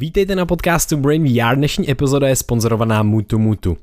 Vítejte 0.00 0.36
na 0.36 0.46
podcastu 0.46 0.96
Brain 0.96 1.24
VR. 1.24 1.56
Dnešní 1.56 1.90
epizoda 1.90 2.28
je 2.28 2.36
sponzorovaná 2.36 3.02
Mutu 3.02 3.38
Mutu. 3.38 3.76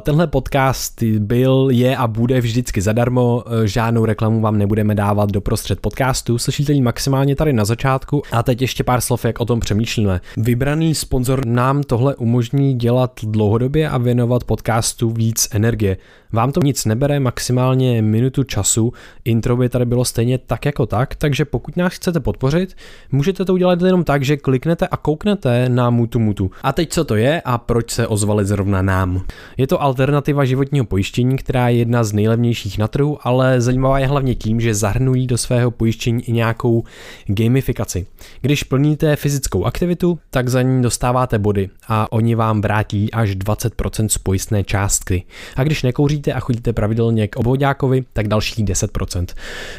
Tenhle 0.00 0.26
podcast 0.26 1.02
byl, 1.02 1.68
je 1.72 1.96
a 1.96 2.06
bude 2.06 2.40
vždycky 2.40 2.80
zadarmo. 2.80 3.44
Žádnou 3.64 4.04
reklamu 4.04 4.40
vám 4.40 4.58
nebudeme 4.58 4.94
dávat 4.94 5.30
do 5.30 5.40
prostřed 5.40 5.80
podcastu. 5.80 6.38
Slyšíte 6.38 6.72
ji 6.72 6.82
maximálně 6.82 7.36
tady 7.36 7.52
na 7.52 7.64
začátku. 7.64 8.22
A 8.32 8.42
teď 8.42 8.62
ještě 8.62 8.84
pár 8.84 9.00
slov, 9.00 9.24
jak 9.24 9.40
o 9.40 9.44
tom 9.44 9.60
přemýšlíme. 9.60 10.20
Vybraný 10.36 10.94
sponzor 10.94 11.46
nám 11.46 11.82
tohle 11.82 12.14
umožní 12.16 12.74
dělat 12.74 13.20
dlouhodobě 13.22 13.88
a 13.88 13.98
věnovat 13.98 14.44
podcastu 14.44 15.10
víc 15.10 15.48
energie. 15.52 15.96
Vám 16.34 16.52
to 16.52 16.60
nic 16.60 16.84
nebere, 16.84 17.20
maximálně 17.20 18.02
minutu 18.02 18.44
času, 18.44 18.92
intro 19.24 19.56
by 19.56 19.68
tady 19.68 19.84
bylo 19.84 20.04
stejně 20.04 20.38
tak 20.38 20.64
jako 20.64 20.86
tak, 20.86 21.14
takže 21.14 21.44
pokud 21.44 21.76
nás 21.76 21.92
chcete 21.92 22.20
podpořit, 22.20 22.76
můžete 23.12 23.44
to 23.44 23.54
udělat 23.54 23.82
jenom 23.82 24.04
tak, 24.04 24.24
že 24.24 24.36
kliknete 24.36 24.86
a 24.86 24.96
kouknete 24.96 25.68
na 25.68 25.90
Mutu 25.90 26.18
Mutu. 26.18 26.50
A 26.62 26.72
teď 26.72 26.92
co 26.92 27.04
to 27.04 27.16
je 27.16 27.42
a 27.44 27.58
proč 27.58 27.90
se 27.90 28.06
ozvali 28.06 28.44
zrovna 28.44 28.82
nám? 28.82 29.22
Je 29.56 29.66
to 29.66 29.82
alternativa 29.82 30.44
životního 30.44 30.84
pojištění, 30.84 31.36
která 31.36 31.68
je 31.68 31.78
jedna 31.78 32.04
z 32.04 32.12
nejlevnějších 32.12 32.78
na 32.78 32.88
trhu, 32.88 33.18
ale 33.22 33.60
zajímavá 33.60 33.98
je 33.98 34.06
hlavně 34.06 34.34
tím, 34.34 34.60
že 34.60 34.74
zahrnují 34.74 35.26
do 35.26 35.38
svého 35.38 35.70
pojištění 35.70 36.28
i 36.28 36.32
nějakou 36.32 36.84
gamifikaci. 37.26 38.06
Když 38.40 38.62
plníte 38.62 39.16
fyzickou 39.16 39.64
aktivitu, 39.64 40.18
tak 40.30 40.48
za 40.48 40.62
ní 40.62 40.82
dostáváte 40.82 41.38
body 41.38 41.70
a 41.88 42.12
oni 42.12 42.34
vám 42.34 42.60
vrátí 42.60 43.12
až 43.12 43.30
20% 43.30 44.08
z 44.08 44.18
pojistné 44.18 44.64
částky. 44.64 45.24
A 45.56 45.64
když 45.64 45.82
nekouříte, 45.82 46.23
kouříte 46.24 46.32
a 46.32 46.40
chodíte 46.40 46.72
pravidelně 46.72 47.28
k 47.28 47.36
obvodákovi, 47.36 48.04
tak 48.12 48.28
další 48.28 48.64
10%. 48.64 49.26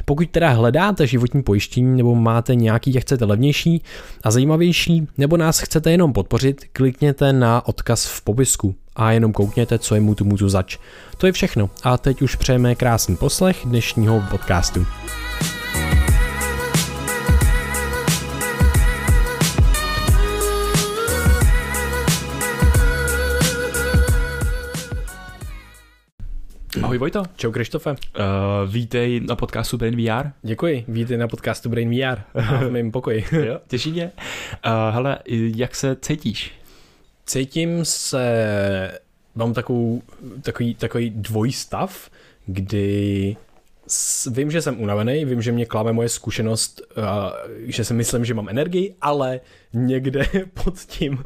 Pokud 0.06 0.30
teda 0.30 0.50
hledáte 0.50 1.08
životní 1.08 1.44
pojištění 1.44 1.98
nebo 1.98 2.16
máte 2.16 2.56
nějaký, 2.56 2.94
jak 2.94 3.04
chcete 3.04 3.26
levnější 3.26 3.82
a 4.24 4.32
zajímavější, 4.32 5.08
nebo 5.18 5.38
nás 5.38 5.60
chcete 5.60 5.92
jenom 5.92 6.14
podpořit, 6.14 6.66
klikněte 6.74 7.34
na 7.34 7.68
odkaz 7.68 8.06
v 8.06 8.22
popisku 8.22 8.76
a 8.96 9.12
jenom 9.12 9.34
koukněte, 9.34 9.80
co 9.80 9.96
je 9.96 10.02
Mutu 10.02 10.26
Mutu 10.26 10.50
zač. 10.50 10.78
To 11.18 11.26
je 11.26 11.32
všechno 11.32 11.70
a 11.84 11.98
teď 11.98 12.22
už 12.22 12.36
přejeme 12.36 12.76
krásný 12.76 13.16
poslech 13.16 13.62
dnešního 13.66 14.24
podcastu. 14.32 14.86
Ahoj 26.86 26.98
Vojto. 26.98 27.24
Čau 27.36 27.52
Krištofe. 27.52 27.90
Uh, 27.90 27.98
vítej 28.70 29.20
na 29.20 29.36
podcastu 29.36 29.78
Brain 29.78 29.96
VR. 29.96 30.30
Děkuji, 30.42 30.86
vítej 30.88 31.18
na 31.18 31.28
podcastu 31.28 31.70
Brain 31.70 31.90
VR 31.90 32.22
v 32.66 32.70
mém 32.72 32.92
pokoji. 32.92 33.26
jo, 33.32 33.60
těší 33.68 33.92
mě. 33.92 34.12
Uh, 34.66 34.72
hele, 34.94 35.20
jak 35.56 35.76
se 35.76 35.96
cítíš? 36.02 36.54
Cítím 37.26 37.86
se, 37.86 39.00
mám 39.36 39.54
takovou, 39.54 40.02
takový, 40.42 40.76
takový 40.76 41.10
dvojstav, 41.10 42.10
kdy 42.46 43.38
vím, 44.32 44.52
že 44.52 44.62
jsem 44.62 44.82
unavený, 44.82 45.26
vím, 45.26 45.42
že 45.42 45.52
mě 45.52 45.66
klame 45.66 45.94
moje 45.94 46.10
zkušenost, 46.10 46.82
uh, 46.98 47.04
že 47.66 47.84
si 47.84 47.94
myslím, 47.94 48.26
že 48.26 48.34
mám 48.34 48.50
energii, 48.50 48.96
ale 49.02 49.40
někde 49.74 50.26
pod 50.64 50.80
tím 50.80 51.24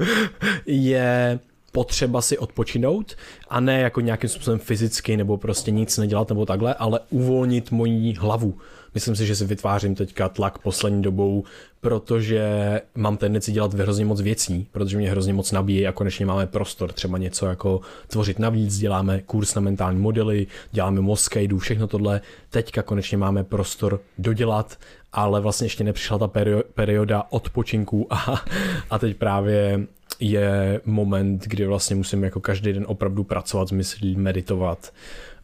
je 0.65 1.39
potřeba 1.71 2.21
si 2.21 2.37
odpočinout 2.37 3.15
a 3.49 3.59
ne 3.59 3.79
jako 3.79 4.01
nějakým 4.01 4.29
způsobem 4.29 4.59
fyzicky 4.59 5.17
nebo 5.17 5.37
prostě 5.37 5.71
nic 5.71 5.97
nedělat 5.97 6.29
nebo 6.29 6.45
takhle, 6.45 6.73
ale 6.73 6.99
uvolnit 7.09 7.71
moji 7.71 8.13
hlavu. 8.13 8.57
Myslím 8.93 9.15
si, 9.15 9.25
že 9.25 9.35
si 9.35 9.45
vytvářím 9.45 9.95
teďka 9.95 10.29
tlak 10.29 10.57
poslední 10.57 11.01
dobou, 11.01 11.43
protože 11.81 12.81
mám 12.95 13.17
tendenci 13.17 13.51
dělat 13.51 13.73
hrozně 13.73 14.05
moc 14.05 14.21
věcí, 14.21 14.67
protože 14.71 14.97
mě 14.97 15.11
hrozně 15.11 15.33
moc 15.33 15.51
nabíjí 15.51 15.87
a 15.87 15.91
konečně 15.91 16.25
máme 16.25 16.47
prostor 16.47 16.91
třeba 16.91 17.17
něco 17.17 17.45
jako 17.45 17.81
tvořit 18.07 18.39
navíc, 18.39 18.77
děláme 18.77 19.21
kurz 19.21 19.55
na 19.55 19.61
mentální 19.61 19.99
modely, 19.99 20.47
děláme 20.71 21.01
Moskejdu, 21.01 21.59
všechno 21.59 21.87
tohle. 21.87 22.21
Teďka 22.49 22.81
konečně 22.81 23.17
máme 23.17 23.43
prostor 23.43 24.01
dodělat, 24.17 24.77
ale 25.13 25.41
vlastně 25.41 25.65
ještě 25.65 25.83
nepřišla 25.83 26.17
ta 26.17 26.31
perioda 26.73 27.23
odpočinku 27.29 28.07
a, 28.09 28.43
a 28.89 28.99
teď 28.99 29.17
právě 29.17 29.87
je 30.19 30.81
moment, 30.85 31.43
kdy 31.47 31.65
vlastně 31.65 31.95
musím 31.95 32.23
jako 32.23 32.39
každý 32.39 32.73
den 32.73 32.85
opravdu 32.87 33.23
pracovat 33.23 33.71
myslí, 33.71 34.15
meditovat 34.15 34.93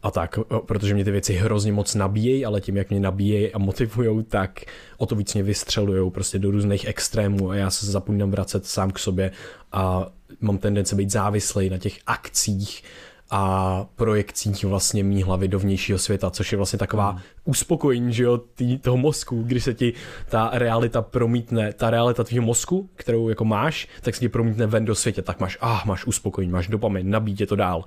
a 0.03 0.11
tak, 0.11 0.39
protože 0.65 0.93
mě 0.93 1.05
ty 1.05 1.11
věci 1.11 1.33
hrozně 1.33 1.73
moc 1.73 1.95
nabíjejí, 1.95 2.45
ale 2.45 2.61
tím, 2.61 2.77
jak 2.77 2.89
mě 2.89 2.99
nabíjejí 2.99 3.53
a 3.53 3.57
motivují, 3.57 4.23
tak 4.23 4.61
o 4.97 5.05
to 5.05 5.15
víc 5.15 5.33
mě 5.33 5.43
vystřelují 5.43 6.11
prostě 6.11 6.39
do 6.39 6.51
různých 6.51 6.85
extrémů 6.85 7.51
a 7.51 7.55
já 7.55 7.69
se 7.69 7.85
zapomínám 7.85 8.31
vracet 8.31 8.65
sám 8.65 8.91
k 8.91 8.99
sobě 8.99 9.31
a 9.71 10.07
mám 10.41 10.57
tendenci 10.57 10.95
být 10.95 11.11
závislý 11.11 11.69
na 11.69 11.77
těch 11.77 11.99
akcích 12.07 12.83
a 13.29 13.85
projekcích 13.95 14.65
vlastně 14.65 15.03
mý 15.03 15.23
hlavy 15.23 15.47
do 15.47 15.59
vnějšího 15.59 15.99
světa, 15.99 16.29
což 16.29 16.51
je 16.51 16.57
vlastně 16.57 16.79
taková 16.79 17.11
mm. 17.11 17.19
uspokojení, 17.45 18.13
že 18.13 18.23
jo, 18.23 18.37
tý, 18.37 18.77
toho 18.77 18.97
mozku, 18.97 19.43
když 19.43 19.63
se 19.63 19.73
ti 19.73 19.93
ta 20.29 20.49
realita 20.53 21.01
promítne, 21.01 21.73
ta 21.73 21.89
realita 21.89 22.23
tvého 22.23 22.45
mozku, 22.45 22.89
kterou 22.95 23.29
jako 23.29 23.45
máš, 23.45 23.87
tak 24.01 24.15
se 24.15 24.19
ti 24.19 24.29
promítne 24.29 24.67
ven 24.67 24.85
do 24.85 24.95
světě, 24.95 25.21
tak 25.21 25.39
máš, 25.39 25.57
ah, 25.61 25.81
máš 25.85 26.05
uspokojení, 26.05 26.51
máš 26.51 26.67
dopamin, 26.67 27.09
nabít 27.09 27.49
to 27.49 27.55
dál. 27.55 27.85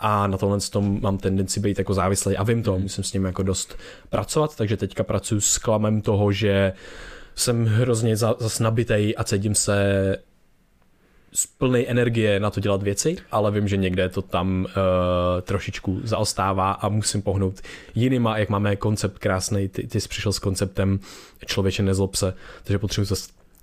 A 0.00 0.26
na 0.26 0.38
tohle 0.38 0.60
tom 0.60 1.00
mám 1.02 1.18
tendenci 1.18 1.60
být 1.60 1.78
jako 1.78 1.94
závislý 1.94 2.36
a 2.36 2.42
vím 2.42 2.62
to, 2.62 2.76
mm. 2.76 2.82
musím 2.82 3.04
s 3.04 3.12
ním 3.12 3.24
jako 3.24 3.42
dost 3.42 3.76
pracovat, 4.10 4.56
takže 4.56 4.76
teďka 4.76 5.04
pracuji 5.04 5.40
s 5.40 5.58
klamem 5.58 6.00
toho, 6.00 6.32
že 6.32 6.72
jsem 7.34 7.66
hrozně 7.66 8.16
zas 8.16 8.60
nabitej 8.60 9.14
a 9.16 9.24
cítím 9.24 9.54
se 9.54 10.16
plný 11.58 11.88
energie 11.88 12.40
na 12.40 12.50
to 12.50 12.60
dělat 12.60 12.82
věci, 12.82 13.16
ale 13.30 13.50
vím, 13.50 13.68
že 13.68 13.76
někde 13.76 14.08
to 14.08 14.22
tam 14.22 14.64
uh, 14.64 14.72
trošičku 15.42 16.00
zaostává 16.04 16.72
a 16.72 16.88
musím 16.88 17.22
pohnout 17.22 17.60
jinýma, 17.94 18.38
jak 18.38 18.48
máme 18.48 18.76
koncept 18.76 19.18
krásný, 19.18 19.68
ty, 19.68 19.86
ty 19.86 20.00
jsi 20.00 20.08
přišel 20.08 20.32
s 20.32 20.38
konceptem 20.38 21.00
člověče 21.46 21.82
nezlob 21.82 22.14
se, 22.14 22.34
takže 22.64 22.78
potřebuji 22.78 23.06
se 23.06 23.14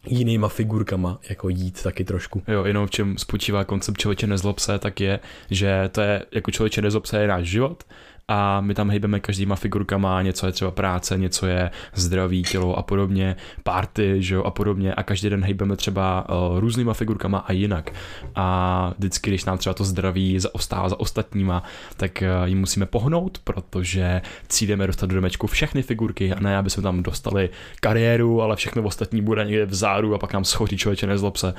jinýma 0.07 0.47
figurkama 0.47 1.19
jako 1.29 1.49
jít 1.49 1.83
taky 1.83 2.03
trošku. 2.03 2.43
Jo, 2.47 2.65
jenom 2.65 2.87
v 2.87 2.91
čem 2.91 3.17
spočívá 3.17 3.63
koncept 3.63 3.97
člověče 3.97 4.27
nezlob 4.27 4.59
se, 4.59 4.79
tak 4.79 5.01
je, 5.01 5.19
že 5.49 5.89
to 5.91 6.01
je 6.01 6.25
jako 6.31 6.51
člověče 6.51 6.81
nezlob 6.81 7.05
se 7.05 7.21
je 7.21 7.27
náš 7.27 7.45
život 7.45 7.83
a 8.27 8.61
my 8.61 8.73
tam 8.73 8.89
hejbeme 8.89 9.19
každýma 9.19 9.55
figurkama, 9.55 10.21
něco 10.21 10.45
je 10.45 10.51
třeba 10.51 10.71
práce, 10.71 11.17
něco 11.17 11.47
je 11.47 11.71
zdraví, 11.93 12.43
tělo 12.43 12.77
a 12.77 12.83
podobně, 12.83 13.35
party, 13.63 14.15
že 14.19 14.35
jo, 14.35 14.43
a 14.43 14.51
podobně 14.51 14.93
a 14.93 15.03
každý 15.03 15.29
den 15.29 15.43
hejbeme 15.43 15.75
třeba 15.75 16.29
uh, 16.29 16.59
různýma 16.59 16.93
figurkama 16.93 17.37
a 17.37 17.51
jinak. 17.51 17.91
A 18.35 18.93
vždycky, 18.97 19.29
když 19.29 19.45
nám 19.45 19.57
třeba 19.57 19.73
to 19.73 19.83
zdraví 19.83 20.39
zaostává 20.39 20.89
za 20.89 20.99
ostatníma, 20.99 21.63
tak 21.97 22.23
uh, 22.41 22.47
jim 22.47 22.59
musíme 22.59 22.85
pohnout, 22.85 23.39
protože 23.43 24.21
cílíme 24.47 24.87
dostat 24.87 25.05
do 25.05 25.15
domečku 25.15 25.47
všechny 25.47 25.81
figurky 25.81 26.33
a 26.33 26.39
ne, 26.39 26.57
aby 26.57 26.69
jsme 26.69 26.83
tam 26.83 27.03
dostali 27.03 27.49
kariéru, 27.79 28.41
ale 28.41 28.55
všechno 28.55 28.83
ostatní 28.83 29.21
bude 29.21 29.45
někde 29.45 29.65
vzadu 29.65 30.15
a 30.15 30.17
pak 30.17 30.33
nám 30.33 30.45
schoří 30.45 30.77
člověče 30.77 31.07
nezlob 31.07 31.37
se 31.37 31.53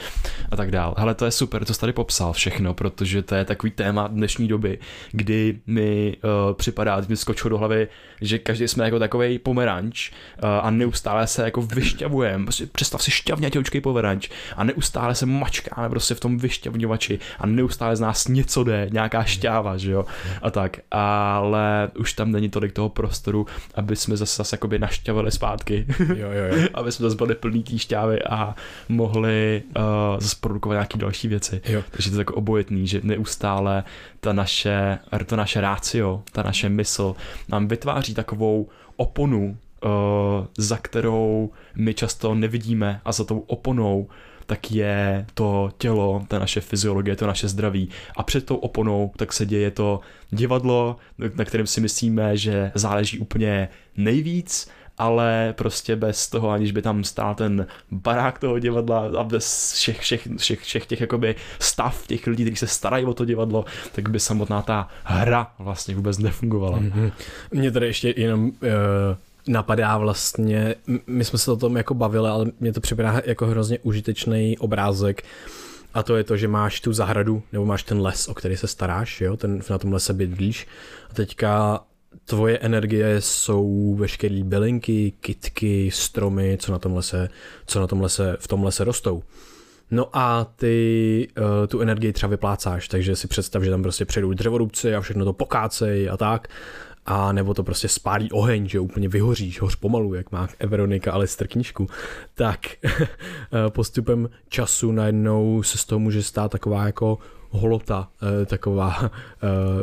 a 0.50 0.56
tak 0.56 0.70
dál. 0.70 0.94
Hele, 0.98 1.14
to 1.14 1.24
je 1.24 1.30
super, 1.30 1.64
to 1.64 1.74
jsi 1.74 1.80
tady 1.80 1.92
popsal 1.92 2.32
všechno, 2.32 2.74
protože 2.74 3.22
to 3.22 3.34
je 3.34 3.44
takový 3.44 3.70
téma 3.70 4.06
dnešní 4.06 4.48
doby, 4.48 4.78
kdy 5.12 5.58
my 5.66 6.16
uh, 6.48 6.55
připadá, 6.56 7.02
mi 7.08 7.16
skočilo 7.16 7.48
do 7.48 7.58
hlavy, 7.58 7.88
že 8.20 8.38
každý 8.38 8.68
jsme 8.68 8.84
jako 8.84 8.98
takový 8.98 9.38
pomeranč 9.38 10.10
uh, 10.10 10.48
a 10.62 10.70
neustále 10.70 11.26
se 11.26 11.42
jako 11.44 11.62
vyšťavujeme. 11.62 12.44
Prostě 12.44 12.66
představ 12.66 13.02
si 13.02 13.10
šťavňatěvčký 13.10 13.80
pomeranč 13.80 14.28
a 14.56 14.64
neustále 14.64 15.14
se 15.14 15.26
mačkáme 15.26 15.88
prostě 15.88 16.14
v 16.14 16.20
tom 16.20 16.38
vyšťavňovači 16.38 17.18
a 17.38 17.46
neustále 17.46 17.96
z 17.96 18.00
nás 18.00 18.28
něco 18.28 18.64
jde, 18.64 18.88
nějaká 18.92 19.24
šťáva, 19.24 19.76
že 19.76 19.90
jo, 19.90 20.04
a 20.42 20.50
tak. 20.50 20.76
Ale 20.90 21.90
už 21.98 22.12
tam 22.12 22.32
není 22.32 22.48
tolik 22.48 22.72
toho 22.72 22.88
prostoru, 22.88 23.46
aby 23.74 23.96
jsme 23.96 24.16
zase 24.16 24.36
zase 24.36 24.54
jakoby 24.54 24.78
našťavili 24.78 25.30
zpátky. 25.30 25.86
Jo, 26.16 26.30
jo, 26.30 26.56
jo. 26.56 26.68
aby 26.74 26.92
jsme 26.92 27.02
zase 27.02 27.16
byli 27.16 27.34
plný 27.34 27.62
té 27.62 27.78
šťávy 27.78 28.22
a 28.22 28.54
mohli 28.88 29.62
uh, 29.76 29.82
zase 30.20 30.36
produkovat 30.40 30.76
nějaké 30.76 30.98
další 30.98 31.28
věci. 31.28 31.60
Jo. 31.68 31.82
Takže 31.90 32.10
to 32.10 32.16
je 32.16 32.20
jako 32.20 32.34
obojetný, 32.34 32.86
že 32.86 33.00
neustále 33.02 33.84
ta 34.26 34.32
naše, 34.32 34.98
to 35.26 35.36
naše 35.36 35.60
rácio, 35.60 36.22
ta 36.32 36.42
naše 36.42 36.68
mysl 36.68 37.16
nám 37.48 37.68
vytváří 37.68 38.14
takovou 38.14 38.68
oponu, 38.96 39.56
uh, 39.84 39.90
za 40.58 40.76
kterou 40.76 41.50
my 41.76 41.94
často 41.94 42.34
nevidíme 42.34 43.00
a 43.04 43.12
za 43.12 43.24
tou 43.24 43.38
oponou 43.38 44.08
tak 44.46 44.70
je 44.70 45.26
to 45.34 45.70
tělo, 45.78 46.24
ta 46.28 46.38
naše 46.38 46.60
fyziologie, 46.60 47.16
to 47.16 47.26
naše 47.26 47.48
zdraví. 47.48 47.88
A 48.16 48.22
před 48.22 48.46
tou 48.46 48.56
oponou 48.56 49.12
tak 49.16 49.32
se 49.32 49.46
děje 49.46 49.70
to 49.70 50.00
divadlo, 50.30 50.96
na 51.34 51.44
kterém 51.44 51.66
si 51.66 51.80
myslíme, 51.80 52.36
že 52.36 52.72
záleží 52.74 53.18
úplně 53.18 53.68
nejvíc 53.96 54.70
ale 54.98 55.54
prostě 55.56 55.96
bez 55.96 56.28
toho, 56.28 56.50
aniž 56.50 56.72
by 56.72 56.82
tam 56.82 57.04
stál 57.04 57.34
ten 57.34 57.66
barák 57.90 58.38
toho 58.38 58.58
divadla 58.58 59.10
a 59.18 59.24
bez 59.24 59.72
všech, 59.72 60.00
všech, 60.00 60.28
všech, 60.36 60.60
všech 60.60 60.86
těch 60.86 61.00
jakoby 61.00 61.34
stav 61.58 62.06
těch 62.06 62.26
lidí, 62.26 62.44
kteří 62.44 62.56
se 62.56 62.66
starají 62.66 63.04
o 63.04 63.14
to 63.14 63.24
divadlo, 63.24 63.64
tak 63.92 64.08
by 64.08 64.20
samotná 64.20 64.62
ta 64.62 64.88
hra 65.04 65.52
vlastně 65.58 65.94
vůbec 65.94 66.18
nefungovala. 66.18 66.78
Mm-hmm. 66.78 67.12
Mě 67.50 67.70
tady 67.70 67.86
ještě 67.86 68.14
jenom 68.16 68.46
uh 68.46 69.16
napadá 69.48 69.98
vlastně, 69.98 70.74
my 71.06 71.24
jsme 71.24 71.38
se 71.38 71.52
o 71.52 71.56
tom 71.56 71.76
jako 71.76 71.94
bavili, 71.94 72.28
ale 72.28 72.46
mě 72.60 72.72
to 72.72 72.80
připadá 72.80 73.22
jako 73.24 73.46
hrozně 73.46 73.78
užitečný 73.78 74.58
obrázek, 74.58 75.22
a 75.94 76.02
to 76.02 76.16
je 76.16 76.24
to, 76.24 76.36
že 76.36 76.48
máš 76.48 76.80
tu 76.80 76.92
zahradu, 76.92 77.42
nebo 77.52 77.64
máš 77.64 77.82
ten 77.82 78.00
les, 78.00 78.28
o 78.28 78.34
který 78.34 78.56
se 78.56 78.66
staráš, 78.66 79.20
jo? 79.20 79.36
Ten, 79.36 79.60
na 79.70 79.78
tom 79.78 79.92
lese 79.92 80.12
bydlíš. 80.12 80.66
A 81.10 81.14
teďka 81.14 81.80
tvoje 82.24 82.58
energie 82.58 83.20
jsou 83.20 83.94
veškeré 83.98 84.44
bylinky, 84.44 85.12
kitky, 85.20 85.90
stromy, 85.90 86.58
co 86.60 86.72
na 86.72 86.78
tom 86.78 86.96
lese, 86.96 87.28
co 87.66 87.80
na 87.80 87.86
tom 87.86 88.00
lese, 88.00 88.36
v 88.40 88.48
tom 88.48 88.64
lese 88.64 88.84
rostou. 88.84 89.22
No 89.90 90.08
a 90.12 90.44
ty 90.56 91.28
uh, 91.38 91.44
tu 91.66 91.80
energii 91.80 92.12
třeba 92.12 92.30
vyplácáš, 92.30 92.88
takže 92.88 93.16
si 93.16 93.28
představ, 93.28 93.62
že 93.62 93.70
tam 93.70 93.82
prostě 93.82 94.04
přijdou 94.04 94.32
dřevorubci 94.32 94.94
a 94.94 95.00
všechno 95.00 95.24
to 95.24 95.32
pokácej 95.32 96.10
a 96.10 96.16
tak 96.16 96.48
a 97.06 97.32
nebo 97.32 97.54
to 97.54 97.64
prostě 97.64 97.88
spálí 97.88 98.32
oheň, 98.32 98.68
že 98.68 98.80
úplně 98.80 99.08
vyhoříš, 99.08 99.60
hoř 99.60 99.76
pomalu, 99.76 100.14
jak 100.14 100.32
má 100.32 100.48
Veronika 100.66 101.12
Alister 101.12 101.48
knížku, 101.48 101.86
tak 102.34 102.60
postupem 103.68 104.30
času 104.48 104.92
najednou 104.92 105.62
se 105.62 105.78
z 105.78 105.84
toho 105.84 105.98
může 105.98 106.22
stát 106.22 106.50
taková 106.50 106.86
jako 106.86 107.18
holota, 107.50 108.08
eh, 108.42 108.46
taková 108.46 108.96
eh, 109.02 109.10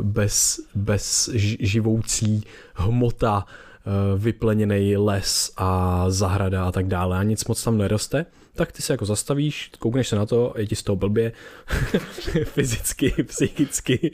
bez, 0.01 0.60
bez 0.75 1.30
živoucí 1.60 2.44
hmota, 2.74 3.45
eh, 3.45 4.18
vypleněný 4.18 4.98
les 4.98 5.51
a 5.57 6.06
zahrada 6.10 6.65
a 6.65 6.71
tak 6.71 6.88
dále. 6.88 7.18
A 7.18 7.24
nic 7.24 7.45
moc 7.45 7.63
tam 7.63 7.77
neroste. 7.77 8.25
Tak 8.56 8.71
ty 8.71 8.81
se 8.81 8.94
jako 8.94 9.06
zastavíš, 9.06 9.71
koukneš 9.80 10.07
se 10.07 10.15
na 10.15 10.25
to, 10.25 10.54
je 10.57 10.68
ti 10.68 10.75
z 10.75 10.83
toho 10.83 10.95
blbě, 10.95 11.31
fyzicky, 12.44 13.13
psychicky, 13.24 14.12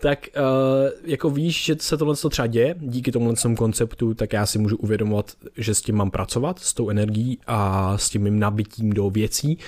tak 0.00 0.28
uh, 0.36 0.90
jako 1.04 1.30
víš, 1.30 1.64
že 1.64 1.76
se 1.80 1.96
tohle 1.96 2.16
třeba 2.30 2.46
děje, 2.46 2.74
díky 2.80 3.12
tomu 3.12 3.34
konceptu, 3.56 4.14
tak 4.14 4.32
já 4.32 4.46
si 4.46 4.58
můžu 4.58 4.76
uvědomovat, 4.76 5.32
že 5.56 5.74
s 5.74 5.82
tím 5.82 5.96
mám 5.96 6.10
pracovat, 6.10 6.58
s 6.58 6.74
tou 6.74 6.90
energií 6.90 7.38
a 7.46 7.92
s 7.98 8.10
tím 8.10 8.22
mým 8.22 8.38
nabitím 8.38 8.92
do 8.92 9.10
věcí 9.10 9.58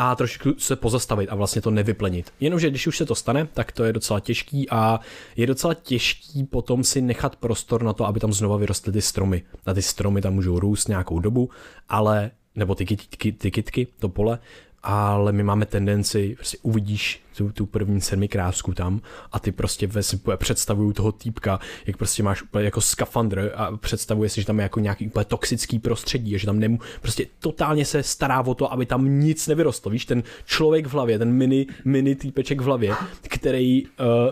a 0.00 0.14
trošku 0.14 0.54
se 0.58 0.76
pozastavit 0.76 1.28
a 1.28 1.34
vlastně 1.34 1.62
to 1.62 1.70
nevyplenit. 1.70 2.32
Jenomže 2.40 2.70
když 2.70 2.86
už 2.86 2.96
se 2.96 3.06
to 3.06 3.14
stane, 3.14 3.48
tak 3.54 3.72
to 3.72 3.84
je 3.84 3.92
docela 3.92 4.20
těžký 4.20 4.70
a 4.70 5.00
je 5.36 5.46
docela 5.46 5.74
těžký 5.74 6.44
potom 6.44 6.84
si 6.84 7.00
nechat 7.00 7.36
prostor 7.36 7.82
na 7.82 7.92
to, 7.92 8.06
aby 8.06 8.20
tam 8.20 8.32
znova 8.32 8.56
vyrostly 8.56 8.92
ty 8.92 9.02
stromy. 9.02 9.42
A 9.66 9.74
ty 9.74 9.82
stromy 9.82 10.20
tam 10.20 10.34
můžou 10.34 10.58
růst 10.58 10.88
nějakou 10.88 11.18
dobu, 11.18 11.50
ale 11.88 12.30
nebo 12.54 12.74
ty 12.74 12.86
kytky, 12.86 13.32
ty 13.32 13.50
kytky, 13.50 13.86
to 13.98 14.08
pole, 14.08 14.38
ale 14.82 15.32
my 15.32 15.42
máme 15.42 15.66
tendenci, 15.66 16.34
prostě 16.36 16.58
uvidíš 16.62 17.22
tu, 17.38 17.52
tu 17.52 17.66
první 17.66 18.00
krásku 18.28 18.74
tam 18.74 19.00
a 19.32 19.38
ty 19.38 19.52
prostě 19.52 19.86
ve 19.86 20.02
představují 20.36 20.92
toho 20.94 21.12
týpka, 21.12 21.60
jak 21.86 21.96
prostě 21.96 22.22
máš 22.22 22.42
úplně 22.42 22.64
jako 22.64 22.80
skafandr 22.80 23.52
a 23.54 23.76
představuje 23.76 24.28
si, 24.28 24.40
že 24.40 24.46
tam 24.46 24.58
je 24.58 24.62
jako 24.62 24.80
nějaký 24.80 25.06
úplně 25.06 25.24
toxický 25.24 25.78
prostředí 25.78 26.34
a 26.34 26.38
že 26.38 26.46
tam 26.46 26.58
nemů, 26.58 26.78
prostě 27.02 27.26
totálně 27.38 27.84
se 27.84 28.02
stará 28.02 28.40
o 28.40 28.54
to, 28.54 28.72
aby 28.72 28.86
tam 28.86 29.20
nic 29.20 29.46
nevyrostlo. 29.46 29.90
Víš, 29.90 30.06
ten 30.06 30.22
člověk 30.46 30.86
v 30.86 30.92
hlavě, 30.92 31.18
ten 31.18 31.32
mini, 31.32 31.66
mini 31.84 32.14
týpeček 32.14 32.60
v 32.60 32.64
hlavě, 32.64 32.94
který 33.22 33.86
uh, 33.86 33.88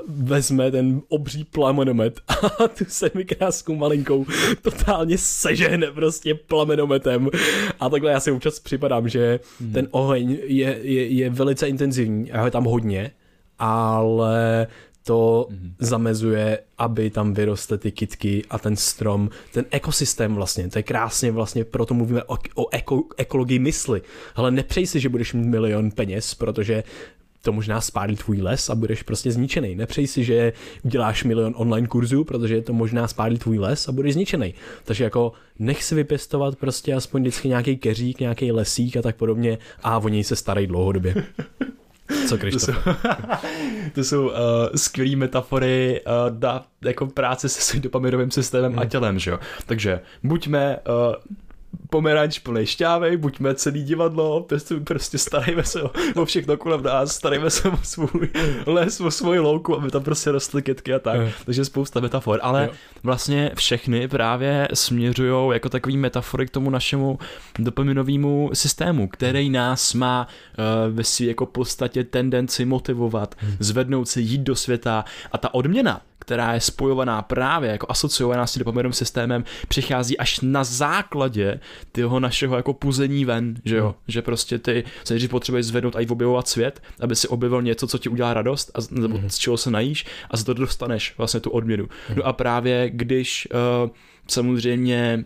vezme 0.08 0.70
ten 0.70 1.02
obří 1.08 1.44
plamenomet 1.44 2.20
a 2.28 2.68
tu 2.68 2.84
krásku 3.26 3.74
malinkou 3.74 4.26
totálně 4.62 5.18
sežehne 5.18 5.86
prostě 5.86 6.34
plamenometem 6.34 7.30
a 7.80 7.88
takhle 7.88 8.10
já 8.10 8.20
si 8.20 8.30
občas 8.30 8.60
připadám, 8.60 9.08
že 9.08 9.40
hmm. 9.60 9.72
ten 9.72 9.88
oheň 9.90 10.38
je, 10.42 10.78
je, 10.82 11.06
je 11.06 11.30
velice 11.30 11.68
intenzivní 11.68 12.32
a 12.32 12.44
je 12.44 12.50
tam 12.50 12.64
hodně 12.64 12.95
hodně, 12.96 13.10
ale 13.58 14.66
to 15.02 15.48
mm-hmm. 15.50 15.72
zamezuje, 15.78 16.58
aby 16.78 17.10
tam 17.10 17.34
vyrostly 17.34 17.78
ty 17.78 17.92
kitky 17.92 18.44
a 18.50 18.58
ten 18.58 18.76
strom, 18.76 19.30
ten 19.52 19.64
ekosystém 19.70 20.34
vlastně, 20.34 20.68
to 20.68 20.78
je 20.78 20.82
krásně 20.82 21.32
vlastně, 21.32 21.64
proto 21.64 21.94
mluvíme 21.94 22.24
o, 22.24 22.36
o 22.54 22.68
eko, 22.70 23.02
ekologii 23.16 23.58
mysli. 23.58 24.02
Ale 24.34 24.50
nepřej 24.50 24.86
si, 24.86 25.00
že 25.00 25.08
budeš 25.08 25.32
mít 25.32 25.46
milion 25.46 25.90
peněz, 25.90 26.34
protože 26.34 26.82
to 27.42 27.52
možná 27.52 27.80
spálí 27.80 28.16
tvůj 28.16 28.42
les 28.42 28.70
a 28.70 28.74
budeš 28.74 29.02
prostě 29.02 29.32
zničený. 29.32 29.74
Nepřej 29.74 30.06
si, 30.06 30.24
že 30.24 30.52
uděláš 30.82 31.24
milion 31.24 31.54
online 31.56 31.86
kurzů, 31.86 32.24
protože 32.24 32.62
to 32.62 32.72
možná 32.72 33.08
spálí 33.08 33.38
tvůj 33.38 33.58
les 33.58 33.88
a 33.88 33.92
budeš 33.92 34.14
zničený. 34.14 34.54
Takže 34.84 35.04
jako 35.04 35.32
nech 35.58 35.84
si 35.84 35.94
vypěstovat 35.94 36.56
prostě 36.56 36.94
aspoň 36.94 37.22
vždycky 37.22 37.48
nějaký 37.48 37.76
keřík, 37.76 38.20
nějaký 38.20 38.52
lesík 38.52 38.96
a 38.96 39.02
tak 39.02 39.16
podobně 39.16 39.58
a 39.82 39.98
o 39.98 40.08
něj 40.08 40.24
se 40.24 40.36
starají 40.36 40.66
dlouhodobě. 40.66 41.14
Co 42.28 42.38
to 42.38 42.46
jsou, 42.46 42.72
to 43.94 44.04
jsou 44.04 44.28
uh, 44.28 44.34
skvělé 44.74 45.16
metafory 45.16 46.00
uh, 46.06 46.38
na 46.38 46.66
jako 46.84 47.06
práce 47.06 47.48
se 47.48 47.60
svým 47.60 47.82
dopaminovým 47.82 48.30
systémem 48.30 48.72
hmm. 48.72 48.80
a 48.80 48.84
tělem, 48.84 49.18
že 49.18 49.30
jo. 49.30 49.38
Takže 49.66 50.00
buďme 50.22 50.76
uh, 50.76 51.14
pomeranč 51.90 52.38
plný 52.38 52.66
šťávej, 52.66 53.16
buďme 53.16 53.54
celý 53.54 53.84
divadlo, 53.84 54.42
prostě, 54.42 54.74
prostě 54.74 55.18
starejme 55.18 55.64
se 55.64 55.82
o, 55.82 55.90
o 56.16 56.24
všechno 56.24 56.56
kolem 56.56 56.82
nás, 56.82 57.14
starejme 57.14 57.50
se 57.50 57.68
o 57.68 57.78
svůj 57.82 58.28
les, 58.66 59.00
o 59.00 59.10
svoji 59.10 59.38
louku, 59.38 59.76
aby 59.76 59.90
tam 59.90 60.02
prostě 60.02 60.32
rostly 60.32 60.62
kytky 60.62 60.94
a 60.94 60.98
tak. 60.98 61.20
Takže 61.44 61.64
spousta 61.64 62.00
metafor, 62.00 62.40
ale 62.42 62.64
jo. 62.64 62.70
vlastně 63.02 63.50
všechny 63.54 64.08
právě 64.08 64.68
směřují 64.74 65.52
jako 65.52 65.68
takový 65.68 65.96
metafory 65.96 66.46
k 66.46 66.50
tomu 66.50 66.70
našemu 66.70 67.18
dopaminovému 67.58 68.50
systému, 68.52 69.08
který 69.08 69.50
nás 69.50 69.94
má 69.94 70.26
uh, 70.58 70.94
ve 70.94 71.04
svý 71.04 71.26
jako 71.26 71.46
podstatě 71.46 72.04
tendenci 72.04 72.64
motivovat, 72.64 73.34
hmm. 73.38 73.56
zvednout 73.60 74.08
se, 74.08 74.20
jít 74.20 74.40
do 74.40 74.56
světa 74.56 75.04
a 75.32 75.38
ta 75.38 75.54
odměna, 75.54 76.00
která 76.26 76.54
je 76.54 76.60
spojovaná 76.60 77.22
právě 77.22 77.70
jako 77.70 77.86
asociovaná 77.90 78.46
s 78.46 78.52
tím 78.52 78.92
systémem, 78.92 79.44
přichází 79.68 80.18
až 80.18 80.40
na 80.42 80.64
základě 80.64 81.60
toho 81.92 82.20
našeho 82.20 82.56
jako 82.56 82.72
puzení 82.72 83.24
ven, 83.24 83.54
že 83.64 83.76
jo, 83.76 83.84
hmm. 83.84 83.94
že 84.08 84.22
prostě 84.22 84.58
ty 84.58 84.84
se 85.04 85.14
nejdřív 85.14 85.30
potřebuješ 85.30 85.66
zvednout 85.66 85.96
a 85.96 86.00
i 86.00 86.06
objevovat 86.06 86.48
svět, 86.48 86.82
aby 87.00 87.16
si 87.16 87.28
objevil 87.28 87.62
něco, 87.62 87.86
co 87.86 87.98
ti 87.98 88.08
udělá 88.08 88.34
radost 88.34 88.70
a 88.74 88.78
nebo 88.90 89.18
hmm. 89.18 89.30
z 89.30 89.38
čeho 89.38 89.56
se 89.56 89.70
najíš 89.70 90.06
a 90.30 90.36
za 90.36 90.44
to 90.44 90.54
dostaneš 90.54 91.14
vlastně 91.18 91.40
tu 91.40 91.50
odměnu. 91.50 91.88
Hmm. 92.08 92.18
No 92.18 92.26
a 92.26 92.32
právě 92.32 92.90
když 92.90 93.48
uh, 93.84 93.90
samozřejmě 94.28 95.24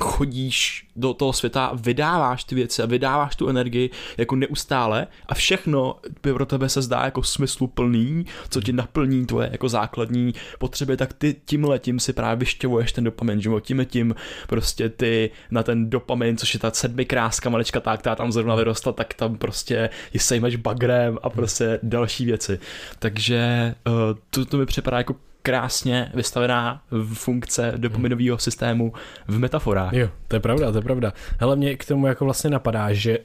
chodíš 0.00 0.86
do 0.96 1.14
toho 1.14 1.32
světa, 1.32 1.70
vydáváš 1.74 2.44
ty 2.44 2.54
věci 2.54 2.82
a 2.82 2.86
vydáváš 2.86 3.36
tu 3.36 3.48
energii 3.48 3.90
jako 4.16 4.36
neustále 4.36 5.06
a 5.26 5.34
všechno 5.34 5.96
by 6.22 6.32
pro 6.32 6.46
tebe 6.46 6.68
se 6.68 6.82
zdá 6.82 7.04
jako 7.04 7.22
smysluplný, 7.22 8.26
co 8.48 8.60
ti 8.60 8.72
naplní 8.72 9.26
tvoje 9.26 9.48
jako 9.52 9.68
základní 9.68 10.34
potřeby, 10.58 10.96
tak 10.96 11.12
ty 11.12 11.36
tím 11.44 11.64
letím 11.64 12.00
si 12.00 12.12
právě 12.12 12.36
vyšťovuješ 12.36 12.92
ten 12.92 13.04
dopamin, 13.04 13.40
že 13.40 13.50
tím 13.60 13.86
tím 13.86 14.14
prostě 14.46 14.88
ty 14.88 15.30
na 15.50 15.62
ten 15.62 15.90
dopamin, 15.90 16.36
což 16.36 16.54
je 16.54 16.60
ta 16.60 16.70
sedmi 16.70 17.04
kráska 17.04 17.50
malička 17.50 17.80
tak, 17.80 18.00
která 18.00 18.14
tam 18.16 18.32
zrovna 18.32 18.54
vyrostla, 18.54 18.92
tak 18.92 19.14
tam 19.14 19.38
prostě 19.38 19.90
ji 20.14 20.20
sejmeš 20.20 20.56
bagrem 20.56 21.18
a 21.22 21.30
prostě 21.30 21.78
další 21.82 22.24
věci. 22.24 22.58
Takže 22.98 23.74
uh, 23.86 23.94
to, 24.30 24.44
to 24.44 24.56
mi 24.56 24.66
připadá 24.66 24.98
jako 24.98 25.16
krásně 25.46 26.10
vystavená 26.14 26.82
funkce 27.12 27.72
dopaminového 27.76 28.38
systému 28.38 28.92
v 29.28 29.38
metaforách. 29.38 29.92
Jo, 29.92 30.08
to 30.28 30.36
je 30.36 30.40
pravda, 30.40 30.72
to 30.72 30.78
je 30.78 30.82
pravda. 30.82 31.12
Hele, 31.38 31.56
mě 31.56 31.76
k 31.76 31.84
tomu 31.84 32.06
jako 32.06 32.24
vlastně 32.24 32.50
napadá, 32.50 32.92
že 32.92 33.18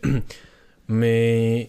my 0.87 1.67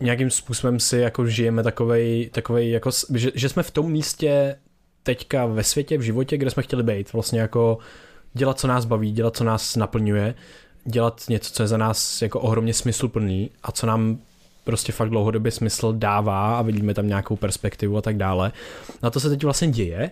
nějakým 0.00 0.30
způsobem 0.30 0.80
si 0.80 0.96
jako 0.96 1.26
žijeme 1.26 1.62
takovej, 1.62 2.30
takovej 2.32 2.70
jako, 2.70 2.90
že, 3.14 3.30
že 3.34 3.48
jsme 3.48 3.62
v 3.62 3.70
tom 3.70 3.92
místě 3.92 4.56
teďka 5.02 5.46
ve 5.46 5.64
světě, 5.64 5.98
v 5.98 6.02
životě, 6.02 6.36
kde 6.36 6.50
jsme 6.50 6.62
chtěli 6.62 6.82
být. 6.82 7.12
Vlastně 7.12 7.40
jako 7.40 7.78
dělat, 8.34 8.60
co 8.60 8.66
nás 8.66 8.84
baví, 8.84 9.12
dělat, 9.12 9.36
co 9.36 9.44
nás 9.44 9.76
naplňuje, 9.76 10.34
dělat 10.84 11.24
něco, 11.28 11.52
co 11.52 11.62
je 11.62 11.66
za 11.66 11.76
nás 11.76 12.22
jako 12.22 12.40
ohromně 12.40 12.74
smysluplný 12.74 13.50
a 13.62 13.72
co 13.72 13.86
nám 13.86 14.18
prostě 14.64 14.92
fakt 14.92 15.10
dlouhodobě 15.10 15.52
smysl 15.52 15.92
dává 15.92 16.58
a 16.58 16.62
vidíme 16.62 16.94
tam 16.94 17.08
nějakou 17.08 17.36
perspektivu 17.36 17.96
a 17.96 18.02
tak 18.02 18.16
dále. 18.16 18.52
Na 19.02 19.10
to 19.10 19.20
se 19.20 19.28
teď 19.28 19.44
vlastně 19.44 19.68
děje 19.68 20.10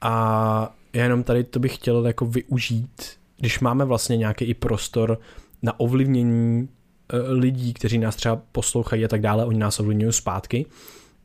a 0.00 0.74
já 0.92 1.02
jenom 1.02 1.22
tady 1.22 1.44
to 1.44 1.58
bych 1.58 1.74
chtěl 1.74 2.06
jako 2.06 2.26
využít, 2.26 3.02
když 3.38 3.60
máme 3.60 3.84
vlastně 3.84 4.16
nějaký 4.16 4.44
i 4.44 4.54
prostor 4.54 5.18
na 5.62 5.80
ovlivnění 5.80 6.68
eh, 7.12 7.16
lidí, 7.32 7.74
kteří 7.74 7.98
nás 7.98 8.16
třeba 8.16 8.42
poslouchají 8.52 9.04
a 9.04 9.08
tak 9.08 9.20
dále, 9.20 9.44
oni 9.44 9.58
nás 9.58 9.80
ovlivňují 9.80 10.12
zpátky, 10.12 10.66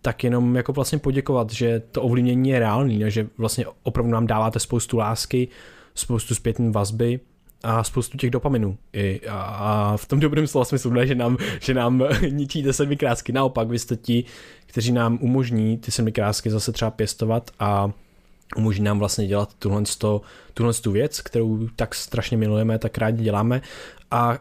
tak 0.01 0.24
jenom 0.24 0.56
jako 0.56 0.74
vlastně 0.74 0.98
poděkovat, 0.98 1.51
že 1.51 1.82
to 1.92 2.01
ovlivnění 2.01 2.50
je 2.50 2.60
reálný, 2.60 3.04
že 3.08 3.28
vlastně 3.38 3.66
opravdu 3.84 4.12
nám 4.12 4.28
dáváte 4.28 4.60
spoustu 4.60 4.98
lásky, 4.98 5.48
spoustu 5.96 6.36
zpětné 6.36 6.72
vazby 6.72 7.20
a 7.63 7.84
spoustu 7.84 8.18
těch 8.18 8.30
dopaminů. 8.30 8.78
I, 8.94 9.22
a, 9.28 9.42
a 9.42 9.98
v 9.98 10.06
tom 10.06 10.20
dobrém 10.20 10.48
slova 10.48 10.66
smyslu, 10.66 10.92
ne, 10.92 11.08
že 11.08 11.16
nám, 11.16 11.38
že 11.60 11.74
nám 11.74 12.04
ničíte 12.30 12.74
sedmi 12.74 12.98
krásky. 12.98 13.32
Naopak, 13.32 13.68
vy 13.68 13.80
jste 13.80 13.96
ti, 13.96 14.24
kteří 14.66 14.92
nám 14.92 15.18
umožní 15.22 15.78
ty 15.78 15.92
sedmi 15.92 16.12
krásky 16.12 16.50
zase 16.50 16.72
třeba 16.72 16.92
pěstovat 16.92 17.51
a 17.60 17.92
umožní 18.58 18.84
nám 18.84 19.00
vlastně 19.00 19.28
dělat 19.28 19.54
tuhle, 19.60 19.84
tuhle 20.54 20.74
tu 20.74 20.92
věc, 20.92 21.22
kterou 21.22 21.68
tak 21.75 21.96
strašně 21.96 22.38
milujeme, 22.38 22.80
tak 22.80 22.98
rádi 22.98 23.24
děláme 23.24 23.62
a 24.12 24.39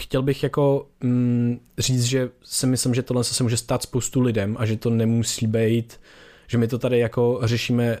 chtěl 0.00 0.22
bych 0.22 0.42
jako 0.42 0.86
mm, 1.00 1.60
říct, 1.78 2.04
že 2.04 2.30
si 2.42 2.66
myslím, 2.66 2.94
že 2.94 3.02
tohle 3.02 3.24
se 3.24 3.42
může 3.42 3.56
stát 3.56 3.82
spoustu 3.82 4.20
lidem 4.20 4.56
a 4.58 4.66
že 4.66 4.76
to 4.76 4.90
nemusí 4.90 5.46
být, 5.46 6.00
že 6.46 6.58
my 6.58 6.68
to 6.68 6.78
tady 6.78 6.98
jako 6.98 7.40
řešíme 7.42 7.98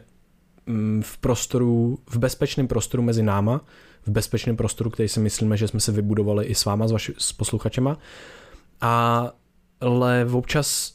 v 1.00 1.18
prostoru, 1.18 1.98
v 2.10 2.16
bezpečném 2.16 2.68
prostoru 2.68 3.02
mezi 3.02 3.22
náma, 3.22 3.60
v 4.06 4.10
bezpečném 4.10 4.56
prostoru, 4.56 4.90
který 4.90 5.08
si 5.08 5.20
myslíme, 5.20 5.56
že 5.56 5.68
jsme 5.68 5.80
se 5.80 5.92
vybudovali 5.92 6.44
i 6.44 6.54
s 6.54 6.64
váma, 6.64 6.88
s, 6.88 6.92
vaši, 6.92 7.14
s 7.18 7.32
posluchačema. 7.32 7.98
A, 8.80 9.32
ale 9.80 10.26
občas 10.32 10.94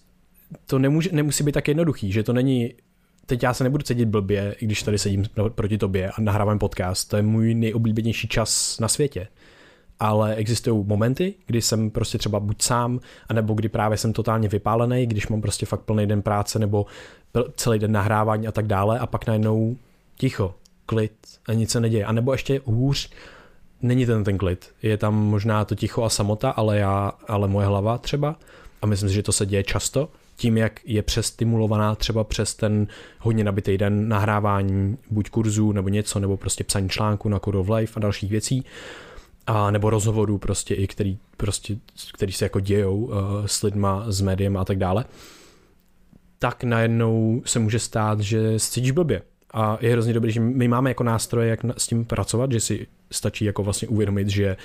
to 0.66 0.80
nemůže, 0.80 1.10
nemusí 1.14 1.44
být 1.44 1.52
tak 1.52 1.68
jednoduchý, 1.68 2.12
že 2.12 2.24
to 2.24 2.34
není 2.34 2.74
teď 3.28 3.44
já 3.44 3.54
se 3.54 3.64
nebudu 3.64 3.84
cítit 3.84 4.06
blbě, 4.06 4.56
i 4.60 4.66
když 4.66 4.84
tady 4.84 4.98
sedím 4.98 5.26
proti 5.56 5.78
tobě 5.78 6.12
a 6.12 6.22
nahrávám 6.22 6.60
podcast, 6.60 7.10
to 7.10 7.18
je 7.18 7.24
můj 7.24 7.54
nejoblíbenější 7.54 8.28
čas 8.28 8.80
na 8.80 8.88
světě. 8.88 9.28
Ale 10.00 10.36
existují 10.36 10.86
momenty, 10.86 11.34
kdy 11.46 11.62
jsem 11.62 11.90
prostě 11.90 12.18
třeba 12.18 12.40
buď 12.40 12.62
sám, 12.62 13.00
anebo 13.30 13.54
kdy 13.54 13.70
právě 13.70 13.98
jsem 13.98 14.14
totálně 14.14 14.48
vypálený, 14.48 15.06
když 15.06 15.28
mám 15.28 15.42
prostě 15.42 15.66
fakt 15.66 15.82
plný 15.82 16.08
den 16.08 16.22
práce 16.22 16.60
nebo 16.60 16.86
celý 17.56 17.79
den 17.79 17.91
nahrávání 17.91 18.48
a 18.48 18.51
tak 18.51 18.67
dále 18.67 19.00
a 19.00 19.08
pak 19.08 19.27
najednou 19.27 19.77
ticho, 20.17 20.56
klid 20.86 21.13
a 21.48 21.53
nic 21.53 21.72
se 21.72 21.79
neděje. 21.79 22.06
A 22.06 22.12
nebo 22.12 22.32
ještě 22.32 22.62
hůř, 22.65 23.10
není 23.82 24.06
ten 24.06 24.24
ten 24.24 24.38
klid. 24.38 24.72
Je 24.82 24.98
tam 24.98 25.15
možná 25.15 25.65
to 25.65 25.75
ticho 25.75 26.03
a 26.03 26.10
samota, 26.10 26.50
ale 26.50 26.77
já, 26.77 27.12
ale 27.27 27.48
moje 27.48 27.67
hlava 27.67 27.98
třeba 27.98 28.36
a 28.82 28.86
myslím 28.86 29.10
si, 29.10 29.15
že 29.15 29.24
to 29.24 29.32
se 29.32 29.46
děje 29.46 29.63
často, 29.63 30.10
tím, 30.36 30.58
jak 30.58 30.79
je 30.86 31.03
přestimulovaná 31.03 31.96
třeba 31.96 32.24
přes 32.24 32.56
ten 32.56 32.88
hodně 33.20 33.44
nabitý 33.44 33.77
den 33.77 34.08
nahrávání 34.08 34.98
buď 35.12 35.29
kurzů 35.29 35.72
nebo 35.72 35.89
něco, 35.89 36.20
nebo 36.20 36.38
prostě 36.38 36.63
psaní 36.63 36.89
článku 36.89 37.29
na 37.29 37.39
Code 37.39 37.58
of 37.58 37.70
Life 37.70 37.94
a 37.96 38.00
dalších 38.00 38.32
věcí, 38.32 38.65
a 39.48 39.72
nebo 39.72 39.89
rozhovorů 39.89 40.38
prostě 40.38 40.75
i, 40.75 40.88
který, 40.88 41.17
prostě, 41.38 41.77
který 42.13 42.32
se 42.32 42.46
jako 42.46 42.60
dějou 42.60 42.98
uh, 42.98 43.13
s 43.46 43.63
lidma, 43.63 44.06
s 44.08 44.22
médiem 44.22 44.58
a 44.58 44.65
tak 44.65 44.77
dále, 44.77 45.06
tak 46.39 46.63
najednou 46.63 47.41
se 47.46 47.60
může 47.60 47.79
stát, 47.79 48.20
že 48.20 48.60
cítíš 48.60 48.91
blbě. 48.91 49.22
A 49.53 49.77
je 49.82 49.91
hrozně 49.91 50.13
dobrý, 50.13 50.32
že 50.32 50.39
my 50.39 50.67
máme 50.67 50.89
jako 50.89 51.03
nástroje, 51.03 51.50
jak 51.50 51.60
s 51.77 51.88
tím 51.88 52.06
pracovat, 52.06 52.51
že 52.51 52.60
si 52.60 52.88
stačí 53.12 53.46
jako 53.46 53.63
vlastně 53.63 53.88
uvědomit, 53.88 54.29
že 54.29 54.58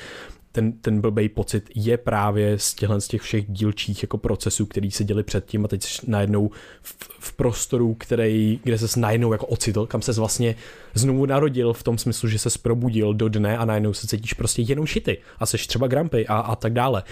ten, 0.52 0.73
ten 0.73 1.00
blbej 1.00 1.29
pocit 1.29 1.71
je 1.75 1.99
právě 1.99 2.59
z 2.59 2.75
těchto 2.75 3.00
z 3.00 3.09
těch 3.09 3.23
všech 3.23 3.45
dílčích 3.49 4.02
jako 4.02 4.19
procesů, 4.19 4.67
který 4.67 4.91
se 4.91 5.05
děli 5.05 5.23
předtím 5.23 5.64
a 5.64 5.69
teď 5.69 5.83
jsi 5.83 6.11
najednou 6.11 6.50
v, 6.83 6.97
v 7.19 7.33
prostoru, 7.33 7.95
který, 7.95 8.61
kde 8.64 8.79
se 8.79 9.00
najednou 9.00 9.33
jako 9.33 9.47
ocitl, 9.47 9.87
kam 9.87 10.02
se 10.02 10.12
vlastně 10.12 10.55
znovu 10.95 11.26
narodil 11.26 11.73
v 11.73 11.83
tom 11.83 11.99
smyslu, 11.99 12.29
že 12.29 12.38
se 12.38 12.59
probudil 12.62 13.14
do 13.14 13.29
dne 13.29 13.59
a 13.59 13.64
najednou 13.64 13.93
se 13.93 14.07
cítíš 14.07 14.33
prostě 14.33 14.62
jenom 14.62 14.87
šity 14.87 15.19
a 15.38 15.47
seš 15.47 15.67
třeba 15.67 15.87
grumpy 15.87 16.26
a, 16.26 16.38
a 16.38 16.57
tak 16.57 16.73
dále. 16.73 17.02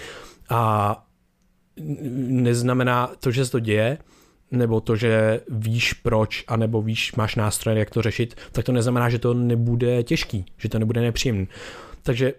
A 0.49 1.03
neznamená 1.77 3.11
to, 3.19 3.31
že 3.31 3.45
se 3.45 3.51
to 3.51 3.59
děje, 3.59 3.97
nebo 4.51 4.81
to, 4.81 4.95
že 4.95 5.41
víš 5.49 5.93
proč, 5.93 6.43
anebo 6.47 6.81
víš, 6.81 7.15
máš 7.15 7.35
nástroje, 7.35 7.79
jak 7.79 7.89
to 7.89 8.01
řešit, 8.01 8.35
tak 8.51 8.65
to 8.65 8.71
neznamená, 8.71 9.09
že 9.09 9.19
to 9.19 9.33
nebude 9.33 10.03
těžký, 10.03 10.45
že 10.57 10.69
to 10.69 10.79
nebude 10.79 11.01
nepříjemný. 11.01 11.47
Takže 12.03 12.33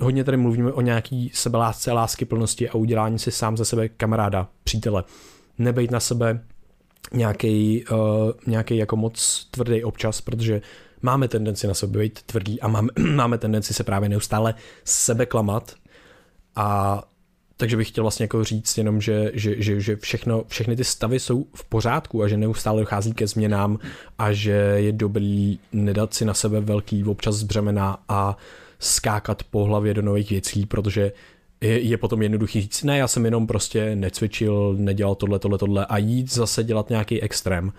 hodně 0.00 0.24
tady 0.24 0.36
mluvíme 0.36 0.72
o 0.72 0.80
nějaký 0.80 1.30
sebelásce, 1.34 1.92
lásky 1.92 2.24
plnosti 2.24 2.68
a 2.68 2.74
udělání 2.74 3.18
si 3.18 3.30
sám 3.30 3.56
ze 3.56 3.64
sebe 3.64 3.88
kamaráda, 3.88 4.48
přítele. 4.64 5.04
Nebejt 5.58 5.90
na 5.90 6.00
sebe 6.00 6.40
nějaký, 7.12 7.84
uh, 7.90 7.98
nějaký 8.46 8.76
jako 8.76 8.96
moc 8.96 9.48
tvrdý 9.50 9.84
občas, 9.84 10.20
protože 10.20 10.62
máme 11.02 11.28
tendenci 11.28 11.66
na 11.66 11.74
sebe 11.74 11.98
být 11.98 12.22
tvrdý 12.22 12.60
a 12.60 12.68
máme, 12.68 12.88
máme 13.14 13.38
tendenci 13.38 13.74
se 13.74 13.84
právě 13.84 14.08
neustále 14.08 14.54
sebe 14.84 15.26
klamat 15.26 15.74
a 16.56 17.02
takže 17.56 17.76
bych 17.76 17.88
chtěl 17.88 18.04
vlastně 18.04 18.24
jako 18.24 18.44
říct 18.44 18.78
jenom, 18.78 19.00
že, 19.00 19.30
že, 19.34 19.62
že, 19.62 19.80
že 19.80 19.96
všechno, 19.96 20.44
všechny 20.48 20.76
ty 20.76 20.84
stavy 20.84 21.20
jsou 21.20 21.46
v 21.54 21.64
pořádku 21.64 22.22
a 22.22 22.28
že 22.28 22.36
neustále 22.36 22.80
dochází 22.80 23.12
ke 23.12 23.26
změnám 23.26 23.78
a 24.18 24.32
že 24.32 24.50
je 24.76 24.92
dobrý 24.92 25.58
nedat 25.72 26.14
si 26.14 26.24
na 26.24 26.34
sebe 26.34 26.60
velký 26.60 27.04
občas 27.04 27.42
břemena 27.42 28.02
a 28.08 28.36
skákat 28.78 29.42
po 29.42 29.64
hlavě 29.64 29.94
do 29.94 30.02
nových 30.02 30.30
věcí, 30.30 30.66
protože 30.66 31.12
je, 31.60 31.80
je 31.80 31.96
potom 31.96 32.22
jednoduchý 32.22 32.60
říct, 32.60 32.82
ne, 32.82 32.98
já 32.98 33.08
jsem 33.08 33.24
jenom 33.24 33.46
prostě 33.46 33.96
necvičil, 33.96 34.74
nedělal 34.78 35.14
tohle, 35.14 35.38
tohle, 35.38 35.58
tohle 35.58 35.86
a 35.86 35.98
jít 35.98 36.32
zase 36.32 36.64
dělat 36.64 36.90
nějaký 36.90 37.22
extrém. 37.22 37.72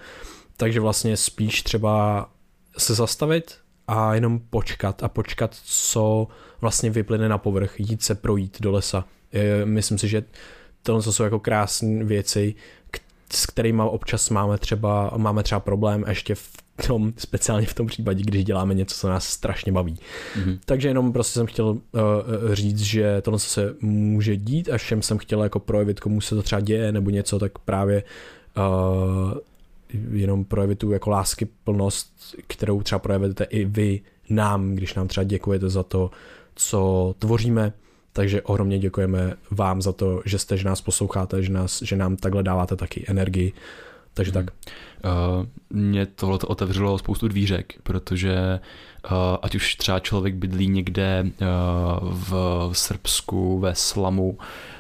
Takže 0.58 0.79
vlastně 0.79 1.17
spíš 1.17 1.63
třeba 1.63 2.29
se 2.77 2.94
zastavit 2.94 3.58
a 3.88 4.13
jenom 4.13 4.39
počkat 4.39 5.03
a 5.03 5.08
počkat, 5.08 5.55
co 5.63 6.27
vlastně 6.62 6.89
vyplyne 6.89 7.29
na 7.29 7.38
povrch, 7.38 7.79
jít 7.79 8.03
se 8.03 8.15
projít 8.15 8.62
do 8.62 8.72
lesa. 8.72 9.05
Myslím 9.65 9.97
si, 9.97 10.07
že 10.07 10.23
tohle 10.83 11.03
jsou 11.03 11.23
jako 11.23 11.39
krásné 11.39 12.03
věci, 12.03 12.55
s 13.33 13.45
kterými 13.45 13.81
občas 13.85 14.29
máme 14.29 14.57
třeba, 14.57 15.11
máme 15.17 15.43
třeba 15.43 15.59
problém 15.59 16.05
ještě 16.07 16.35
v 16.35 16.51
tom, 16.87 17.13
speciálně 17.17 17.67
v 17.67 17.73
tom 17.73 17.87
případě, 17.87 18.23
když 18.23 18.43
děláme 18.43 18.73
něco, 18.73 18.95
co 18.95 19.09
nás 19.09 19.27
strašně 19.27 19.71
baví. 19.71 19.99
Mm-hmm. 20.35 20.59
Takže 20.65 20.87
jenom 20.87 21.13
prostě 21.13 21.33
jsem 21.33 21.45
chtěl 21.45 21.65
uh, 21.67 21.79
říct, 22.53 22.81
že 22.81 23.21
tohle 23.21 23.39
se 23.39 23.75
může 23.81 24.37
dít 24.37 24.69
a 24.69 24.77
všem 24.77 25.01
jsem 25.01 25.17
chtěl 25.17 25.43
jako 25.43 25.59
projevit, 25.59 25.99
komu 25.99 26.21
se 26.21 26.35
to 26.35 26.43
třeba 26.43 26.61
děje 26.61 26.91
nebo 26.91 27.09
něco, 27.09 27.39
tak 27.39 27.59
právě 27.59 28.03
uh, 28.57 29.33
jenom 30.11 30.45
projevit 30.45 30.79
tu 30.79 30.91
jako 30.91 31.09
lásky 31.09 31.47
plnost, 31.63 32.35
kterou 32.47 32.81
třeba 32.81 32.99
projevujete 32.99 33.43
i 33.43 33.65
vy 33.65 34.01
nám, 34.29 34.75
když 34.75 34.93
nám 34.93 35.07
třeba 35.07 35.23
děkujete 35.23 35.69
za 35.69 35.83
to, 35.83 36.11
co 36.55 37.15
tvoříme, 37.19 37.73
takže 38.15 38.41
ohromně 38.41 38.79
děkujeme 38.79 39.34
vám 39.51 39.81
za 39.81 39.91
to, 39.91 40.22
že 40.25 40.39
jste, 40.39 40.57
že 40.57 40.65
nás 40.65 40.81
posloucháte, 40.81 41.43
že, 41.43 41.51
nás, 41.53 41.81
že 41.81 41.95
nám 41.95 42.15
takhle 42.15 42.43
dáváte 42.43 42.75
taky 42.75 43.05
energii. 43.07 43.53
Takže 44.13 44.31
tak. 44.31 44.45
Uh, 44.50 45.45
mě 45.69 46.05
tohle 46.05 46.39
otevřelo 46.48 46.98
spoustu 46.98 47.27
dvířek, 47.27 47.74
protože 47.84 48.34
uh, 48.34 48.60
ať 49.41 49.55
už 49.55 49.75
třeba 49.75 50.00
člověk 50.00 50.35
bydlí 50.35 50.67
někde 50.67 51.24
uh, 51.25 51.47
v 52.12 52.69
Srbsku, 52.74 53.59
ve 53.59 53.75
slamu, 53.75 54.38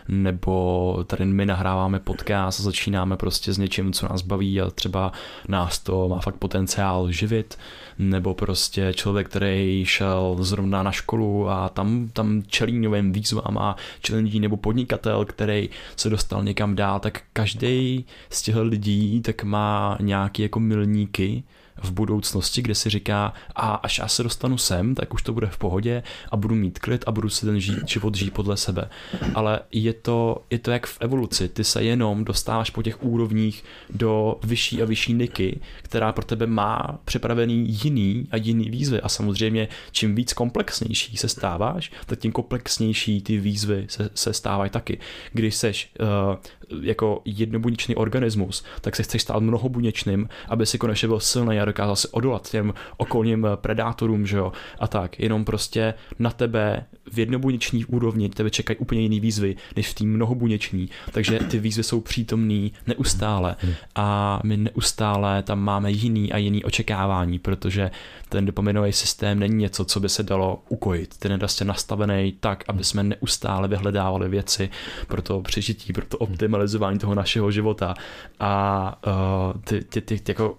nebo 0.07 1.03
tady 1.07 1.25
my 1.25 1.45
nahráváme 1.45 1.99
podcast 1.99 2.59
a 2.59 2.63
začínáme 2.63 3.17
prostě 3.17 3.53
s 3.53 3.57
něčím, 3.57 3.93
co 3.93 4.07
nás 4.07 4.21
baví 4.21 4.61
a 4.61 4.69
třeba 4.69 5.11
nás 5.47 5.79
to 5.79 6.07
má 6.07 6.19
fakt 6.19 6.35
potenciál 6.35 7.11
živit, 7.11 7.57
nebo 7.99 8.33
prostě 8.33 8.93
člověk, 8.95 9.29
který 9.29 9.85
šel 9.85 10.35
zrovna 10.39 10.83
na 10.83 10.91
školu 10.91 11.49
a 11.49 11.69
tam, 11.69 12.09
tam 12.13 12.43
čelí 12.47 12.79
novým 12.79 13.11
výzvám 13.11 13.57
a 13.57 13.75
challenge 14.07 14.39
nebo 14.39 14.57
podnikatel, 14.57 15.25
který 15.25 15.69
se 15.95 16.09
dostal 16.09 16.43
někam 16.43 16.75
dál, 16.75 16.99
tak 16.99 17.21
každý 17.33 18.05
z 18.29 18.41
těchto 18.41 18.63
lidí 18.63 19.21
tak 19.21 19.43
má 19.43 19.97
nějaký 20.01 20.41
jako 20.41 20.59
milníky, 20.59 21.43
v 21.83 21.91
budoucnosti, 21.91 22.61
kde 22.61 22.75
si 22.75 22.89
říká, 22.89 23.33
a 23.55 23.73
až 23.73 23.97
já 23.97 24.07
se 24.07 24.23
dostanu 24.23 24.57
sem, 24.57 24.95
tak 24.95 25.13
už 25.13 25.21
to 25.21 25.33
bude 25.33 25.47
v 25.47 25.57
pohodě 25.57 26.03
a 26.31 26.37
budu 26.37 26.55
mít 26.55 26.79
klid 26.79 27.03
a 27.07 27.11
budu 27.11 27.29
si 27.29 27.45
ten 27.45 27.59
žít, 27.59 27.87
život 27.87 28.15
žít 28.15 28.33
podle 28.33 28.57
sebe. 28.57 28.89
Ale 29.33 29.59
je 29.71 29.93
to, 29.93 30.43
je 30.49 30.59
to 30.59 30.71
jak 30.71 30.87
v 30.87 30.97
evoluci, 31.01 31.49
ty 31.49 31.63
se 31.63 31.83
jenom 31.83 32.25
dostáváš 32.25 32.69
po 32.69 32.83
těch 32.83 33.03
úrovních 33.03 33.63
do 33.89 34.39
vyšší 34.43 34.81
a 34.81 34.85
vyšší 34.85 35.13
niky, 35.13 35.59
která 35.81 36.11
pro 36.11 36.25
tebe 36.25 36.47
má 36.47 36.99
připravený 37.05 37.65
jiný 37.83 38.27
a 38.31 38.37
jiný 38.37 38.69
výzvy 38.69 39.01
a 39.01 39.09
samozřejmě 39.09 39.67
čím 39.91 40.15
víc 40.15 40.33
komplexnější 40.33 41.17
se 41.17 41.27
stáváš, 41.27 41.91
tak 42.05 42.19
tím 42.19 42.31
komplexnější 42.31 43.21
ty 43.21 43.37
výzvy 43.37 43.85
se, 43.89 44.09
se 44.15 44.33
stávají 44.33 44.71
taky. 44.71 44.99
Když 45.33 45.55
seš 45.55 45.91
uh, 45.99 46.35
jako 46.81 47.21
jednobuněčný 47.25 47.95
organismus, 47.95 48.63
tak 48.81 48.95
se 48.95 49.03
chceš 49.03 49.21
stát 49.21 49.39
mnohobuněčným, 49.39 50.29
aby 50.49 50.65
si 50.65 50.77
konečně 50.77 51.07
byl 51.07 51.19
silný 51.19 51.59
a 51.59 51.64
dokázal 51.65 51.95
se 51.95 52.07
odolat 52.07 52.49
těm 52.49 52.73
okolním 52.97 53.47
predátorům, 53.55 54.25
že 54.25 54.37
jo, 54.37 54.51
a 54.79 54.87
tak. 54.87 55.19
Jenom 55.19 55.45
prostě 55.45 55.93
na 56.19 56.29
tebe 56.29 56.85
v 57.11 57.19
jednobuněčný 57.19 57.85
úrovni 57.85 58.29
tebe 58.29 58.49
čekají 58.49 58.77
úplně 58.77 59.01
jiný 59.01 59.19
výzvy, 59.19 59.55
než 59.75 59.89
v 59.89 59.93
tým 59.93 60.13
mnohobuněčný, 60.13 60.89
takže 61.11 61.39
ty 61.39 61.59
výzvy 61.59 61.83
jsou 61.83 62.01
přítomný 62.01 62.73
neustále 62.87 63.55
a 63.95 64.39
my 64.43 64.57
neustále 64.57 65.43
tam 65.43 65.59
máme 65.59 65.91
jiný 65.91 66.31
a 66.31 66.37
jiný 66.37 66.63
očekávání, 66.63 67.39
protože 67.39 67.91
ten 68.29 68.45
dopaminový 68.45 68.91
systém 68.91 69.39
není 69.39 69.55
něco, 69.55 69.85
co 69.85 69.99
by 69.99 70.09
se 70.09 70.23
dalo 70.23 70.63
ukojit. 70.69 71.17
Ten 71.17 71.31
je 71.31 71.37
prostě 71.37 71.65
nastavený 71.65 72.33
tak, 72.39 72.63
aby 72.67 72.83
jsme 72.83 73.03
neustále 73.03 73.67
vyhledávali 73.67 74.29
věci 74.29 74.69
pro 75.07 75.21
to 75.21 75.41
přežití, 75.41 75.93
pro 75.93 76.05
to 76.05 76.17
optimalizování 76.17 76.99
toho 76.99 77.15
našeho 77.15 77.51
života 77.51 77.93
a 78.39 79.01
uh, 79.07 79.61
ty, 79.61 79.81
ty, 79.81 80.01
ty, 80.01 80.19
ty 80.19 80.31
jako 80.31 80.57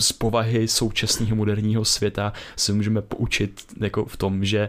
z 0.00 0.12
povahy 0.12 0.68
současného 0.68 1.36
moderního 1.36 1.84
světa 1.84 2.32
se 2.56 2.72
můžeme 2.72 3.02
poučit 3.02 3.64
jako 3.80 4.04
v 4.04 4.16
tom, 4.16 4.44
že 4.44 4.68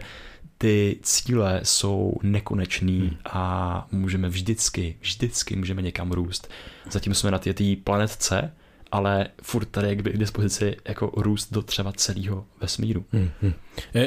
ty 0.58 0.98
cíle 1.02 1.60
jsou 1.62 2.14
nekonečný 2.22 2.98
hmm. 2.98 3.16
a 3.24 3.86
můžeme 3.92 4.28
vždycky, 4.28 4.96
vždycky 5.00 5.56
můžeme 5.56 5.82
někam 5.82 6.12
růst. 6.12 6.48
Zatím 6.90 7.14
jsme 7.14 7.30
na 7.30 7.38
té 7.38 7.54
planetce, 7.84 8.52
ale 8.92 9.28
furt 9.42 9.64
tady 9.64 9.88
je 9.88 9.96
k 9.96 10.18
dispozici 10.18 10.76
jako 10.88 11.12
růst 11.16 11.52
do 11.52 11.62
třeba 11.62 11.92
celého 11.92 12.46
vesmíru. 12.60 13.04
Hmm, 13.12 13.30
hmm. 13.42 13.52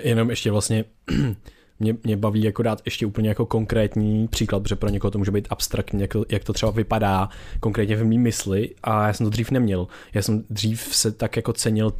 Jenom 0.03 0.29
ještě 0.29 0.51
vlastně 0.51 0.86
mě, 1.79 1.96
mě 2.03 2.17
baví 2.17 2.43
jako 2.43 2.63
dát 2.63 2.81
ještě 2.86 3.05
úplně 3.05 3.29
jako 3.29 3.46
konkrétní 3.46 4.27
příklad, 4.27 4.60
protože 4.60 4.75
pro 4.75 4.89
někoho 4.89 5.12
to 5.12 5.17
může 5.17 5.31
být 5.31 5.48
abstraktní, 5.50 6.01
jak 6.01 6.13
to, 6.13 6.25
jak 6.29 6.43
to 6.43 6.53
třeba 6.53 6.72
vypadá 6.72 7.29
konkrétně 7.60 7.96
v 7.96 8.05
mý 8.05 8.19
mysli 8.19 8.69
a 8.84 9.07
já 9.07 9.13
jsem 9.13 9.25
to 9.25 9.29
dřív 9.29 9.51
neměl. 9.51 9.88
Já 10.13 10.22
jsem 10.22 10.43
dřív 10.50 10.96
se 10.96 11.12
tak 11.12 11.36
jako 11.36 11.53
cenil 11.53 11.93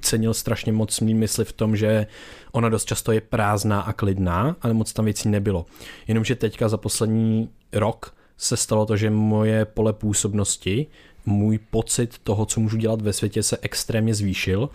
cenil 0.00 0.34
strašně 0.34 0.72
moc 0.72 1.00
mý 1.00 1.14
mysli 1.14 1.44
v 1.44 1.52
tom, 1.52 1.76
že 1.76 2.06
ona 2.52 2.68
dost 2.68 2.84
často 2.84 3.12
je 3.12 3.20
prázdná 3.20 3.80
a 3.80 3.92
klidná, 3.92 4.56
ale 4.62 4.74
moc 4.74 4.92
tam 4.92 5.04
věcí 5.04 5.28
nebylo. 5.28 5.66
Jenomže 6.08 6.34
teďka 6.34 6.68
za 6.68 6.76
poslední 6.76 7.48
rok 7.72 8.14
se 8.36 8.56
stalo 8.56 8.86
to, 8.86 8.96
že 8.96 9.10
moje 9.10 9.64
pole 9.64 9.92
působnosti 9.92 10.86
můj 11.26 11.58
pocit 11.70 12.18
toho, 12.18 12.46
co 12.46 12.60
můžu 12.60 12.76
dělat 12.76 13.02
ve 13.02 13.12
světě, 13.12 13.42
se 13.42 13.58
extrémně 13.62 14.14
zvýšil 14.14 14.68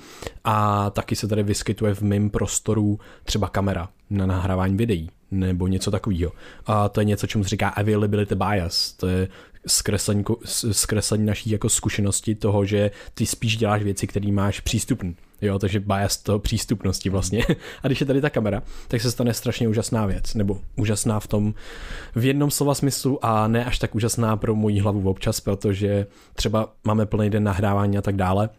a 0.43 0.89
taky 0.89 1.15
se 1.15 1.27
tady 1.27 1.43
vyskytuje 1.43 1.95
v 1.95 2.01
mém 2.01 2.29
prostoru 2.29 2.99
třeba 3.23 3.49
kamera 3.49 3.89
na 4.09 4.25
nahrávání 4.25 4.77
videí 4.77 5.09
nebo 5.31 5.67
něco 5.67 5.91
takového. 5.91 6.31
A 6.65 6.89
to 6.89 7.01
je 7.01 7.05
něco, 7.05 7.27
čemu 7.27 7.43
se 7.43 7.49
říká 7.49 7.69
availability 7.69 8.35
bias. 8.35 8.93
To 8.93 9.07
je 9.07 9.27
zkreslení, 9.67 10.23
zkreslení 10.71 11.25
naší 11.25 11.49
jako 11.49 11.69
zkušenosti 11.69 12.35
toho, 12.35 12.65
že 12.65 12.91
ty 13.13 13.25
spíš 13.25 13.57
děláš 13.57 13.83
věci, 13.83 14.07
které 14.07 14.31
máš 14.31 14.59
přístupný. 14.59 15.15
Jo, 15.41 15.59
takže 15.59 15.79
bias 15.79 16.17
toho 16.17 16.39
přístupnosti 16.39 17.09
vlastně. 17.09 17.45
A 17.83 17.87
když 17.87 17.99
je 17.99 18.05
tady 18.05 18.21
ta 18.21 18.29
kamera, 18.29 18.63
tak 18.87 19.01
se 19.01 19.11
stane 19.11 19.33
strašně 19.33 19.67
úžasná 19.67 20.05
věc, 20.05 20.33
nebo 20.33 20.59
úžasná 20.75 21.19
v 21.19 21.27
tom 21.27 21.53
v 22.15 22.25
jednom 22.25 22.51
slova 22.51 22.75
smyslu 22.75 23.25
a 23.25 23.47
ne 23.47 23.65
až 23.65 23.79
tak 23.79 23.95
úžasná 23.95 24.37
pro 24.37 24.55
moji 24.55 24.79
hlavu 24.79 25.09
občas, 25.09 25.39
protože 25.39 26.07
třeba 26.33 26.73
máme 26.83 27.05
plný 27.05 27.29
den 27.29 27.43
nahrávání 27.43 27.97
a 27.97 28.01
tak 28.01 28.15
dále, 28.15 28.49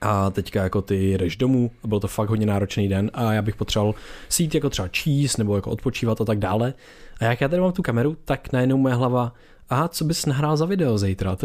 a 0.00 0.30
teďka 0.30 0.62
jako 0.62 0.82
ty 0.82 1.12
jdeš 1.12 1.36
domů, 1.36 1.70
a 1.84 1.86
byl 1.86 2.00
to 2.00 2.08
fakt 2.08 2.28
hodně 2.28 2.46
náročný 2.46 2.88
den 2.88 3.10
a 3.14 3.32
já 3.32 3.42
bych 3.42 3.56
potřeboval 3.56 3.94
si 4.28 4.48
jako 4.54 4.70
třeba 4.70 4.88
číst 4.88 5.36
nebo 5.36 5.56
jako 5.56 5.70
odpočívat 5.70 6.20
a 6.20 6.24
tak 6.24 6.38
dále. 6.38 6.74
A 7.20 7.24
jak 7.24 7.40
já 7.40 7.48
tady 7.48 7.62
mám 7.62 7.72
tu 7.72 7.82
kameru, 7.82 8.16
tak 8.24 8.52
najednou 8.52 8.76
moje 8.76 8.94
hlava 8.94 9.32
a 9.70 9.88
co 9.88 10.04
bys 10.04 10.26
nahrál 10.26 10.56
za 10.56 10.66
video 10.66 10.98
zítra, 10.98 11.36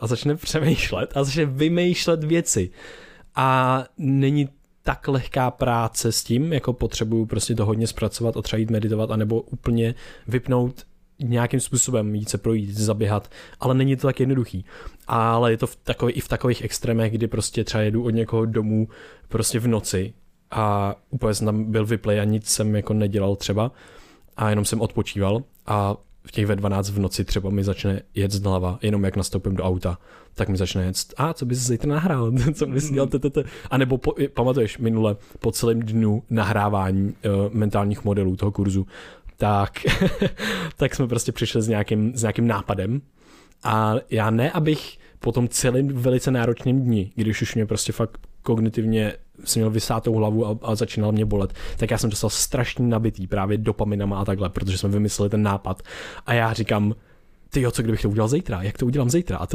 a 0.00 0.06
začne 0.06 0.36
přemýšlet 0.36 1.16
a 1.16 1.24
začne 1.24 1.44
vymýšlet 1.44 2.24
věci. 2.24 2.70
A 3.34 3.84
není 3.98 4.48
tak 4.82 5.08
lehká 5.08 5.50
práce 5.50 6.12
s 6.12 6.24
tím, 6.24 6.52
jako 6.52 6.72
potřebuju 6.72 7.26
prostě 7.26 7.54
to 7.54 7.66
hodně 7.66 7.86
zpracovat 7.86 8.36
a 8.36 8.42
třeba 8.42 8.60
jít 8.60 8.70
meditovat, 8.70 9.10
anebo 9.10 9.40
úplně 9.40 9.94
vypnout 10.28 10.86
nějakým 11.22 11.60
způsobem 11.60 12.14
jít 12.14 12.28
se 12.28 12.38
projít, 12.38 12.76
zaběhat, 12.76 13.30
ale 13.60 13.74
není 13.74 13.96
to 13.96 14.06
tak 14.06 14.20
jednoduchý. 14.20 14.64
Ale 15.06 15.50
je 15.50 15.56
to 15.56 15.66
v 15.66 15.76
takový, 15.76 16.12
i 16.12 16.20
v 16.20 16.28
takových 16.28 16.64
extrémech, 16.64 17.12
kdy 17.12 17.26
prostě 17.26 17.64
třeba 17.64 17.82
jedu 17.82 18.04
od 18.04 18.10
někoho 18.10 18.44
domů 18.46 18.88
prostě 19.28 19.58
v 19.58 19.68
noci 19.68 20.14
a 20.50 20.94
úplně 21.10 21.34
jsem 21.34 21.44
tam 21.44 21.64
byl 21.64 21.86
vyplay 21.86 22.20
a 22.20 22.24
nic 22.24 22.46
jsem 22.46 22.76
jako 22.76 22.94
nedělal 22.94 23.36
třeba 23.36 23.72
a 24.36 24.50
jenom 24.50 24.64
jsem 24.64 24.80
odpočíval 24.80 25.42
a 25.66 25.96
v 26.26 26.32
těch 26.32 26.46
ve 26.46 26.56
12 26.56 26.90
v 26.90 26.98
noci 26.98 27.24
třeba 27.24 27.50
mi 27.50 27.64
začne 27.64 28.02
jet 28.14 28.30
z 28.32 28.42
hlava, 28.42 28.78
jenom 28.82 29.04
jak 29.04 29.16
nastoupím 29.16 29.56
do 29.56 29.64
auta, 29.64 29.98
tak 30.34 30.48
mi 30.48 30.56
začne 30.56 30.84
jet, 30.84 30.96
a 31.16 31.34
co 31.34 31.46
bys 31.46 31.58
zítra 31.58 31.90
nahrál, 31.90 32.32
co 32.54 32.66
bys 32.66 32.90
dělal, 32.90 33.06
tete. 33.06 33.44
A 33.70 33.78
nebo 33.78 33.98
po, 33.98 34.14
pamatuješ 34.34 34.78
minule 34.78 35.16
po 35.38 35.52
celém 35.52 35.80
dnu 35.80 36.22
nahrávání 36.30 37.08
uh, 37.08 37.54
mentálních 37.54 38.04
modelů 38.04 38.36
toho 38.36 38.52
kurzu, 38.52 38.86
tak, 39.36 39.72
tak 40.76 40.94
jsme 40.94 41.08
prostě 41.08 41.32
přišli 41.32 41.62
s 41.62 41.68
nějakým, 41.68 42.12
s 42.16 42.22
nějakým 42.22 42.46
nápadem. 42.46 43.02
A 43.64 43.94
já 44.10 44.30
ne, 44.30 44.50
abych 44.50 44.98
po 45.20 45.32
tom 45.32 45.48
celém 45.48 45.88
velice 45.88 46.30
náročném 46.30 46.82
dni, 46.82 47.12
když 47.14 47.42
už 47.42 47.54
mě 47.54 47.66
prostě 47.66 47.92
fakt 47.92 48.18
kognitivně 48.42 49.12
jsem 49.44 49.60
měl 49.60 49.70
vysátou 49.70 50.14
hlavu 50.14 50.46
a, 50.46 50.58
a 50.62 50.74
začínal 50.74 51.12
mě 51.12 51.24
bolet, 51.24 51.52
tak 51.76 51.90
já 51.90 51.98
jsem 51.98 52.10
dostal 52.10 52.30
strašně 52.30 52.86
nabitý 52.86 53.26
právě 53.26 53.58
dopaminama 53.58 54.20
a 54.20 54.24
takhle, 54.24 54.50
protože 54.50 54.78
jsme 54.78 54.88
vymysleli 54.88 55.30
ten 55.30 55.42
nápad. 55.42 55.82
A 56.26 56.32
já 56.32 56.52
říkám, 56.52 56.94
ty 57.54 57.60
jo, 57.60 57.70
co 57.70 57.82
kdybych 57.82 58.02
to 58.02 58.10
udělal 58.10 58.28
zítra, 58.28 58.62
jak 58.62 58.78
to 58.78 58.86
udělám 58.86 59.10
zítra 59.10 59.36
a, 59.36 59.46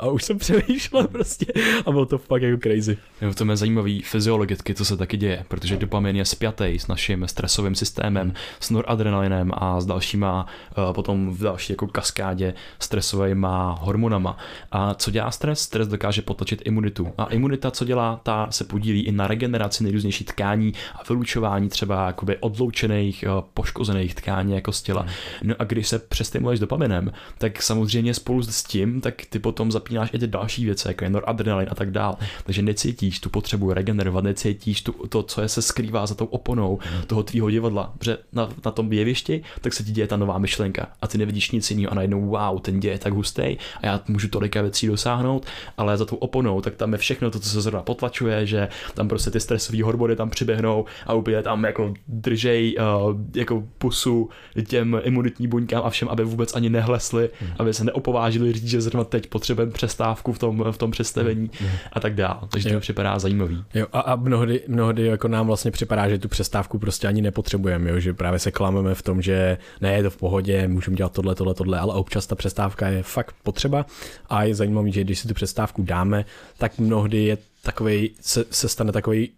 a 0.00 0.06
už 0.06 0.24
jsem 0.24 0.38
přemýšlel 0.38 1.08
prostě 1.08 1.46
a 1.86 1.90
bylo 1.90 2.06
to 2.06 2.18
fakt 2.18 2.42
jako 2.42 2.60
crazy. 2.62 2.98
Jo, 3.20 3.34
to 3.34 3.50
je 3.50 3.56
zajímavý 3.56 4.02
fyziologicky, 4.02 4.74
co 4.74 4.84
se 4.84 4.96
taky 4.96 5.16
děje, 5.16 5.44
protože 5.48 5.76
dopamin 5.76 6.16
je 6.16 6.24
spjatý 6.24 6.78
s 6.78 6.86
naším 6.86 7.28
stresovým 7.28 7.74
systémem, 7.74 8.34
s 8.60 8.70
noradrenalinem 8.70 9.50
a 9.54 9.80
s 9.80 9.86
dalšíma 9.86 10.46
uh, 10.78 10.94
potom 10.94 11.30
v 11.30 11.42
další 11.42 11.72
jako 11.72 11.86
kaskádě 11.86 12.54
stresovými 12.78 13.46
hormonama. 13.80 14.36
A 14.70 14.94
co 14.94 15.10
dělá 15.10 15.30
stres? 15.30 15.60
Stres 15.60 15.88
dokáže 15.88 16.22
potlačit 16.22 16.62
imunitu. 16.64 17.12
A 17.18 17.24
imunita, 17.24 17.70
co 17.70 17.84
dělá, 17.84 18.20
ta 18.22 18.46
se 18.50 18.64
podílí 18.64 19.00
i 19.00 19.12
na 19.12 19.26
regeneraci 19.26 19.84
nejrůznějších 19.84 20.26
tkání 20.26 20.72
a 20.94 21.02
vylučování 21.08 21.68
třeba 21.68 22.06
jakoby 22.06 22.36
odloučených, 22.36 23.24
uh, 23.28 23.44
poškozených 23.54 24.14
tkání 24.14 24.54
jako 24.54 24.72
z 24.72 24.82
těla. 24.82 25.06
No 25.42 25.54
a 25.58 25.64
když 25.64 25.88
se 25.88 25.98
přestimuluješ 25.98 26.60
dopaminem, 26.60 27.12
tak 27.42 27.62
samozřejmě 27.62 28.14
spolu 28.14 28.42
s 28.42 28.62
tím, 28.62 29.00
tak 29.00 29.14
ty 29.28 29.38
potom 29.38 29.72
zapínáš 29.72 30.10
i 30.12 30.18
ty 30.18 30.26
další 30.26 30.64
věci, 30.64 30.88
jako 30.88 31.04
je 31.04 31.10
noradrenalin 31.10 31.68
a 31.70 31.74
tak 31.74 31.90
dál. 31.90 32.16
Takže 32.44 32.62
necítíš 32.62 33.20
tu 33.20 33.30
potřebu 33.30 33.72
regenerovat, 33.72 34.24
necítíš 34.24 34.82
tu, 34.82 34.92
to, 34.92 35.22
co 35.22 35.42
je 35.42 35.48
se 35.48 35.62
skrývá 35.62 36.06
za 36.06 36.14
tou 36.14 36.24
oponou 36.24 36.78
toho 37.06 37.22
tvýho 37.22 37.50
divadla. 37.50 37.92
Protože 37.98 38.18
na, 38.32 38.48
na 38.64 38.70
tom 38.70 38.92
jevišti, 38.92 39.42
tak 39.60 39.72
se 39.72 39.84
ti 39.84 39.92
děje 39.92 40.06
ta 40.06 40.16
nová 40.16 40.38
myšlenka 40.38 40.86
a 41.02 41.06
ty 41.06 41.18
nevidíš 41.18 41.50
nic 41.50 41.70
jiného 41.70 41.92
a 41.92 41.94
najednou 41.94 42.20
wow, 42.20 42.60
ten 42.60 42.80
děje 42.80 42.98
tak 42.98 43.12
hustý 43.12 43.42
a 43.80 43.86
já 43.86 44.00
můžu 44.08 44.28
tolika 44.28 44.62
věcí 44.62 44.86
dosáhnout, 44.86 45.46
ale 45.76 45.96
za 45.96 46.04
tou 46.04 46.16
oponou, 46.16 46.60
tak 46.60 46.74
tam 46.76 46.92
je 46.92 46.98
všechno 46.98 47.30
to, 47.30 47.40
co 47.40 47.48
se 47.48 47.60
zrovna 47.60 47.82
potlačuje, 47.82 48.46
že 48.46 48.68
tam 48.94 49.08
prostě 49.08 49.30
ty 49.30 49.40
stresové 49.40 49.82
hormony 49.82 50.16
tam 50.16 50.30
přiběhnou 50.30 50.84
a 51.06 51.14
úplně 51.14 51.42
tam 51.42 51.64
jako 51.64 51.94
držej 52.08 52.76
uh, 52.78 53.16
jako 53.34 53.64
pusu 53.78 54.30
těm 54.66 55.00
imunitní 55.04 55.48
buňkám 55.48 55.82
a 55.84 55.90
všem, 55.90 56.08
aby 56.08 56.24
vůbec 56.24 56.56
ani 56.56 56.70
nehlesli 56.70 57.31
mm. 57.40 57.48
aby 57.58 57.74
se 57.74 57.84
neopovážili 57.84 58.52
říct, 58.52 58.68
že 58.68 58.80
zrovna 58.80 59.04
teď 59.04 59.26
potřebujeme 59.26 59.72
přestávku 59.72 60.32
v 60.32 60.38
tom, 60.38 60.64
v 60.70 60.78
tom 60.78 60.90
představení 60.90 61.50
mm. 61.60 61.68
a 61.92 62.00
tak 62.00 62.14
dále. 62.14 62.40
Takže 62.48 62.68
jo. 62.68 62.74
to 62.74 62.80
připadá 62.80 63.18
zajímavý. 63.18 63.64
Jo, 63.74 63.86
a, 63.92 64.00
a 64.00 64.16
mnohdy, 64.16 64.60
mnohdy 64.68 65.06
jako 65.06 65.28
nám 65.28 65.46
vlastně 65.46 65.70
připadá, 65.70 66.08
že 66.08 66.18
tu 66.18 66.28
přestávku 66.28 66.78
prostě 66.78 67.08
ani 67.08 67.22
nepotřebujeme, 67.22 67.90
jo? 67.90 68.00
že 68.00 68.14
právě 68.14 68.38
se 68.38 68.50
klameme 68.50 68.94
v 68.94 69.02
tom, 69.02 69.22
že 69.22 69.58
ne, 69.80 69.92
je 69.92 70.02
to 70.02 70.10
v 70.10 70.16
pohodě, 70.16 70.68
můžeme 70.68 70.96
dělat 70.96 71.12
tohle, 71.12 71.34
tohle, 71.34 71.54
tohle, 71.54 71.78
ale 71.78 71.94
občas 71.94 72.26
ta 72.26 72.34
přestávka 72.34 72.88
je 72.88 73.02
fakt 73.02 73.34
potřeba 73.42 73.86
a 74.28 74.42
je 74.42 74.54
zajímavý, 74.54 74.92
že 74.92 75.04
když 75.04 75.18
si 75.18 75.28
tu 75.28 75.34
přestávku 75.34 75.82
dáme, 75.82 76.24
tak 76.58 76.78
mnohdy 76.78 77.24
je 77.24 77.38
takový, 77.62 78.10
se, 78.20 78.44
se 78.50 78.68
stane 78.68 78.92
takový 78.92 79.30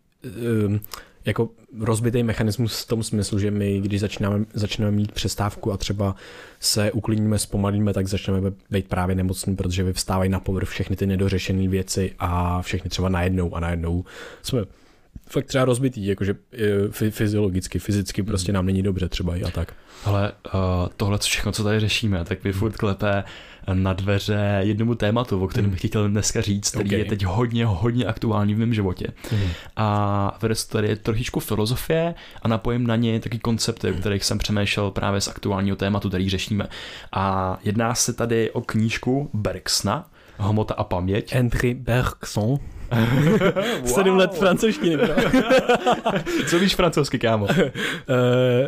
um, 0.67 0.81
jako 1.25 1.49
rozbitý 1.81 2.23
mechanismus 2.23 2.83
v 2.83 2.89
tom 2.89 3.03
smyslu, 3.03 3.39
že 3.39 3.51
my, 3.51 3.81
když 3.81 4.01
začínáme, 4.01 4.45
začneme 4.55 4.91
mít 4.91 5.13
přestávku 5.13 5.73
a 5.73 5.77
třeba 5.77 6.15
se 6.61 6.93
uklidníme, 6.93 7.39
zpomalíme, 7.39 7.93
tak 7.93 8.07
začneme 8.07 8.53
být 8.71 8.89
právě 8.89 9.17
nemocní, 9.17 9.57
protože 9.57 9.83
vyvstávají 9.83 10.31
na 10.31 10.41
povrch 10.41 10.69
všechny 10.69 10.97
ty 10.97 11.07
nedořešené 11.07 11.69
věci 11.69 12.13
a 12.19 12.63
všechny 12.63 12.91
třeba 12.91 13.09
najednou 13.09 13.55
a 13.55 13.61
najednou 13.61 14.05
jsme 14.43 14.65
fakt 15.27 15.47
třeba 15.47 15.65
rozbitý, 15.65 16.07
jakože 16.07 16.35
e, 17.03 17.11
fyziologicky, 17.11 17.79
fyzicky 17.79 18.23
prostě 18.23 18.53
nám 18.53 18.67
není 18.67 18.83
dobře 18.83 19.09
třeba 19.09 19.37
i 19.37 19.43
a 19.43 19.51
tak. 19.51 19.73
Ale 20.05 20.33
uh, 20.55 20.61
tohle 20.97 21.19
všechno, 21.19 21.53
co 21.53 21.65
tady 21.65 21.81
řešíme, 21.81 22.25
tak 22.25 22.45
vy 22.45 22.53
furt 22.53 22.77
klepe 22.77 23.25
na 23.73 23.93
dveře 23.93 24.59
jednomu 24.61 24.95
tématu, 24.95 25.45
o 25.45 25.49
kterém 25.49 25.65
hmm. 25.65 25.73
bych 25.73 25.89
chtěl 25.89 26.09
dneska 26.09 26.41
říct, 26.41 26.71
který 26.71 26.89
okay. 26.89 26.99
je 26.99 27.05
teď 27.05 27.25
hodně, 27.25 27.67
hodně 27.67 28.05
aktuální 28.05 28.55
v 28.55 28.59
mém 28.59 28.75
životě. 28.75 29.07
Mm. 29.33 29.49
A 29.77 30.39
vede 30.43 30.55
se 30.55 30.69
tady 30.69 30.97
trošičku 30.97 31.41
filozofie 31.41 32.15
a 32.43 32.49
napojím 32.49 32.87
na 32.87 32.97
ně 32.97 33.21
taky 33.21 33.39
koncepty, 33.39 33.91
o 33.91 33.95
kterých 33.95 34.25
jsem 34.25 34.39
přemýšlel 34.39 34.91
právě 34.91 35.21
z 35.21 35.29
aktuálního 35.29 35.77
tématu, 35.77 36.09
který 36.09 36.31
řešíme. 36.31 36.69
A 37.13 37.57
jedná 37.65 37.95
se 37.95 38.13
tady 38.13 38.51
o 38.51 38.61
knížku 38.61 39.31
Bergsna, 39.35 40.07
Hmota 40.39 40.75
a 40.75 40.85
paměť. 40.85 41.35
Henry 41.35 41.75
Bergson. 41.75 42.59
Sedm 43.85 44.17
let 44.17 44.35
francouzštiny, 44.35 44.97
Co 46.47 46.59
víš 46.59 46.75
francouzsky, 46.75 47.19
kámo? 47.19 47.45
uh, 47.45 47.51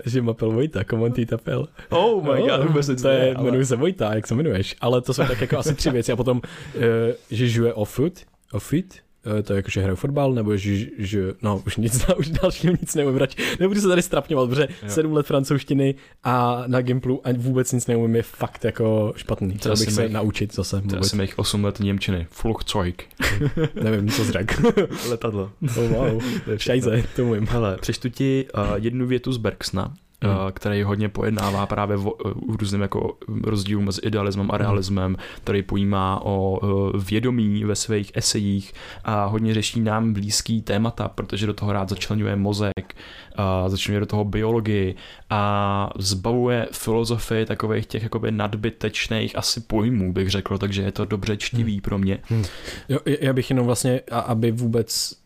že 0.05 0.23
m'appelle 0.23 0.55
Vojta, 0.55 0.85
comment 0.85 1.15
tu 1.15 1.25
t'appelles? 1.25 1.69
Oh 1.91 2.23
my 2.23 2.43
god, 2.43 2.67
vůbec 2.67 3.03
To 3.03 3.09
je, 3.09 3.35
ale... 3.35 3.45
jmenuji 3.45 3.67
se 3.67 3.77
Vojta, 3.77 4.15
jak 4.15 4.27
se 4.27 4.35
jmenuješ. 4.35 4.77
Ale 4.81 5.03
to 5.03 5.15
jsou 5.15 5.25
tak 5.25 5.41
jako 5.41 5.59
asi 5.59 5.75
tři 5.75 5.91
věci. 5.91 6.13
A 6.13 6.17
potom, 6.17 6.41
uh, 6.77 6.83
že 7.31 7.73
au 7.73 7.85
foot, 7.85 8.13
au 8.53 8.61
foot, 8.61 8.87
Eh, 8.87 9.06
to 9.43 9.53
je 9.53 9.57
jako, 9.57 9.71
že 9.71 9.81
hraju 9.81 9.97
fotbal, 9.97 10.33
nebo 10.33 10.57
že, 10.57 10.87
že 10.99 11.35
no 11.43 11.63
už 11.67 11.77
nic, 11.77 12.07
už 12.19 12.29
dalšího 12.29 12.73
nic 12.81 12.95
neumím, 12.95 13.17
radši, 13.17 13.37
nebudu 13.61 13.81
se 13.81 13.89
tady 13.89 14.03
strapňovat, 14.03 14.49
protože 14.49 14.69
jo. 14.83 14.89
sedm 14.89 15.13
let 15.13 15.27
francouzštiny 15.27 15.95
a 16.25 16.65
na 16.67 16.81
Gimplu 16.81 17.21
a 17.25 17.31
vůbec 17.37 17.73
nic 17.73 17.87
neumím 17.87 18.17
je 18.17 18.23
fakt 18.23 18.65
jako 18.65 19.13
špatný. 19.17 19.55
Chtěl 19.59 19.77
bych 19.77 19.93
se 19.93 20.03
mých, 20.03 20.13
naučit 20.13 20.55
zase. 20.55 20.83
Já 20.97 21.03
jsem 21.03 21.21
jich 21.21 21.39
8 21.39 21.65
let 21.65 21.81
Němčiny. 21.81 22.27
Flugzeug. 22.31 23.05
Nevím, 23.83 24.09
co 24.11 24.25
zrak. 24.25 24.63
Letadlo. 25.09 25.51
Oh, 25.63 25.89
wow. 25.89 26.23
Šajze, 26.57 27.03
to 27.17 27.25
umím. 27.25 27.47
Hele, 27.51 27.79
přečtu 27.81 28.09
ti 28.09 28.47
uh, 28.55 28.75
jednu 28.77 29.07
větu 29.07 29.33
z 29.33 29.37
Bergsna 29.37 29.95
hmm. 30.23 30.53
který 30.53 30.83
hodně 30.83 31.09
pojednává 31.09 31.67
právě 31.67 31.97
o, 31.97 32.11
o 32.11 32.57
různým 32.57 32.83
jako 32.83 33.19
rozdílu 33.43 33.83
mezi 33.83 34.01
idealismem 34.05 34.51
a 34.51 34.55
hmm. 34.55 34.63
realismem, 34.63 35.17
který 35.45 35.63
pojímá 35.63 36.21
o 36.25 36.61
vědomí 36.99 37.65
ve 37.65 37.77
svých 37.77 38.11
esejích 38.15 38.73
a 39.05 39.25
hodně 39.25 39.55
řeší 39.55 39.81
nám 39.81 40.13
blízký 40.13 40.63
témata, 40.63 41.09
protože 41.09 41.47
do 41.47 41.55
toho 41.55 41.73
rád 41.73 41.89
začlenuje 41.89 42.37
mozek, 42.37 42.97
a 43.37 43.69
začlenuje 43.69 44.01
do 44.01 44.07
toho 44.07 44.25
biologii 44.25 44.95
a 45.31 45.91
zbavuje 45.99 46.69
filozofii 46.73 47.47
takových 47.47 47.87
těch 47.87 48.03
jakoby 48.03 48.33
nadbytečných 48.33 49.39
asi 49.39 49.61
pojmů, 49.61 50.13
bych 50.13 50.31
řekl, 50.31 50.59
takže 50.59 50.83
je 50.83 50.93
to 50.93 51.05
dobře 51.05 51.37
čtivý 51.37 51.73
hmm. 51.73 51.81
pro 51.81 51.99
mě. 51.99 52.19
Hmm. 52.23 52.45
Jo, 52.89 52.99
já 53.21 53.33
bych 53.33 53.51
jenom 53.51 53.67
vlastně, 53.67 54.01
aby 54.11 54.51
vůbec 54.51 55.17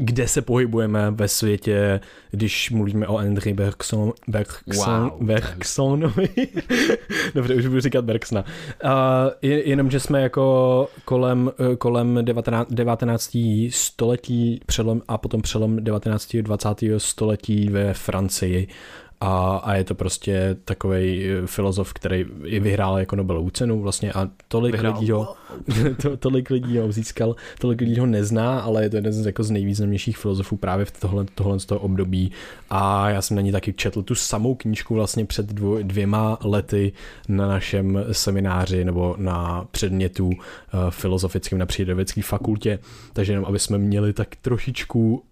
kde 0.00 0.28
se 0.28 0.42
pohybujeme 0.42 1.10
ve 1.10 1.28
světě, 1.28 2.00
když 2.30 2.70
mluvíme 2.70 3.06
o 3.06 3.18
Andrew 3.18 3.54
Bergson, 3.54 4.12
Bergson, 4.28 5.10
wow, 5.10 5.24
Bergsonovi. 5.26 6.28
Dobře, 7.34 7.54
už 7.54 7.66
budu 7.66 7.80
říkat 7.80 8.04
Bergsona. 8.04 8.44
Uh, 8.84 8.90
jenom, 9.40 9.90
že 9.90 10.00
jsme 10.00 10.22
jako 10.22 10.88
kolem, 11.04 11.52
kolem 11.78 12.18
19, 12.22 12.72
19. 12.72 13.36
století 13.70 14.60
přelom, 14.66 15.02
a 15.08 15.18
potom 15.18 15.42
přelom 15.42 15.84
19. 15.84 16.36
20. 16.36 16.68
století 16.98 17.68
ve 17.68 17.94
Francii 17.94 18.68
a, 19.20 19.56
a 19.56 19.74
je 19.74 19.84
to 19.84 19.94
prostě 19.94 20.56
takový 20.64 21.28
eh, 21.28 21.46
filozof, 21.46 21.92
který 21.92 22.24
i 22.44 22.60
vyhrál 22.60 22.98
jako 22.98 23.16
Nobelovu 23.16 23.50
cenu 23.50 23.80
vlastně 23.80 24.12
a 24.12 24.28
tolik 24.48 24.72
vyhrál. 24.72 24.92
lidí 24.94 25.10
ho 25.10 25.34
to, 26.02 26.16
tolik 26.16 26.50
lidí 26.50 26.78
ho 26.78 26.92
získal, 26.92 27.36
tolik 27.58 27.80
lidí 27.80 27.98
ho 27.98 28.06
nezná, 28.06 28.60
ale 28.60 28.82
je 28.82 28.90
to 28.90 28.96
jeden 28.96 29.12
z, 29.12 29.26
jako 29.26 29.42
z 29.42 29.50
nejvýznamnějších 29.50 30.18
filozofů 30.18 30.56
právě 30.56 30.84
v 30.84 30.90
tohle, 31.00 31.26
tohle 31.34 31.60
z 31.60 31.66
toho 31.66 31.80
období 31.80 32.32
a 32.70 33.10
já 33.10 33.22
jsem 33.22 33.34
na 33.34 33.42
ní 33.42 33.52
taky 33.52 33.72
četl 33.72 34.02
tu 34.02 34.14
samou 34.14 34.54
knížku 34.54 34.94
vlastně 34.94 35.24
před 35.24 35.46
dvou, 35.46 35.82
dvěma 35.82 36.38
lety 36.44 36.92
na 37.28 37.48
našem 37.48 38.04
semináři 38.12 38.84
nebo 38.84 39.14
na 39.18 39.66
předmětu 39.70 40.26
uh, 40.26 40.34
filozofickém 40.90 41.58
na 41.58 41.66
přírodovědské 41.66 42.22
fakultě, 42.22 42.78
takže 43.12 43.32
jenom 43.32 43.44
aby 43.44 43.58
jsme 43.58 43.78
měli 43.78 44.12
tak 44.12 44.36
trošičku 44.36 45.22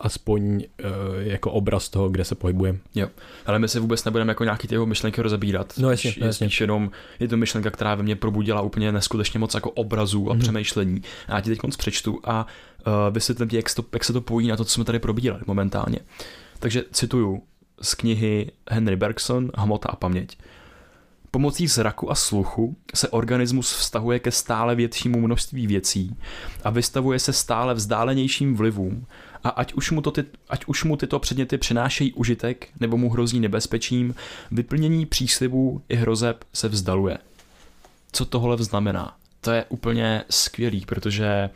aspoň 0.00 0.54
uh, 0.54 0.90
jako 1.18 1.52
obraz 1.52 1.88
toho, 1.88 2.08
kde 2.08 2.24
se 2.24 2.34
pohybujeme. 2.34 2.78
Jo, 2.94 3.08
ale 3.46 3.58
my 3.58 3.68
se 3.68 3.80
vůbec 3.80 4.04
nebudeme 4.04 4.30
jako 4.30 4.44
nějaký 4.44 4.68
ty 4.68 4.74
jeho 4.74 4.86
myšlenky 4.86 5.22
rozebírat. 5.22 5.72
No 5.78 5.90
jasně, 5.90 6.14
je 6.16 6.26
jasně. 6.26 6.48
jenom 6.60 6.90
je 7.20 7.28
to 7.28 7.36
myšlenka, 7.36 7.70
která 7.70 7.94
ve 7.94 8.02
mně 8.02 8.16
probudila 8.16 8.60
úplně 8.60 8.92
neskutečně 8.92 9.40
moc 9.40 9.54
jako 9.54 9.70
obrazů 9.70 10.30
a 10.30 10.34
mm-hmm. 10.34 10.38
přemýšlení. 10.38 11.02
A 11.28 11.34
já 11.34 11.40
ti 11.40 11.50
teď 11.50 11.58
konc 11.58 11.76
přečtu 11.76 12.20
a 12.24 12.46
uh, 12.86 12.92
vysvětlím 13.10 13.48
ti, 13.48 13.56
jak, 13.56 13.74
to, 13.74 13.84
jak 13.92 14.04
se 14.04 14.12
to 14.12 14.20
pojí 14.20 14.48
na 14.48 14.56
to, 14.56 14.64
co 14.64 14.70
jsme 14.70 14.84
tady 14.84 14.98
probírali 14.98 15.42
momentálně. 15.46 15.98
Takže 16.58 16.84
cituju 16.92 17.42
z 17.82 17.94
knihy 17.94 18.50
Henry 18.70 18.96
Bergson 18.96 19.50
Hmota 19.56 19.88
a 19.88 19.96
paměť. 19.96 20.38
Pomocí 21.30 21.66
zraku 21.66 22.10
a 22.10 22.14
sluchu 22.14 22.76
se 22.94 23.08
organismus 23.08 23.72
vztahuje 23.72 24.18
ke 24.18 24.30
stále 24.30 24.74
většímu 24.74 25.20
množství 25.20 25.66
věcí 25.66 26.16
a 26.64 26.70
vystavuje 26.70 27.18
se 27.18 27.32
stále 27.32 27.74
vzdálenějším 27.74 28.56
vlivům 28.56 29.06
a 29.44 29.48
ať 29.48 29.72
už, 29.72 29.90
mu 29.90 30.00
to 30.00 30.10
ty, 30.10 30.24
ať 30.48 30.64
už 30.64 30.84
mu 30.84 30.96
tyto 30.96 31.18
předměty 31.18 31.58
přinášejí 31.58 32.12
užitek 32.12 32.68
nebo 32.80 32.96
mu 32.96 33.10
hrozí 33.10 33.40
nebezpečím, 33.40 34.14
vyplnění 34.50 35.06
příslibů 35.06 35.82
i 35.88 35.96
hrozeb 35.96 36.44
se 36.52 36.68
vzdaluje. 36.68 37.18
Co 38.12 38.24
tohle 38.24 38.56
znamená? 38.56 39.16
To 39.40 39.50
je 39.50 39.64
úplně 39.68 40.24
skvělý, 40.30 40.86
protože 40.86 41.50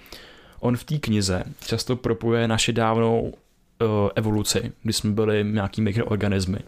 on 0.60 0.76
v 0.76 0.84
té 0.84 0.98
knize 0.98 1.44
často 1.66 1.96
propuje 1.96 2.48
naše 2.48 2.72
dávnou 2.72 3.20
uh, 3.22 3.88
evoluci, 4.14 4.72
kdy 4.82 4.92
jsme 4.92 5.10
byli 5.10 5.44
nějaký 5.44 5.82
mikroorganismy 5.82 6.58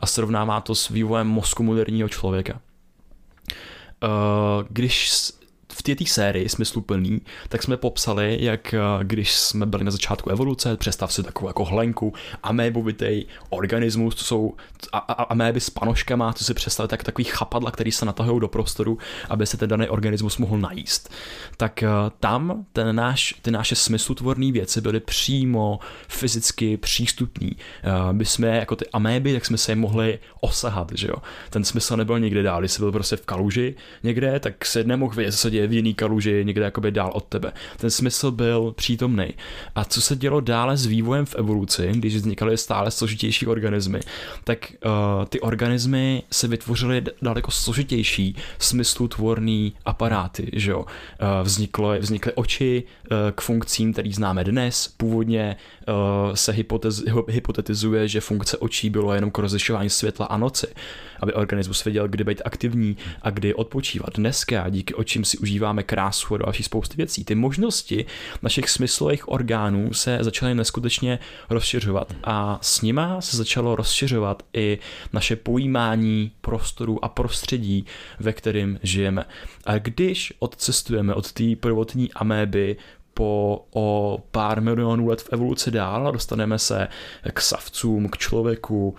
a 0.00 0.06
srovnává 0.06 0.60
to 0.60 0.74
s 0.74 0.88
vývojem 0.88 1.26
mozku 1.26 1.62
moderního 1.62 2.08
člověka. 2.08 2.60
Uh, 4.02 4.10
když 4.68 5.08
v 5.74 5.82
této 5.82 6.04
sérii 6.04 6.48
smysluplný, 6.48 7.20
tak 7.48 7.62
jsme 7.62 7.76
popsali, 7.76 8.38
jak 8.40 8.74
eh, 8.74 8.78
když 9.02 9.34
jsme 9.34 9.66
byli 9.66 9.84
na 9.84 9.90
začátku 9.90 10.30
evoluce, 10.30 10.76
představ 10.76 11.12
si 11.12 11.22
takovou 11.22 11.48
jako 11.48 11.64
hlenku, 11.64 12.12
amébovitý 12.42 13.24
organismus, 13.50 14.14
to 14.14 14.24
jsou 14.24 14.54
a, 14.92 14.98
a, 14.98 15.22
améby 15.22 15.60
s 15.60 15.70
panoškama, 15.70 16.32
to 16.32 16.44
si 16.44 16.54
představit 16.54 16.88
tak 16.88 17.04
takový 17.04 17.24
chapadla, 17.24 17.70
který 17.70 17.92
se 17.92 18.04
natahují 18.04 18.40
do 18.40 18.48
prostoru, 18.48 18.98
aby 19.28 19.46
se 19.46 19.56
ten 19.56 19.68
daný 19.68 19.88
organismus 19.88 20.38
mohl 20.38 20.58
najíst. 20.58 21.12
Tak 21.56 21.84
uh, 21.86 22.10
tam 22.20 22.66
ten 22.72 22.96
náš, 22.96 23.34
ty 23.42 23.50
naše 23.50 23.74
smyslutvorné 23.74 24.52
věci 24.52 24.80
byly 24.80 25.00
přímo 25.00 25.78
fyzicky 26.08 26.76
přístupní. 26.76 27.50
Uh, 27.50 28.12
my 28.12 28.24
jsme 28.24 28.48
jako 28.48 28.76
ty 28.76 28.84
améby, 28.92 29.32
tak 29.32 29.44
jsme 29.44 29.58
se 29.58 29.72
je 29.72 29.76
mohli 29.76 30.18
osahat, 30.40 30.92
že 30.94 31.08
jo. 31.08 31.16
Ten 31.50 31.64
smysl 31.64 31.96
nebyl 31.96 32.20
nikdy 32.20 32.42
dál, 32.42 32.60
když 32.60 32.72
jsi 32.72 32.78
byl 32.78 32.92
prostě 32.92 33.16
v 33.16 33.26
kaluži 33.26 33.74
někde, 34.02 34.40
tak 34.40 34.64
se 34.66 34.84
nemohl 34.84 35.14
vědět, 35.14 35.32
co 35.32 35.38
se 35.38 35.50
děje 35.50 35.63
v 35.66 35.72
jiný 35.72 35.94
kaluži 35.94 36.44
někde 36.44 36.64
jakoby 36.64 36.90
dál 36.90 37.10
od 37.14 37.24
tebe. 37.24 37.52
Ten 37.76 37.90
smysl 37.90 38.30
byl 38.30 38.72
přítomný. 38.76 39.34
A 39.74 39.84
co 39.84 40.00
se 40.00 40.16
dělo 40.16 40.40
dále 40.40 40.76
s 40.76 40.86
vývojem 40.86 41.26
v 41.26 41.34
evoluci, 41.34 41.90
když 41.94 42.16
vznikaly 42.16 42.56
stále 42.56 42.90
složitější 42.90 43.46
organismy, 43.46 44.00
tak 44.44 44.72
uh, 44.84 45.24
ty 45.24 45.40
organismy 45.40 46.22
se 46.30 46.48
vytvořily 46.48 47.02
daleko 47.22 47.50
složitější 47.50 48.36
smyslutvorný 48.58 49.72
aparáty, 49.84 50.50
že 50.52 50.70
jo. 50.70 50.80
Uh, 50.80 50.86
vzniklo, 51.42 51.98
vznikly 51.98 52.32
oči 52.32 52.82
uh, 52.82 53.16
k 53.34 53.40
funkcím, 53.40 53.92
který 53.92 54.12
známe 54.12 54.44
dnes. 54.44 54.88
Původně 54.96 55.56
uh, 55.88 56.34
se 56.34 56.52
hypotez, 56.52 57.02
hypotetizuje, 57.28 58.08
že 58.08 58.20
funkce 58.20 58.58
očí 58.58 58.90
bylo 58.90 59.14
jenom 59.14 59.30
k 59.30 59.38
rozlišování 59.38 59.90
světla 59.90 60.26
a 60.26 60.36
noci 60.36 60.66
aby 61.24 61.32
organismus 61.32 61.84
věděl, 61.84 62.08
kdy 62.08 62.24
být 62.24 62.42
aktivní 62.44 62.96
a 63.22 63.30
kdy 63.30 63.54
odpočívat. 63.54 64.10
Dneska 64.16 64.68
díky 64.68 64.94
očím 64.94 65.24
si 65.24 65.38
užíváme 65.38 65.82
krásu 65.82 66.34
a 66.34 66.38
další 66.38 66.62
spousty 66.62 66.96
věcí. 66.96 67.24
Ty 67.24 67.34
možnosti 67.34 68.06
našich 68.42 68.70
smyslových 68.70 69.28
orgánů 69.28 69.94
se 69.94 70.18
začaly 70.20 70.54
neskutečně 70.54 71.18
rozšiřovat 71.50 72.14
a 72.24 72.58
s 72.62 72.82
nima 72.82 73.20
se 73.20 73.36
začalo 73.36 73.76
rozšiřovat 73.76 74.42
i 74.54 74.78
naše 75.12 75.36
pojímání 75.36 76.32
prostoru 76.40 77.04
a 77.04 77.08
prostředí, 77.08 77.86
ve 78.20 78.32
kterém 78.32 78.78
žijeme. 78.82 79.24
A 79.66 79.78
když 79.78 80.32
odcestujeme 80.38 81.14
od 81.14 81.32
té 81.32 81.56
prvotní 81.60 82.12
améby 82.12 82.76
po 83.14 83.64
o 83.74 84.18
pár 84.30 84.62
milionů 84.62 85.06
let 85.06 85.22
v 85.22 85.32
evoluci 85.32 85.70
dál 85.70 86.08
a 86.08 86.10
dostaneme 86.10 86.58
se 86.58 86.88
k 87.32 87.40
savcům, 87.40 88.08
k 88.08 88.16
člověku, 88.16 88.88
uh, 88.88 88.96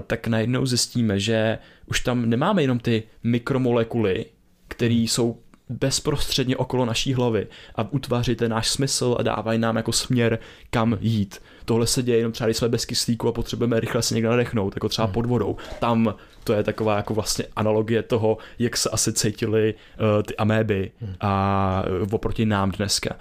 tak 0.00 0.26
najednou 0.26 0.66
zjistíme, 0.66 1.20
že 1.20 1.58
už 1.86 2.00
tam 2.00 2.30
nemáme 2.30 2.62
jenom 2.62 2.78
ty 2.78 3.02
mikromolekuly, 3.22 4.26
které 4.68 4.94
jsou 4.94 5.38
bezprostředně 5.68 6.56
okolo 6.56 6.84
naší 6.84 7.14
hlavy 7.14 7.46
a 7.74 7.92
utváří 7.92 8.36
ten 8.36 8.50
náš 8.50 8.68
smysl 8.68 9.16
a 9.18 9.22
dávají 9.22 9.58
nám 9.58 9.76
jako 9.76 9.92
směr, 9.92 10.38
kam 10.70 10.98
jít. 11.00 11.42
Tohle 11.68 11.86
se 11.86 12.02
děje 12.02 12.18
jenom 12.18 12.32
třeba, 12.32 12.48
když 12.48 12.56
jsme 12.56 12.68
bez 12.68 12.84
kyslíku 12.84 13.28
a 13.28 13.32
potřebujeme 13.32 13.80
rychle 13.80 14.02
se 14.02 14.14
někde 14.14 14.28
nadechnout, 14.28 14.76
jako 14.76 14.88
třeba 14.88 15.06
hmm. 15.06 15.14
pod 15.14 15.26
vodou. 15.26 15.56
Tam 15.80 16.14
to 16.44 16.52
je 16.52 16.62
taková 16.62 16.96
jako 16.96 17.14
vlastně 17.14 17.44
analogie 17.56 18.02
toho, 18.02 18.38
jak 18.58 18.76
se 18.76 18.90
asi 18.90 19.12
cítily 19.12 19.74
uh, 19.74 20.22
ty 20.22 20.36
améby 20.36 20.90
hmm. 21.00 21.14
a 21.20 21.84
uh, 22.02 22.14
oproti 22.14 22.46
nám 22.46 22.70
dneska. 22.70 23.16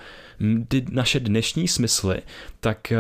Ty 0.68 0.86
naše 0.92 1.20
dnešní 1.20 1.68
smysly 1.68 2.22
tak 2.60 2.92
uh, 2.92 2.98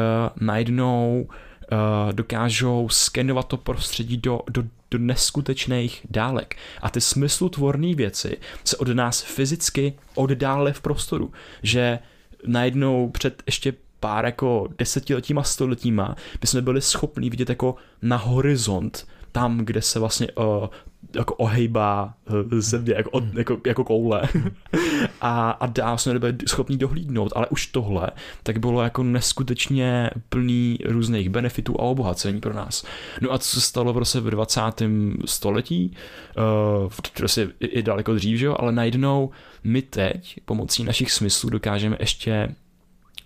najednou 0.48 1.28
uh, 1.28 2.14
dokážou 2.14 2.90
skenovat 2.90 3.48
to 3.48 3.58
prostředí 3.58 4.18
do, 4.18 4.40
do, 4.50 4.64
do 4.92 4.98
neskutečných 4.98 6.06
dálek. 6.10 6.56
A 6.82 6.90
ty 6.90 7.02
smyslutvorné 7.02 7.96
věci 7.96 8.38
se 8.64 8.78
od 8.78 8.88
nás 8.88 9.22
fyzicky 9.22 9.94
oddále 10.16 10.74
v 10.74 10.82
prostoru. 10.82 11.32
Že 11.64 12.00
najednou 12.46 13.10
před 13.10 13.44
ještě 13.46 13.74
pár 14.00 14.26
jako 14.26 14.68
desetiletíma, 14.78 15.44
stoletíma 15.44 16.16
by 16.42 16.48
jsme 16.48 16.62
byli 16.62 16.82
schopni 16.82 17.30
vidět 17.30 17.50
jako 17.50 17.76
na 18.02 18.18
horizont 18.18 19.08
tam, 19.32 19.58
kde 19.58 19.82
se 19.82 20.00
vlastně 20.00 20.28
uh, 20.32 20.68
jako 21.16 21.36
ohejbá 21.36 22.14
uh, 22.30 22.60
země, 22.60 22.94
jako, 22.98 23.10
od, 23.10 23.24
jako, 23.34 23.58
jako 23.66 23.84
koule. 23.84 24.22
a, 25.22 25.52
a 25.52 25.66
dál 25.66 25.98
jsme 25.98 26.14
nebyli 26.14 26.36
schopni 26.48 26.78
dohlídnout, 26.78 27.34
ale 27.36 27.48
už 27.48 27.68
tohle 27.68 28.12
tak 28.44 28.58
bylo 28.58 28.82
jako 28.84 29.04
neskutečně 29.04 30.10
plný 30.30 30.80
různých 30.86 31.30
benefitů 31.30 31.76
a 31.80 31.84
obohacení 31.84 32.40
pro 32.40 32.54
nás. 32.54 32.86
No 33.22 33.34
a 33.34 33.38
co 33.38 33.50
se 33.50 33.62
stalo 33.62 33.94
v 33.94 33.98
roce 33.98 34.20
v 34.20 34.30
20. 34.30 34.62
století, 35.26 35.96
uh, 36.84 36.92
prostě 37.18 37.50
i, 37.60 37.66
i 37.66 37.84
daleko 37.84 38.14
dřív, 38.14 38.40
že 38.40 38.46
jo, 38.46 38.56
ale 38.60 38.72
najednou 38.72 39.30
my 39.64 39.82
teď 39.82 40.40
pomocí 40.46 40.84
našich 40.84 41.12
smyslů 41.12 41.50
dokážeme 41.50 41.98
ještě 42.00 42.56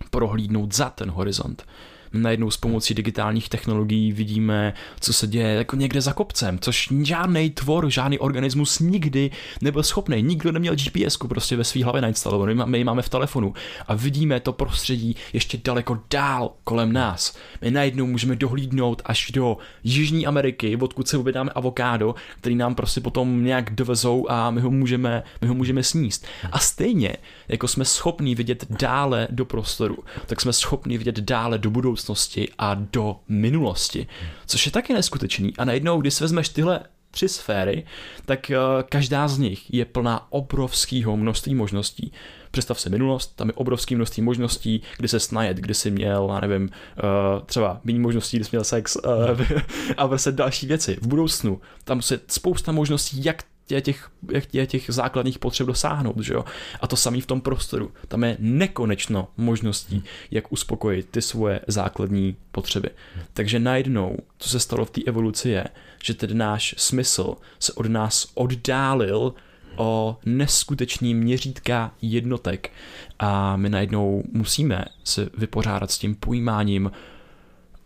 prohlídnout 0.10 0.76
za 0.76 0.90
ten 0.90 1.10
horizont 1.10 1.66
najednou 2.14 2.52
s 2.52 2.58
pomocí 2.58 2.94
digitálních 2.94 3.50
technologií 3.50 4.12
vidíme, 4.12 4.74
co 5.00 5.14
se 5.14 5.28
děje 5.28 5.56
jako 5.56 5.76
někde 5.76 6.02
za 6.02 6.14
kopcem, 6.14 6.60
což 6.60 6.90
žádný 7.04 7.50
tvor, 7.50 7.90
žádný 7.90 8.20
organismus 8.20 8.80
nikdy 8.80 9.32
nebyl 9.62 9.84
schopný. 9.84 10.22
Nikdo 10.22 10.52
neměl 10.52 10.76
GPS 10.76 11.18
prostě 11.18 11.56
ve 11.56 11.64
své 11.64 11.84
hlavě 11.84 12.02
nainstalovanou, 12.02 12.66
my 12.66 12.78
ji 12.78 12.84
máme 12.84 13.02
v 13.02 13.10
telefonu 13.10 13.54
a 13.88 13.96
vidíme 13.96 14.40
to 14.40 14.54
prostředí 14.54 15.16
ještě 15.34 15.60
daleko 15.64 16.00
dál 16.12 16.52
kolem 16.64 16.94
nás. 16.94 17.38
My 17.62 17.72
najednou 17.72 18.06
můžeme 18.06 18.36
dohlídnout 18.36 19.02
až 19.06 19.32
do 19.32 19.58
Jižní 19.84 20.28
Ameriky, 20.28 20.76
odkud 20.76 21.08
se 21.08 21.18
objednáme 21.18 21.52
avokádo, 21.52 22.16
který 22.38 22.56
nám 22.56 22.76
prostě 22.76 23.02
potom 23.02 23.44
nějak 23.44 23.76
dovezou 23.76 24.26
a 24.30 24.52
my 24.52 24.62
ho 24.62 24.72
můžeme, 24.72 25.24
my 25.42 25.48
ho 25.48 25.54
můžeme 25.54 25.84
sníst. 25.84 26.26
A 26.52 26.60
stejně, 26.60 27.16
jako 27.48 27.68
jsme 27.68 27.86
schopní 27.86 28.36
vidět 28.36 28.66
dále 28.70 29.28
do 29.32 29.46
prostoru, 29.46 29.98
tak 30.26 30.42
jsme 30.42 30.54
schopni 30.54 30.98
vidět 30.98 31.20
dále 31.20 31.58
do 31.58 31.72
budoucnosti 32.02 32.50
a 32.58 32.74
do 32.74 33.20
minulosti, 33.28 34.08
což 34.46 34.66
je 34.66 34.72
taky 34.72 34.94
neskutečný. 34.94 35.54
A 35.58 35.66
najednou, 35.66 36.02
když 36.02 36.22
vezmeš 36.22 36.50
tyhle 36.50 36.80
tři 37.12 37.30
sféry, 37.30 37.86
tak 38.26 38.52
uh, 38.52 38.84
každá 38.90 39.28
z 39.28 39.38
nich 39.38 39.74
je 39.74 39.86
plná 39.86 40.32
obrovského 40.32 41.18
množství 41.18 41.56
možností. 41.56 42.12
Představ 42.52 42.80
si 42.80 42.90
minulost, 42.90 43.36
tam 43.36 43.48
je 43.48 43.54
obrovské 43.54 43.96
množství 43.96 44.24
možností, 44.24 44.82
kdy 44.98 45.08
se 45.08 45.20
snajet, 45.20 45.58
kdy 45.58 45.74
jsi 45.74 45.92
měl, 45.92 46.32
já 46.34 46.40
nevím, 46.40 46.64
uh, 46.64 47.42
třeba 47.46 47.82
méně 47.84 48.00
možností, 48.00 48.38
kdy 48.38 48.46
jsi 48.46 48.50
měl 48.52 48.64
sex 48.64 48.96
uh, 48.96 49.42
a 49.98 50.08
prostě 50.08 50.32
další 50.32 50.68
věci. 50.68 50.98
V 51.02 51.08
budoucnu 51.08 51.62
tam 51.84 52.02
se 52.02 52.20
spousta 52.28 52.72
možností, 52.72 53.26
jak 53.26 53.44
těch, 53.80 54.10
těch, 54.52 54.68
těch 54.68 54.86
základních 54.88 55.40
potřeb 55.40 55.68
dosáhnout, 55.68 56.20
že 56.20 56.34
jo? 56.34 56.46
A 56.82 56.88
to 56.88 56.96
samé 56.96 57.22
v 57.22 57.26
tom 57.26 57.42
prostoru. 57.42 57.92
Tam 58.08 58.24
je 58.24 58.38
nekonečno 58.40 59.28
možností, 59.38 60.04
jak 60.32 60.52
uspokojit 60.52 61.10
ty 61.12 61.22
svoje 61.22 61.60
základní 61.68 62.36
potřeby. 62.52 62.90
Takže 63.34 63.60
najednou, 63.60 64.18
co 64.38 64.50
se 64.50 64.60
stalo 64.60 64.86
v 64.86 64.90
té 64.90 65.02
evoluci 65.06 65.50
je, 65.50 65.66
že 66.04 66.14
ten 66.14 66.38
náš 66.38 66.76
smysl 66.78 67.36
se 67.60 67.74
od 67.74 67.86
nás 67.86 68.32
oddálil 68.34 69.34
o 69.76 70.18
neskutečný 70.26 71.16
měřítka 71.16 71.92
jednotek 72.02 72.72
a 73.20 73.58
my 73.58 73.70
najednou 73.70 74.24
musíme 74.32 74.86
se 75.04 75.30
vypořádat 75.38 75.92
s 75.92 75.98
tím 75.98 76.16
pojímáním 76.16 76.92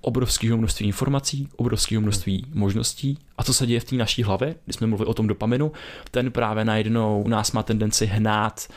obrovského 0.05 0.57
množství 0.57 0.85
informací, 0.87 1.49
obrovského 1.55 2.01
množství 2.01 2.45
možností. 2.53 3.17
A 3.37 3.43
co 3.43 3.53
se 3.53 3.65
děje 3.65 3.79
v 3.79 3.83
té 3.83 3.95
naší 3.95 4.23
hlavě, 4.23 4.55
když 4.65 4.75
jsme 4.75 4.87
mluvili 4.87 5.07
o 5.07 5.13
tom 5.13 5.27
dopaminu, 5.27 5.71
ten 6.11 6.31
právě 6.31 6.65
najednou 6.65 7.27
nás 7.27 7.51
má 7.51 7.63
tendenci 7.63 8.05
hnát 8.05 8.67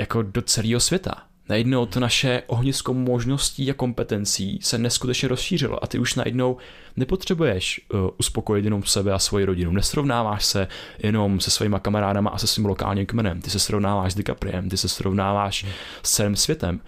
jako 0.00 0.22
do 0.22 0.42
celého 0.42 0.80
světa. 0.80 1.14
Najednou 1.48 1.86
to 1.86 2.00
naše 2.00 2.42
ohnisko 2.46 2.94
možností 2.94 3.70
a 3.70 3.74
kompetencí 3.74 4.58
se 4.62 4.78
neskutečně 4.78 5.28
rozšířilo 5.28 5.84
a 5.84 5.86
ty 5.86 5.98
už 5.98 6.14
najednou 6.14 6.56
nepotřebuješ 6.96 7.80
uh, 7.92 8.08
uspokojit 8.18 8.64
jenom 8.64 8.82
sebe 8.82 9.12
a 9.12 9.18
svoji 9.18 9.44
rodinu. 9.44 9.72
Nesrovnáváš 9.72 10.44
se 10.44 10.68
jenom 10.98 11.40
se 11.40 11.50
svýma 11.50 11.78
kamarádama 11.78 12.30
a 12.30 12.38
se 12.38 12.46
svým 12.46 12.66
lokálním 12.66 13.06
kmenem. 13.06 13.40
Ty 13.40 13.50
se 13.50 13.58
srovnáváš 13.58 14.12
s 14.12 14.16
DiCapriem, 14.16 14.68
ty 14.68 14.76
se 14.76 14.88
srovnáváš 14.88 15.66
s 16.02 16.10
celým 16.10 16.36
světem 16.36 16.80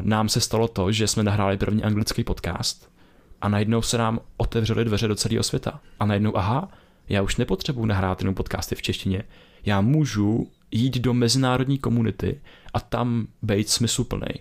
nám 0.00 0.28
se 0.28 0.40
stalo 0.40 0.68
to, 0.68 0.92
že 0.92 1.06
jsme 1.06 1.22
nahráli 1.22 1.56
první 1.56 1.82
anglický 1.82 2.24
podcast 2.24 2.90
a 3.40 3.48
najednou 3.48 3.82
se 3.82 3.98
nám 3.98 4.20
otevřely 4.36 4.84
dveře 4.84 5.08
do 5.08 5.14
celého 5.14 5.42
světa. 5.42 5.80
A 6.00 6.06
najednou, 6.06 6.36
aha, 6.36 6.68
já 7.08 7.22
už 7.22 7.36
nepotřebuji 7.36 7.86
nahrát 7.86 8.20
jenom 8.20 8.34
podcasty 8.34 8.74
v 8.74 8.82
češtině, 8.82 9.22
já 9.64 9.80
můžu 9.80 10.50
jít 10.70 10.98
do 10.98 11.14
mezinárodní 11.14 11.78
komunity 11.78 12.40
a 12.74 12.80
tam 12.80 13.26
být 13.42 13.68
smysluplný. 13.68 14.34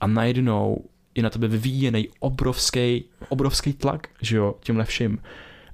A 0.00 0.06
najednou 0.06 0.84
je 1.14 1.22
na 1.22 1.30
tebe 1.30 1.48
vyvíjený 1.48 2.08
obrovský, 2.18 3.04
obrovský 3.28 3.72
tlak, 3.72 4.08
že 4.22 4.36
jo, 4.36 4.54
tímhle 4.60 4.84
vším. 4.84 5.18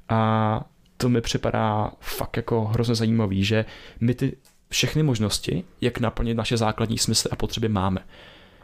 A 0.08 0.64
to 0.96 1.08
mi 1.08 1.20
připadá 1.20 1.92
fakt 2.00 2.36
jako 2.36 2.64
hrozně 2.64 2.94
zajímavý, 2.94 3.44
že 3.44 3.64
my 4.00 4.14
ty 4.14 4.36
všechny 4.68 5.02
možnosti, 5.02 5.64
jak 5.80 6.00
naplnit 6.00 6.34
naše 6.34 6.56
základní 6.56 6.98
smysly 6.98 7.30
a 7.30 7.36
potřeby 7.36 7.68
máme 7.68 8.00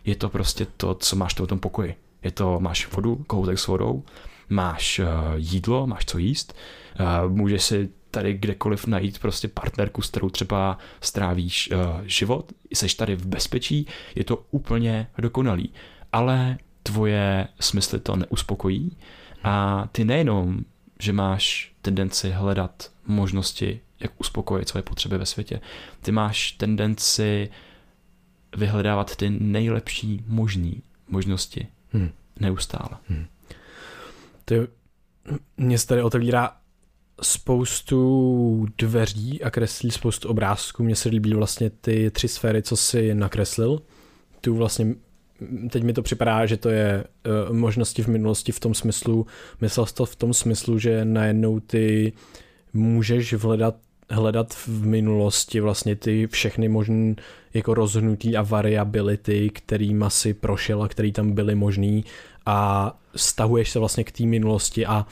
je 0.04 0.16
to 0.16 0.28
prostě 0.28 0.66
to, 0.76 0.94
co 0.94 1.16
máš 1.16 1.34
v 1.34 1.46
tom 1.46 1.58
pokoji. 1.58 1.94
Je 2.22 2.30
to, 2.30 2.60
máš 2.60 2.92
vodu, 2.92 3.24
kohoutek 3.26 3.58
s 3.58 3.66
vodou, 3.66 4.02
máš 4.48 4.98
uh, 4.98 5.06
jídlo, 5.36 5.86
máš 5.86 6.04
co 6.04 6.18
jíst, 6.18 6.56
uh, 7.00 7.32
můžeš 7.32 7.62
si 7.62 7.90
tady 8.10 8.34
kdekoliv 8.34 8.86
najít 8.86 9.18
prostě 9.18 9.48
partnerku, 9.48 10.02
s 10.02 10.10
kterou 10.10 10.30
třeba 10.30 10.78
strávíš 11.00 11.70
uh, 11.70 11.78
život, 12.04 12.52
jsi 12.70 12.96
tady 12.96 13.16
v 13.16 13.26
bezpečí, 13.26 13.86
je 14.14 14.24
to 14.24 14.44
úplně 14.50 15.06
dokonalý. 15.18 15.72
Ale 16.12 16.58
tvoje 16.82 17.48
smysly 17.60 18.00
to 18.00 18.16
neuspokojí 18.16 18.96
a 19.44 19.88
ty 19.92 20.04
nejenom, 20.04 20.64
že 20.98 21.12
máš 21.12 21.72
tendenci 21.82 22.30
hledat 22.30 22.90
možnosti, 23.06 23.80
jak 24.00 24.12
uspokojit 24.18 24.68
svoje 24.68 24.82
potřeby 24.82 25.18
ve 25.18 25.26
světě, 25.26 25.60
ty 26.00 26.12
máš 26.12 26.52
tendenci 26.52 27.50
vyhledávat 28.56 29.16
ty 29.16 29.30
nejlepší 29.30 30.24
možné 30.26 30.72
možnosti 31.08 31.66
hmm. 31.92 32.10
neustále. 32.40 32.98
Hmm. 33.08 33.26
Ty, 34.44 34.68
mě 35.56 35.78
se 35.78 35.86
tady 35.86 36.02
otevírá 36.02 36.56
spoustu 37.22 38.66
dveří 38.78 39.42
a 39.42 39.50
kreslí 39.50 39.90
spoustu 39.90 40.28
obrázků. 40.28 40.82
Mně 40.82 40.96
se 40.96 41.08
líbí 41.08 41.34
vlastně 41.34 41.70
ty 41.70 42.10
tři 42.10 42.28
sféry, 42.28 42.62
co 42.62 42.76
si 42.76 43.14
nakreslil. 43.14 43.82
Tu 44.40 44.56
vlastně 44.56 44.94
teď 45.70 45.82
mi 45.82 45.92
to 45.92 46.02
připadá, 46.02 46.46
že 46.46 46.56
to 46.56 46.68
je 46.68 47.04
uh, 47.48 47.56
možnosti 47.56 48.02
v 48.02 48.08
minulosti 48.08 48.52
v 48.52 48.60
tom 48.60 48.74
smyslu, 48.74 49.26
myslel 49.60 49.86
jsi 49.86 49.94
to 49.94 50.06
v 50.06 50.16
tom 50.16 50.34
smyslu, 50.34 50.78
že 50.78 51.04
najednou 51.04 51.60
ty 51.60 52.12
můžeš 52.72 53.34
hledat 53.34 53.74
hledat 54.10 54.54
v 54.54 54.86
minulosti 54.86 55.60
vlastně 55.60 55.96
ty 55.96 56.26
všechny 56.26 56.68
možné 56.68 57.14
jako 57.54 57.74
rozhnutí 57.74 58.36
a 58.36 58.42
variability, 58.42 59.50
kterými 59.50 60.04
si 60.08 60.34
prošel 60.34 60.82
a 60.82 60.88
který 60.88 61.12
tam 61.12 61.32
byly 61.32 61.54
možný 61.54 62.04
a 62.46 62.98
stahuješ 63.16 63.70
se 63.70 63.78
vlastně 63.78 64.04
k 64.04 64.12
té 64.12 64.24
minulosti 64.24 64.86
a 64.86 65.06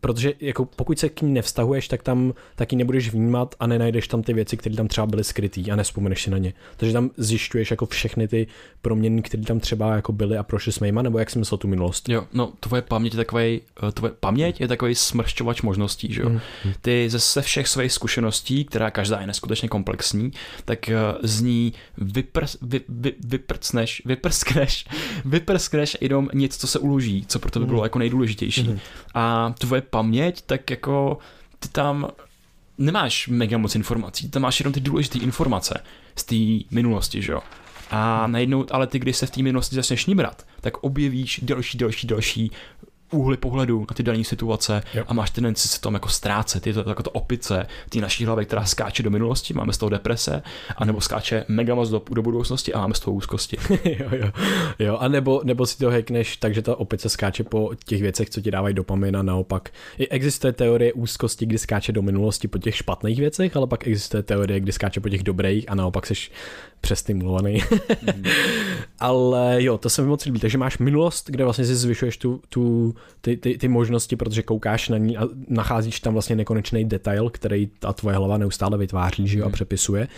protože 0.00 0.32
jako 0.40 0.64
pokud 0.64 0.98
se 0.98 1.08
k 1.08 1.22
ní 1.22 1.32
nevztahuješ, 1.32 1.88
tak 1.88 2.02
tam 2.02 2.34
taky 2.56 2.76
nebudeš 2.76 3.10
vnímat 3.12 3.54
a 3.60 3.66
nenajdeš 3.66 4.08
tam 4.08 4.22
ty 4.22 4.32
věci, 4.32 4.56
které 4.56 4.76
tam 4.76 4.88
třeba 4.88 5.06
byly 5.06 5.24
skrytý 5.24 5.70
a 5.70 5.76
nespomeneš 5.76 6.22
si 6.22 6.30
na 6.30 6.38
ně. 6.38 6.52
Takže 6.76 6.92
tam 6.92 7.10
zjišťuješ 7.16 7.70
jako 7.70 7.86
všechny 7.86 8.28
ty 8.28 8.46
proměny, 8.82 9.22
které 9.22 9.42
tam 9.42 9.60
třeba 9.60 9.94
jako 9.94 10.12
byly 10.12 10.36
a 10.38 10.42
prošli 10.42 10.72
jsme 10.72 10.88
jima, 10.88 11.02
nebo 11.02 11.18
jak 11.18 11.30
jsi 11.30 11.38
myslel 11.38 11.58
tu 11.58 11.68
minulost? 11.68 12.08
Jo, 12.08 12.24
no 12.32 12.52
tvoje 12.60 12.82
paměť 12.82 13.12
je 13.12 13.16
takový, 13.16 13.60
eh, 13.88 13.92
tvoje 13.92 14.12
paměť 14.20 14.60
je 14.60 14.68
takový 14.68 14.94
smršťovač 14.94 15.62
možností, 15.62 16.12
že 16.12 16.22
jo. 16.22 16.28
Mm. 16.28 16.40
Ty 16.80 17.10
ze 17.10 17.20
se 17.20 17.42
všech 17.42 17.68
svých 17.68 17.92
zkušeností, 17.92 18.64
která 18.64 18.90
každá 18.90 19.20
je 19.20 19.26
neskutečně 19.26 19.68
komplexní, 19.68 20.32
tak 20.64 20.88
eh, 20.88 20.96
z 21.22 21.40
ní 21.40 21.72
vyprs, 21.98 22.56
vy, 22.62 22.80
vy, 22.88 23.12
vyprcneš, 23.24 24.02
vyprskneš, 24.04 24.86
vyprskneš 25.24 25.96
jenom 26.00 26.28
něco, 26.34 26.58
co 26.58 26.66
se 26.66 26.78
uloží, 26.78 27.24
co 27.28 27.38
pro 27.38 27.50
to 27.50 27.60
by 27.60 27.66
bylo 27.66 27.80
mm. 27.80 27.84
jako 27.84 27.98
nejdůležitější. 27.98 28.68
Mm. 28.68 28.78
A 29.14 29.54
tvoje 29.58 29.82
paměť, 29.84 30.42
tak 30.42 30.70
jako 30.70 31.18
ty 31.58 31.68
tam 31.68 32.08
nemáš 32.78 33.28
mega 33.28 33.58
moc 33.58 33.74
informací, 33.74 34.30
tam 34.30 34.42
máš 34.42 34.60
jenom 34.60 34.72
ty 34.72 34.80
důležité 34.80 35.18
informace 35.18 35.84
z 36.16 36.24
té 36.24 36.74
minulosti, 36.74 37.22
že 37.22 37.32
jo. 37.32 37.40
A 37.90 38.26
najednou, 38.26 38.66
ale 38.70 38.86
ty, 38.86 38.98
když 38.98 39.16
se 39.16 39.26
v 39.26 39.30
té 39.30 39.42
minulosti 39.42 39.76
začneš 39.76 40.06
níbrat, 40.06 40.46
tak 40.60 40.76
objevíš 40.76 41.40
další, 41.42 41.78
další, 41.78 42.06
další 42.06 42.50
úhly 43.12 43.36
pohledu 43.36 43.80
na 43.80 43.94
ty 43.94 44.02
dané 44.02 44.24
situace 44.24 44.82
jo. 44.94 45.04
a 45.08 45.14
máš 45.14 45.30
tendenci 45.30 45.68
se 45.68 45.80
tom 45.80 45.94
jako 45.94 46.08
ztrácet. 46.08 46.66
Je 46.66 46.72
to 46.72 46.84
jako 46.88 47.02
to 47.02 47.10
opice 47.10 47.66
ty 47.88 48.00
naší 48.00 48.24
hlavy, 48.24 48.46
která 48.46 48.64
skáče 48.64 49.02
do 49.02 49.10
minulosti, 49.10 49.54
máme 49.54 49.72
z 49.72 49.78
toho 49.78 49.90
deprese, 49.90 50.42
anebo 50.76 51.00
skáče 51.00 51.44
mega 51.48 51.74
moc 51.74 51.90
do, 51.90 52.02
do 52.10 52.22
budoucnosti 52.22 52.72
a 52.72 52.80
máme 52.80 52.94
z 52.94 53.00
toho 53.00 53.14
úzkosti. 53.14 53.56
jo, 53.84 54.08
jo. 54.12 54.30
jo, 54.78 54.96
a 54.96 55.08
nebo, 55.08 55.40
nebo 55.44 55.66
si 55.66 55.78
to 55.78 55.90
hackneš 55.90 56.36
takže 56.36 56.62
ta 56.62 56.76
opice 56.76 57.08
skáče 57.08 57.44
po 57.44 57.70
těch 57.84 58.02
věcech, 58.02 58.30
co 58.30 58.40
ti 58.40 58.50
dávají 58.50 58.74
dopamin 58.74 59.16
a 59.16 59.22
naopak. 59.22 59.68
I 59.98 60.08
existuje 60.08 60.52
teorie 60.52 60.92
úzkosti, 60.92 61.46
kdy 61.46 61.58
skáče 61.58 61.92
do 61.92 62.02
minulosti 62.02 62.48
po 62.48 62.58
těch 62.58 62.76
špatných 62.76 63.18
věcech, 63.18 63.56
ale 63.56 63.66
pak 63.66 63.86
existuje 63.86 64.22
teorie, 64.22 64.60
kdy 64.60 64.72
skáče 64.72 65.00
po 65.00 65.08
těch 65.08 65.22
dobrých 65.22 65.70
a 65.70 65.74
naopak 65.74 66.06
seš 66.06 66.30
přestimulovaný. 66.84 67.62
mm. 68.16 68.24
Ale 68.98 69.62
jo, 69.62 69.78
to 69.78 69.90
se 69.90 70.02
mi 70.02 70.08
moc 70.08 70.24
líbí. 70.24 70.40
Takže 70.40 70.58
máš 70.58 70.78
minulost, 70.78 71.30
kde 71.30 71.44
vlastně 71.44 71.64
si 71.64 71.74
zvyšuješ 71.74 72.16
tu, 72.16 72.40
tu, 72.48 72.94
ty, 73.20 73.36
ty, 73.36 73.58
ty 73.58 73.68
možnosti, 73.68 74.16
protože 74.16 74.42
koukáš 74.42 74.88
na 74.88 74.98
ní 74.98 75.16
a 75.16 75.28
nacházíš 75.48 76.00
tam 76.00 76.12
vlastně 76.12 76.36
nekonečný 76.36 76.84
detail, 76.84 77.30
který 77.30 77.68
ta 77.78 77.92
tvoje 77.92 78.16
hlava 78.16 78.38
neustále 78.38 78.78
vytváří 78.78 79.28
že 79.28 79.38
jo, 79.38 79.44
mm. 79.44 79.48
a 79.48 79.52
přepisuje. 79.52 80.08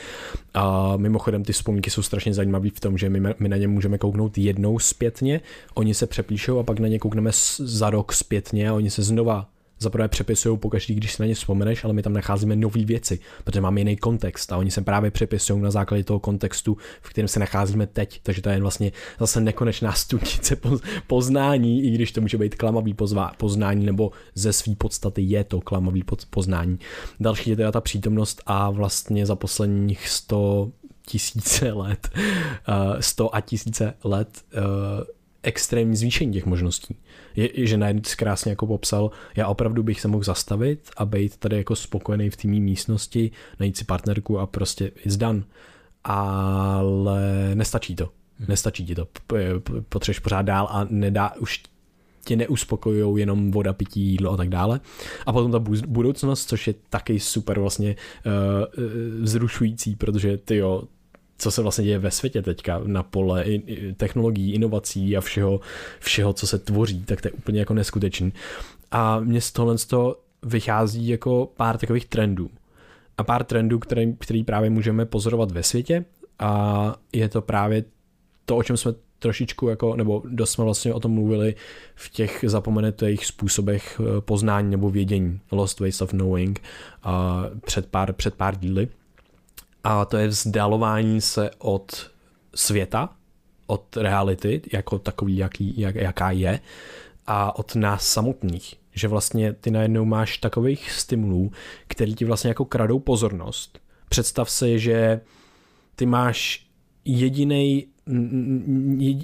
A 0.55 0.97
mimochodem 0.97 1.45
ty 1.45 1.53
vzpomínky 1.53 1.91
jsou 1.91 2.03
strašně 2.03 2.35
zajímavé 2.35 2.69
v 2.75 2.81
tom, 2.81 2.99
že 2.99 3.09
my, 3.09 3.35
my 3.39 3.49
na 3.49 3.57
ně 3.57 3.69
můžeme 3.69 3.99
kouknout 3.99 4.39
jednou 4.39 4.79
zpětně, 4.79 5.41
oni 5.75 5.95
se 5.95 6.07
přepíšou 6.07 6.59
a 6.59 6.63
pak 6.63 6.79
na 6.79 6.89
ně 6.89 6.99
koukneme 6.99 7.31
za 7.59 7.91
rok 7.91 8.13
zpětně 8.13 8.69
a 8.69 8.75
oni 8.75 8.91
se 8.91 9.03
znova 9.03 9.49
zaprvé 9.79 10.09
přepisují 10.09 10.59
po 10.59 10.71
každý, 10.71 10.95
když 10.95 11.13
si 11.13 11.23
na 11.23 11.27
ně 11.27 11.35
vzpomeneš, 11.35 11.85
ale 11.85 11.93
my 11.93 12.03
tam 12.03 12.13
nacházíme 12.13 12.57
nové 12.57 12.85
věci, 12.85 13.19
protože 13.45 13.61
máme 13.61 13.81
jiný 13.81 13.97
kontext 13.97 14.53
a 14.53 14.57
oni 14.57 14.71
se 14.71 14.83
právě 14.83 15.11
přepisují 15.11 15.63
na 15.63 15.71
základě 15.71 16.05
toho 16.05 16.21
kontextu, 16.21 16.77
v 17.03 17.11
kterém 17.11 17.29
se 17.29 17.41
nacházíme 17.41 17.87
teď. 17.87 18.21
Takže 18.23 18.43
to 18.43 18.49
je 18.49 18.61
vlastně 18.61 18.93
zase 19.21 19.41
nekonečná 19.41 19.93
studnice 19.93 20.57
poznání, 21.07 21.85
i 21.85 21.91
když 21.91 22.13
to 22.13 22.21
může 22.21 22.39
být 22.39 22.55
klamavý 22.55 22.95
poznání, 23.37 23.87
nebo 23.87 24.11
ze 24.35 24.53
své 24.53 24.75
podstaty 24.75 25.23
je 25.23 25.45
to 25.45 25.61
klamavý 25.61 26.05
poznání. 26.31 26.79
Další 27.21 27.51
je 27.51 27.57
teda 27.57 27.73
ta 27.73 27.81
přítomnost 27.81 28.43
a 28.47 28.71
vlastně 28.71 29.27
za 29.27 29.37
posledních 29.37 30.09
100 30.09 30.71
tisíce 31.07 31.73
let, 31.73 32.09
100 33.01 33.35
a 33.35 33.41
tisíce 33.41 33.95
let 34.05 34.29
eh, 34.55 35.17
extrémní 35.47 35.97
zvýšení 35.97 36.33
těch 36.33 36.47
možností. 36.47 36.97
Je, 37.37 37.67
že 37.67 37.77
najednou 37.77 38.03
krásně 38.17 38.53
jako 38.53 38.67
popsal, 38.67 39.11
já 39.37 39.49
opravdu 39.49 39.83
bych 39.83 40.01
se 40.01 40.09
mohl 40.09 40.25
zastavit 40.25 40.91
a 40.97 41.05
být 41.05 41.37
tady 41.37 41.57
jako 41.57 41.77
spokojený 41.77 42.31
v 42.31 42.37
té 42.37 42.49
místnosti, 42.49 43.31
najít 43.61 43.77
si 43.77 43.85
partnerku 43.85 44.39
a 44.39 44.47
prostě 44.47 44.91
it's 45.05 45.17
done. 45.17 45.43
Ale 46.05 47.51
nestačí 47.55 47.97
to. 47.97 48.05
Hmm. 48.39 48.47
Nestačí 48.49 48.87
ti 48.87 48.95
to. 48.95 49.09
Potřebuješ 49.89 50.19
pořád 50.19 50.43
dál 50.43 50.69
a 50.71 50.87
nedá 50.91 51.35
už 51.41 51.63
tě 52.25 52.37
neuspokojují 52.37 53.23
jenom 53.23 53.51
voda, 53.51 53.73
pití, 53.73 54.01
jídlo 54.01 54.33
a 54.33 54.37
tak 54.37 54.49
dále. 54.49 54.81
A 55.27 55.33
potom 55.33 55.53
ta 55.53 55.59
budoucnost, 55.87 56.49
což 56.49 56.67
je 56.67 56.75
taky 56.91 57.21
super 57.21 57.61
vlastně 57.61 57.97
uh, 58.27 59.23
vzrušující, 59.23 59.97
protože 59.97 60.37
ty 60.37 60.57
jo, 60.57 60.83
co 61.39 61.51
se 61.51 61.63
vlastně 61.63 61.85
děje 61.85 61.99
ve 61.99 62.11
světě 62.11 62.43
teďka 62.43 62.81
na 62.85 63.03
pole 63.03 63.45
technologií, 63.97 64.53
inovací 64.53 65.17
a 65.17 65.21
všeho, 65.21 65.61
všeho, 66.01 66.33
co 66.33 66.47
se 66.47 66.59
tvoří, 66.59 67.05
tak 67.05 67.21
to 67.21 67.29
je 67.29 67.33
úplně 67.33 67.61
jako 67.61 67.75
neskutečný. 67.75 68.33
A 68.91 69.21
mě 69.21 69.41
z 69.41 69.53
tohle 69.53 69.79
z 69.79 69.87
toho 69.87 70.17
vychází 70.43 71.09
jako 71.09 71.53
pár 71.57 71.79
takových 71.79 72.07
trendů. 72.07 72.51
A 73.19 73.25
pár 73.25 73.45
trendů, 73.45 73.79
který, 73.79 74.17
který 74.19 74.45
právě 74.45 74.71
můžeme 74.71 75.07
pozorovat 75.07 75.51
ve 75.51 75.63
světě 75.63 76.05
a 76.39 76.95
je 77.13 77.29
to 77.29 77.43
právě 77.43 77.85
to, 78.45 78.57
o 78.57 78.63
čem 78.63 78.77
jsme 78.77 78.93
trošičku 79.19 79.69
jako, 79.69 79.97
nebo 79.97 80.23
dost 80.29 80.51
jsme 80.51 80.65
vlastně 80.65 80.95
o 80.95 81.01
tom 81.01 81.13
mluvili 81.13 81.55
v 81.95 82.11
těch 82.11 82.45
zapomenutých 82.47 83.27
způsobech 83.27 84.01
eh, 84.01 84.21
poznání 84.21 84.71
nebo 84.71 84.91
vědění, 84.91 85.41
Lost 85.51 85.81
Ways 85.81 86.01
of 86.01 86.11
Knowing, 86.11 86.63
a 87.03 87.45
před 87.65 87.87
pár, 87.87 88.13
před 88.13 88.35
pár 88.35 88.57
díly 88.57 88.89
a 89.87 90.05
to 90.05 90.17
je 90.17 90.29
vzdalování 90.29 91.21
se 91.21 91.51
od 91.59 92.11
světa, 92.55 93.11
od 93.67 93.97
reality, 93.97 94.63
jako 94.73 94.99
takový, 94.99 95.37
jaký, 95.37 95.81
jak, 95.81 95.95
jaká 95.95 96.31
je, 96.31 96.61
a 97.27 97.59
od 97.59 97.75
nás 97.75 98.09
samotných. 98.09 98.75
Že 98.93 99.09
vlastně 99.09 99.53
ty 99.53 99.71
najednou 99.71 100.05
máš 100.05 100.39
takových 100.39 100.91
stimulů, 100.91 101.53
který 101.89 102.15
ti 102.15 102.25
vlastně 102.25 102.49
jako 102.49 102.65
kradou 102.65 102.99
pozornost. 102.99 103.79
Představ 104.09 104.51
si, 104.51 104.79
že 104.79 105.21
ty 105.97 106.07
máš 106.07 106.67
jediný 107.05 107.87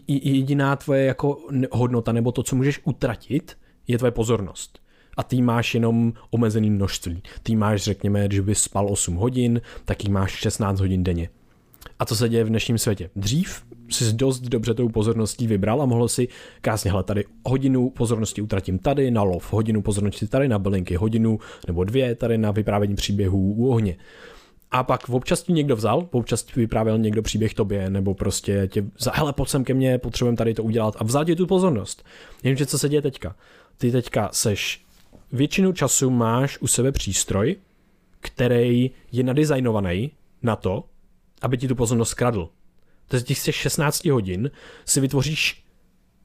jediná 0.09 0.77
tvoje 0.77 1.05
jako 1.05 1.39
hodnota 1.73 2.13
nebo 2.13 2.33
to, 2.33 2.43
co 2.43 2.57
můžeš 2.57 2.81
utratit, 2.85 3.59
je 3.87 3.99
tvoje 3.99 4.11
pozornost 4.11 4.82
a 5.17 5.23
ty 5.23 5.43
máš 5.43 5.75
jenom 5.75 6.13
omezený 6.31 6.71
množství. 6.71 7.23
Ty 7.43 7.57
máš, 7.57 7.83
řekněme, 7.83 8.29
že 8.31 8.43
bys 8.43 8.63
spal 8.63 8.87
8 8.91 9.15
hodin, 9.15 9.61
tak 9.85 10.05
jí 10.05 10.11
máš 10.11 10.33
16 10.33 10.81
hodin 10.81 11.05
denně. 11.05 11.29
A 11.99 12.05
co 12.05 12.17
se 12.17 12.29
děje 12.29 12.45
v 12.45 12.49
dnešním 12.49 12.79
světě? 12.79 13.11
Dřív 13.17 13.63
si 13.91 14.13
dost 14.13 14.41
dobře 14.41 14.75
tou 14.75 14.89
pozorností 14.89 15.47
vybral 15.47 15.83
a 15.83 15.87
mohl 15.87 16.09
si 16.09 16.29
krásně, 16.61 16.91
hele, 16.91 17.03
tady 17.03 17.25
hodinu 17.45 17.91
pozornosti 17.91 18.43
utratím 18.43 18.79
tady 18.79 19.11
na 19.11 19.23
lov, 19.23 19.53
hodinu 19.53 19.83
pozornosti 19.83 20.27
tady 20.27 20.49
na 20.49 20.59
bylinky, 20.59 20.95
hodinu 20.95 21.39
nebo 21.67 21.85
dvě 21.85 22.15
tady 22.15 22.39
na 22.39 22.51
vyprávění 22.51 22.95
příběhů 22.95 23.53
u 23.53 23.69
ohně. 23.69 23.97
A 24.71 24.83
pak 24.83 25.09
občas 25.09 25.43
ti 25.43 25.53
někdo 25.53 25.77
vzal, 25.77 26.09
občas 26.11 26.43
ti 26.43 26.53
vyprávěl 26.61 26.99
někdo 26.99 27.23
příběh 27.23 27.55
tobě, 27.55 27.91
nebo 27.91 28.15
prostě 28.15 28.69
tě 28.73 28.85
vzal, 28.99 29.15
hele, 29.17 29.33
pojď 29.33 29.49
sem 29.49 29.65
ke 29.65 29.75
mně, 29.75 29.99
potřebujeme 29.99 30.37
tady 30.37 30.55
to 30.55 30.63
udělat 30.63 30.97
a 30.99 31.05
vzal 31.05 31.25
ti 31.25 31.37
tu 31.37 31.47
pozornost. 31.47 32.05
Jenže 32.43 32.67
co 32.67 32.79
se 32.79 32.89
děje 32.89 33.03
teďka? 33.03 33.35
Ty 33.79 33.93
teďka 33.93 34.29
seš 34.33 34.85
většinu 35.33 35.73
času 35.73 36.11
máš 36.11 36.59
u 36.61 36.67
sebe 36.67 36.93
přístroj, 36.93 37.57
který 38.21 38.91
je 39.13 39.23
nadizajnovaný 39.23 40.11
na 40.43 40.57
to, 40.57 40.85
aby 41.43 41.59
ti 41.59 41.69
tu 41.69 41.75
pozornost 41.75 42.09
skradl. 42.09 42.49
To 43.09 43.19
z 43.19 43.25
těch 43.25 43.55
16 43.55 44.05
hodin 44.05 44.51
si 44.85 45.01
vytvoříš 45.01 45.65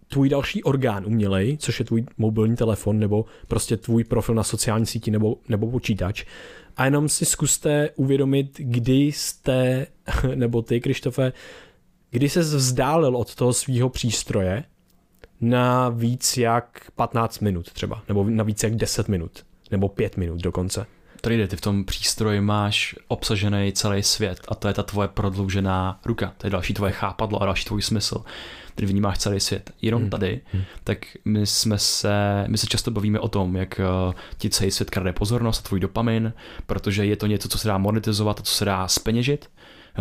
tvůj 0.07 0.29
další 0.29 0.63
orgán 0.63 1.05
umělej, 1.05 1.57
což 1.57 1.79
je 1.79 1.85
tvůj 1.85 2.05
mobilní 2.17 2.55
telefon 2.55 2.99
nebo 2.99 3.25
prostě 3.47 3.77
tvůj 3.77 4.03
profil 4.03 4.35
na 4.35 4.43
sociální 4.43 4.85
síti 4.85 5.11
nebo, 5.11 5.37
nebo 5.49 5.71
počítač. 5.71 6.25
A 6.77 6.85
jenom 6.85 7.09
si 7.09 7.25
zkuste 7.25 7.89
uvědomit, 7.95 8.51
kdy 8.57 8.93
jste, 8.93 9.87
nebo 10.35 10.61
ty, 10.61 10.81
Krištofe, 10.81 11.33
kdy 12.11 12.29
se 12.29 12.39
vzdálil 12.39 13.17
od 13.17 13.35
toho 13.35 13.53
svého 13.53 13.89
přístroje 13.89 14.63
na 15.41 15.89
víc 15.89 16.37
jak 16.37 16.81
15 16.95 17.39
minut 17.39 17.71
třeba, 17.71 18.03
nebo 18.07 18.23
na 18.29 18.43
víc 18.43 18.63
jak 18.63 18.75
10 18.75 19.07
minut, 19.07 19.45
nebo 19.71 19.89
5 19.89 20.17
minut 20.17 20.41
dokonce. 20.41 20.85
Tady 21.21 21.37
jde, 21.37 21.47
ty 21.47 21.57
v 21.57 21.61
tom 21.61 21.85
přístroji 21.85 22.41
máš 22.41 22.95
obsažený 23.07 23.71
celý 23.71 24.03
svět 24.03 24.39
a 24.47 24.55
to 24.55 24.67
je 24.67 24.73
ta 24.73 24.83
tvoje 24.83 25.07
prodloužená 25.07 25.99
ruka, 26.05 26.33
to 26.37 26.47
je 26.47 26.51
další 26.51 26.73
tvoje 26.73 26.91
chápadlo 26.91 27.41
a 27.41 27.45
další 27.45 27.65
tvůj 27.65 27.81
smysl. 27.81 28.23
Ty 28.75 28.85
vnímáš 28.85 29.17
celý 29.17 29.39
svět. 29.39 29.71
Jenom 29.81 30.01
hmm. 30.01 30.09
tady, 30.09 30.41
hmm. 30.53 30.63
tak 30.83 30.97
my 31.25 31.45
jsme 31.45 31.77
se, 31.77 32.45
my 32.47 32.57
se 32.57 32.67
často 32.67 32.91
bavíme 32.91 33.19
o 33.19 33.27
tom, 33.27 33.55
jak 33.55 33.81
uh, 34.07 34.13
ti 34.37 34.49
celý 34.49 34.71
svět 34.71 34.89
krade 34.89 35.13
pozornost 35.13 35.59
a 35.59 35.67
tvůj 35.67 35.79
dopamin, 35.79 36.33
protože 36.65 37.05
je 37.05 37.15
to 37.15 37.27
něco, 37.27 37.49
co 37.49 37.57
se 37.57 37.67
dá 37.67 37.77
monetizovat 37.77 38.39
a 38.39 38.43
co 38.43 38.53
se 38.53 38.65
dá 38.65 38.87
speněžit 38.87 39.49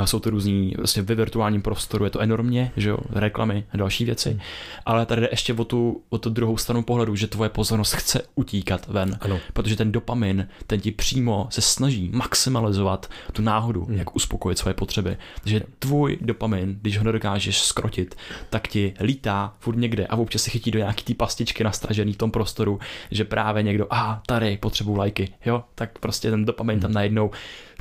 jsou 0.04 0.18
to 0.18 0.30
různý, 0.30 0.74
vlastně 0.76 1.02
ve 1.02 1.14
virtuálním 1.14 1.62
prostoru 1.62 2.04
je 2.04 2.10
to 2.10 2.20
enormně, 2.20 2.72
že 2.76 2.88
jo, 2.88 2.98
reklamy 3.12 3.64
a 3.72 3.76
další 3.76 4.04
věci, 4.04 4.30
hmm. 4.30 4.40
ale 4.86 5.06
tady 5.06 5.20
jde 5.20 5.28
ještě 5.30 5.54
o 5.54 5.64
tu, 5.64 6.02
o 6.08 6.18
tu 6.18 6.30
druhou 6.30 6.56
stranu 6.56 6.82
pohledu, 6.82 7.16
že 7.16 7.26
tvoje 7.26 7.50
pozornost 7.50 7.92
chce 7.92 8.22
utíkat 8.34 8.86
ven, 8.88 9.18
ano. 9.20 9.38
protože 9.52 9.76
ten 9.76 9.92
dopamin, 9.92 10.48
ten 10.66 10.80
ti 10.80 10.92
přímo 10.92 11.46
se 11.50 11.60
snaží 11.60 12.10
maximalizovat 12.12 13.10
tu 13.32 13.42
náhodu, 13.42 13.84
hmm. 13.84 13.98
jak 13.98 14.16
uspokojit 14.16 14.58
svoje 14.58 14.74
potřeby. 14.74 15.16
Takže 15.42 15.60
tvůj 15.78 16.18
dopamin, 16.20 16.78
když 16.82 16.98
ho 16.98 17.04
nedokážeš 17.04 17.58
skrotit, 17.58 18.14
tak 18.50 18.68
ti 18.68 18.94
lítá 19.00 19.54
furt 19.58 19.76
někde 19.76 20.06
a 20.06 20.16
občas 20.16 20.42
se 20.42 20.50
chytí 20.50 20.70
do 20.70 20.78
nějaký 20.78 21.04
ty 21.04 21.14
pastičky 21.14 21.64
nastražený 21.64 22.12
v 22.12 22.16
tom 22.16 22.30
prostoru, 22.30 22.80
že 23.10 23.24
právě 23.24 23.62
někdo, 23.62 23.86
a 23.90 24.12
ah, 24.12 24.20
tady 24.26 24.56
potřebuju 24.56 24.96
lajky, 24.96 25.28
jo, 25.46 25.64
tak 25.74 25.98
prostě 25.98 26.30
ten 26.30 26.44
dopamin 26.44 26.74
hmm. 26.74 26.82
tam 26.82 26.92
najednou 26.92 27.30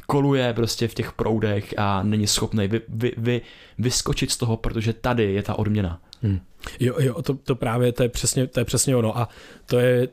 koluje 0.05 0.53
prostě 0.53 0.87
v 0.87 0.93
těch 0.93 1.11
proudech 1.11 1.73
a 1.77 2.03
není 2.03 2.27
schopný 2.27 2.67
vy, 2.67 2.81
vy, 2.87 3.11
vy, 3.17 3.41
vyskočit 3.77 4.31
z 4.31 4.37
toho, 4.37 4.57
protože 4.57 4.93
tady 4.93 5.33
je 5.33 5.43
ta 5.43 5.59
odměna. 5.59 6.01
Hmm. 6.21 6.39
Jo, 6.79 6.95
jo, 6.99 7.21
to, 7.21 7.33
to 7.33 7.55
právě, 7.55 7.91
to 7.91 8.03
je, 8.03 8.09
přesně, 8.09 8.47
to 8.47 8.59
je 8.59 8.65
přesně 8.65 8.95
ono 8.95 9.17
a 9.17 9.29
to 9.65 9.79
je 9.79 10.07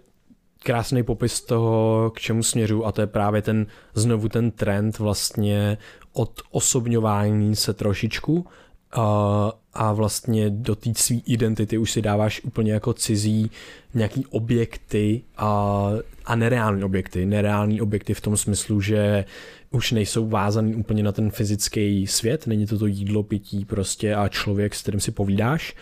krásný 0.63 1.03
popis 1.03 1.41
toho, 1.41 2.11
k 2.15 2.21
čemu 2.21 2.43
směřu 2.43 2.87
a 2.87 2.93
to 2.93 3.01
je 3.01 3.07
právě 3.07 3.43
ten, 3.43 3.67
znovu 3.95 4.29
ten 4.29 4.51
trend 4.51 4.99
vlastně 4.99 5.79
od 6.13 6.41
osobňování 6.51 7.57
se 7.57 7.75
trošičku 7.75 8.47
a, 8.93 9.53
a 9.75 9.93
vlastně 9.93 10.51
do 10.51 10.75
té 10.75 10.93
své 10.97 11.17
identity 11.17 11.79
už 11.79 11.93
si 11.93 12.03
dáváš 12.03 12.41
úplně 12.45 12.73
jako 12.73 12.93
cizí 12.93 13.51
nějaký 13.95 14.27
objekty 14.27 15.23
a, 15.37 15.89
a 16.25 16.37
nereální 16.37 16.85
objekty. 16.85 17.27
Nereální 17.27 17.81
objekty 17.81 18.15
v 18.15 18.21
tom 18.21 18.37
smyslu, 18.37 18.81
že 18.81 19.25
už 19.73 19.93
nejsou 19.93 20.29
vázaný 20.29 20.75
úplně 20.75 21.03
na 21.03 21.13
ten 21.13 21.31
fyzický 21.31 22.07
svět, 22.07 22.47
není 22.47 22.67
to 22.67 22.79
to 22.79 22.87
jídlo, 22.87 23.23
pití 23.23 23.65
prostě 23.65 24.15
a 24.15 24.29
člověk, 24.29 24.75
s 24.75 24.83
kterým 24.83 25.01
si 25.01 25.11
povídáš, 25.11 25.75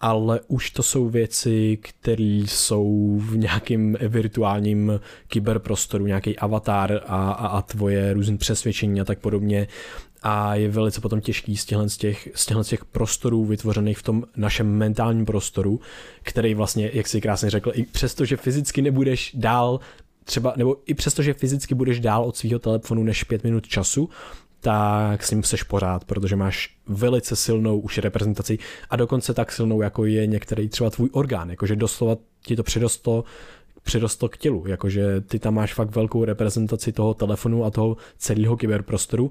ale 0.00 0.40
už 0.48 0.70
to 0.70 0.82
jsou 0.82 1.08
věci, 1.08 1.78
které 1.82 2.42
jsou 2.46 3.18
v 3.22 3.36
nějakém 3.36 3.96
virtuálním 4.08 5.00
kyberprostoru, 5.28 6.06
nějaký 6.06 6.38
avatar 6.38 7.00
a, 7.06 7.32
a, 7.32 7.46
a 7.46 7.62
tvoje 7.62 8.12
různé 8.12 8.36
přesvědčení 8.36 9.00
a 9.00 9.04
tak 9.04 9.18
podobně. 9.18 9.68
A 10.22 10.54
je 10.54 10.68
velice 10.68 11.00
potom 11.00 11.20
těžký 11.20 11.56
z 11.56 11.64
těchto, 11.64 11.88
z 11.88 11.96
těch, 11.96 12.28
z 12.34 12.46
těchto 12.46 12.64
z 12.64 12.68
těch 12.68 12.84
prostorů 12.84 13.44
vytvořených 13.44 13.98
v 13.98 14.02
tom 14.02 14.24
našem 14.36 14.66
mentálním 14.76 15.24
prostoru, 15.24 15.80
který 16.22 16.54
vlastně, 16.54 16.90
jak 16.92 17.08
si 17.08 17.20
krásně 17.20 17.50
řekl, 17.50 17.72
i 17.74 17.82
přesto, 17.82 18.24
že 18.24 18.36
fyzicky 18.36 18.82
nebudeš 18.82 19.32
dál 19.34 19.80
třeba, 20.24 20.54
nebo 20.56 20.76
i 20.86 20.94
přesto, 20.94 21.22
že 21.22 21.34
fyzicky 21.34 21.74
budeš 21.74 22.00
dál 22.00 22.24
od 22.24 22.36
svého 22.36 22.58
telefonu 22.58 23.02
než 23.02 23.24
pět 23.24 23.44
minut 23.44 23.66
času, 23.66 24.08
tak 24.60 25.22
s 25.22 25.30
ním 25.30 25.42
seš 25.42 25.62
pořád, 25.62 26.04
protože 26.04 26.36
máš 26.36 26.76
velice 26.86 27.36
silnou 27.36 27.78
už 27.78 27.98
reprezentaci 27.98 28.58
a 28.90 28.96
dokonce 28.96 29.34
tak 29.34 29.52
silnou, 29.52 29.82
jako 29.82 30.04
je 30.04 30.26
některý 30.26 30.68
třeba 30.68 30.90
tvůj 30.90 31.08
orgán, 31.12 31.50
jakože 31.50 31.76
doslova 31.76 32.16
ti 32.42 32.56
to 32.56 32.62
přidostlo 32.62 33.24
přirostlo 33.82 34.28
k 34.28 34.36
tělu, 34.36 34.64
jakože 34.66 35.20
ty 35.20 35.38
tam 35.38 35.54
máš 35.54 35.74
fakt 35.74 35.94
velkou 35.94 36.24
reprezentaci 36.24 36.92
toho 36.92 37.14
telefonu 37.14 37.64
a 37.64 37.70
toho 37.70 37.96
celého 38.18 38.56
kyberprostoru 38.56 39.30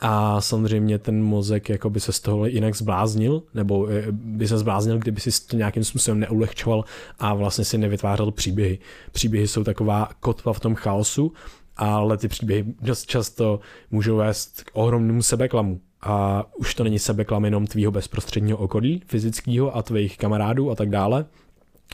a 0.00 0.40
samozřejmě 0.40 0.98
ten 0.98 1.22
mozek 1.22 1.68
jako 1.68 1.90
by 1.90 2.00
se 2.00 2.12
z 2.12 2.20
toho 2.20 2.46
jinak 2.46 2.76
zbláznil, 2.76 3.42
nebo 3.54 3.88
eh, 3.88 4.06
by 4.10 4.48
se 4.48 4.58
zbláznil, 4.58 4.98
kdyby 4.98 5.20
si 5.20 5.46
to 5.46 5.56
nějakým 5.56 5.84
způsobem 5.84 6.20
neulehčoval 6.20 6.84
a 7.18 7.34
vlastně 7.34 7.64
si 7.64 7.78
nevytvářel 7.78 8.30
příběhy. 8.30 8.78
Příběhy 9.12 9.48
jsou 9.48 9.64
taková 9.64 10.10
kotva 10.20 10.52
v 10.52 10.60
tom 10.60 10.74
chaosu, 10.74 11.32
ale 11.76 12.16
ty 12.16 12.28
příběhy 12.28 12.64
dost 12.82 13.06
často 13.06 13.60
můžou 13.90 14.16
vést 14.16 14.62
k 14.62 14.70
ohromnému 14.72 15.22
sebeklamu. 15.22 15.80
A 16.02 16.44
už 16.56 16.74
to 16.74 16.84
není 16.84 16.98
sebeklam 16.98 17.44
jenom 17.44 17.66
tvýho 17.66 17.92
bezprostředního 17.92 18.58
okolí, 18.58 19.02
fyzického 19.06 19.76
a 19.76 19.82
tvých 19.82 20.18
kamarádů 20.18 20.70
a 20.70 20.74
tak 20.74 20.90
dále, 20.90 21.24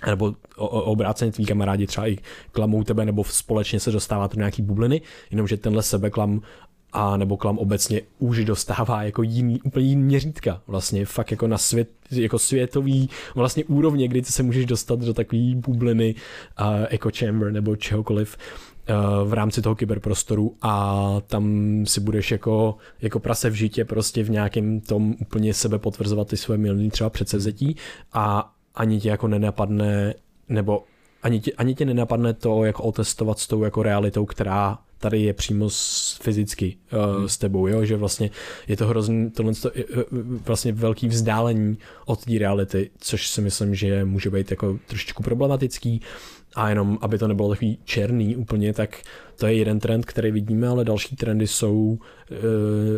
nebo 0.06 0.34
obráceně 0.56 1.32
tví 1.32 1.46
kamarádi 1.46 1.86
třeba 1.86 2.06
i 2.06 2.18
klamou 2.52 2.84
tebe, 2.84 3.04
nebo 3.04 3.24
společně 3.24 3.80
se 3.80 3.90
dostáváte 3.90 4.36
do 4.36 4.40
nějaký 4.40 4.62
bubliny, 4.62 5.00
jenomže 5.30 5.56
tenhle 5.56 5.82
sebeklam 5.82 6.40
a 6.92 7.16
nebo 7.16 7.36
klam 7.36 7.58
obecně 7.58 8.00
už 8.18 8.44
dostává 8.44 9.02
jako 9.02 9.22
jiný, 9.22 9.60
úplně 9.60 9.86
jiný 9.86 10.02
měřítka, 10.02 10.62
vlastně 10.66 11.06
fakt 11.06 11.30
jako 11.30 11.46
na 11.46 11.58
svět, 11.58 11.88
jako 12.10 12.38
světový 12.38 13.10
vlastně 13.34 13.64
úrovně, 13.64 14.08
kdy 14.08 14.22
ty 14.22 14.32
se 14.32 14.42
můžeš 14.42 14.66
dostat 14.66 15.00
do 15.00 15.14
takové 15.14 15.54
bubliny 15.54 16.14
uh, 16.60 16.66
echo 16.88 17.10
chamber 17.18 17.52
nebo 17.52 17.76
čehokoliv 17.76 18.36
uh, 18.88 19.28
v 19.28 19.32
rámci 19.32 19.62
toho 19.62 19.74
kyberprostoru. 19.74 20.56
A 20.62 21.06
tam 21.26 21.44
si 21.86 22.00
budeš 22.00 22.30
jako, 22.30 22.76
jako 23.02 23.20
prase 23.20 23.50
v 23.50 23.54
žitě 23.54 23.84
prostě 23.84 24.22
v 24.22 24.30
nějakém 24.30 24.80
tom 24.80 25.14
úplně 25.20 25.54
sebe 25.54 25.78
potvrzovat 25.78 26.28
ty 26.28 26.36
své 26.36 26.58
milní 26.58 26.90
třeba 26.90 27.10
předsevzetí. 27.10 27.76
A 28.12 28.52
ani 28.74 29.00
tě 29.00 29.08
jako 29.08 29.28
nenapadne, 29.28 30.14
nebo 30.48 30.84
ani 31.22 31.40
tě, 31.40 31.52
ani 31.52 31.74
tě 31.74 31.84
nenapadne 31.84 32.34
to, 32.34 32.64
jak 32.64 32.80
otestovat 32.80 33.38
s 33.38 33.46
tou 33.46 33.64
jako 33.64 33.82
realitou, 33.82 34.26
která 34.26 34.78
tady 34.98 35.22
je 35.22 35.32
přímo 35.32 35.70
s, 35.70 36.18
fyzicky 36.22 36.76
uh, 36.92 37.16
hmm. 37.16 37.28
s 37.28 37.38
tebou, 37.38 37.66
jo? 37.66 37.84
že 37.84 37.96
vlastně 37.96 38.30
je 38.68 38.76
to 38.76 38.86
hrozně 38.86 39.30
tohle 39.30 39.52
to, 39.54 39.70
uh, 39.70 40.02
vlastně 40.46 40.72
velký 40.72 41.08
vzdálení 41.08 41.78
od 42.06 42.24
té 42.24 42.38
reality, 42.38 42.90
což 42.98 43.28
si 43.28 43.40
myslím, 43.40 43.74
že 43.74 44.04
může 44.04 44.30
být 44.30 44.50
jako 44.50 44.78
trošičku 44.86 45.22
problematický 45.22 46.00
a 46.54 46.68
jenom, 46.68 46.98
aby 47.00 47.18
to 47.18 47.28
nebylo 47.28 47.48
takový 47.48 47.78
černý 47.84 48.36
úplně, 48.36 48.72
tak 48.72 49.02
to 49.36 49.46
je 49.46 49.54
jeden 49.54 49.80
trend, 49.80 50.06
který 50.06 50.30
vidíme, 50.30 50.68
ale 50.68 50.84
další 50.84 51.16
trendy 51.16 51.46
jsou 51.46 51.78
uh, 51.80 51.98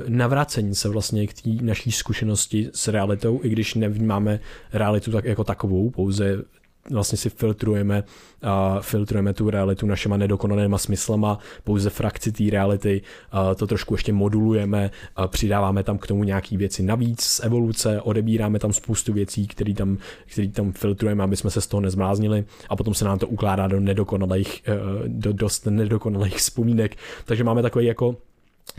navracení 0.08 0.74
se 0.74 0.88
vlastně 0.88 1.26
k 1.26 1.42
té 1.42 1.50
naší 1.62 1.92
zkušenosti 1.92 2.70
s 2.72 2.88
realitou, 2.88 3.40
i 3.42 3.48
když 3.48 3.74
nevnímáme 3.74 4.40
realitu 4.72 5.12
tak 5.12 5.24
jako 5.24 5.44
takovou, 5.44 5.90
pouze 5.90 6.44
vlastně 6.90 7.18
si 7.18 7.30
filtrujeme, 7.30 8.04
uh, 8.42 8.80
filtrujeme 8.80 9.34
tu 9.34 9.50
realitu 9.50 9.86
našima 9.86 10.16
nedokonalýma 10.16 10.78
smyslama, 10.78 11.38
pouze 11.64 11.90
frakci 11.90 12.32
té 12.32 12.44
reality, 12.50 13.02
uh, 13.32 13.54
to 13.54 13.66
trošku 13.66 13.94
ještě 13.94 14.12
modulujeme, 14.12 14.90
uh, 15.18 15.26
přidáváme 15.26 15.82
tam 15.82 15.98
k 15.98 16.06
tomu 16.06 16.24
nějaký 16.24 16.56
věci 16.56 16.82
navíc 16.82 17.20
z 17.20 17.40
evoluce, 17.40 18.00
odebíráme 18.00 18.58
tam 18.58 18.72
spoustu 18.72 19.12
věcí, 19.12 19.46
které 19.46 19.74
tam, 19.74 19.98
který 20.26 20.48
tam 20.48 20.72
filtrujeme, 20.72 21.24
aby 21.24 21.36
jsme 21.36 21.50
se 21.50 21.60
z 21.60 21.66
toho 21.66 21.80
nezmláznili 21.80 22.44
a 22.68 22.76
potom 22.76 22.94
se 22.94 23.04
nám 23.04 23.18
to 23.18 23.28
ukládá 23.28 23.68
do 23.68 23.80
nedokonalých, 23.80 24.62
uh, 24.68 25.08
do 25.08 25.32
dost 25.32 25.66
nedokonalých 25.66 26.36
vzpomínek. 26.36 26.96
Takže 27.24 27.44
máme 27.44 27.62
takový 27.62 27.86
jako 27.86 28.16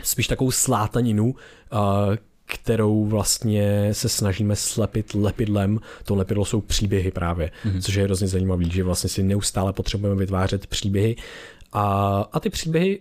spíš 0.02 0.26
takovou 0.26 0.50
slátaninu, 0.50 1.34
uh, 1.72 2.16
kterou 2.50 3.04
vlastně 3.04 3.88
se 3.92 4.08
snažíme 4.08 4.56
slepit 4.56 5.14
lepidlem. 5.14 5.78
To 6.04 6.14
lepidlo 6.14 6.44
jsou 6.44 6.60
příběhy 6.60 7.10
právě, 7.10 7.50
mm-hmm. 7.64 7.80
což 7.80 7.94
je 7.94 8.04
hrozně 8.04 8.28
zajímavý, 8.28 8.70
že 8.70 8.84
vlastně 8.84 9.10
si 9.10 9.22
neustále 9.22 9.72
potřebujeme 9.72 10.18
vytvářet 10.18 10.66
příběhy 10.66 11.16
a, 11.72 11.84
a 12.32 12.40
ty 12.40 12.50
příběhy 12.50 13.00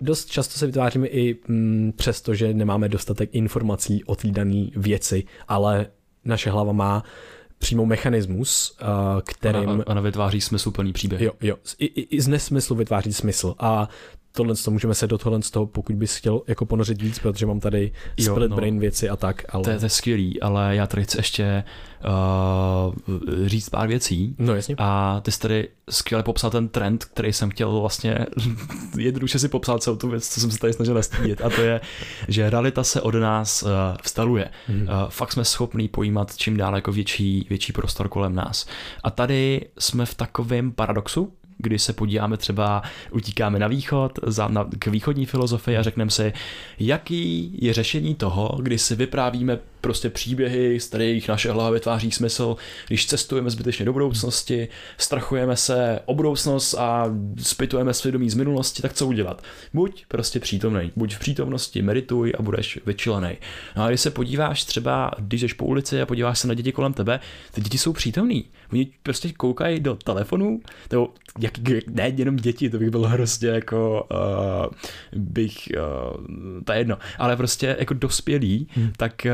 dost 0.00 0.30
často 0.30 0.58
se 0.58 0.66
vytváříme 0.66 1.06
i 1.06 1.36
mm, 1.48 1.92
přesto, 1.96 2.34
že 2.34 2.54
nemáme 2.54 2.88
dostatek 2.88 3.30
informací 3.32 4.04
o 4.04 4.16
té 4.16 4.28
dané 4.28 4.66
věci, 4.76 5.24
ale 5.48 5.86
naše 6.24 6.50
hlava 6.50 6.72
má 6.72 7.04
přímo 7.58 7.86
mechanismus, 7.86 8.76
kterým... 9.24 9.68
Ona, 9.68 9.86
ona 9.86 10.00
vytváří 10.00 10.40
smysluplný 10.40 10.92
příběh. 10.92 11.20
Jo, 11.20 11.32
jo. 11.40 11.56
I, 11.78 11.86
i, 11.86 12.16
I 12.16 12.20
z 12.20 12.28
nesmyslu 12.28 12.76
vytváří 12.76 13.12
smysl. 13.12 13.54
A 13.58 13.88
tohle 14.32 14.54
to 14.54 14.70
můžeme 14.70 14.94
se 14.94 15.06
do 15.06 15.18
tohle 15.18 15.42
z 15.42 15.50
toho, 15.50 15.66
pokud 15.66 15.96
bys 15.96 16.16
chtěl 16.16 16.42
jako 16.46 16.66
ponořit 16.66 17.02
víc, 17.02 17.18
protože 17.18 17.46
mám 17.46 17.60
tady 17.60 17.92
jo, 18.16 18.34
split 18.34 18.50
no, 18.50 18.56
brain 18.56 18.78
věci 18.78 19.08
a 19.08 19.16
tak. 19.16 19.42
Ale... 19.48 19.64
To, 19.64 19.70
je, 19.70 19.78
to 19.78 19.84
je 19.84 19.88
skvělý, 19.88 20.40
ale 20.40 20.76
já 20.76 20.86
tady 20.86 21.04
chci 21.04 21.18
ještě 21.18 21.64
uh, 22.04 23.46
říct 23.46 23.68
pár 23.68 23.88
věcí. 23.88 24.36
No 24.38 24.54
jasně. 24.54 24.74
A 24.78 25.20
ty 25.20 25.32
jsi 25.32 25.40
tady 25.40 25.68
skvěle 25.90 26.22
popsal 26.22 26.50
ten 26.50 26.68
trend, 26.68 27.04
který 27.04 27.32
jsem 27.32 27.50
chtěl 27.50 27.80
vlastně 27.80 28.26
jednoduše 28.98 29.38
si 29.38 29.48
popsal 29.48 29.78
celou 29.78 29.96
tu 29.96 30.08
věc, 30.08 30.28
co 30.28 30.40
jsem 30.40 30.50
se 30.50 30.58
tady 30.58 30.72
snažil 30.72 30.94
nastínit. 30.94 31.40
A 31.40 31.50
to 31.50 31.60
je, 31.60 31.80
že 32.28 32.50
realita 32.50 32.84
se 32.84 33.00
od 33.00 33.14
nás 33.14 33.62
uh, 33.62 33.68
vstaluje. 34.02 34.50
Hmm. 34.66 34.82
Uh, 34.82 34.88
fakt 35.08 35.32
jsme 35.32 35.44
schopní 35.44 35.88
pojímat 35.88 36.36
čím 36.36 36.56
dál 36.56 36.74
jako 36.74 36.92
větší, 36.92 37.46
větší 37.48 37.72
prostor 37.72 38.08
kolem 38.08 38.34
nás. 38.34 38.66
A 39.04 39.10
tady 39.10 39.60
jsme 39.78 40.06
v 40.06 40.14
takovém 40.14 40.72
paradoxu, 40.72 41.32
kdy 41.62 41.78
se 41.78 41.92
podíváme 41.92 42.36
třeba, 42.36 42.82
utíkáme 43.10 43.58
na 43.58 43.66
východ, 43.66 44.18
za, 44.26 44.48
na, 44.48 44.68
k 44.78 44.86
východní 44.86 45.26
filozofii 45.26 45.76
a 45.76 45.82
řekneme 45.82 46.10
si, 46.10 46.32
jaký 46.78 47.52
je 47.62 47.72
řešení 47.72 48.14
toho, 48.14 48.58
kdy 48.62 48.78
si 48.78 48.96
vyprávíme 48.96 49.58
prostě 49.80 50.10
příběhy, 50.10 50.80
z 50.80 50.86
kterých 50.86 51.28
naše 51.28 51.52
hlava 51.52 51.70
vytváří 51.70 52.10
smysl, 52.10 52.56
když 52.88 53.06
cestujeme 53.06 53.50
zbytečně 53.50 53.84
do 53.84 53.92
budoucnosti, 53.92 54.68
strachujeme 54.98 55.56
se 55.56 56.00
o 56.04 56.14
budoucnost 56.14 56.74
a 56.74 57.06
zpytujeme 57.38 57.94
svědomí 57.94 58.30
z 58.30 58.34
minulosti, 58.34 58.82
tak 58.82 58.92
co 58.92 59.06
udělat? 59.06 59.42
Buď 59.74 60.04
prostě 60.08 60.40
přítomný, 60.40 60.92
buď 60.96 61.14
v 61.14 61.18
přítomnosti 61.18 61.82
medituj 61.82 62.32
a 62.38 62.42
budeš 62.42 62.78
vyčilený. 62.86 63.36
No 63.76 63.82
a 63.82 63.88
když 63.88 64.00
se 64.00 64.10
podíváš 64.10 64.64
třeba, 64.64 65.10
když 65.18 65.40
jdeš 65.40 65.52
po 65.52 65.64
ulici 65.64 66.02
a 66.02 66.06
podíváš 66.06 66.38
se 66.38 66.48
na 66.48 66.54
děti 66.54 66.72
kolem 66.72 66.92
tebe, 66.92 67.20
ty 67.54 67.60
děti 67.60 67.78
jsou 67.78 67.92
přítomný. 67.92 68.44
Oni 68.72 68.90
prostě 69.02 69.32
koukají 69.32 69.80
do 69.80 69.94
telefonu, 69.94 70.60
nebo 70.90 71.08
jak, 71.38 71.52
ne 71.90 72.08
jenom 72.16 72.36
děti, 72.36 72.70
to 72.70 72.78
bych 72.78 72.90
byl 72.90 73.06
hrozně 73.06 73.48
jako, 73.48 74.06
uh, 74.10 75.20
bych, 75.22 75.68
uh, 75.76 76.64
to 76.64 76.72
je 76.72 76.78
jedno, 76.78 76.98
ale 77.18 77.36
prostě 77.36 77.76
jako 77.78 77.94
dospělí, 77.94 78.68
hmm. 78.70 78.92
tak 78.96 79.26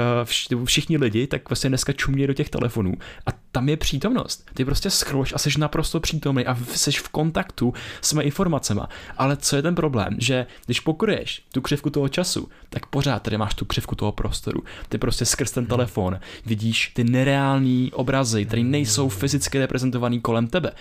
uh, 0.55 0.64
všichni 0.64 0.97
lidi, 0.97 1.26
tak 1.26 1.49
vlastně 1.51 1.68
dneska 1.68 1.93
čumě 1.93 2.26
do 2.26 2.34
těch 2.34 2.51
telefonů 2.51 2.95
a 3.26 3.30
tam 3.53 3.68
je 3.68 3.76
přítomnost. 3.76 4.51
Ty 4.55 4.64
prostě 4.64 4.91
scrolluš 4.91 5.32
a 5.32 5.39
jsi 5.39 5.51
naprosto 5.59 6.01
přítomný 6.01 6.47
a 6.47 6.57
jsi 6.74 6.93
v 6.93 7.09
kontaktu 7.09 7.74
s 8.01 8.11
těmi 8.11 8.24
informacemi. 8.24 8.80
Ale 9.16 9.36
co 9.36 9.57
je 9.57 9.62
ten 9.62 9.74
problém? 9.74 10.16
Že 10.18 10.47
když 10.66 10.80
pokoruješ 10.80 11.43
tu 11.53 11.61
křivku 11.61 11.91
toho 11.91 12.09
času, 12.09 12.49
tak 12.70 12.86
pořád 12.86 13.22
tady 13.22 13.39
máš 13.39 13.55
tu 13.55 13.64
křivku 13.64 13.95
toho 13.95 14.12
prostoru. 14.12 14.62
Ty 14.89 14.99
prostě 14.99 15.24
skrz 15.24 15.51
ten 15.51 15.66
telefon 15.66 16.20
vidíš 16.47 16.93
ty 16.95 17.05
nereální 17.05 17.93
obrazy, 17.93 18.45
které 18.45 18.62
nejsou 18.62 19.09
fyzicky 19.29 19.59
reprezentované 19.59 20.20
kolem 20.20 20.47
tebe. 20.47 20.72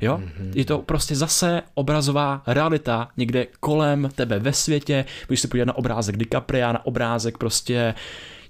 Jo? 0.00 0.18
Mm-hmm. 0.18 0.52
Je 0.54 0.64
to 0.64 0.78
prostě 0.78 1.16
zase 1.16 1.62
obrazová 1.74 2.42
realita 2.46 3.08
někde 3.16 3.46
kolem 3.60 4.10
tebe 4.14 4.38
ve 4.38 4.52
světě. 4.52 5.04
Když 5.26 5.40
si 5.40 5.48
podívat 5.48 5.64
na 5.64 5.76
obrázek 5.76 6.16
DiCapria, 6.16 6.72
na 6.72 6.86
obrázek 6.86 7.38
prostě 7.38 7.94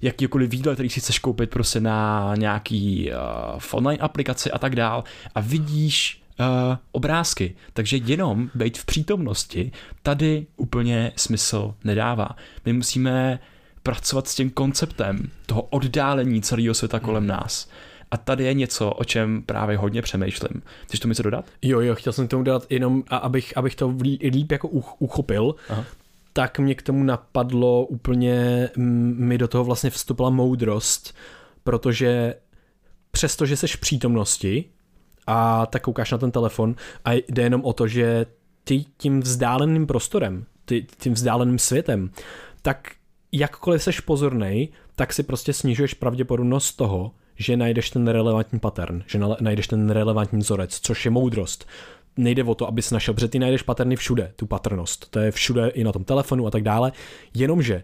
jakýkoliv 0.01 0.49
výdle, 0.49 0.73
který 0.73 0.89
si 0.89 0.99
chceš 0.99 1.19
koupit 1.19 1.49
prostě 1.49 1.79
na 1.79 2.33
nějaký 2.35 3.11
uh, 3.11 3.61
online 3.71 4.01
aplikaci 4.01 4.51
a 4.51 4.57
tak 4.57 4.75
dál 4.75 5.03
a 5.35 5.41
vidíš 5.41 6.21
uh, 6.39 6.45
obrázky. 6.91 7.55
Takže 7.73 7.97
jenom 7.97 8.49
být 8.55 8.77
v 8.77 8.85
přítomnosti 8.85 9.71
tady 10.03 10.45
úplně 10.57 11.11
smysl 11.15 11.73
nedává. 11.83 12.29
My 12.65 12.73
musíme 12.73 13.39
pracovat 13.83 14.27
s 14.27 14.35
tím 14.35 14.49
konceptem 14.49 15.29
toho 15.45 15.61
oddálení 15.61 16.41
celého 16.41 16.73
světa 16.73 16.99
kolem 16.99 17.27
nás. 17.27 17.69
A 18.13 18.17
tady 18.17 18.43
je 18.43 18.53
něco, 18.53 18.91
o 18.91 19.03
čem 19.03 19.43
právě 19.43 19.77
hodně 19.77 20.01
přemýšlím. 20.01 20.61
Chceš 20.83 20.99
to 20.99 21.07
něco 21.07 21.23
dodat? 21.23 21.45
Jo, 21.61 21.81
jo, 21.81 21.95
chtěl 21.95 22.13
jsem 22.13 22.27
tomu 22.27 22.43
dát 22.43 22.65
jenom, 22.69 23.03
abych, 23.09 23.57
abych 23.57 23.75
to 23.75 23.95
líp 24.21 24.51
jako 24.51 24.67
uchopil, 24.99 25.55
Aha 25.69 25.85
tak 26.33 26.59
mě 26.59 26.75
k 26.75 26.81
tomu 26.81 27.03
napadlo 27.03 27.85
úplně, 27.85 28.69
mi 28.77 29.37
do 29.37 29.47
toho 29.47 29.63
vlastně 29.63 29.89
vstupila 29.89 30.29
moudrost, 30.29 31.15
protože 31.63 32.35
přestože 33.11 33.57
jsi 33.57 33.67
v 33.67 33.77
přítomnosti 33.77 34.65
a 35.27 35.65
tak 35.65 35.81
koukáš 35.81 36.11
na 36.11 36.17
ten 36.17 36.31
telefon 36.31 36.75
a 37.05 37.13
jde 37.13 37.43
jenom 37.43 37.65
o 37.65 37.73
to, 37.73 37.87
že 37.87 38.25
ty 38.63 38.85
tím 38.97 39.19
vzdáleným 39.19 39.87
prostorem, 39.87 40.45
ty, 40.65 40.85
tím 40.97 41.13
vzdáleným 41.13 41.59
světem, 41.59 42.09
tak 42.61 42.91
jakkoliv 43.31 43.83
jsi 43.83 43.91
pozorný, 44.05 44.69
tak 44.95 45.13
si 45.13 45.23
prostě 45.23 45.53
snižuješ 45.53 45.93
pravděpodobnost 45.93 46.73
toho, 46.73 47.11
že 47.35 47.57
najdeš 47.57 47.89
ten 47.89 48.07
relevantní 48.07 48.59
pattern, 48.59 49.03
že 49.07 49.19
najdeš 49.39 49.67
ten 49.67 49.89
relevantní 49.89 50.39
vzorec, 50.39 50.79
což 50.79 51.05
je 51.05 51.11
moudrost 51.11 51.67
nejde 52.17 52.43
o 52.43 52.55
to, 52.55 52.67
abys 52.67 52.91
našel, 52.91 53.13
protože 53.13 53.27
ty 53.27 53.39
najdeš 53.39 53.61
paterny 53.61 53.95
všude, 53.95 54.31
tu 54.35 54.45
patrnost. 54.45 55.09
To 55.09 55.19
je 55.19 55.31
všude 55.31 55.69
i 55.69 55.83
na 55.83 55.91
tom 55.91 56.03
telefonu 56.03 56.47
a 56.47 56.51
tak 56.51 56.63
dále. 56.63 56.91
Jenomže 57.33 57.83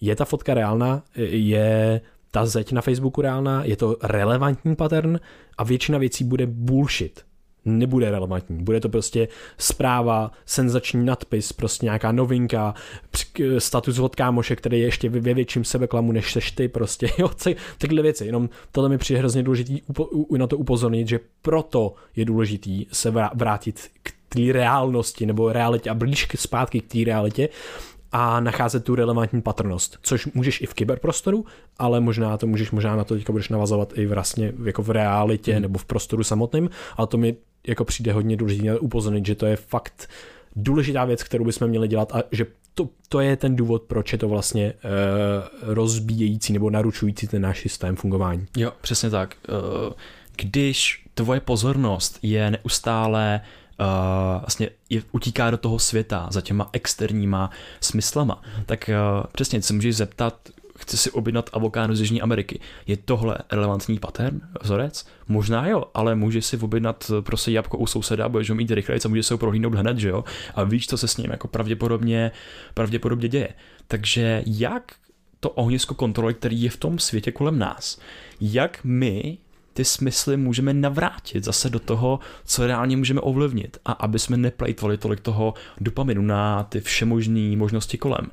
je 0.00 0.16
ta 0.16 0.24
fotka 0.24 0.54
reálná, 0.54 1.02
je 1.16 2.00
ta 2.30 2.46
zeď 2.46 2.72
na 2.72 2.80
Facebooku 2.80 3.20
reálná, 3.20 3.64
je 3.64 3.76
to 3.76 3.96
relevantní 4.02 4.76
pattern 4.76 5.20
a 5.58 5.64
většina 5.64 5.98
věcí 5.98 6.24
bude 6.24 6.46
bullshit. 6.46 7.24
Nebude 7.64 8.10
relevantní. 8.10 8.64
Bude 8.64 8.80
to 8.80 8.88
prostě 8.88 9.28
zpráva, 9.58 10.30
senzační 10.46 11.04
nadpis, 11.04 11.52
prostě 11.52 11.86
nějaká 11.86 12.12
novinka, 12.12 12.74
status 13.58 13.98
od 13.98 14.16
kámoše, 14.16 14.56
který 14.56 14.80
je 14.80 14.84
ještě 14.84 15.08
ve 15.08 15.34
větším 15.34 15.64
sebeklamu 15.64 16.12
než 16.12 16.32
seš 16.32 16.50
ty, 16.50 16.68
prostě, 16.68 17.10
jo, 17.18 17.30
takhle 17.78 18.02
věci. 18.02 18.26
Jenom 18.26 18.48
tohle 18.72 18.88
mi 18.88 18.98
přijde 18.98 19.18
hrozně 19.18 19.42
důležitý 19.42 19.80
na 20.38 20.46
to 20.46 20.58
upozornit, 20.58 21.08
že 21.08 21.20
proto 21.42 21.94
je 22.16 22.24
důležitý 22.24 22.86
se 22.92 23.12
vrátit 23.34 23.90
k 24.02 24.12
té 24.28 24.52
reálnosti 24.52 25.26
nebo 25.26 25.52
realitě 25.52 25.90
a 25.90 25.94
blíž 25.94 26.28
zpátky 26.36 26.80
k 26.80 26.92
té 26.92 26.98
realitě 27.04 27.48
a 28.12 28.40
nacházet 28.40 28.84
tu 28.84 28.94
relevantní 28.94 29.42
patrnost, 29.42 29.98
což 30.02 30.26
můžeš 30.26 30.60
i 30.60 30.66
v 30.66 30.74
kyberprostoru, 30.74 31.44
ale 31.78 32.00
možná 32.00 32.36
to 32.36 32.46
můžeš, 32.46 32.70
možná 32.70 32.96
na 32.96 33.04
to 33.04 33.14
teďka 33.14 33.32
budeš 33.32 33.48
navazovat 33.48 33.98
i 33.98 34.06
vlastně 34.06 34.52
jako 34.64 34.82
v 34.82 34.90
realitě 34.90 35.52
hmm. 35.52 35.62
nebo 35.62 35.78
v 35.78 35.84
prostoru 35.84 36.24
samotném, 36.24 36.70
ale 36.96 37.06
to 37.06 37.16
mi 37.16 37.36
jako 37.66 37.84
přijde 37.84 38.12
hodně 38.12 38.36
důležité 38.36 38.78
upozornit, 38.78 39.26
že 39.26 39.34
to 39.34 39.46
je 39.46 39.56
fakt 39.56 40.08
důležitá 40.56 41.04
věc, 41.04 41.22
kterou 41.22 41.44
bychom 41.44 41.68
měli 41.68 41.88
dělat 41.88 42.12
a 42.12 42.22
že 42.32 42.46
to, 42.74 42.88
to 43.08 43.20
je 43.20 43.36
ten 43.36 43.56
důvod, 43.56 43.82
proč 43.82 44.12
je 44.12 44.18
to 44.18 44.28
vlastně 44.28 44.72
uh, 44.72 45.74
rozbíjející 45.74 46.52
nebo 46.52 46.70
naručující 46.70 47.26
ten 47.26 47.42
náš 47.42 47.60
systém 47.60 47.96
fungování. 47.96 48.46
Jo, 48.56 48.72
přesně 48.80 49.10
tak. 49.10 49.36
Uh, 49.48 49.92
když 50.36 51.04
tvoje 51.14 51.40
pozornost 51.40 52.18
je 52.22 52.50
neustále 52.50 53.40
uh, 53.42 53.59
vlastně 54.40 54.70
je, 54.90 55.02
utíká 55.12 55.50
do 55.50 55.56
toho 55.56 55.78
světa 55.78 56.28
za 56.30 56.40
těma 56.40 56.70
externíma 56.72 57.50
smyslama, 57.80 58.42
tak 58.66 58.90
uh, 58.90 59.26
přesně 59.32 59.62
se 59.62 59.72
můžeš 59.72 59.96
zeptat, 59.96 60.48
chci 60.78 60.96
si 60.96 61.10
objednat 61.10 61.50
avokádo 61.52 61.94
z 61.94 62.00
Jižní 62.00 62.22
Ameriky. 62.22 62.60
Je 62.86 62.96
tohle 62.96 63.38
relevantní 63.52 63.98
pattern, 63.98 64.40
vzorec? 64.62 65.06
Možná 65.28 65.66
jo, 65.66 65.84
ale 65.94 66.14
může 66.14 66.42
si 66.42 66.58
objednat 66.58 67.10
prostě 67.20 67.50
jabko 67.52 67.78
u 67.78 67.86
souseda, 67.86 68.28
budeš 68.28 68.50
ho 68.50 68.56
mít 68.56 68.70
rychleji 68.70 69.00
a 69.04 69.08
může 69.08 69.22
se 69.22 69.34
ho 69.34 69.38
prohlídnout 69.38 69.74
hned, 69.74 69.98
že 69.98 70.08
jo? 70.08 70.24
A 70.54 70.64
víš, 70.64 70.86
co 70.86 70.98
se 70.98 71.08
s 71.08 71.16
ním 71.16 71.30
jako 71.30 71.48
pravděpodobně, 71.48 72.30
pravděpodobně 72.74 73.28
děje. 73.28 73.48
Takže 73.88 74.42
jak 74.46 74.92
to 75.40 75.50
ohnisko 75.50 75.94
kontroly, 75.94 76.34
který 76.34 76.62
je 76.62 76.70
v 76.70 76.76
tom 76.76 76.98
světě 76.98 77.32
kolem 77.32 77.58
nás, 77.58 78.00
jak 78.40 78.80
my 78.84 79.38
ty 79.80 79.84
smysly 79.84 80.36
můžeme 80.36 80.74
navrátit 80.74 81.44
zase 81.44 81.70
do 81.70 81.78
toho, 81.78 82.18
co 82.44 82.66
reálně 82.66 82.96
můžeme 82.96 83.20
ovlivnit 83.20 83.78
a 83.84 83.92
aby 83.92 84.18
jsme 84.18 84.36
neplejtvali 84.36 84.96
tolik 84.96 85.20
toho 85.20 85.54
dopaminu 85.80 86.22
na 86.22 86.64
ty 86.64 86.80
všemožné 86.80 87.56
možnosti 87.56 87.98
kolem. 87.98 88.30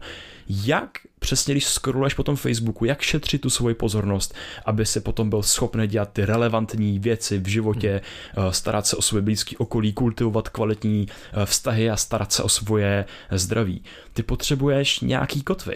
Jak 0.50 0.90
přesně, 1.20 1.54
když 1.54 1.66
scrolluješ 1.66 2.14
po 2.14 2.24
tom 2.24 2.36
Facebooku, 2.36 2.86
jak 2.86 3.02
šetřit 3.02 3.42
tu 3.42 3.50
svoji 3.50 3.76
pozornost, 3.76 4.36
aby 4.66 4.86
se 4.86 5.02
potom 5.02 5.30
byl 5.30 5.44
schopný 5.44 5.88
dělat 5.88 6.10
ty 6.14 6.26
relevantní 6.26 7.00
věci 7.00 7.38
v 7.38 7.48
životě, 7.48 8.02
hmm. 8.36 8.54
starat 8.54 8.88
se 8.88 8.96
o 8.96 9.02
svoje 9.02 9.22
blízké 9.22 9.58
okolí, 9.58 9.94
kultivovat 9.94 10.50
kvalitní 10.50 11.08
eh, 11.08 11.46
vztahy 11.46 11.90
a 11.90 11.98
starat 11.98 12.32
se 12.32 12.44
o 12.44 12.50
svoje 12.50 13.06
zdraví. 13.32 13.84
Ty 14.14 14.24
potřebuješ 14.24 15.00
nějaký 15.00 15.44
kotvy 15.44 15.76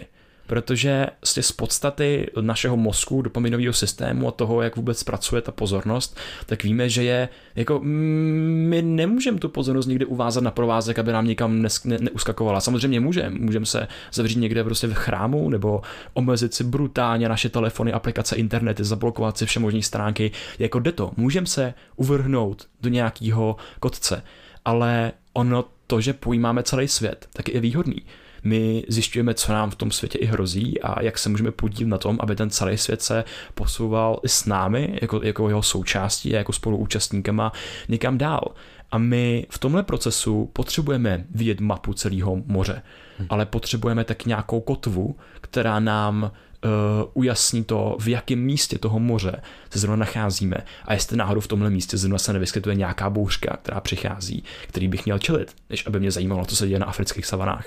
protože 0.52 1.06
z 1.24 1.52
podstaty 1.52 2.30
našeho 2.40 2.76
mozku, 2.76 3.22
dopaminového 3.22 3.72
systému 3.72 4.28
a 4.28 4.30
toho, 4.30 4.62
jak 4.62 4.76
vůbec 4.76 5.02
pracuje 5.02 5.42
ta 5.42 5.52
pozornost, 5.52 6.16
tak 6.46 6.64
víme, 6.64 6.88
že 6.88 7.02
je 7.02 7.28
jako 7.56 7.78
mm, 7.78 8.66
my 8.68 8.82
nemůžeme 8.82 9.38
tu 9.38 9.48
pozornost 9.48 9.86
někde 9.86 10.06
uvázat 10.06 10.44
na 10.44 10.50
provázek, 10.50 10.98
aby 10.98 11.12
nám 11.12 11.26
nikam 11.26 11.62
nes, 11.62 11.84
ne, 11.84 11.98
neuskakovala. 12.00 12.60
Samozřejmě 12.60 13.00
můžeme, 13.00 13.30
můžeme 13.30 13.66
se 13.66 13.88
zavřít 14.12 14.38
někde 14.38 14.64
prostě 14.64 14.86
v 14.86 14.94
chrámu 14.94 15.50
nebo 15.50 15.82
omezit 16.14 16.54
si 16.54 16.64
brutálně 16.64 17.28
naše 17.28 17.48
telefony, 17.48 17.92
aplikace, 17.92 18.36
internety, 18.36 18.84
zablokovat 18.84 19.38
si 19.38 19.46
všemožní 19.46 19.82
stránky, 19.82 20.30
jako 20.58 20.78
jde 20.78 20.92
to. 20.92 21.12
Můžeme 21.16 21.46
se 21.46 21.74
uvrhnout 21.96 22.66
do 22.80 22.88
nějakého 22.88 23.56
kotce, 23.80 24.22
ale 24.64 25.12
ono 25.32 25.64
to, 25.86 26.00
že 26.00 26.12
pojímáme 26.12 26.62
celý 26.62 26.88
svět, 26.88 27.28
tak 27.32 27.48
je 27.48 27.60
výhodný 27.60 28.02
my 28.44 28.84
zjišťujeme, 28.88 29.34
co 29.34 29.52
nám 29.52 29.70
v 29.70 29.74
tom 29.74 29.90
světě 29.90 30.18
i 30.18 30.26
hrozí 30.26 30.80
a 30.80 31.02
jak 31.02 31.18
se 31.18 31.28
můžeme 31.28 31.50
podívat 31.50 31.88
na 31.88 31.98
tom, 31.98 32.18
aby 32.20 32.36
ten 32.36 32.50
celý 32.50 32.78
svět 32.78 33.02
se 33.02 33.24
posouval 33.54 34.20
i 34.22 34.28
s 34.28 34.46
námi, 34.46 34.98
jako, 35.02 35.20
jako 35.22 35.48
jeho 35.48 35.62
součástí 35.62 36.34
a 36.34 36.38
jako 36.38 36.52
spoluúčastníkama 36.52 37.52
někam 37.88 38.18
dál. 38.18 38.54
A 38.90 38.98
my 38.98 39.46
v 39.50 39.58
tomhle 39.58 39.82
procesu 39.82 40.50
potřebujeme 40.52 41.24
vidět 41.30 41.60
mapu 41.60 41.94
celého 41.94 42.42
moře, 42.46 42.82
hmm. 43.18 43.26
ale 43.30 43.46
potřebujeme 43.46 44.04
tak 44.04 44.26
nějakou 44.26 44.60
kotvu, 44.60 45.16
která 45.40 45.80
nám 45.80 46.22
uh, 46.64 46.70
ujasní 47.14 47.64
to, 47.64 47.96
v 48.00 48.08
jakém 48.08 48.38
místě 48.38 48.78
toho 48.78 48.98
moře 48.98 49.42
se 49.70 49.78
zrovna 49.78 49.96
nacházíme 49.96 50.56
a 50.84 50.92
jestli 50.92 51.16
náhodou 51.16 51.40
v 51.40 51.46
tomhle 51.46 51.70
místě 51.70 51.96
zrovna 51.96 52.18
se 52.18 52.32
nevyskytuje 52.32 52.74
nějaká 52.74 53.10
bouřka, 53.10 53.56
která 53.62 53.80
přichází, 53.80 54.44
který 54.66 54.88
bych 54.88 55.04
měl 55.04 55.18
čelit, 55.18 55.54
než 55.70 55.86
aby 55.86 56.00
mě 56.00 56.10
zajímalo, 56.10 56.44
co 56.44 56.56
se 56.56 56.68
děje 56.68 56.78
na 56.78 56.86
afrických 56.86 57.26
savanách. 57.26 57.66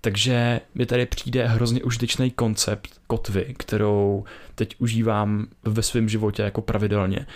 Takže 0.00 0.60
mi 0.74 0.86
tady 0.86 1.06
přijde 1.06 1.46
hrozně 1.46 1.82
užitečný 1.82 2.30
koncept 2.30 3.00
kotvy, 3.06 3.54
kterou 3.58 4.24
teď 4.54 4.74
užívám 4.78 5.46
ve 5.64 5.82
svém 5.82 6.08
životě 6.08 6.42
jako 6.42 6.62
pravidelně. 6.62 7.26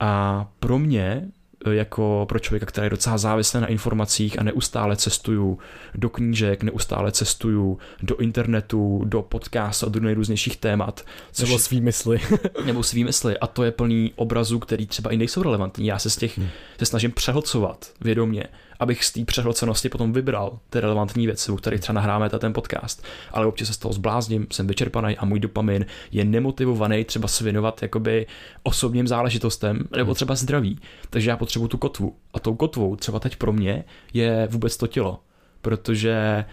A 0.00 0.46
pro 0.60 0.78
mě 0.78 1.28
jako 1.70 2.26
pro 2.28 2.38
člověka, 2.38 2.66
který 2.66 2.86
je 2.86 2.90
docela 2.90 3.18
závislý 3.18 3.60
na 3.60 3.66
informacích 3.66 4.38
a 4.38 4.42
neustále 4.42 4.96
cestuju 4.96 5.58
do 5.94 6.10
knížek, 6.10 6.62
neustále 6.62 7.12
cestuju 7.12 7.78
do 8.02 8.16
internetu, 8.16 9.02
do 9.04 9.22
podcastu 9.22 9.86
a 9.86 9.88
do 9.88 10.00
nejrůznějších 10.00 10.56
témat. 10.56 11.04
Což, 11.32 11.48
nebo 11.48 11.58
svý 11.58 11.80
mysli. 11.80 12.20
nebo 12.64 12.82
svý 12.82 13.04
mysli 13.04 13.38
a 13.38 13.46
to 13.46 13.64
je 13.64 13.70
plný 13.70 14.12
obrazů, 14.16 14.58
který 14.58 14.86
třeba 14.86 15.10
i 15.10 15.16
nejsou 15.16 15.42
relevantní. 15.42 15.86
Já 15.86 15.98
se 15.98 16.10
z 16.10 16.16
těch 16.16 16.38
hmm. 16.38 16.48
se 16.78 16.86
snažím 16.86 17.12
přehlcovat 17.12 17.92
vědomě 18.00 18.44
abych 18.80 19.04
z 19.04 19.12
té 19.12 19.24
přehlcenosti 19.24 19.88
potom 19.88 20.12
vybral 20.12 20.58
ty 20.70 20.80
relevantní 20.80 21.26
věci, 21.26 21.52
u 21.52 21.56
kterých 21.56 21.80
třeba 21.80 21.94
nahráme 21.94 22.30
ten 22.30 22.52
podcast. 22.52 23.04
Ale 23.32 23.46
občas 23.46 23.68
se 23.68 23.74
z 23.74 23.78
toho 23.78 23.92
zblázním, 23.92 24.46
jsem 24.52 24.66
vyčerpaný 24.66 25.16
a 25.16 25.24
můj 25.24 25.40
dopamin 25.40 25.86
je 26.12 26.24
nemotivovaný 26.24 27.04
třeba 27.04 27.28
se 27.28 27.44
věnovat 27.44 27.82
jakoby 27.82 28.26
osobním 28.62 29.08
záležitostem 29.08 29.88
nebo 29.96 30.14
třeba 30.14 30.34
zdraví. 30.34 30.78
Takže 31.10 31.30
já 31.30 31.36
potřebuju 31.36 31.68
tu 31.68 31.78
kotvu. 31.78 32.16
A 32.34 32.40
tou 32.40 32.54
kotvou 32.54 32.96
třeba 32.96 33.18
teď 33.18 33.36
pro 33.36 33.52
mě 33.52 33.84
je 34.12 34.48
vůbec 34.50 34.76
to 34.76 34.86
tělo. 34.86 35.20
Protože 35.62 36.44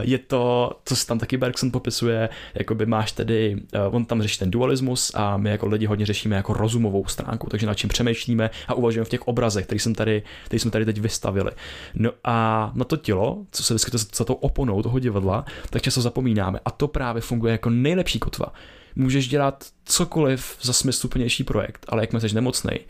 je 0.00 0.18
to, 0.18 0.72
co 0.84 0.96
se 0.96 1.06
tam 1.06 1.18
taky 1.18 1.36
Bergson 1.36 1.70
popisuje, 1.70 2.28
jakoby 2.54 2.86
máš 2.86 3.12
tedy, 3.12 3.56
uh, 3.88 3.94
on 3.94 4.04
tam 4.04 4.22
řeší 4.22 4.38
ten 4.38 4.50
dualismus 4.50 5.12
a 5.14 5.36
my 5.36 5.50
jako 5.50 5.66
lidi 5.66 5.86
hodně 5.86 6.06
řešíme 6.06 6.36
jako 6.36 6.52
rozumovou 6.52 7.06
stránku, 7.06 7.48
takže 7.50 7.66
nad 7.66 7.74
čím 7.74 7.88
přemýšlíme 7.88 8.50
a 8.68 8.74
uvažujeme 8.74 9.04
v 9.04 9.08
těch 9.08 9.28
obrazech, 9.28 9.66
které 9.66 9.78
jsem 9.78 9.94
tady, 9.94 10.22
který 10.44 10.60
jsme 10.60 10.70
tady 10.70 10.84
teď 10.84 10.98
vystavili. 10.98 11.50
No 11.94 12.10
a 12.24 12.70
na 12.74 12.84
to 12.84 12.96
tělo, 12.96 13.38
co 13.50 13.62
se 13.62 13.74
vyskytuje 13.74 14.00
za 14.14 14.24
tou 14.24 14.34
oponou 14.34 14.82
toho 14.82 14.98
divadla, 14.98 15.44
tak 15.70 15.82
často 15.82 16.00
zapomínáme 16.00 16.60
a 16.64 16.70
to 16.70 16.88
právě 16.88 17.22
funguje 17.22 17.52
jako 17.52 17.70
nejlepší 17.70 18.18
kotva. 18.18 18.52
Můžeš 18.96 19.28
dělat 19.28 19.64
cokoliv 19.84 20.56
za 20.62 20.72
smysluplnější 20.72 21.44
projekt, 21.44 21.86
ale 21.88 22.02
jak 22.02 22.22
jsi 22.22 22.34
nemocnej, 22.34 22.80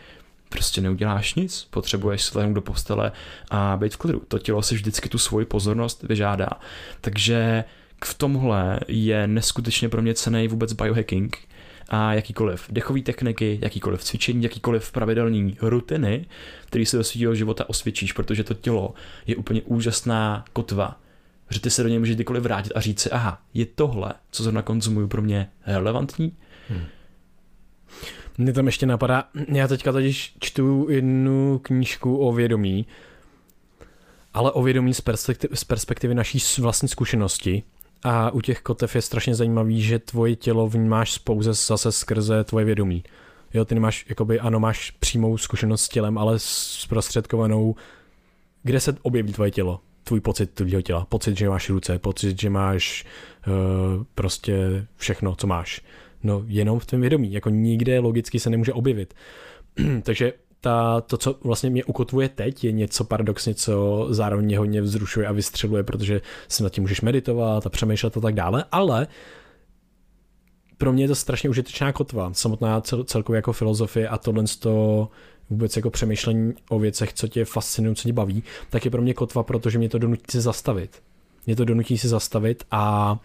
prostě 0.56 0.80
neuděláš 0.80 1.34
nic, 1.34 1.68
potřebuješ 1.70 2.22
se 2.22 2.46
do 2.46 2.60
postele 2.60 3.12
a 3.50 3.76
být 3.76 3.94
v 3.94 3.96
klidu. 3.96 4.22
To 4.28 4.38
tělo 4.38 4.62
si 4.62 4.74
vždycky 4.74 5.08
tu 5.08 5.18
svoji 5.18 5.46
pozornost 5.46 6.02
vyžádá. 6.02 6.48
Takže 7.00 7.64
v 8.04 8.14
tomhle 8.14 8.80
je 8.88 9.26
neskutečně 9.26 9.88
pro 9.88 10.02
mě 10.02 10.14
cený 10.14 10.48
vůbec 10.48 10.72
biohacking 10.72 11.38
a 11.88 12.14
jakýkoliv 12.14 12.66
dechový 12.70 13.02
techniky, 13.02 13.58
jakýkoliv 13.62 14.04
cvičení, 14.04 14.42
jakýkoliv 14.42 14.92
pravidelný 14.92 15.56
rutiny, 15.60 16.26
který 16.66 16.86
si 16.86 16.96
do 16.96 17.04
svého 17.04 17.34
života 17.34 17.68
osvědčíš, 17.68 18.12
protože 18.12 18.44
to 18.44 18.54
tělo 18.54 18.94
je 19.26 19.36
úplně 19.36 19.62
úžasná 19.62 20.44
kotva, 20.52 21.00
že 21.50 21.60
ty 21.60 21.70
se 21.70 21.82
do 21.82 21.88
něj 21.88 21.98
můžeš 21.98 22.14
kdykoliv 22.14 22.42
vrátit 22.42 22.72
a 22.74 22.80
říct 22.80 23.00
si, 23.00 23.10
aha, 23.10 23.42
je 23.54 23.66
tohle, 23.66 24.14
co 24.30 24.42
zrovna 24.42 24.62
konzumuju 24.62 25.08
pro 25.08 25.22
mě 25.22 25.48
relevantní? 25.66 26.32
Hmm. 26.68 26.84
Mně 28.38 28.52
tam 28.52 28.66
ještě 28.66 28.86
napadá, 28.86 29.24
já 29.48 29.68
teďka 29.68 29.92
totiž 29.92 30.34
čtu 30.40 30.86
jednu 30.90 31.60
knížku 31.62 32.18
o 32.18 32.32
vědomí, 32.32 32.86
ale 34.34 34.52
o 34.52 34.62
vědomí 34.62 34.94
z, 34.94 35.00
perspektiv, 35.00 35.50
z 35.54 35.64
perspektivy 35.64 36.14
naší 36.14 36.38
vlastní 36.62 36.88
zkušenosti. 36.88 37.62
A 38.02 38.30
u 38.30 38.40
těch 38.40 38.60
kotev 38.60 38.94
je 38.94 39.02
strašně 39.02 39.34
zajímavý, 39.34 39.82
že 39.82 39.98
tvoje 39.98 40.36
tělo 40.36 40.68
vnímáš 40.68 41.18
pouze 41.18 41.54
zase 41.54 41.92
skrze 41.92 42.44
tvoje 42.44 42.64
vědomí. 42.64 43.04
Jo, 43.54 43.64
ty 43.64 43.74
nemáš, 43.74 44.06
jakoby, 44.08 44.40
ano, 44.40 44.60
máš 44.60 44.90
přímou 44.90 45.38
zkušenost 45.38 45.82
s 45.82 45.88
tělem, 45.88 46.18
ale 46.18 46.34
zprostředkovanou, 46.38 47.74
kde 48.62 48.80
se 48.80 48.96
objeví 49.02 49.32
tvoje 49.32 49.50
tělo, 49.50 49.80
tvůj 50.04 50.20
pocit 50.20 50.50
tvého 50.50 50.82
těla, 50.82 51.06
pocit, 51.08 51.38
že 51.38 51.48
máš 51.48 51.70
ruce, 51.70 51.98
pocit, 51.98 52.40
že 52.40 52.50
máš 52.50 53.04
uh, 53.46 54.04
prostě 54.14 54.86
všechno, 54.96 55.36
co 55.36 55.46
máš. 55.46 55.82
No 56.26 56.44
jenom 56.46 56.78
v 56.78 56.86
tvém 56.86 57.00
vědomí, 57.00 57.32
jako 57.32 57.50
nikde 57.50 57.98
logicky 57.98 58.40
se 58.40 58.50
nemůže 58.50 58.72
objevit. 58.72 59.14
Takže 60.02 60.32
ta, 60.60 61.00
to, 61.00 61.16
co 61.16 61.38
vlastně 61.44 61.70
mě 61.70 61.84
ukotvuje 61.84 62.28
teď, 62.28 62.64
je 62.64 62.72
něco 62.72 63.04
paradoxně, 63.04 63.54
co 63.54 64.06
zároveň 64.10 64.44
mě 64.44 64.58
hodně 64.58 64.82
vzrušuje 64.82 65.26
a 65.26 65.32
vystřeluje, 65.32 65.82
protože 65.82 66.20
si 66.48 66.62
nad 66.62 66.72
tím 66.72 66.82
můžeš 66.82 67.00
meditovat 67.00 67.66
a 67.66 67.70
přemýšlet 67.70 68.16
a 68.16 68.20
tak 68.20 68.34
dále, 68.34 68.64
ale 68.72 69.06
pro 70.78 70.92
mě 70.92 71.04
je 71.04 71.08
to 71.08 71.14
strašně 71.14 71.50
užitečná 71.50 71.92
kotva, 71.92 72.32
samotná 72.32 72.80
cel, 72.80 73.04
celkově 73.04 73.38
jako 73.38 73.52
filozofie 73.52 74.08
a 74.08 74.18
tohle 74.18 74.44
to 74.58 75.08
vůbec 75.50 75.76
jako 75.76 75.90
přemýšlení 75.90 76.54
o 76.68 76.78
věcech, 76.78 77.12
co 77.12 77.28
tě 77.28 77.44
fascinuje, 77.44 77.94
co 77.94 78.08
tě 78.08 78.12
baví, 78.12 78.42
tak 78.70 78.84
je 78.84 78.90
pro 78.90 79.02
mě 79.02 79.14
kotva, 79.14 79.42
protože 79.42 79.78
mě 79.78 79.88
to 79.88 79.98
donutí 79.98 80.24
se 80.30 80.40
zastavit. 80.40 81.02
Mě 81.46 81.56
to 81.56 81.64
donutí 81.64 81.98
se 81.98 82.08
zastavit 82.08 82.64
a 82.70 83.18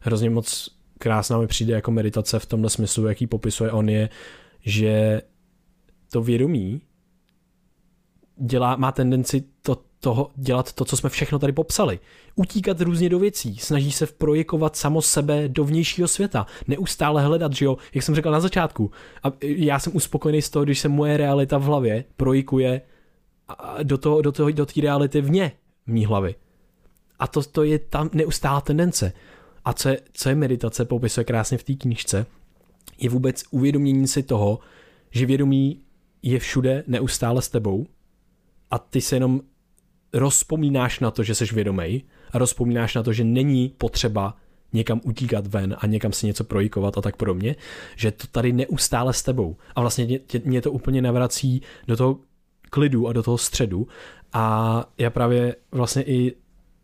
hrozně 0.00 0.30
moc 0.30 0.77
krásná 0.98 1.38
mi 1.38 1.46
přijde 1.46 1.74
jako 1.74 1.90
meditace 1.90 2.38
v 2.38 2.46
tomhle 2.46 2.70
smyslu, 2.70 3.06
jaký 3.06 3.26
popisuje 3.26 3.72
on 3.72 3.88
je, 3.88 4.08
že 4.60 5.22
to 6.10 6.22
vědomí 6.22 6.80
dělá, 8.36 8.76
má 8.76 8.92
tendenci 8.92 9.44
to, 9.62 9.76
toho 10.00 10.30
dělat 10.36 10.72
to, 10.72 10.84
co 10.84 10.96
jsme 10.96 11.10
všechno 11.10 11.38
tady 11.38 11.52
popsali. 11.52 12.00
Utíkat 12.34 12.80
různě 12.80 13.08
do 13.08 13.18
věcí, 13.18 13.58
snaží 13.58 13.92
se 13.92 14.06
projekovat 14.06 14.76
samo 14.76 15.02
sebe 15.02 15.48
do 15.48 15.64
vnějšího 15.64 16.08
světa, 16.08 16.46
neustále 16.68 17.22
hledat, 17.22 17.52
že 17.52 17.64
jo, 17.64 17.76
jak 17.94 18.04
jsem 18.04 18.14
řekl 18.14 18.30
na 18.30 18.40
začátku. 18.40 18.90
A 19.22 19.32
já 19.42 19.78
jsem 19.78 19.96
uspokojený 19.96 20.42
z 20.42 20.50
toho, 20.50 20.64
když 20.64 20.78
se 20.78 20.88
moje 20.88 21.16
realita 21.16 21.58
v 21.58 21.62
hlavě 21.62 22.04
projikuje 22.16 22.80
do, 23.82 23.98
toho, 23.98 24.22
do, 24.22 24.32
toho, 24.32 24.50
do 24.50 24.66
té 24.66 24.80
reality 24.80 25.20
vně 25.20 25.52
mý 25.86 26.06
hlavy. 26.06 26.34
A 27.18 27.26
to, 27.26 27.42
to 27.42 27.62
je 27.64 27.78
tam 27.78 28.10
neustálá 28.12 28.60
tendence. 28.60 29.12
A 29.64 29.72
co 29.72 29.88
je, 29.88 30.00
co 30.12 30.28
je 30.28 30.34
meditace, 30.34 30.84
popisuje 30.84 31.24
krásně 31.24 31.58
v 31.58 31.64
té 31.64 31.74
knižce, 31.74 32.26
je 33.00 33.10
vůbec 33.10 33.44
uvědomění 33.50 34.08
si 34.08 34.22
toho, 34.22 34.58
že 35.10 35.26
vědomí 35.26 35.80
je 36.22 36.38
všude 36.38 36.84
neustále 36.86 37.42
s 37.42 37.48
tebou 37.48 37.86
a 38.70 38.78
ty 38.78 39.00
se 39.00 39.16
jenom 39.16 39.40
rozpomínáš 40.12 41.00
na 41.00 41.10
to, 41.10 41.22
že 41.22 41.34
jsi 41.34 41.44
vědomý 41.44 42.04
a 42.32 42.38
rozpomínáš 42.38 42.94
na 42.94 43.02
to, 43.02 43.12
že 43.12 43.24
není 43.24 43.68
potřeba 43.78 44.36
někam 44.72 45.00
utíkat 45.04 45.46
ven 45.46 45.76
a 45.78 45.86
někam 45.86 46.12
si 46.12 46.26
něco 46.26 46.44
projikovat 46.44 46.98
a 46.98 47.00
tak 47.00 47.16
podobně, 47.16 47.56
že 47.96 48.10
to 48.10 48.26
tady 48.26 48.52
neustále 48.52 49.12
s 49.12 49.22
tebou. 49.22 49.56
A 49.74 49.80
vlastně 49.80 50.04
mě, 50.04 50.20
mě 50.44 50.62
to 50.62 50.72
úplně 50.72 51.02
navrací 51.02 51.62
do 51.86 51.96
toho 51.96 52.18
klidu 52.70 53.08
a 53.08 53.12
do 53.12 53.22
toho 53.22 53.38
středu 53.38 53.88
a 54.32 54.84
já 54.98 55.10
právě 55.10 55.56
vlastně 55.72 56.02
i 56.02 56.34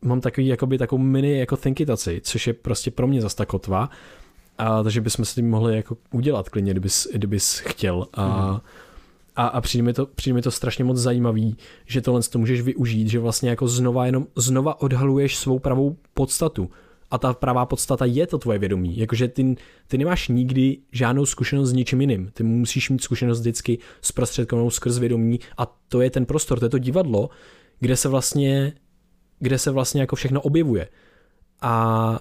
mám 0.05 0.21
takový, 0.21 0.47
jakoby 0.47 0.79
takovou 0.79 1.03
mini 1.03 1.39
jako 1.39 1.57
thinkitaci, 1.57 2.21
což 2.25 2.47
je 2.47 2.53
prostě 2.53 2.91
pro 2.91 3.07
mě 3.07 3.23
zase 3.23 3.37
ta 3.37 3.47
kotva, 3.47 3.91
a, 4.59 4.83
takže 4.83 5.01
bychom 5.01 5.25
s 5.25 5.35
tím 5.35 5.51
mohli 5.51 5.77
jako 5.77 5.97
udělat 6.13 6.49
klidně, 6.49 6.71
kdybys, 6.71 7.09
kdybys 7.13 7.59
chtěl. 7.59 8.07
A, 8.15 8.53
mm. 8.53 8.61
a, 9.37 9.47
a 9.47 9.61
přijde, 9.61 9.83
mi 9.83 9.93
to, 9.93 10.07
přijde 10.07 10.35
mi 10.35 10.43
to 10.43 10.51
strašně 10.51 10.85
moc 10.85 10.99
zajímavý, 10.99 11.57
že 11.87 12.01
tohle 12.01 12.23
to 12.23 12.39
můžeš 12.39 12.61
využít, 12.61 13.09
že 13.09 13.19
vlastně 13.19 13.51
jako 13.51 13.69
znova 13.69 14.07
jenom 14.07 14.27
znova 14.37 14.81
odhaluješ 14.81 15.37
svou 15.37 15.59
pravou 15.59 15.97
podstatu. 16.15 16.71
A 17.11 17.19
ta 17.19 17.33
pravá 17.33 17.67
podstata 17.67 18.05
je 18.05 18.27
to 18.27 18.39
tvoje 18.39 18.59
vědomí. 18.59 18.99
Jakože 18.99 19.29
ty, 19.29 19.57
ty 19.89 19.99
nemáš 19.99 20.29
nikdy 20.29 20.79
žádnou 20.93 21.27
zkušenost 21.27 21.69
s 21.69 21.73
ničím 21.73 22.01
jiným. 22.01 22.31
Ty 22.35 22.43
musíš 22.43 22.91
mít 22.91 23.03
zkušenost 23.03 23.41
vždycky 23.41 23.79
zprostředkovanou 24.01 24.71
skrz 24.71 24.99
vědomí 24.99 25.41
a 25.59 25.77
to 25.89 26.01
je 26.01 26.11
ten 26.11 26.27
prostor, 26.27 26.59
to 26.59 26.65
je 26.65 26.71
to 26.71 26.79
divadlo, 26.79 27.31
kde 27.81 27.97
se 27.97 28.09
vlastně 28.09 28.73
kde 29.45 29.59
se 29.59 29.71
vlastně 29.71 30.01
jako 30.01 30.17
všechno 30.17 30.41
objevuje. 30.41 30.89
A 31.63 32.21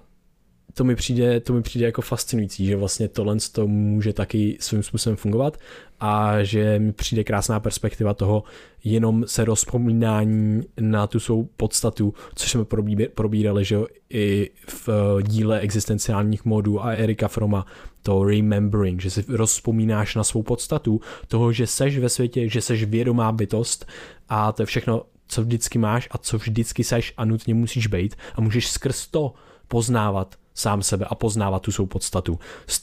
to 0.73 0.83
mi 0.83 0.95
přijde, 0.95 1.39
to 1.39 1.53
mi 1.53 1.61
přijde 1.61 1.85
jako 1.85 2.01
fascinující, 2.01 2.65
že 2.65 2.75
vlastně 2.75 3.07
tohle 3.07 3.37
to 3.51 3.67
může 3.67 4.13
taky 4.13 4.57
svým 4.59 4.83
způsobem 4.83 5.15
fungovat 5.15 5.57
a 5.99 6.43
že 6.43 6.79
mi 6.79 6.93
přijde 6.93 7.23
krásná 7.23 7.59
perspektiva 7.59 8.13
toho 8.13 8.43
jenom 8.83 9.23
se 9.27 9.45
rozpomínání 9.45 10.61
na 10.79 11.07
tu 11.07 11.19
svou 11.19 11.43
podstatu, 11.57 12.13
což 12.35 12.51
jsme 12.51 12.65
probírali, 13.13 13.65
že 13.65 13.77
i 14.09 14.49
v 14.67 14.89
díle 15.21 15.59
existenciálních 15.59 16.45
modů 16.45 16.83
a 16.83 16.91
Erika 16.91 17.27
Froma, 17.27 17.65
to 18.01 18.23
remembering, 18.23 19.01
že 19.01 19.09
si 19.09 19.25
rozpomínáš 19.27 20.15
na 20.15 20.23
svou 20.23 20.43
podstatu 20.43 21.01
toho, 21.27 21.51
že 21.51 21.67
seš 21.67 21.97
ve 21.97 22.09
světě, 22.09 22.49
že 22.49 22.61
seš 22.61 22.83
vědomá 22.83 23.31
bytost 23.31 23.85
a 24.29 24.51
to 24.51 24.61
je 24.61 24.65
všechno 24.65 25.05
co 25.33 25.41
vždycky 25.41 25.79
máš 25.79 26.07
a 26.11 26.17
co 26.17 26.37
vždycky 26.37 26.83
seš 26.83 27.13
a 27.17 27.25
nutně 27.25 27.53
musíš 27.53 27.87
být 27.87 28.15
a 28.35 28.41
můžeš 28.41 28.67
skrz 28.67 29.07
to 29.07 29.33
poznávat 29.67 30.35
sám 30.53 30.83
sebe 30.83 31.05
a 31.05 31.15
poznávat 31.15 31.61
tu 31.61 31.71
svou 31.71 31.85
podstatu. 31.85 32.39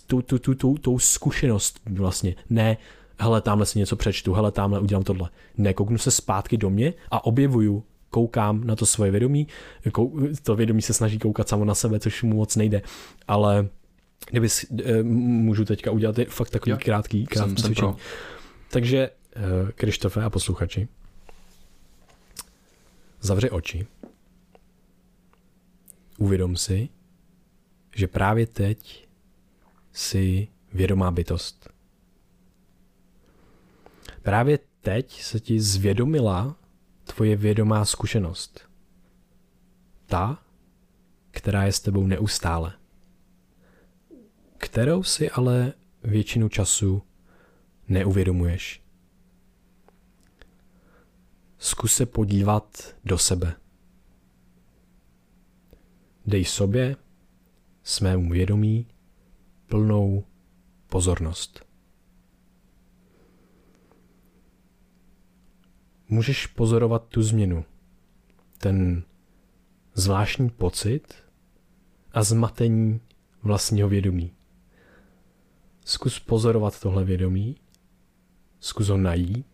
Tu, 0.07 0.23
tu, 0.23 0.39
tu, 0.39 0.55
tu, 0.55 0.75
tou 0.75 0.99
zkušenost 0.99 1.81
vlastně. 1.91 2.35
Ne, 2.51 2.77
hele, 3.19 3.41
tamhle 3.41 3.67
si 3.67 3.79
něco 3.79 3.97
přečtu, 3.97 4.33
hele, 4.33 4.53
tamhle 4.53 4.81
udělám 4.81 5.05
tohle. 5.05 5.31
Ne, 5.57 5.75
kouknu 5.75 5.99
se 5.99 6.11
zpátky 6.11 6.57
do 6.57 6.71
mě 6.71 6.95
a 7.11 7.25
objevuju 7.25 7.85
koukám 8.11 8.65
na 8.65 8.77
to 8.77 8.87
svoje 8.87 9.11
vědomí, 9.11 9.47
to 10.43 10.57
vědomí 10.57 10.83
se 10.83 10.93
snaží 10.93 11.19
koukat 11.19 11.49
samo 11.49 11.65
na 11.65 11.75
sebe, 11.75 12.01
což 12.01 12.23
mu 12.23 12.37
moc 12.37 12.57
nejde, 12.57 12.83
ale 13.29 13.69
kdyby 14.31 14.49
eh, 14.85 15.03
můžu 15.03 15.65
teďka 15.65 15.91
udělat 15.91 16.17
fakt 16.29 16.51
takový 16.51 16.71
jo, 16.71 16.79
krátký, 16.85 17.27
krátký 17.27 17.57
jsem, 17.57 17.65
cvičení. 17.65 17.93
Jsem 17.93 18.01
Takže 18.71 19.11
eh, 19.37 19.73
Krištofe 19.73 20.23
a 20.23 20.31
posluchači, 20.31 20.89
Zavři 23.21 23.51
oči. 23.51 23.87
Uvědom 26.19 26.57
si, 26.57 26.89
že 27.95 28.07
právě 28.07 28.47
teď 28.47 29.09
jsi 29.93 30.49
vědomá 30.73 31.11
bytost. 31.11 31.71
Právě 34.23 34.59
teď 34.81 35.23
se 35.23 35.41
ti 35.41 35.61
zvědomila 35.61 36.57
tvoje 37.05 37.37
vědomá 37.37 37.85
zkušenost. 37.85 38.71
Ta, 40.07 40.43
která 41.31 41.65
je 41.65 41.73
s 41.73 41.81
tebou 41.81 42.07
neustále. 42.07 42.73
Kterou 44.59 45.03
si 45.03 45.31
ale 45.31 45.73
většinu 46.03 46.49
času 46.49 47.03
neuvědomuješ. 47.89 48.83
Zkus 51.63 51.95
se 51.95 52.07
podívat 52.07 52.97
do 53.05 53.19
sebe. 53.19 53.57
Dej 56.27 56.45
sobě, 56.45 56.97
svému 57.83 58.31
vědomí, 58.31 58.87
plnou 59.67 60.25
pozornost. 60.89 61.67
Můžeš 66.09 66.47
pozorovat 66.47 67.09
tu 67.09 67.23
změnu, 67.23 67.65
ten 68.59 69.05
zvláštní 69.95 70.51
pocit 70.51 71.15
a 72.13 72.23
zmatení 72.23 73.01
vlastního 73.43 73.89
vědomí. 73.89 74.33
Zkus 75.85 76.21
pozorovat 76.21 76.81
tohle 76.81 77.05
vědomí, 77.05 77.57
zkus 78.61 78.89
ho 78.89 78.97
najít 78.97 79.50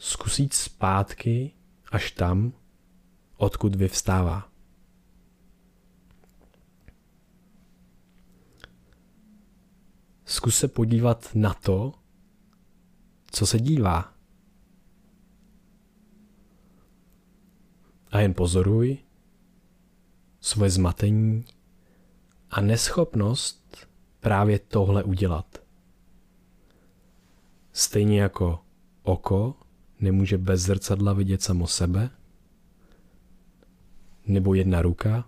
zkusit 0.00 0.54
zpátky 0.54 1.54
až 1.92 2.10
tam, 2.10 2.52
odkud 3.36 3.74
vyvstává. 3.74 4.48
Zkus 10.24 10.58
se 10.58 10.68
podívat 10.68 11.28
na 11.34 11.54
to, 11.54 11.92
co 13.30 13.46
se 13.46 13.58
dívá. 13.58 14.14
A 18.10 18.20
jen 18.20 18.34
pozoruj 18.34 18.98
svoje 20.40 20.70
zmatení 20.70 21.44
a 22.50 22.60
neschopnost 22.60 23.88
právě 24.20 24.58
tohle 24.58 25.04
udělat. 25.04 25.62
Stejně 27.72 28.20
jako 28.20 28.64
oko 29.02 29.56
nemůže 30.00 30.38
bez 30.38 30.60
zrcadla 30.60 31.12
vidět 31.12 31.42
samo 31.42 31.66
sebe, 31.66 32.10
nebo 34.26 34.54
jedna 34.54 34.82
ruka 34.82 35.24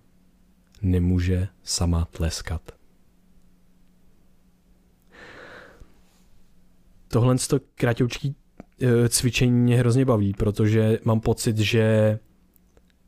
nemůže 0.82 1.48
sama 1.62 2.04
tleskat. 2.04 2.72
Tohle 7.08 7.36
to 7.48 7.60
kratoučký 7.74 8.36
e, 8.80 9.08
cvičení 9.08 9.52
mě 9.52 9.78
hrozně 9.78 10.04
baví, 10.04 10.32
protože 10.32 10.98
mám 11.04 11.20
pocit, 11.20 11.58
že 11.58 12.18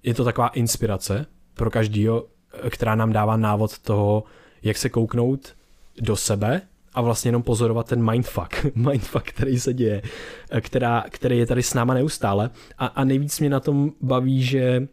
je 0.02 0.14
to 0.14 0.24
taková 0.24 0.48
inspirace 0.48 1.26
pro 1.54 1.70
každýho, 1.70 2.28
e, 2.62 2.70
která 2.70 2.94
nám 2.94 3.12
dává 3.12 3.36
návod 3.36 3.78
toho, 3.78 4.24
jak 4.62 4.76
se 4.76 4.88
kouknout 4.88 5.56
do 6.00 6.16
sebe 6.16 6.62
a 6.94 7.00
vlastně 7.00 7.28
jenom 7.28 7.42
pozorovat 7.42 7.88
ten 7.88 8.10
mindfuck, 8.10 8.64
mindfuck, 8.74 9.24
který 9.24 9.60
se 9.60 9.74
děje, 9.74 10.02
eh, 10.50 10.60
která, 10.60 11.04
který 11.10 11.38
je 11.38 11.46
tady 11.46 11.62
s 11.62 11.74
náma 11.74 11.94
neustále. 11.94 12.50
A, 12.78 12.86
a 12.86 13.04
nejvíc 13.04 13.40
mě 13.40 13.50
na 13.50 13.60
tom 13.60 13.92
baví, 14.00 14.42
že 14.42 14.88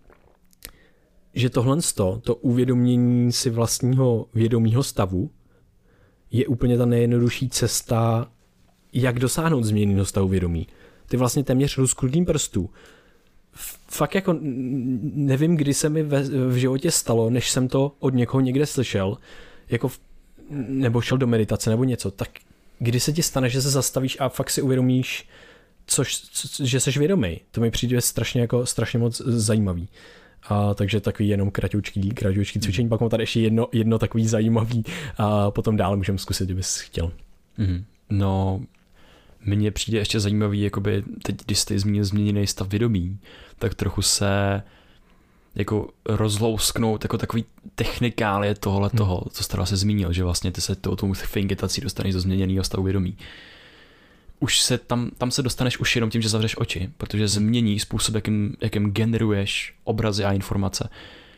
že 1.33 1.49
tohle 1.49 1.77
to 2.21 2.35
uvědomění 2.35 3.31
si 3.31 3.49
vlastního 3.49 4.25
vědomího 4.33 4.83
stavu 4.83 5.31
je 6.31 6.47
úplně 6.47 6.77
ta 6.77 6.85
nejjednodušší 6.85 7.49
cesta, 7.49 8.31
jak 8.93 9.19
dosáhnout 9.19 9.63
změněného 9.63 10.05
stavu 10.05 10.27
vědomí. 10.27 10.67
Ty 11.07 11.17
vlastně 11.17 11.43
téměř 11.43 11.77
rozkrutím 11.77 12.25
prstů. 12.25 12.69
Fakt 13.87 14.15
jako 14.15 14.37
nevím, 15.13 15.57
kdy 15.57 15.73
se 15.73 15.89
mi 15.89 16.03
ve, 16.03 16.23
v 16.23 16.55
životě 16.55 16.91
stalo, 16.91 17.29
než 17.29 17.51
jsem 17.51 17.67
to 17.67 17.95
od 17.99 18.13
někoho 18.13 18.41
někde 18.41 18.65
slyšel, 18.65 19.17
jako 19.69 19.87
v 19.87 19.99
nebo 20.51 21.01
šel 21.01 21.17
do 21.17 21.27
meditace 21.27 21.69
nebo 21.69 21.83
něco, 21.83 22.11
tak 22.11 22.29
kdy 22.79 22.99
se 22.99 23.13
ti 23.13 23.23
stane, 23.23 23.49
že 23.49 23.61
se 23.61 23.69
zastavíš 23.69 24.17
a 24.19 24.29
fakt 24.29 24.49
si 24.49 24.61
uvědomíš, 24.61 25.27
což, 25.85 26.15
co, 26.15 26.65
že 26.65 26.79
jsi 26.79 26.91
vědomý. 26.99 27.41
To 27.51 27.61
mi 27.61 27.71
přijde 27.71 28.01
strašně 28.01 28.41
jako 28.41 28.65
strašně 28.65 28.99
moc 28.99 29.21
zajímavý. 29.25 29.87
A, 30.43 30.73
takže 30.73 30.99
takový 30.99 31.29
jenom 31.29 31.51
kratoučký, 31.51 32.09
kratoučký 32.09 32.59
hmm. 32.59 32.63
cvičení. 32.63 32.89
Pak 32.89 33.01
mám 33.01 33.09
tady 33.09 33.23
ještě 33.23 33.41
jedno, 33.41 33.67
jedno 33.71 33.99
takový 33.99 34.27
zajímavý 34.27 34.83
a 35.17 35.51
potom 35.51 35.77
dál 35.77 35.97
můžeme 35.97 36.17
zkusit, 36.17 36.45
kdybys 36.45 36.79
chtěl. 36.79 37.11
Mm. 37.57 37.85
No, 38.09 38.61
mně 39.45 39.71
přijde 39.71 39.97
ještě 39.99 40.19
zajímavý, 40.19 40.61
jakoby 40.61 41.03
teď, 41.23 41.35
když 41.45 41.59
jste 41.59 41.79
zmínil 41.79 42.05
změněný 42.05 42.47
stav 42.47 42.67
vědomí, 42.67 43.19
tak 43.59 43.75
trochu 43.75 44.01
se 44.01 44.61
jako 45.55 45.89
rozlousknout 46.05 47.03
jako 47.03 47.17
takový 47.17 47.45
technikálie 47.75 48.55
tohle 48.55 48.89
hmm. 48.89 48.97
toho, 48.97 49.23
co 49.31 49.43
jste 49.43 49.65
se 49.65 49.77
zmínil, 49.77 50.13
že 50.13 50.23
vlastně 50.23 50.51
ty 50.51 50.61
se 50.61 50.75
to, 50.75 50.95
tomu 50.95 51.13
fingetací 51.13 51.81
dostaneš 51.81 52.13
do 52.13 52.19
změněného 52.19 52.63
stavu 52.63 52.83
vědomí. 52.83 53.17
Už 54.39 54.61
se 54.61 54.77
tam, 54.77 55.11
tam 55.17 55.31
se 55.31 55.41
dostaneš 55.41 55.79
už 55.79 55.95
jenom 55.95 56.09
tím, 56.09 56.21
že 56.21 56.29
zavřeš 56.29 56.57
oči, 56.57 56.89
protože 56.97 57.27
změní 57.27 57.79
způsob, 57.79 58.15
jakým, 58.15 58.55
jakým 58.61 58.91
generuješ 58.91 59.73
obrazy 59.83 60.25
a 60.25 60.31
informace. 60.31 60.89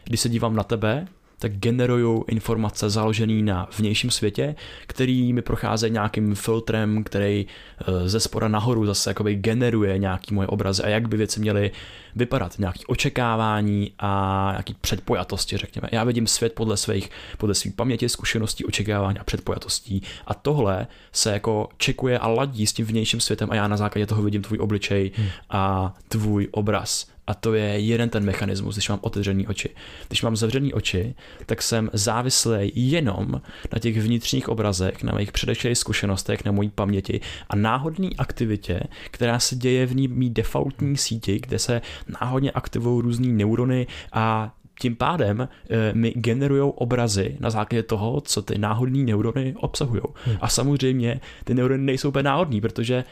Když 0.04 0.20
se 0.20 0.30
dívám 0.30 0.56
na 0.56 0.64
tebe, 0.64 1.08
tak 1.40 1.52
generují 1.54 2.24
informace 2.28 2.90
založené 2.90 3.42
na 3.42 3.70
vnějším 3.78 4.12
světě, 4.12 4.56
který 4.88 5.34
mi 5.34 5.42
procházejí 5.42 5.94
nějakým 5.94 6.36
filtrem, 6.36 7.04
který 7.04 7.46
eh, 7.80 8.10
ze 8.10 8.20
spora 8.20 8.48
nahoru 8.48 8.86
zase 8.86 9.10
jakoby 9.10 9.36
generuje 9.36 9.98
nějaký 9.98 10.34
moje 10.34 10.48
obrazy 10.48 10.84
a 10.84 10.88
jak 10.88 11.08
by 11.08 11.18
věci 11.18 11.40
měly 11.40 11.72
vypadat, 12.16 12.60
nějaký 12.60 12.86
očekávání 12.86 13.92
a 14.00 14.48
nějaký 14.52 14.76
předpojatosti, 14.82 15.58
řekněme. 15.58 15.90
Já 15.92 16.04
vidím 16.04 16.28
svět 16.28 16.54
podle 16.54 16.78
svých, 16.78 17.10
podle 17.38 17.56
svých 17.56 17.74
paměti, 17.74 18.10
zkušeností, 18.10 18.66
očekávání 18.66 19.20
a 19.20 19.24
předpojatostí 19.24 20.02
a 20.28 20.34
tohle 20.34 20.88
se 21.12 21.32
jako 21.32 21.70
čekuje 21.78 22.20
a 22.20 22.28
ladí 22.28 22.68
s 22.68 22.74
tím 22.74 22.86
vnějším 22.86 23.20
světem 23.20 23.52
a 23.52 23.56
já 23.56 23.68
na 23.68 23.78
základě 23.78 24.06
toho 24.06 24.24
vidím 24.24 24.42
tvůj 24.42 24.58
obličej 24.62 25.12
hmm. 25.16 25.28
a 25.50 25.94
tvůj 26.08 26.48
obraz. 26.52 27.13
A 27.28 27.34
to 27.34 27.54
je 27.54 27.80
jeden 27.80 28.10
ten 28.10 28.24
mechanismus, 28.24 28.76
když 28.76 28.90
mám 28.90 29.00
otevřený 29.02 29.48
oči. 29.48 29.70
Když 30.08 30.22
mám 30.22 30.36
zavřený 30.36 30.74
oči, 30.74 31.16
tak 31.46 31.62
jsem 31.62 31.90
závislý 31.94 32.72
jenom 32.76 33.42
na 33.74 33.80
těch 33.80 33.98
vnitřních 33.98 34.50
obrazech, 34.50 35.04
na 35.04 35.14
mých 35.16 35.32
předešlých 35.32 35.78
zkušenostech, 35.78 36.46
na 36.46 36.52
mojí 36.52 36.70
paměti 36.70 37.22
a 37.50 37.56
náhodné 37.56 38.10
aktivitě, 38.18 38.80
která 39.12 39.40
se 39.40 39.56
děje 39.56 39.86
v 39.86 39.96
ní 39.96 40.08
mý 40.08 40.30
defaultní 40.30 40.98
síti, 40.98 41.40
kde 41.40 41.60
se 41.60 41.82
náhodně 42.22 42.52
aktivují 42.52 43.02
různé 43.02 43.28
neurony 43.28 43.88
a 44.14 44.54
tím 44.80 44.96
pádem 44.96 45.42
e, 45.42 45.48
mi 45.94 46.12
generují 46.12 46.72
obrazy 46.76 47.38
na 47.40 47.50
základě 47.50 47.84
toho, 47.84 48.22
co 48.22 48.42
ty 48.42 48.58
náhodné 48.58 49.04
neurony 49.04 49.56
obsahují. 49.58 50.02
Hmm. 50.26 50.38
A 50.42 50.48
samozřejmě 50.48 51.22
ty 51.44 51.54
neurony 51.54 51.84
nejsou 51.84 52.10
úplně 52.10 52.24
náhodný, 52.24 52.62
protože 52.62 53.04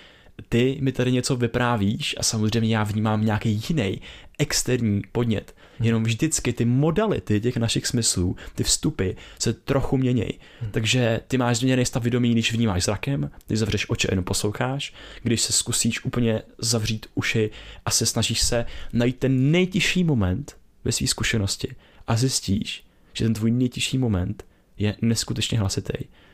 ty 0.50 0.78
mi 0.82 0.92
tady 0.92 1.12
něco 1.12 1.36
vyprávíš 1.36 2.16
a 2.18 2.24
samozřejmě 2.24 2.76
já 2.76 2.84
vnímám 2.84 3.26
nějaký 3.26 3.64
jiný 3.70 4.02
externí 4.40 5.02
podnět. 5.12 5.56
Hmm. 5.78 5.86
Jenom 5.86 6.04
vždycky 6.04 6.54
ty 6.54 6.66
modality 6.66 7.42
těch 7.42 7.58
našich 7.58 7.88
smyslů, 7.88 8.36
ty 8.56 8.64
vstupy 8.64 9.12
se 9.40 9.54
trochu 9.54 9.98
mění. 9.98 10.30
Hmm. 10.62 10.72
Takže 10.72 11.20
ty 11.28 11.38
máš 11.38 11.58
změněný 11.58 11.86
stav 11.86 12.04
vědomí, 12.04 12.32
když 12.32 12.54
vnímáš 12.54 12.84
zrakem, 12.84 13.32
když 13.48 13.60
zavřeš 13.60 13.90
oči 13.90 14.08
a 14.08 14.12
jenom 14.12 14.26
posloucháš, 14.26 14.94
když 15.24 15.42
se 15.42 15.54
zkusíš 15.54 16.06
úplně 16.06 16.42
zavřít 16.58 17.06
uši 17.16 17.50
a 17.86 17.92
se 17.92 18.06
snažíš 18.06 18.42
se 18.42 18.66
najít 18.94 19.18
ten 19.18 19.52
nejtižší 19.52 20.04
moment 20.04 20.58
ve 20.84 20.92
své 20.92 21.08
zkušenosti 21.08 21.76
a 22.08 22.16
zjistíš, 22.16 22.84
že 23.14 23.26
ten 23.26 23.34
tvůj 23.34 23.52
nejtižší 23.52 23.98
moment 23.98 24.46
je 24.78 24.96
neskutečně 25.02 25.60
hlasitý, 25.60 25.94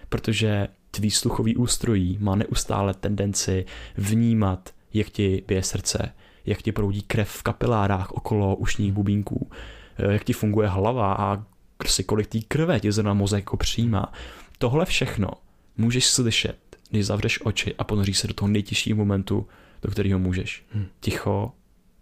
protože 0.09 0.67
tvý 0.97 1.11
sluchový 1.11 1.55
ústrojí 1.55 2.17
má 2.21 2.35
neustále 2.35 2.93
tendenci 2.93 3.65
vnímat, 3.97 4.69
jak 4.93 5.09
ti 5.09 5.43
bije 5.47 5.63
srdce, 5.63 6.13
jak 6.45 6.61
ti 6.61 6.71
proudí 6.71 7.01
krev 7.01 7.29
v 7.29 7.43
kapilárách 7.43 8.11
okolo 8.11 8.55
ušních 8.55 8.93
bubínků, 8.93 9.49
eh, 9.97 10.13
jak 10.13 10.23
ti 10.23 10.33
funguje 10.33 10.67
hlava 10.67 11.13
a 11.13 11.43
prostě 11.77 12.03
kolik 12.03 12.27
té 12.27 12.39
krve 12.47 12.79
ti 12.79 12.91
zrovna 12.91 13.13
mozek 13.13 13.41
jako 13.41 13.57
přijímá. 13.57 14.13
Tohle 14.57 14.85
všechno 14.85 15.29
můžeš 15.77 16.07
slyšet, 16.07 16.57
když 16.89 17.05
zavřeš 17.05 17.45
oči 17.45 17.75
a 17.75 17.83
ponoříš 17.83 18.17
se 18.17 18.27
do 18.27 18.33
toho 18.33 18.49
nejtěžšího 18.49 18.97
momentu, 18.97 19.47
do 19.81 19.91
kterého 19.91 20.19
můžeš. 20.19 20.65
Hmm. 20.71 20.85
Ticho 20.99 21.51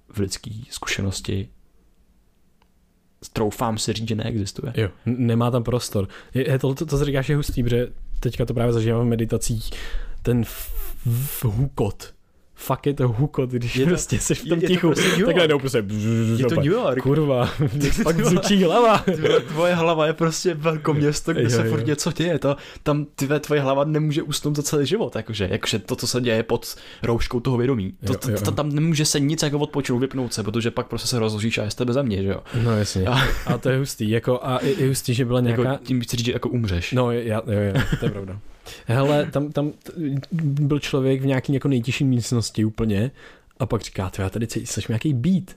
v 0.10 0.20
lidské 0.20 0.52
zkušenosti 0.70 1.50
troufám 3.34 3.78
si 3.78 3.94
říct, 3.94 4.08
že 4.08 4.16
neexistuje. 4.16 4.74
Jo, 4.76 4.90
nemá 5.06 5.52
tam 5.52 5.64
prostor. 5.64 6.08
Je, 6.34 6.60
to, 6.60 6.74
to, 6.74 6.86
to, 6.86 6.98
to 6.98 7.06
říkáš 7.06 7.30
je 7.30 7.36
hustý, 7.36 7.64
protože 7.64 7.88
teďka 8.20 8.46
to 8.46 8.54
právě 8.54 8.74
zažívám 8.74 9.06
v 9.06 9.10
meditacích, 9.10 9.72
ten 10.22 10.44
hukot, 11.44 12.14
fakt 12.56 12.88
je 12.88 12.94
to 12.94 13.08
hukot, 13.08 13.50
když 13.50 13.76
je 13.76 13.86
to, 13.86 13.90
prostě 13.90 14.20
jsi 14.20 14.36
v 14.36 14.48
tom 14.48 14.60
je 14.60 14.68
tichu, 14.68 14.88
prostě 14.88 15.26
tak 15.26 15.36
najednou 15.36 15.60
prostě 15.60 15.84
je 16.38 16.46
to 16.46 16.56
New 16.56 16.66
York. 16.66 17.04
Kurva, 17.04 17.46
fakt 18.04 18.26
zvučí 18.26 18.64
hlava. 18.64 19.06
Tvoje 19.48 19.76
hlava 19.76 20.08
je 20.08 20.14
prostě 20.14 20.54
velkoměsto, 20.54 21.34
kde 21.34 21.44
jo, 21.44 21.50
se 21.50 21.64
furt 21.64 21.86
něco 21.86 22.12
děje, 22.12 22.40
to, 22.40 22.56
tam 22.84 23.06
tvé, 23.16 23.40
tvoje 23.40 23.62
hlava 23.62 23.84
nemůže 23.84 24.24
usnout 24.24 24.56
za 24.56 24.64
celý 24.64 24.86
život, 24.86 25.16
jakože, 25.16 25.48
jakože 25.52 25.80
to, 25.80 25.96
co 25.96 26.08
se 26.08 26.22
děje 26.22 26.44
pod 26.44 26.76
rouškou 27.04 27.40
toho 27.40 27.58
vědomí, 27.58 27.94
to, 28.06 28.14
jo, 28.14 28.20
jo. 28.30 28.38
to, 28.46 28.52
tam 28.52 28.70
nemůže 28.70 29.06
se 29.06 29.20
nic 29.20 29.44
jako 29.44 29.60
odpočinout, 29.60 30.00
vypnout 30.00 30.34
se, 30.34 30.44
protože 30.44 30.72
pak 30.72 30.88
prostě 30.88 31.08
se 31.08 31.20
rozložíš 31.20 31.58
a 31.58 31.64
je 31.64 31.72
z 31.72 31.76
tebe 31.76 31.94
země, 31.94 32.24
že 32.24 32.30
jo. 32.30 32.40
No 32.64 32.78
jasně, 32.78 33.08
a, 33.08 33.20
a 33.46 33.58
to 33.58 33.70
je 33.70 33.78
hustý, 33.78 34.10
jako 34.10 34.40
a 34.44 34.60
je, 34.64 34.82
je 34.82 34.88
hustý, 34.88 35.14
že 35.14 35.26
byla 35.26 35.40
jako 35.46 35.62
nějaká... 35.62 35.72
Jako, 35.72 35.86
tím 35.86 36.02
chci 36.02 36.18
říct, 36.18 36.26
že 36.26 36.32
jako 36.32 36.50
umřeš. 36.50 36.92
No, 36.92 37.12
já, 37.12 37.42
jo, 37.48 37.60
jo, 37.60 37.82
to 38.00 38.06
je 38.06 38.12
pravda. 38.12 38.40
Hele, 38.86 39.26
tam, 39.32 39.52
tam 39.52 39.72
byl 40.32 40.80
člověk 40.80 41.22
v 41.22 41.26
nějaký 41.26 41.54
jako 41.54 41.68
nejtěžší 41.68 42.04
místnosti 42.04 42.66
úplně 42.66 43.12
a 43.60 43.66
pak 43.66 43.82
říká, 43.82 44.12
já 44.18 44.30
tady 44.30 44.48
jsi 44.48 44.82
nějaký 44.90 45.14
beat. 45.14 45.56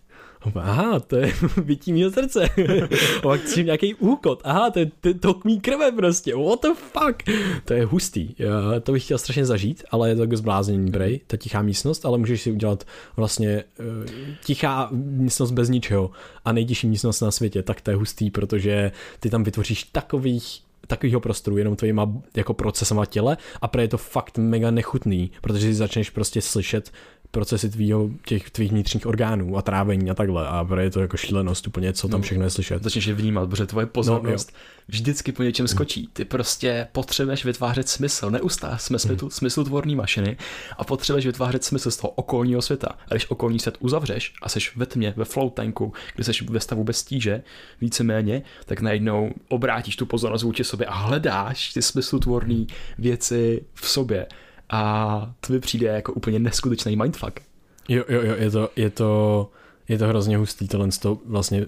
Aha, 0.54 1.00
to 1.00 1.16
je 1.16 1.32
bytí 1.64 1.92
mého 1.92 2.10
srdce. 2.10 2.44
A 2.44 3.20
pak 3.22 3.44
cítím 3.44 3.66
nějaký 3.66 3.94
úkot. 3.94 4.40
Aha, 4.44 4.70
to 4.70 4.78
je 4.78 4.90
tok 5.20 5.44
mý 5.44 5.60
krve 5.60 5.92
prostě. 5.92 6.36
What 6.36 6.62
the 6.62 6.68
fuck? 6.74 7.22
To 7.64 7.74
je 7.74 7.84
hustý. 7.84 8.34
Já 8.38 8.80
to 8.82 8.92
bych 8.92 9.04
chtěl 9.04 9.18
strašně 9.18 9.46
zažít, 9.46 9.84
ale 9.90 10.08
je 10.08 10.16
to 10.16 10.22
jako 10.22 10.36
zbláznění, 10.36 10.90
brej, 10.90 11.20
ta 11.26 11.36
tichá 11.36 11.62
místnost, 11.62 12.06
ale 12.06 12.18
můžeš 12.18 12.42
si 12.42 12.52
udělat 12.52 12.84
vlastně 13.16 13.64
uh, 13.80 14.34
tichá 14.44 14.88
místnost 14.92 15.50
bez 15.50 15.68
ničeho 15.68 16.10
a 16.44 16.52
nejtěžší 16.52 16.86
místnost 16.86 17.20
na 17.20 17.30
světě, 17.30 17.62
tak 17.62 17.80
to 17.80 17.90
je 17.90 17.96
hustý, 17.96 18.30
protože 18.30 18.92
ty 19.20 19.30
tam 19.30 19.44
vytvoříš 19.44 19.84
takových 19.84 20.67
takového 20.88 21.20
prostoru 21.20 21.58
jenom 21.58 21.76
tvojima 21.76 22.12
jako 22.36 22.54
procesama 22.54 23.06
těle 23.06 23.36
a 23.60 23.68
pro 23.68 23.80
je 23.80 23.88
to 23.88 23.98
fakt 23.98 24.38
mega 24.38 24.70
nechutný, 24.70 25.30
protože 25.40 25.66
si 25.66 25.74
začneš 25.74 26.10
prostě 26.10 26.42
slyšet 26.42 26.92
procesy 27.30 27.70
tvýho, 27.70 28.10
těch 28.24 28.50
tvých 28.50 28.70
vnitřních 28.70 29.06
orgánů 29.06 29.56
a 29.56 29.62
trávení 29.62 30.10
a 30.10 30.14
takhle 30.14 30.48
a 30.48 30.66
je 30.80 30.90
to 30.90 31.00
jako 31.00 31.16
šílenost 31.16 31.66
úplně, 31.66 31.92
co 31.92 32.08
tam 32.08 32.20
no, 32.20 32.24
všechno 32.24 32.44
je 32.44 32.50
slyšet. 32.50 32.82
Začneš 32.82 33.06
je 33.06 33.14
vnímat, 33.14 33.50
protože 33.50 33.66
tvoje 33.66 33.86
pozornost 33.86 34.52
no, 34.52 34.58
vždycky 34.88 35.32
po 35.32 35.42
něčem 35.42 35.68
skočí. 35.68 36.08
Ty 36.12 36.24
prostě 36.24 36.88
potřebuješ 36.92 37.44
vytvářet 37.44 37.88
smysl, 37.88 38.30
neustále 38.30 38.78
jsme 38.78 38.98
smysl, 38.98 39.16
hmm. 39.20 39.30
smysl 39.30 39.64
tvorný 39.64 39.96
mašiny 39.96 40.36
a 40.78 40.84
potřebuješ 40.84 41.26
vytvářet 41.26 41.64
smysl 41.64 41.90
z 41.90 41.96
toho 41.96 42.10
okolního 42.10 42.62
světa. 42.62 42.88
A 43.08 43.14
když 43.14 43.30
okolní 43.30 43.58
svět 43.58 43.76
uzavřeš 43.80 44.34
a 44.42 44.48
seš 44.48 44.76
ve 44.76 44.86
tmě, 44.86 45.14
ve 45.16 45.24
flow 45.24 45.50
tanku, 45.50 45.92
kde 46.14 46.24
seš 46.24 46.42
ve 46.42 46.60
stavu 46.60 46.84
bez 46.84 47.04
tíže, 47.04 47.42
víceméně, 47.80 48.42
tak 48.66 48.80
najednou 48.80 49.30
obrátíš 49.48 49.96
tu 49.96 50.06
pozornost 50.06 50.42
vůči 50.42 50.64
sobě 50.64 50.86
a 50.86 50.94
hledáš 50.94 51.72
ty 51.72 51.82
smyslotvorné 51.82 52.64
věci 52.98 53.64
v 53.74 53.88
sobě 53.88 54.26
a 54.70 55.34
to 55.40 55.52
mi 55.52 55.60
přijde 55.60 55.86
jako 55.86 56.12
úplně 56.12 56.38
neskutečný 56.38 56.96
mindfuck. 56.96 57.40
Jo, 57.88 58.04
jo, 58.08 58.22
jo, 58.22 58.34
je 58.38 58.50
to, 58.50 58.70
je 58.76 58.90
to, 58.90 59.50
je 59.88 59.98
to 59.98 60.06
hrozně 60.06 60.36
hustý, 60.36 60.68
tohle 60.68 60.88
to 61.00 61.18
vlastně 61.26 61.66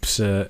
pře, 0.00 0.48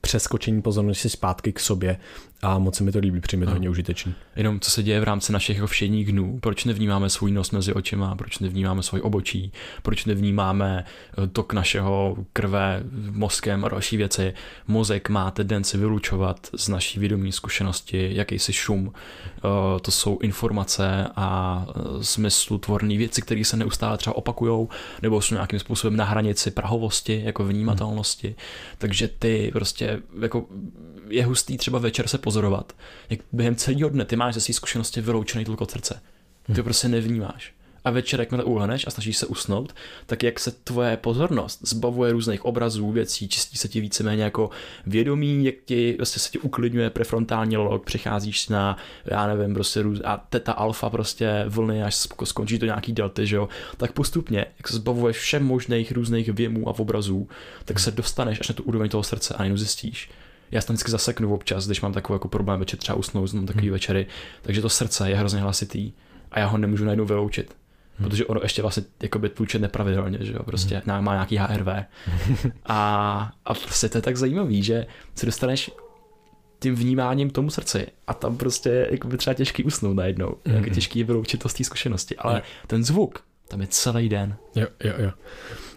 přeskočení 0.00 0.62
pozornosti 0.62 1.08
zpátky 1.08 1.52
k 1.52 1.60
sobě 1.60 1.96
a 2.42 2.58
moc 2.58 2.76
se 2.76 2.84
mi 2.84 2.92
to 2.92 2.98
líbí, 2.98 3.20
přijme 3.20 3.46
to 3.46 3.52
hodně 3.52 3.70
užitečný. 3.70 4.14
Jenom 4.36 4.60
co 4.60 4.70
se 4.70 4.82
děje 4.82 5.00
v 5.00 5.04
rámci 5.04 5.32
našich 5.32 5.62
všedních 5.66 6.12
dnů, 6.12 6.38
proč 6.40 6.64
nevnímáme 6.64 7.10
svůj 7.10 7.30
nos 7.30 7.50
mezi 7.50 7.72
očima, 7.72 8.16
proč 8.16 8.38
nevnímáme 8.38 8.82
svůj 8.82 9.00
obočí, 9.00 9.52
proč 9.82 10.04
nevnímáme 10.04 10.84
eh, 10.84 11.26
tok 11.26 11.52
našeho 11.52 12.16
krve 12.32 12.82
mozkem 13.10 13.64
a 13.64 13.68
další 13.68 13.96
věci. 13.96 14.34
Mozek 14.66 15.08
má 15.08 15.30
tendenci 15.30 15.78
vylučovat 15.78 16.48
z 16.56 16.68
naší 16.68 17.00
vědomí 17.00 17.32
zkušenosti 17.32 18.10
jakýsi 18.12 18.52
šum. 18.52 18.92
Eh, 18.94 19.40
to 19.80 19.90
jsou 19.90 20.18
informace 20.18 21.06
a 21.16 21.66
eh, 21.68 22.04
smyslu 22.04 22.58
tvorné 22.58 22.96
věci, 22.96 23.22
které 23.22 23.44
se 23.44 23.56
neustále 23.56 23.98
třeba 23.98 24.16
opakují, 24.16 24.68
nebo 25.02 25.20
jsou 25.20 25.34
nějakým 25.34 25.58
způsobem 25.58 25.96
na 25.96 26.04
hranici 26.04 26.50
prahovosti, 26.50 27.22
jako 27.24 27.44
vnímatelnosti. 27.44 28.34
Takže 28.78 29.08
ty 29.08 29.50
prostě 29.52 30.02
jako 30.20 30.46
je 31.10 31.24
hustý 31.24 31.56
třeba 31.56 31.78
večer 31.78 32.08
se 32.08 32.18
pozorovat, 32.30 32.72
jak 33.10 33.20
během 33.32 33.56
celého 33.56 33.88
dne 33.88 34.04
ty 34.04 34.16
máš 34.16 34.34
ze 34.34 34.40
své 34.40 34.54
zkušenosti 34.54 35.00
vyloučený 35.00 35.44
tluk 35.44 35.60
od 35.60 35.70
srdce. 35.70 36.00
Ty 36.46 36.54
to 36.54 36.62
prostě 36.62 36.88
nevnímáš. 36.88 37.54
A 37.84 37.90
večer, 37.90 38.20
jakmile 38.20 38.44
uhneš 38.44 38.86
a 38.86 38.90
snažíš 38.90 39.16
se 39.16 39.26
usnout, 39.26 39.74
tak 40.06 40.22
jak 40.22 40.40
se 40.40 40.50
tvoje 40.50 40.96
pozornost 40.96 41.60
zbavuje 41.62 42.12
různých 42.12 42.44
obrazů, 42.44 42.90
věcí, 42.90 43.28
čistí 43.28 43.58
se 43.58 43.68
ti 43.68 43.80
víceméně 43.80 44.22
jako 44.24 44.50
vědomí, 44.86 45.44
jak 45.44 45.54
ti 45.64 45.92
prostě 45.92 46.20
se 46.20 46.30
ti 46.30 46.38
uklidňuje 46.38 46.90
prefrontální 46.90 47.56
log, 47.56 47.84
přicházíš 47.84 48.48
na, 48.48 48.76
já 49.04 49.26
nevím, 49.26 49.54
prostě 49.54 49.82
růz, 49.82 50.00
a 50.04 50.16
teta 50.16 50.52
alfa 50.52 50.90
prostě 50.90 51.44
vlny, 51.48 51.82
až 51.82 51.94
skončí 52.24 52.58
to 52.58 52.66
nějaký 52.66 52.92
delty, 52.92 53.26
že 53.26 53.36
jo, 53.36 53.48
tak 53.76 53.92
postupně, 53.92 54.46
jak 54.58 54.68
se 54.68 54.76
zbavuješ 54.76 55.16
všem 55.16 55.46
možných 55.46 55.92
různých 55.92 56.28
věmů 56.28 56.68
a 56.68 56.78
obrazů, 56.78 57.28
tak 57.64 57.78
se 57.78 57.90
dostaneš 57.90 58.40
až 58.40 58.48
na 58.48 58.54
tu 58.54 58.62
úroveň 58.62 58.90
toho 58.90 59.02
srdce 59.02 59.34
a 59.34 59.44
jenom 59.44 59.58
zjistíš, 59.58 60.10
já 60.50 60.60
se 60.60 60.66
tam 60.66 60.74
vždycky 60.74 60.90
zaseknu 60.90 61.34
občas, 61.34 61.66
když 61.66 61.80
mám 61.80 61.92
takový 61.92 62.14
jako 62.14 62.28
problém 62.28 62.60
večer 62.60 62.78
třeba 62.78 62.98
usnout, 62.98 63.32
mám 63.32 63.46
takový 63.46 63.66
hmm. 63.66 63.72
večery, 63.72 64.06
takže 64.42 64.62
to 64.62 64.68
srdce 64.68 65.10
je 65.10 65.16
hrozně 65.16 65.40
hlasitý 65.40 65.92
a 66.30 66.38
já 66.40 66.46
ho 66.46 66.58
nemůžu 66.58 66.84
najednou 66.84 67.04
vyloučit. 67.04 67.56
Hmm. 67.98 68.08
Protože 68.08 68.26
ono 68.26 68.40
ještě 68.42 68.62
vlastně 68.62 68.82
jakoby 69.02 69.28
tluče 69.28 69.58
nepravidelně, 69.58 70.18
že 70.20 70.32
jo, 70.32 70.42
prostě 70.42 70.82
hmm. 70.86 71.04
má 71.04 71.12
nějaký 71.12 71.36
HRV. 71.36 71.68
a, 72.66 73.32
a 73.44 73.54
prostě 73.54 73.88
to 73.88 73.98
je 73.98 74.02
tak 74.02 74.16
zajímavý, 74.16 74.62
že 74.62 74.86
se 75.14 75.26
dostaneš 75.26 75.70
tím 76.58 76.74
vnímáním 76.74 77.30
tomu 77.30 77.50
srdci 77.50 77.86
a 78.06 78.14
tam 78.14 78.36
prostě 78.36 78.88
jakoby 78.90 79.16
třeba 79.16 79.34
těžký 79.34 79.64
usnout 79.64 79.96
najednou, 79.96 80.34
hmm. 80.46 80.56
jak 80.56 80.74
těžký 80.74 80.98
je 80.98 81.04
vyloučit 81.04 81.42
to 81.42 81.48
z 81.48 81.54
té 81.54 81.64
zkušenosti, 81.64 82.16
ale 82.16 82.32
hmm. 82.32 82.42
ten 82.66 82.84
zvuk 82.84 83.24
tam 83.48 83.60
je 83.60 83.66
celý 83.66 84.08
den. 84.08 84.36
Jo, 84.54 84.66
jo, 84.84 84.92
jo. 84.98 85.10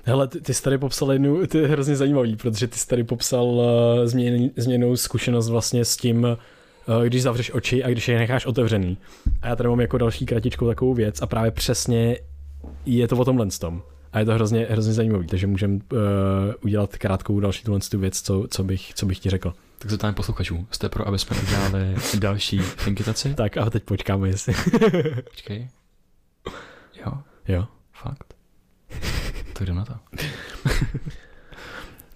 Hele, 0.05 0.27
ty, 0.27 0.41
ty 0.41 0.53
jsi 0.53 0.63
tady 0.63 0.77
popsal 0.77 1.11
jednu, 1.11 1.47
ty 1.47 1.57
je 1.57 1.67
hrozně 1.67 1.95
zajímavý, 1.95 2.35
protože 2.35 2.67
ty 2.67 2.77
jsi 2.77 2.87
tady 2.87 3.03
popsal 3.03 3.45
uh, 3.45 3.65
změn, 4.05 4.49
změnou 4.57 4.95
zkušenost 4.95 5.49
vlastně 5.49 5.85
s 5.85 5.97
tím, 5.97 6.23
uh, 6.23 7.03
když 7.05 7.21
zavřeš 7.21 7.53
oči 7.53 7.83
a 7.83 7.89
když 7.89 8.07
je 8.07 8.19
necháš 8.19 8.45
otevřený. 8.45 8.97
A 9.41 9.47
já 9.47 9.55
tady 9.55 9.69
mám 9.69 9.81
jako 9.81 9.97
další 9.97 10.25
kratičkou 10.25 10.67
takovou 10.67 10.93
věc 10.93 11.21
a 11.21 11.27
právě 11.27 11.51
přesně 11.51 12.17
je 12.85 13.07
to 13.07 13.17
o 13.17 13.25
tomhle 13.25 13.47
tom. 13.59 13.81
A 14.13 14.19
je 14.19 14.25
to 14.25 14.33
hrozně, 14.33 14.67
hrozně 14.69 14.93
zajímavý, 14.93 15.27
takže 15.27 15.47
můžeme 15.47 15.73
uh, 15.73 15.99
udělat 16.61 16.97
krátkou 16.97 17.39
další 17.39 17.63
tuhle 17.63 17.79
tu 17.79 17.99
věc, 17.99 18.21
co, 18.21 18.45
co, 18.49 18.63
bych, 18.63 18.93
co 18.93 19.05
bych 19.05 19.19
ti 19.19 19.29
řekl. 19.29 19.53
Tak 19.77 19.91
zeptám 19.91 20.13
posluchačů, 20.13 20.67
jste 20.71 20.89
pro, 20.89 21.07
aby 21.07 21.19
jsme 21.19 21.37
udělali 21.41 21.95
další 22.19 22.61
inkitaci? 22.87 23.33
Tak 23.37 23.57
a 23.57 23.69
teď 23.69 23.83
počkáme, 23.83 24.27
jestli. 24.27 24.53
Počkej. 25.29 25.69
Jo? 27.05 27.13
Jo. 27.47 27.67
Fakt. 27.93 28.33
Tak 29.53 29.61
jdem 29.61 29.75
na 29.75 29.85
to. 29.85 29.93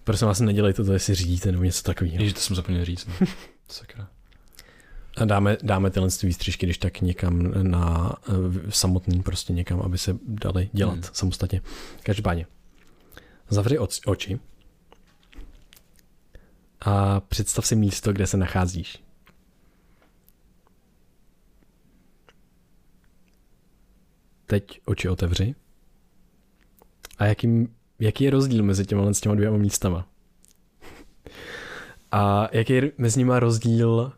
Prosím 0.03 0.27
vás, 0.27 0.39
nedělejte 0.39 0.83
to, 0.83 0.93
jestli 0.93 1.15
řídíte 1.15 1.51
nebo 1.51 1.63
něco 1.63 1.83
takového. 1.83 2.17
Ježiš, 2.17 2.33
to 2.33 2.39
jsem 2.39 2.55
zapomněl 2.55 2.85
říct. 2.85 3.05
No. 3.05 3.27
Sakra. 3.69 4.07
A 5.17 5.25
dáme, 5.25 5.57
dáme 5.63 5.89
tyhle 5.89 6.09
výstřižky, 6.23 6.65
když 6.65 6.77
tak 6.77 7.01
někam 7.01 7.51
na 7.71 8.15
samotný 8.69 9.23
prostě 9.23 9.53
někam, 9.53 9.81
aby 9.81 9.97
se 9.97 10.17
dali 10.27 10.69
dělat 10.73 10.93
hmm. 10.93 11.03
samostatně. 11.13 11.61
Každopádně. 12.03 12.45
Zavři 13.49 13.79
oči 14.05 14.39
a 16.81 17.19
představ 17.19 17.67
si 17.67 17.75
místo, 17.75 18.13
kde 18.13 18.27
se 18.27 18.37
nacházíš. 18.37 19.03
Teď 24.45 24.81
oči 24.85 25.09
otevři. 25.09 25.55
A 27.19 27.25
jaký, 27.25 27.67
jaký 27.99 28.23
je 28.23 28.31
rozdíl 28.31 28.63
mezi 28.63 28.85
těma, 28.85 29.13
s 29.13 29.21
těma 29.21 29.35
dvěma 29.35 29.57
místama? 29.57 30.07
A 32.11 32.49
jaký 32.51 32.73
je 32.73 32.91
mezi 32.97 33.19
nimi 33.19 33.33
rozdíl 33.35 34.13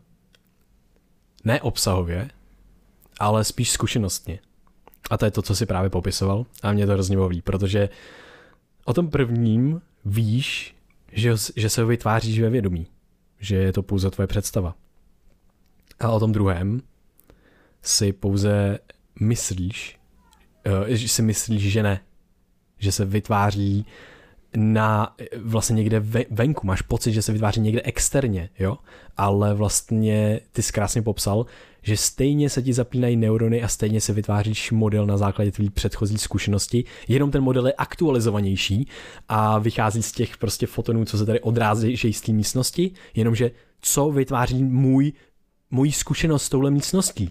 ne 1.44 1.60
obsahově, 1.60 2.30
ale 3.18 3.44
spíš 3.44 3.70
zkušenostně. 3.70 4.38
A 5.10 5.16
to 5.16 5.24
je 5.24 5.30
to, 5.30 5.42
co 5.42 5.56
si 5.56 5.66
právě 5.66 5.90
popisoval 5.90 6.46
a 6.62 6.72
mě 6.72 6.86
to 6.86 6.92
hrozně 6.92 7.16
baví, 7.16 7.42
protože 7.42 7.88
o 8.84 8.94
tom 8.94 9.10
prvním 9.10 9.82
víš, 10.04 10.76
že, 11.12 11.34
že 11.56 11.70
se 11.70 11.80
ho 11.80 11.86
vytváříš 11.86 12.40
ve 12.40 12.50
vědomí, 12.50 12.86
že 13.38 13.56
je 13.56 13.72
to 13.72 13.82
pouze 13.82 14.10
tvoje 14.10 14.26
představa. 14.26 14.74
A 16.00 16.10
o 16.10 16.20
tom 16.20 16.32
druhém 16.32 16.82
si 17.82 18.12
pouze 18.12 18.78
myslíš, 19.20 19.98
uh, 20.66 20.88
že 20.88 21.08
si 21.08 21.22
myslíš, 21.22 21.72
že 21.72 21.82
ne, 21.82 22.00
že 22.80 22.92
se 22.92 23.04
vytváří 23.04 23.86
na 24.56 25.16
vlastně 25.42 25.74
někde 25.74 26.02
venku, 26.30 26.66
máš 26.66 26.82
pocit, 26.82 27.12
že 27.12 27.22
se 27.22 27.32
vytváří 27.32 27.60
někde 27.60 27.82
externě, 27.82 28.50
jo, 28.58 28.78
ale 29.16 29.54
vlastně 29.54 30.40
ty 30.52 30.62
jsi 30.62 30.72
krásně 30.72 31.02
popsal, 31.02 31.46
že 31.82 31.96
stejně 31.96 32.50
se 32.50 32.62
ti 32.62 32.72
zapínají 32.72 33.16
neurony 33.16 33.62
a 33.62 33.68
stejně 33.68 34.00
se 34.00 34.12
vytváříš 34.12 34.70
model 34.70 35.06
na 35.06 35.16
základě 35.16 35.52
tvý 35.52 35.70
předchozí 35.70 36.18
zkušenosti, 36.18 36.84
jenom 37.08 37.30
ten 37.30 37.42
model 37.42 37.66
je 37.66 37.72
aktualizovanější 37.72 38.88
a 39.28 39.58
vychází 39.58 40.02
z 40.02 40.12
těch 40.12 40.36
prostě 40.36 40.66
fotonů, 40.66 41.04
co 41.04 41.18
se 41.18 41.26
tady 41.26 41.40
odrází 41.40 42.12
z 42.12 42.20
té 42.20 42.32
místnosti, 42.32 42.90
jenomže 43.14 43.50
co 43.80 44.10
vytváří 44.10 44.64
můj, 44.64 45.12
můj 45.70 45.92
zkušenost 45.92 46.42
s 46.42 46.48
touhle 46.48 46.70
místností 46.70 47.30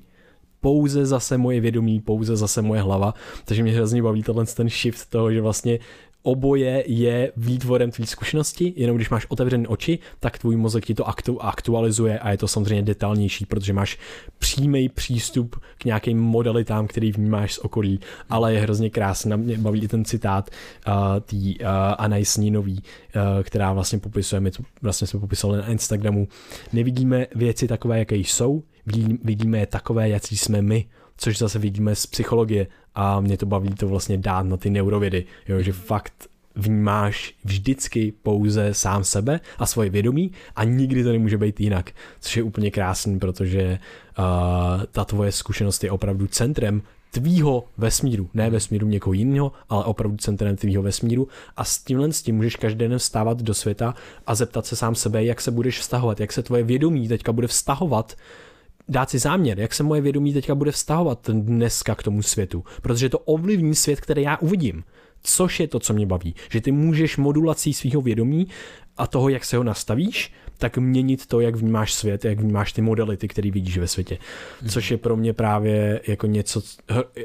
pouze 0.62 1.05
zase 1.05 1.38
moje 1.38 1.60
vědomí, 1.60 1.99
pouze 1.99 2.36
zase 2.36 2.62
moje 2.62 2.82
hlava, 2.82 3.14
takže 3.45 3.64
mě 3.64 3.72
hrozně 3.72 4.03
baví 4.03 4.24
tenhle 4.24 4.45
ten 4.45 4.70
shift 4.70 5.10
toho, 5.10 5.32
že 5.32 5.41
vlastně 5.41 5.80
oboje 6.24 6.84
je 6.88 7.32
výtvorem 7.38 7.91
tvý 7.91 8.05
zkušenosti, 8.05 8.74
jenom 8.76 8.95
když 8.95 9.10
máš 9.10 9.26
otevřené 9.30 9.68
oči, 9.68 9.99
tak 10.20 10.39
tvůj 10.39 10.55
mozek 10.55 10.86
ti 10.86 10.93
to 10.93 11.03
aktu- 11.03 11.38
aktualizuje 11.41 12.20
a 12.20 12.32
je 12.32 12.38
to 12.38 12.47
samozřejmě 12.47 12.82
detailnější, 12.82 13.45
protože 13.45 13.74
máš 13.74 13.97
přímý 14.39 14.89
přístup 14.89 15.55
k 15.78 15.86
nějakým 15.86 16.20
modalitám, 16.20 16.88
který 16.88 17.12
vnímáš 17.12 17.53
z 17.53 17.57
okolí, 17.57 17.99
ale 18.30 18.53
je 18.53 18.60
hrozně 18.60 18.89
krásný, 18.89 19.38
mě 19.38 19.57
baví 19.57 19.88
ten 19.88 20.05
citát 20.05 20.49
uh, 20.88 20.93
tý 21.26 21.60
uh, 21.60 21.68
Anais 21.97 22.38
Nínový, 22.38 22.84
uh, 23.16 23.43
která 23.43 23.74
vlastně 23.74 23.99
popisuje, 23.99 24.39
my 24.39 24.51
to 24.51 24.64
vlastně 24.82 25.07
jsme 25.07 25.20
popisali 25.20 25.57
na 25.57 25.68
Instagramu, 25.68 26.28
nevidíme 26.74 27.28
věci 27.36 27.68
takové, 27.68 27.99
jaké 27.99 28.16
jsou, 28.16 28.64
vidíme 29.23 29.57
je 29.59 29.65
takové, 29.65 30.09
jaký 30.09 30.38
jsme 30.38 30.61
my, 30.61 30.86
což 31.17 31.38
zase 31.38 31.59
vidíme 31.59 31.95
z 31.95 32.05
psychologie. 32.05 32.67
A 32.95 33.19
mě 33.19 33.38
to 33.38 33.45
baví 33.45 33.69
to 33.69 33.88
vlastně 33.88 34.17
dát 34.17 34.43
na 34.43 34.57
ty 34.57 34.69
neurovědy, 34.69 35.25
jo, 35.47 35.61
že 35.61 35.73
fakt 35.73 36.13
vnímáš 36.55 37.36
vždycky 37.43 38.13
pouze 38.23 38.73
sám 38.73 39.03
sebe 39.03 39.39
a 39.57 39.65
svoje 39.65 39.89
vědomí 39.89 40.32
a 40.55 40.63
nikdy 40.63 41.03
to 41.03 41.11
nemůže 41.11 41.38
být 41.38 41.59
jinak, 41.59 41.91
což 42.19 42.38
je 42.38 42.43
úplně 42.43 42.71
krásný, 42.71 43.19
protože 43.19 43.80
uh, 44.19 44.25
ta 44.91 45.05
tvoje 45.05 45.32
zkušenost 45.32 45.84
je 45.84 45.91
opravdu 45.91 46.27
centrem 46.27 46.82
tvýho 47.11 47.65
vesmíru, 47.77 48.30
ne 48.34 48.49
vesmíru 48.49 48.88
někoho 48.88 49.13
jiného, 49.13 49.51
ale 49.69 49.84
opravdu 49.84 50.17
centrem 50.17 50.55
tvýho 50.55 50.84
vesmíru. 50.84 51.27
A 51.57 51.63
s 51.63 51.77
tímhle 51.77 52.13
s 52.13 52.21
tím 52.21 52.36
můžeš 52.36 52.55
každý 52.55 52.80
den 52.80 52.97
vstávat 52.97 53.41
do 53.41 53.53
světa 53.53 53.95
a 54.27 54.36
zeptat 54.36 54.65
se 54.65 54.75
sám 54.75 54.95
sebe, 54.95 55.23
jak 55.23 55.41
se 55.41 55.51
budeš 55.51 55.80
vztahovat, 55.80 56.19
jak 56.19 56.34
se 56.34 56.43
tvoje 56.43 56.63
vědomí 56.63 57.07
teďka 57.07 57.32
bude 57.32 57.47
vztahovat 57.47 58.15
dát 58.90 59.10
si 59.10 59.20
záměr, 59.20 59.60
jak 59.60 59.74
se 59.74 59.84
moje 59.84 60.02
vědomí 60.02 60.34
teďka 60.34 60.56
bude 60.56 60.72
vztahovat 60.72 61.30
dneska 61.30 61.96
k 61.96 62.04
tomu 62.04 62.22
světu, 62.22 62.64
protože 62.82 63.10
to 63.10 63.20
ovlivní 63.20 63.76
svět, 63.76 64.02
který 64.02 64.22
já 64.22 64.38
uvidím. 64.38 64.84
Což 65.24 65.60
je 65.60 65.68
to, 65.68 65.80
co 65.80 65.94
mě 65.94 66.06
baví, 66.06 66.36
že 66.52 66.62
ty 66.62 66.72
můžeš 66.72 67.18
modulací 67.18 67.74
svého 67.74 68.02
vědomí 68.02 68.48
a 68.98 69.08
toho, 69.08 69.30
jak 69.30 69.46
se 69.46 69.58
ho 69.58 69.64
nastavíš, 69.64 70.34
tak 70.60 70.78
měnit 70.78 71.26
to, 71.26 71.39
jak 71.39 71.55
vnímáš 71.55 71.93
svět, 71.93 72.26
jak 72.26 72.39
vnímáš 72.39 72.74
ty 72.74 72.82
modality, 72.82 73.28
které 73.28 73.51
vidíš 73.51 73.78
ve 73.78 73.88
světě. 73.88 74.18
Mhm. 74.62 74.70
Což 74.70 74.91
je 74.91 74.97
pro 74.97 75.16
mě 75.16 75.34
právě 75.34 76.01
jako 76.07 76.28
něco 76.28 76.62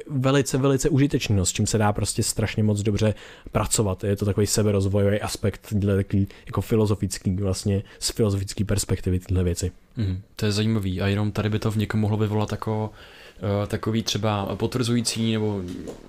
velice, 0.07 0.59
velice 0.59 0.89
užitečného, 0.89 1.47
s 1.47 1.53
čím 1.53 1.67
se 1.67 1.79
dá 1.79 1.93
prostě 1.93 2.23
strašně 2.23 2.63
moc 2.63 2.83
dobře 2.83 3.15
pracovat. 3.53 4.05
Je 4.05 4.17
to 4.17 4.25
takový 4.25 4.47
seberozvojový 4.47 5.21
aspekt, 5.21 5.75
takový 5.97 6.29
jako 6.47 6.61
filozofický 6.61 7.31
vlastně, 7.31 7.83
z 7.99 8.11
filozofické 8.11 8.65
perspektivy 8.65 9.21
tyhle 9.21 9.45
věci. 9.45 9.73
Mm, 9.97 10.23
to 10.37 10.47
je 10.47 10.53
zajímavý 10.53 11.01
a 11.01 11.07
jenom 11.07 11.33
tady 11.33 11.51
by 11.51 11.59
to 11.59 11.71
v 11.71 11.77
někom 11.77 12.01
mohlo 12.01 12.17
vyvolat 12.17 12.51
jako 12.53 12.91
uh, 12.91 13.67
takový 13.67 14.03
třeba 14.03 14.57
potvrzující 14.57 15.33
nebo 15.33 15.63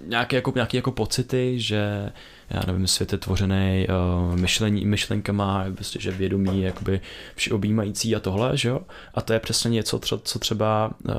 nějaké 0.07 0.35
jako, 0.35 0.51
nějaké 0.55 0.77
jako 0.77 0.91
pocity, 0.91 1.59
že 1.59 2.11
já 2.49 2.61
nevím, 2.67 2.87
svět 2.87 3.11
je 3.11 3.17
tvořený 3.17 3.87
uh, 4.29 4.35
myšlení, 4.35 4.85
myšlenkama, 4.85 5.65
prostě, 5.75 6.01
že 6.01 6.11
vědomí 6.11 6.61
je 6.61 6.65
jakoby 6.65 7.01
všeobjímající 7.35 8.15
a 8.15 8.19
tohle, 8.19 8.57
že 8.57 8.69
jo? 8.69 8.79
A 9.13 9.21
to 9.21 9.33
je 9.33 9.39
přesně 9.39 9.69
něco, 9.69 9.99
co, 9.99 10.17
co 10.17 10.39
třeba, 10.39 10.91
uh, 11.09 11.13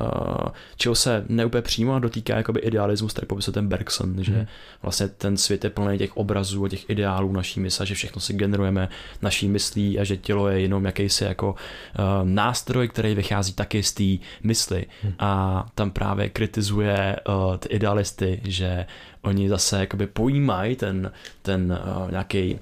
čeho 0.75 0.95
se 0.95 1.25
neúplně 1.29 1.61
přímo 1.61 1.99
dotýká 1.99 2.37
jakoby 2.37 2.59
idealismus, 2.59 3.13
tady 3.13 3.27
popisuje 3.27 3.53
ten 3.53 3.67
Bergson, 3.67 4.23
že 4.23 4.33
hmm. 4.33 4.47
vlastně 4.81 5.07
ten 5.07 5.37
svět 5.37 5.63
je 5.63 5.69
plný 5.69 5.97
těch 5.97 6.17
obrazů 6.17 6.65
a 6.65 6.69
těch 6.69 6.89
ideálů 6.89 7.31
naší 7.31 7.59
mysle, 7.59 7.85
že 7.85 7.95
všechno 7.95 8.21
si 8.21 8.33
generujeme 8.33 8.89
naší 9.21 9.47
myslí 9.47 9.99
a 9.99 10.03
že 10.03 10.17
tělo 10.17 10.47
je 10.47 10.59
jenom 10.59 10.85
jakýsi 10.85 11.23
jako 11.23 11.49
uh, 11.49 11.55
nástroj, 12.23 12.87
který 12.87 13.15
vychází 13.15 13.53
taky 13.53 13.83
z 13.83 13.93
té 13.93 14.27
mysli 14.43 14.85
hmm. 15.03 15.13
a 15.19 15.65
tam 15.75 15.91
právě 15.91 16.29
kritizuje 16.29 17.15
uh, 17.27 17.57
ty 17.57 17.69
idealisty, 17.69 18.41
že 18.43 18.85
oni 19.27 19.49
zase 19.49 19.79
jakoby 19.79 20.07
pojímají 20.07 20.75
ten, 20.75 21.11
ten 21.41 21.79
uh, 21.97 22.11
nějaký 22.11 22.59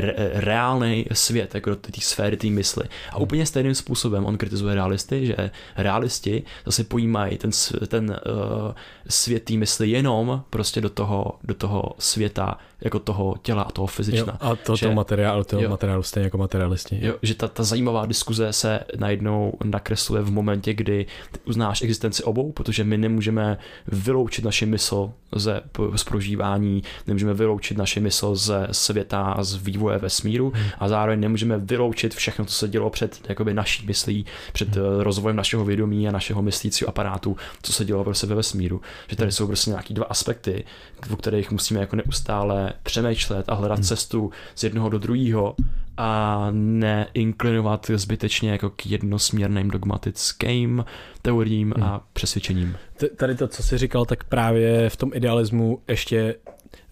re, 0.00 0.14
reálný 0.34 1.06
svět, 1.12 1.54
jako 1.54 1.70
do 1.70 1.76
té 1.76 2.00
sféry 2.00 2.36
té 2.36 2.46
mysli. 2.46 2.84
A 3.10 3.14
hmm. 3.14 3.22
úplně 3.22 3.46
stejným 3.46 3.74
způsobem 3.74 4.26
on 4.26 4.38
kritizuje 4.38 4.74
realisty, 4.74 5.26
že 5.26 5.50
realisti 5.76 6.42
zase 6.66 6.84
pojímají 6.84 7.38
ten, 7.38 7.50
ten 7.88 8.10
uh, 8.10 8.72
svět 9.08 9.44
té 9.44 9.54
mysli 9.54 9.90
jenom 9.90 10.44
prostě 10.50 10.80
do 10.80 10.90
toho, 10.90 11.38
do 11.44 11.54
toho 11.54 11.94
světa 11.98 12.58
jako 12.80 12.98
toho 12.98 13.34
těla 13.42 13.62
a 13.62 13.72
toho 13.72 13.86
fyzična. 13.86 14.38
Jo, 14.42 14.50
a 14.50 14.56
to, 14.56 14.76
že, 14.76 14.86
to 14.86 14.92
materiál, 14.92 15.44
to 15.44 15.60
jo, 15.60 15.70
materiálu 15.70 16.02
stejně 16.02 16.24
jako 16.24 16.38
materialisti. 16.38 16.98
Jo, 17.02 17.14
že 17.22 17.34
ta, 17.34 17.48
ta 17.48 17.62
zajímavá 17.62 18.06
diskuze 18.06 18.52
se 18.52 18.80
najednou 18.96 19.52
nakresluje 19.64 20.22
v 20.22 20.30
momentě, 20.30 20.74
kdy 20.74 21.06
uznáš 21.44 21.82
existenci 21.82 22.22
obou, 22.22 22.52
protože 22.52 22.84
my 22.84 22.98
nemůžeme 22.98 23.58
vyloučit 23.86 24.44
naši 24.44 24.66
mysl 24.66 25.12
ze 25.36 25.62
z 25.94 26.04
prožívání, 26.04 26.82
nemůžeme 27.06 27.34
vyloučit 27.34 27.78
naši 27.78 28.00
mysl 28.00 28.34
ze 28.34 28.68
světa, 28.70 29.36
z 29.40 29.54
vývoje 29.54 29.98
vesmíru 29.98 30.52
hmm. 30.54 30.64
a 30.78 30.88
zároveň 30.88 31.20
nemůžeme 31.20 31.58
vyloučit 31.58 32.14
všechno, 32.14 32.44
co 32.44 32.54
se 32.54 32.68
dělo 32.68 32.90
před 32.90 33.20
jakoby 33.28 33.54
naší 33.54 33.86
myslí, 33.86 34.26
před 34.52 34.76
hmm. 34.76 34.86
Eh, 35.00 35.04
rozvojem 35.04 35.36
našeho 35.36 35.64
vědomí 35.64 36.08
a 36.08 36.12
našeho 36.12 36.42
myslícího 36.42 36.88
aparátu, 36.88 37.36
co 37.62 37.72
se 37.72 37.84
dělo 37.84 38.04
prostě 38.04 38.26
ve 38.26 38.34
vesmíru. 38.34 38.80
Že 39.08 39.16
tady 39.16 39.26
hmm. 39.26 39.32
jsou 39.32 39.46
prostě 39.46 39.70
nějaký 39.70 39.94
dva 39.94 40.06
aspekty, 40.06 40.64
o 41.12 41.16
kterých 41.16 41.50
musíme 41.50 41.80
jako 41.80 41.96
neustále 41.96 42.69
přemýšlet 42.82 43.48
a 43.48 43.54
hledat 43.54 43.78
hmm. 43.78 43.84
cestu 43.84 44.30
z 44.54 44.64
jednoho 44.64 44.88
do 44.88 44.98
druhého 44.98 45.56
a 45.96 46.48
neinklinovat 46.50 47.90
zbytečně 47.94 48.50
jako 48.50 48.70
k 48.70 48.86
jednosměrným 48.86 49.70
dogmatickým 49.70 50.84
teoriím 51.22 51.74
hmm. 51.76 51.84
a 51.84 52.06
přesvědčením. 52.12 52.76
Tady 53.16 53.34
to, 53.34 53.48
co 53.48 53.62
jsi 53.62 53.78
říkal, 53.78 54.04
tak 54.04 54.24
právě 54.24 54.90
v 54.90 54.96
tom 54.96 55.10
idealismu 55.14 55.82
ještě 55.88 56.34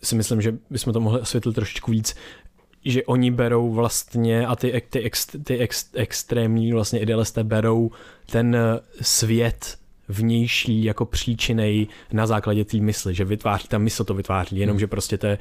si 0.02 0.14
myslím, 0.14 0.40
že 0.40 0.54
bychom 0.70 0.92
to 0.92 1.00
mohli 1.00 1.20
osvětlit 1.20 1.54
trošičku 1.54 1.90
víc, 1.90 2.14
že 2.84 3.04
oni 3.04 3.30
berou 3.30 3.72
vlastně 3.72 4.46
a 4.46 4.56
ty, 4.56 4.82
ty, 4.90 5.02
ex, 5.02 5.26
ty 5.44 5.58
ex, 5.58 5.90
extrémní 5.94 6.72
vlastně 6.72 7.00
idealisté 7.00 7.44
berou 7.44 7.90
ten 8.30 8.56
svět 9.00 9.78
vnější 10.08 10.84
jako 10.84 11.06
příčinej 11.06 11.86
na 12.12 12.26
základě 12.26 12.64
té 12.64 12.76
mysli, 12.76 13.14
že 13.14 13.24
vytváří, 13.24 13.68
ta 13.68 13.78
mysl 13.78 14.04
to 14.04 14.14
vytváří, 14.14 14.58
jenomže 14.58 14.86
hmm. 14.86 14.90
prostě 14.90 15.18
to, 15.18 15.26
je, 15.26 15.38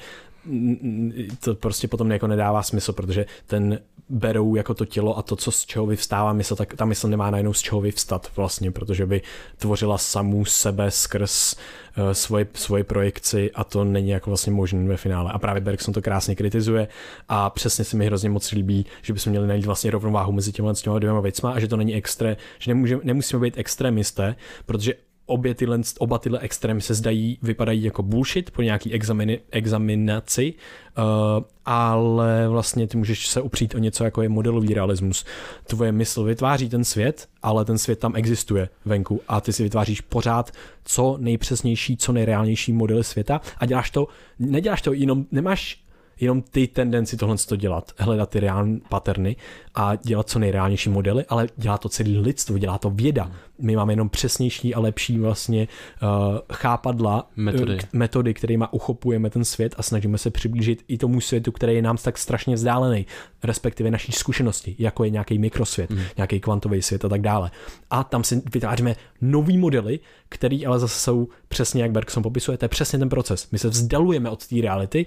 to 1.40 1.56
prostě 1.56 1.88
potom 1.88 2.12
jako 2.12 2.28
nedává 2.28 2.64
smysl, 2.64 2.94
protože 2.94 3.26
ten 3.46 3.80
berou 4.10 4.56
jako 4.56 4.74
to 4.74 4.86
tělo 4.86 5.18
a 5.18 5.22
to, 5.22 5.36
co 5.36 5.52
z 5.52 5.66
čeho 5.66 5.86
vyvstává 5.86 6.34
mysl, 6.34 6.56
tak 6.56 6.74
ta 6.74 6.86
mysl 6.86 7.08
nemá 7.08 7.32
najednou 7.32 7.54
z 7.54 7.62
čeho 7.62 7.82
vyvstat 7.82 8.32
vlastně, 8.36 8.72
protože 8.72 9.06
by 9.06 9.22
tvořila 9.58 9.98
samou 9.98 10.46
sebe 10.46 10.92
skrz 10.92 11.54
uh, 11.54 12.12
svoje, 12.12 12.48
svoje 12.54 12.84
projekci 12.84 13.52
a 13.52 13.64
to 13.64 13.84
není 13.84 14.10
jako 14.10 14.30
vlastně 14.30 14.54
možné 14.54 14.88
ve 14.88 14.98
finále. 14.98 15.32
A 15.32 15.40
právě 15.40 15.62
Bergson 15.62 15.94
to 15.94 16.02
krásně 16.02 16.36
kritizuje 16.36 16.88
a 17.30 17.50
přesně 17.50 17.86
se 17.86 17.98
mi 17.98 18.06
hrozně 18.06 18.30
moc 18.30 18.52
líbí, 18.52 18.86
že 19.02 19.14
bychom 19.14 19.32
měli 19.32 19.48
najít 19.48 19.66
vlastně 19.66 19.92
rovnováhu 19.92 20.32
mezi 20.32 20.52
těmi, 20.52 20.70
dvěma 21.00 21.20
věcma 21.20 21.52
a 21.52 21.60
že 21.60 21.68
to 21.68 21.78
není 21.78 21.96
extré, 21.96 22.38
že 22.60 22.72
nemůže, 22.72 23.00
nemusíme 23.04 23.42
být 23.42 23.58
extrémisté, 23.58 24.36
protože 24.66 24.94
obě 25.28 25.56
tyhle, 25.56 25.80
oba 26.00 26.18
tyhle 26.18 26.40
extrémy 26.40 26.82
se 26.82 26.94
zdají, 26.94 27.38
vypadají 27.42 27.84
jako 27.84 28.04
bullshit 28.04 28.52
po 28.52 28.62
nějaký 28.62 28.94
examini, 28.94 29.40
examinaci, 29.52 30.54
uh, 30.98 31.44
ale 31.66 32.48
vlastně 32.48 32.88
ty 32.88 32.98
můžeš 32.98 33.28
se 33.28 33.42
upřít 33.42 33.76
o 33.76 33.78
něco, 33.78 34.04
jako 34.04 34.22
je 34.22 34.30
modelový 34.30 34.74
realismus. 34.74 35.26
Tvoje 35.68 35.92
mysl 35.92 36.24
vytváří 36.24 36.70
ten 36.70 36.84
svět, 36.84 37.28
ale 37.44 37.66
ten 37.66 37.78
svět 37.78 38.00
tam 38.00 38.16
existuje 38.16 38.70
venku 38.86 39.22
a 39.28 39.42
ty 39.42 39.54
si 39.54 39.64
vytváříš 39.64 40.02
pořád 40.02 40.52
co 40.84 41.18
nejpřesnější, 41.20 41.98
co 41.98 42.12
nejreálnější 42.12 42.74
modely 42.74 43.04
světa 43.04 43.42
a 43.58 43.66
děláš 43.66 43.92
to, 43.92 44.08
neděláš 44.40 44.82
to 44.82 44.94
jenom, 44.94 45.26
nemáš 45.32 45.87
jenom 46.20 46.42
ty 46.42 46.68
tendenci 46.68 47.18
tohle 47.18 47.38
to 47.48 47.56
dělat, 47.56 47.92
hledat 47.98 48.30
ty 48.30 48.40
reální 48.40 48.82
paterny 48.90 49.36
a 49.76 49.96
dělat 49.96 50.30
co 50.30 50.40
nejreálnější 50.40 50.90
modely, 50.90 51.26
ale 51.30 51.48
dělá 51.58 51.78
to 51.78 51.90
celý 51.90 52.18
lidstvo, 52.18 52.58
dělá 52.58 52.78
to 52.78 52.90
věda. 52.90 53.32
My 53.62 53.76
máme 53.76 53.94
jenom 53.94 54.10
přesnější 54.10 54.76
a 54.76 54.80
lepší 54.80 55.20
vlastně 55.20 55.68
uh, 56.02 56.40
chápadla, 56.54 57.28
eh, 57.30 57.42
metody, 57.42 57.78
metody 57.94 58.34
kterými 58.34 58.66
uchopujeme 58.72 59.30
ten 59.30 59.46
svět 59.46 59.76
a 59.78 59.84
snažíme 59.84 60.18
se 60.18 60.30
přiblížit 60.30 60.84
i 60.88 60.98
tomu 60.98 61.22
světu, 61.22 61.52
který 61.52 61.76
je 61.76 61.82
nám 61.82 61.98
tak 61.98 62.18
strašně 62.18 62.56
vzdálený, 62.56 63.06
respektive 63.44 63.92
naší 63.92 64.12
zkušenosti, 64.12 64.76
jako 64.80 65.04
je 65.04 65.10
nějaký 65.10 65.40
mikrosvět, 65.40 65.90
mm. 65.90 66.00
nějaký 66.18 66.40
kvantový 66.40 66.82
svět 66.82 67.06
a 67.06 67.10
tak 67.10 67.22
dále. 67.22 67.52
A 67.90 68.04
tam 68.04 68.24
si 68.24 68.42
vytváříme 68.54 68.96
nový 69.22 69.58
modely, 69.58 70.00
který 70.30 70.66
ale 70.66 70.80
zase 70.80 71.00
jsou 71.00 71.28
přesně, 71.48 71.82
jak 71.82 71.92
Bergson 71.92 72.24
popisuje, 72.24 72.58
to 72.58 72.66
je 72.66 72.70
přesně 72.70 73.00
ten 73.00 73.10
proces. 73.10 73.52
My 73.52 73.60
se 73.60 73.70
vzdalujeme 73.70 74.30
od 74.30 74.48
té 74.48 74.62
reality, 74.62 75.06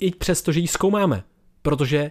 i 0.00 0.10
přesto, 0.10 0.52
že 0.52 0.60
ji 0.60 0.68
zkoumáme, 0.68 1.24
protože 1.62 2.10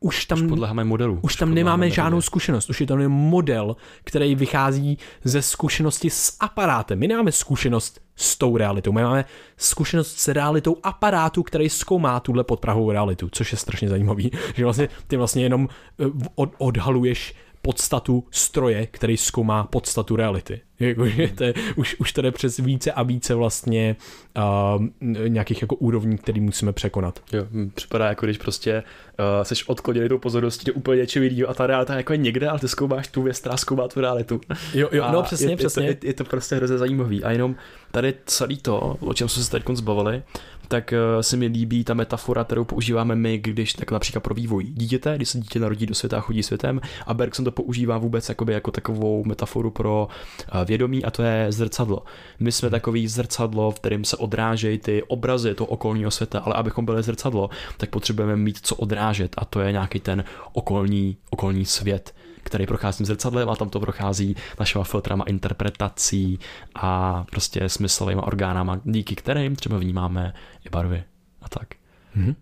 už 0.00 0.24
tam, 0.24 0.42
už 0.42 0.48
podléháme 0.48 0.84
modelu. 0.84 1.18
Už 1.22 1.36
tam 1.36 1.54
nemáme 1.54 1.90
žádnou 1.90 2.10
modelu. 2.10 2.22
zkušenost, 2.22 2.70
už 2.70 2.80
je 2.80 2.86
to 2.86 2.98
jen 2.98 3.10
model, 3.10 3.76
který 4.04 4.34
vychází 4.34 4.98
ze 5.24 5.42
zkušenosti 5.42 6.10
s 6.10 6.36
aparátem. 6.40 6.98
My 6.98 7.08
nemáme 7.08 7.32
zkušenost 7.32 8.00
s 8.16 8.36
tou 8.36 8.56
realitou, 8.56 8.92
my 8.92 9.02
máme 9.02 9.24
zkušenost 9.56 10.18
s 10.18 10.28
realitou 10.28 10.76
aparátu, 10.82 11.42
který 11.42 11.68
zkoumá 11.68 12.20
tuhle 12.20 12.44
podprahovou 12.44 12.90
realitu, 12.90 13.28
což 13.32 13.52
je 13.52 13.58
strašně 13.58 13.88
zajímavý, 13.88 14.30
že 14.54 14.64
vlastně 14.64 14.88
ty 15.06 15.16
vlastně 15.16 15.42
jenom 15.42 15.68
eh, 16.00 16.04
od, 16.34 16.50
odhaluješ 16.58 17.34
podstatu 17.62 18.24
stroje, 18.30 18.86
který 18.86 19.16
zkoumá 19.16 19.64
podstatu 19.64 20.16
reality. 20.16 20.60
Jakože 20.80 21.28
to 21.28 21.44
je, 21.44 21.54
už, 21.76 21.96
už 21.98 22.12
to 22.12 22.22
jde 22.22 22.30
přes 22.30 22.56
více 22.56 22.92
a 22.92 23.02
více 23.02 23.34
vlastně 23.34 23.96
uh, 24.36 24.84
nějakých 25.28 25.62
jako 25.62 25.76
úrovní, 25.76 26.18
který 26.18 26.40
musíme 26.40 26.72
překonat. 26.72 27.22
Jo, 27.32 27.46
připadá 27.74 28.08
jako 28.08 28.26
když 28.26 28.38
prostě 28.38 28.82
uh, 29.18 29.42
seš 29.42 29.68
odkloněný 29.68 30.08
tou 30.08 30.18
pozorností 30.18 30.64
do 30.64 30.72
úplně 30.72 31.00
něčeho 31.00 31.24
jiného 31.24 31.50
a 31.50 31.54
ta 31.54 31.66
realita 31.66 31.96
jako 31.96 32.12
je 32.12 32.16
někde, 32.16 32.48
ale 32.48 32.58
ty 32.58 32.68
zkoumáš 32.68 33.08
tu 33.08 33.22
věc, 33.22 33.40
která 33.40 33.56
zkoumá 33.56 33.88
tu 33.88 34.00
realitu. 34.00 34.40
Jo, 34.74 34.88
jo, 34.92 35.04
a 35.04 35.12
no 35.12 35.22
přesně, 35.22 35.52
je, 35.52 35.56
přesně. 35.56 35.86
Je 35.86 35.94
to, 35.94 36.06
je, 36.06 36.10
je 36.10 36.14
to 36.14 36.24
prostě 36.24 36.56
hrozně 36.56 36.78
zajímavý 36.78 37.24
a 37.24 37.30
jenom 37.30 37.56
tady 37.90 38.14
celý 38.26 38.58
to, 38.58 38.96
o 39.00 39.14
čem 39.14 39.28
jsme 39.28 39.42
se 39.42 39.50
teď 39.50 39.62
zbavili, 39.72 40.22
tak 40.70 40.92
uh, 40.92 41.20
se 41.20 41.36
mi 41.36 41.46
líbí 41.46 41.84
ta 41.84 41.94
metafora, 41.94 42.44
kterou 42.44 42.64
používáme 42.64 43.14
my, 43.14 43.38
když 43.38 43.72
tak 43.72 43.90
například 43.90 44.20
pro 44.20 44.34
vývoj 44.34 44.64
dítěte, 44.64 45.16
když 45.16 45.28
se 45.28 45.38
dítě 45.38 45.58
narodí 45.58 45.86
do 45.86 45.94
světa 45.94 46.16
a 46.16 46.20
chodí 46.20 46.42
světem 46.42 46.80
a 47.06 47.14
Bergson 47.14 47.44
to 47.44 47.50
používá 47.50 47.98
vůbec 47.98 48.28
jakoby 48.28 48.52
jako 48.52 48.70
takovou 48.70 49.24
metaforu 49.24 49.70
pro 49.70 50.08
uh, 50.54 50.64
vědomí 50.64 51.04
a 51.04 51.10
to 51.10 51.22
je 51.22 51.52
zrcadlo. 51.52 52.02
My 52.40 52.52
jsme 52.52 52.70
takový 52.70 53.08
zrcadlo, 53.08 53.70
v 53.70 53.80
kterém 53.80 54.04
se 54.04 54.16
odrážejí 54.16 54.78
ty 54.78 55.02
obrazy 55.02 55.54
toho 55.54 55.68
okolního 55.68 56.10
světa, 56.10 56.38
ale 56.38 56.54
abychom 56.54 56.84
byli 56.84 57.02
zrcadlo, 57.02 57.50
tak 57.76 57.90
potřebujeme 57.90 58.36
mít 58.36 58.58
co 58.62 58.76
odrážet 58.76 59.34
a 59.38 59.44
to 59.44 59.60
je 59.60 59.72
nějaký 59.72 60.00
ten 60.00 60.24
okolní, 60.52 61.16
okolní 61.30 61.64
svět 61.64 62.14
který 62.42 62.66
prochází 62.66 63.04
zrcadlem 63.04 63.48
a 63.48 63.56
tam 63.56 63.68
to 63.68 63.80
prochází 63.80 64.36
našima 64.58 64.84
filtrama 64.84 65.24
interpretací 65.24 66.38
a 66.74 67.24
prostě 67.30 67.68
smyslovými 67.68 68.20
orgánama, 68.20 68.80
díky 68.84 69.16
kterým 69.16 69.56
třeba 69.56 69.78
vnímáme 69.78 70.34
i 70.66 70.68
barvy 70.70 71.04
a 71.42 71.48
tak. 71.48 71.68
Mm-hmm. 72.16 72.34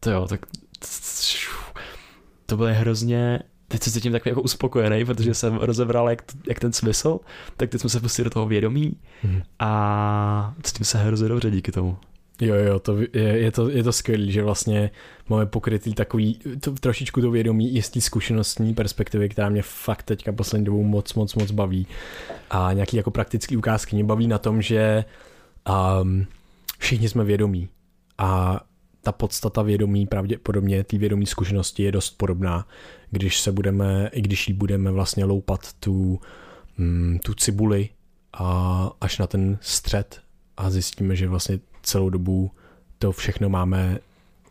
To 0.00 0.10
jo, 0.10 0.26
tak 0.28 0.46
to 2.46 2.56
bylo 2.56 2.68
hrozně 2.72 3.40
teď 3.72 3.82
se 3.82 3.90
cítím 3.90 4.12
takový 4.12 4.30
jako 4.30 4.42
uspokojený, 4.42 5.04
protože 5.04 5.34
jsem 5.34 5.56
rozebral 5.56 6.10
jak, 6.10 6.22
jak 6.48 6.60
ten 6.60 6.72
smysl, 6.72 7.20
tak 7.56 7.70
teď 7.70 7.80
jsme 7.80 7.90
se 7.90 8.00
pustili 8.00 8.24
do 8.24 8.30
toho 8.30 8.46
vědomí 8.46 8.96
mm. 9.22 9.42
a 9.58 10.54
cítím 10.62 10.86
se 10.86 10.98
hrozně 10.98 11.28
dobře 11.28 11.50
díky 11.50 11.72
tomu. 11.72 11.96
Jo, 12.40 12.54
jo, 12.54 12.78
to 12.78 12.98
je, 13.00 13.22
je 13.22 13.52
to, 13.52 13.68
je 13.68 13.82
to 13.82 13.92
skvělé, 13.92 14.26
že 14.26 14.42
vlastně 14.42 14.90
máme 15.28 15.46
pokrytý 15.46 15.94
takový 15.94 16.38
to, 16.60 16.72
trošičku 16.72 17.20
to 17.20 17.30
vědomí 17.30 17.76
i 17.76 17.82
z 17.82 17.90
té 17.90 18.00
zkušenostní 18.00 18.74
perspektivy, 18.74 19.28
která 19.28 19.48
mě 19.48 19.62
fakt 19.62 20.02
teďka 20.02 20.32
poslední 20.32 20.64
dobou 20.64 20.82
moc, 20.82 21.14
moc, 21.14 21.34
moc 21.34 21.50
baví. 21.50 21.86
A 22.50 22.72
nějaký 22.72 22.96
jako 22.96 23.10
praktický 23.10 23.56
ukázky 23.56 23.96
mě 23.96 24.04
baví 24.04 24.26
na 24.26 24.38
tom, 24.38 24.62
že 24.62 25.04
um, 26.02 26.26
všichni 26.78 27.08
jsme 27.08 27.24
vědomí 27.24 27.68
a 28.18 28.60
ta 29.02 29.12
podstata 29.12 29.62
vědomí, 29.62 30.06
pravděpodobně 30.06 30.84
té 30.84 30.98
vědomí 30.98 31.26
zkušenosti 31.26 31.82
je 31.82 31.92
dost 31.92 32.10
podobná, 32.10 32.66
když 33.10 33.40
se 33.40 33.52
budeme, 33.52 34.10
i 34.12 34.22
když 34.22 34.48
jí 34.48 34.54
budeme 34.54 34.90
vlastně 34.90 35.24
loupat 35.24 35.72
tu, 35.72 36.20
mm, 36.78 37.18
tu 37.24 37.34
cibuli 37.34 37.88
a 38.32 38.90
až 39.00 39.18
na 39.18 39.26
ten 39.26 39.58
střed 39.60 40.20
a 40.56 40.70
zjistíme, 40.70 41.16
že 41.16 41.28
vlastně 41.28 41.58
celou 41.82 42.10
dobu 42.10 42.50
to 42.98 43.12
všechno 43.12 43.48
máme 43.48 43.98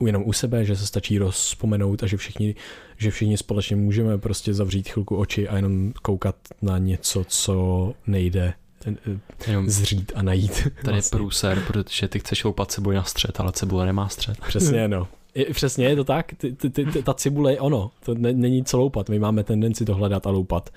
jenom 0.05 0.23
u 0.25 0.33
sebe, 0.33 0.65
že 0.65 0.75
se 0.75 0.87
stačí 0.87 1.17
rozpomenout 1.17 2.03
a 2.03 2.07
že 2.07 2.17
všichni, 2.17 2.55
že 2.97 3.11
všichni 3.11 3.37
společně 3.37 3.75
můžeme 3.75 4.17
prostě 4.17 4.53
zavřít 4.53 4.89
chvilku 4.89 5.17
oči 5.17 5.47
a 5.47 5.55
jenom 5.55 5.93
koukat 6.01 6.35
na 6.61 6.77
něco, 6.77 7.23
co 7.27 7.93
nejde 8.07 8.53
eh, 8.87 9.19
jenom 9.47 9.69
zřít 9.69 10.11
a 10.15 10.21
najít. 10.21 10.63
Tady 10.63 10.71
vlastně. 10.83 10.97
je 10.97 11.19
průser, 11.19 11.63
protože 11.67 12.07
ty 12.07 12.19
chceš 12.19 12.43
loupat 12.43 12.71
cibuli 12.71 12.95
na 12.95 13.03
střed, 13.03 13.39
ale 13.39 13.51
cibule 13.51 13.85
nemá 13.85 14.09
střed. 14.09 14.37
Přesně, 14.47 14.87
no. 14.87 15.07
Je, 15.35 15.45
přesně, 15.45 15.85
je 15.85 15.95
to 15.95 16.03
tak. 16.03 16.33
Ty, 16.37 16.53
ty, 16.53 16.69
ty, 16.69 17.03
ta 17.03 17.13
cibule 17.13 17.53
je 17.53 17.59
ono. 17.59 17.91
To 18.05 18.15
ne, 18.15 18.33
není 18.33 18.65
co 18.65 18.77
loupat. 18.77 19.09
My 19.09 19.19
máme 19.19 19.43
tendenci 19.43 19.85
to 19.85 19.95
hledat 19.95 20.27
a 20.27 20.29
loupat. 20.29 20.69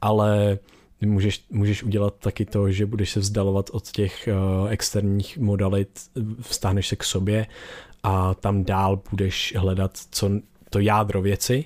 Ale 0.00 0.58
můžeš, 1.06 1.44
můžeš 1.50 1.82
udělat 1.82 2.14
taky 2.18 2.44
to, 2.44 2.72
že 2.72 2.86
budeš 2.86 3.10
se 3.10 3.20
vzdalovat 3.20 3.70
od 3.72 3.90
těch 3.90 4.28
uh, 4.62 4.70
externích 4.70 5.38
modalit, 5.38 6.00
vztáhneš 6.40 6.88
se 6.88 6.96
k 6.96 7.04
sobě 7.04 7.46
a 8.02 8.34
tam 8.34 8.64
dál 8.64 9.00
budeš 9.10 9.54
hledat 9.56 9.98
co 10.10 10.30
to 10.70 10.78
jádro 10.78 11.22
věci, 11.22 11.64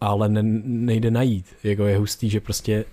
ale 0.00 0.28
ne, 0.28 0.42
nejde 0.64 1.10
najít. 1.10 1.46
Jako 1.64 1.84
je 1.84 1.98
hustý, 1.98 2.30
že 2.30 2.40
prostě 2.40 2.84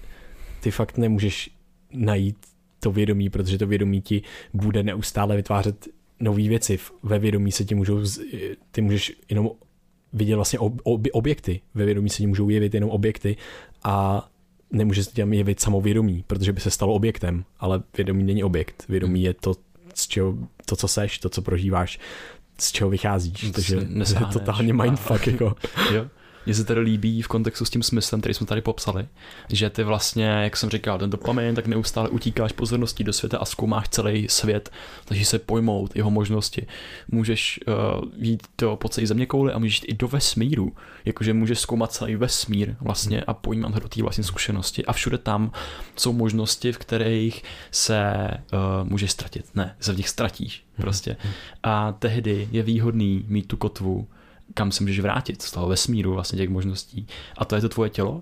ty 0.59 0.71
fakt 0.71 0.97
nemůžeš 0.97 1.49
najít 1.91 2.37
to 2.79 2.91
vědomí, 2.91 3.29
protože 3.29 3.57
to 3.57 3.67
vědomí 3.67 4.01
ti 4.01 4.21
bude 4.53 4.83
neustále 4.83 5.35
vytvářet 5.35 5.87
nové 6.19 6.47
věci. 6.47 6.79
Ve 7.03 7.19
vědomí 7.19 7.51
se 7.51 7.65
ti 7.65 7.75
můžou, 7.75 7.99
ty 8.71 8.81
můžeš 8.81 9.13
jenom 9.29 9.51
vidět 10.13 10.35
vlastně 10.35 10.59
ob, 10.59 10.81
ob, 10.83 11.01
objekty. 11.11 11.61
Ve 11.73 11.85
vědomí 11.85 12.09
se 12.09 12.17
ti 12.17 12.27
můžou 12.27 12.49
jevit 12.49 12.73
jenom 12.73 12.89
objekty 12.89 13.37
a 13.83 14.29
nemůže 14.71 15.03
se 15.03 15.13
tam 15.13 15.33
jevit 15.33 15.59
samovědomí, 15.59 16.23
protože 16.27 16.53
by 16.53 16.61
se 16.61 16.71
stalo 16.71 16.93
objektem, 16.93 17.45
ale 17.59 17.83
vědomí 17.97 18.23
není 18.23 18.43
objekt. 18.43 18.85
Vědomí 18.89 19.23
je 19.23 19.33
to, 19.33 19.55
z 19.95 20.07
čeho, 20.07 20.37
to, 20.65 20.75
co 20.75 20.87
seš, 20.87 21.19
to, 21.19 21.29
co 21.29 21.41
prožíváš, 21.41 21.99
z 22.57 22.71
čeho 22.71 22.89
vycházíš. 22.89 23.51
Takže 23.51 23.75
je 24.19 24.25
totálně 24.33 24.73
mindfuck. 24.73 25.27
Jako. 25.27 25.55
jo. 25.93 26.07
Mně 26.45 26.55
se 26.55 26.63
tady 26.63 26.79
líbí 26.79 27.21
v 27.21 27.27
kontextu 27.27 27.65
s 27.65 27.69
tím 27.69 27.83
smyslem, 27.83 28.21
který 28.21 28.33
jsme 28.33 28.45
tady 28.45 28.61
popsali, 28.61 29.07
že 29.49 29.69
ty 29.69 29.83
vlastně, 29.83 30.25
jak 30.25 30.57
jsem 30.57 30.69
říkal, 30.69 30.99
ten 30.99 31.09
dopamin, 31.09 31.55
tak 31.55 31.67
neustále 31.67 32.09
utíkáš 32.09 32.51
pozorností 32.51 33.03
do 33.03 33.13
světa 33.13 33.37
a 33.37 33.45
zkoumáš 33.45 33.89
celý 33.89 34.27
svět, 34.29 34.71
takže 35.05 35.25
se 35.25 35.39
pojmout 35.39 35.95
jeho 35.95 36.11
možnosti. 36.11 36.67
Můžeš 37.07 37.59
uh, 37.67 37.73
jít 38.17 38.47
do 38.57 38.75
po 38.75 38.89
celé 38.89 39.07
země 39.07 39.25
kouli 39.25 39.53
a 39.53 39.59
můžeš 39.59 39.81
jít 39.81 39.87
i 39.87 39.93
do 39.93 40.07
vesmíru, 40.07 40.75
jakože 41.05 41.33
můžeš 41.33 41.59
zkoumat 41.59 41.91
celý 41.91 42.15
vesmír 42.15 42.75
vlastně 42.81 43.21
a 43.21 43.33
pojímat 43.33 43.73
ho 43.73 43.79
do 43.79 43.89
té 43.89 44.01
vlastní 44.01 44.23
zkušenosti 44.23 44.85
a 44.85 44.93
všude 44.93 45.17
tam 45.17 45.51
jsou 45.95 46.13
možnosti, 46.13 46.71
v 46.71 46.77
kterých 46.77 47.43
se 47.71 48.29
uh, 48.53 48.89
můžeš 48.89 49.11
ztratit. 49.11 49.45
Ne, 49.55 49.75
se 49.79 49.93
v 49.93 49.97
nich 49.97 50.09
ztratíš 50.09 50.63
prostě. 50.75 51.17
A 51.63 51.91
tehdy 51.91 52.47
je 52.51 52.63
výhodný 52.63 53.25
mít 53.27 53.47
tu 53.47 53.57
kotvu, 53.57 54.07
kam 54.53 54.71
se 54.71 54.83
můžeš 54.83 54.99
vrátit 54.99 55.41
z 55.41 55.51
toho 55.51 55.67
vesmíru 55.67 56.13
vlastně 56.13 56.37
těch 56.37 56.49
možností. 56.49 57.07
A 57.37 57.45
to 57.45 57.55
je 57.55 57.61
to 57.61 57.69
tvoje 57.69 57.89
tělo. 57.89 58.21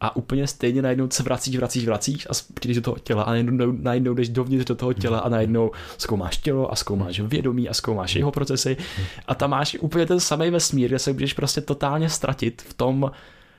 A 0.00 0.16
úplně 0.16 0.46
stejně 0.46 0.82
najednou 0.82 1.08
se 1.10 1.22
vracíš, 1.22 1.56
vracíš, 1.56 1.86
vracíš 1.86 2.26
a 2.26 2.32
přijdeš 2.54 2.76
do 2.76 2.82
toho 2.82 2.98
těla 2.98 3.22
a 3.22 3.30
najednou, 3.30 3.72
najednou 3.72 4.14
jdeš 4.14 4.28
dovnitř 4.28 4.64
do 4.64 4.74
toho 4.74 4.92
těla 4.92 5.18
a 5.18 5.28
najednou 5.28 5.70
zkoumáš 5.98 6.36
tělo 6.36 6.72
a 6.72 6.76
zkoumáš 6.76 7.20
vědomí 7.20 7.68
a 7.68 7.74
zkoumáš 7.74 8.14
jeho 8.14 8.30
procesy. 8.30 8.76
A 9.26 9.34
tam 9.34 9.50
máš 9.50 9.76
úplně 9.80 10.06
ten 10.06 10.20
samý 10.20 10.50
vesmír, 10.50 10.88
kde 10.88 10.98
se 10.98 11.12
můžeš 11.12 11.32
prostě 11.32 11.60
totálně 11.60 12.10
ztratit 12.10 12.62
v 12.62 12.74
tom, 12.74 13.10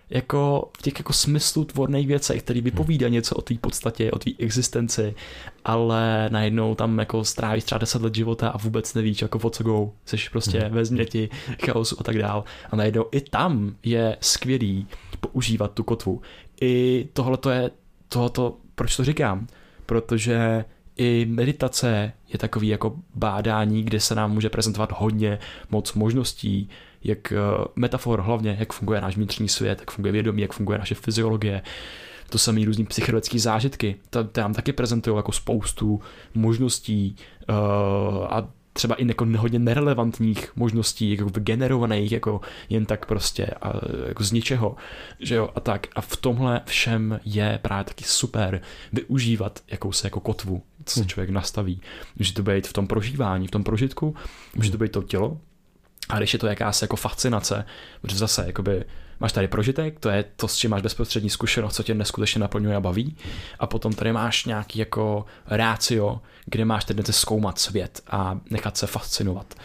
jako 0.10 0.70
v 0.78 0.82
těch 0.82 1.00
jako 1.00 1.14
smyslu 1.14 1.66
tvorných 1.66 2.08
věcech, 2.08 2.44
který 2.44 2.62
vypovídá 2.62 3.08
něco 3.08 3.36
o 3.36 3.42
tvý 3.42 3.58
podstatě, 3.58 4.12
o 4.12 4.20
tvý 4.20 4.36
existenci, 4.40 5.16
ale 5.66 6.30
najednou 6.32 6.76
tam 6.76 7.00
jako 7.00 7.26
strávíš 7.26 7.64
třeba 7.64 7.80
10 7.80 8.02
let 8.02 8.16
života 8.16 8.50
a 8.50 8.58
vůbec 8.58 8.94
nevíš, 8.94 9.22
jako 9.22 9.40
o 9.44 9.50
co 9.50 9.64
go, 9.64 9.92
jsi 10.06 10.18
prostě 10.32 10.60
hmm. 10.60 10.74
ve 10.74 10.86
změti, 10.86 11.30
chaosu 11.66 11.96
a 12.00 12.04
tak 12.04 12.18
dál. 12.18 12.44
A 12.72 12.76
najednou 12.76 13.06
i 13.12 13.22
tam 13.22 13.76
je 13.84 14.18
skvělý 14.22 14.88
používat 15.20 15.72
tu 15.72 15.84
kotvu. 15.84 16.22
I 16.62 17.06
tohle 17.14 17.38
to 17.38 17.50
je 17.50 17.72
tohoto, 18.10 18.58
proč 18.76 18.96
to 18.96 19.04
říkám? 19.04 19.48
Protože 19.86 20.66
i 20.98 21.26
meditace 21.30 22.14
je 22.28 22.40
takový 22.40 22.68
jako 22.68 22.96
bádání, 23.16 23.84
kde 23.84 24.00
se 24.00 24.16
nám 24.16 24.32
může 24.32 24.50
prezentovat 24.50 24.94
hodně 24.98 25.40
moc 25.70 25.94
možností, 25.94 26.70
jak 27.04 27.32
eh, 27.32 27.38
metafor 27.76 28.22
hlavně, 28.22 28.58
jak 28.60 28.74
funguje 28.74 29.02
náš 29.02 29.16
vnitřní 29.16 29.50
svět, 29.50 29.80
jak 29.80 29.92
funguje 29.92 30.12
vědomí, 30.12 30.42
jak 30.42 30.54
funguje 30.54 30.80
naše 30.80 30.96
fyziologie, 30.96 31.62
to 32.30 32.38
samé 32.38 32.66
různý 32.66 32.86
psychologické 32.86 33.40
zážitky. 33.40 33.96
To, 34.10 34.24
to 34.24 34.42
nám 34.42 34.54
taky 34.54 34.74
prezentují 34.74 35.18
jako 35.18 35.32
spoustu 35.32 36.02
možností 36.34 37.16
uh, 37.50 37.56
a 38.30 38.48
třeba 38.74 38.96
i 38.96 39.08
jako 39.08 39.26
hodně 39.38 39.60
nerelevantních 39.60 40.56
možností, 40.56 41.12
jako 41.12 41.30
generovaných 41.40 42.12
jako 42.12 42.42
jen 42.70 42.86
tak 42.86 43.06
prostě 43.06 43.46
a, 43.46 43.74
jako 44.08 44.24
z 44.24 44.32
ničeho, 44.32 44.76
že 45.20 45.36
jo, 45.36 45.50
a 45.56 45.60
tak. 45.60 45.88
A 45.96 46.02
v 46.02 46.18
tomhle 46.18 46.62
všem 46.66 47.20
je 47.26 47.60
právě 47.62 47.84
taky 47.84 48.04
super 48.04 48.62
využívat 48.94 49.60
jakousi 49.68 50.06
jako 50.06 50.20
kotvu, 50.20 50.64
co 50.86 50.94
se 50.94 51.00
hmm. 51.00 51.10
člověk 51.10 51.30
nastaví. 51.30 51.82
Může 52.16 52.34
to 52.34 52.44
být 52.44 52.68
v 52.68 52.74
tom 52.74 52.88
prožívání, 52.88 53.48
v 53.48 53.52
tom 53.52 53.64
prožitku, 53.64 54.16
může 54.56 54.72
to 54.72 54.78
být 54.78 54.92
to 54.92 55.04
tělo, 55.04 55.38
a 56.10 56.18
když 56.18 56.34
je 56.34 56.40
to 56.40 56.48
jakási 56.48 56.84
jako 56.84 56.96
fascinace, 56.96 57.66
protože 58.02 58.18
zase 58.18 58.44
jakoby 58.48 58.86
máš 59.20 59.32
tady 59.32 59.48
prožitek, 59.48 60.00
to 60.00 60.10
je 60.10 60.26
to, 60.36 60.48
s 60.48 60.58
čím 60.58 60.72
máš 60.72 60.82
bezprostřední 60.82 61.30
zkušenost, 61.30 61.76
co 61.76 61.84
tě 61.84 61.94
neskutečně 61.94 62.42
naplňuje 62.42 62.76
a 62.76 62.80
baví. 62.80 63.18
A 63.60 63.68
potom 63.68 63.94
tady 63.94 64.14
máš 64.14 64.46
nějaký 64.46 64.80
jako 64.80 65.26
rácio, 65.48 66.22
kde 66.46 66.66
máš 66.66 66.86
tendenci 66.86 67.14
zkoumat 67.14 67.60
svět 67.60 68.02
a 68.08 68.40
nechat 68.50 68.78
se 68.78 68.88
fascinovat. 68.88 69.56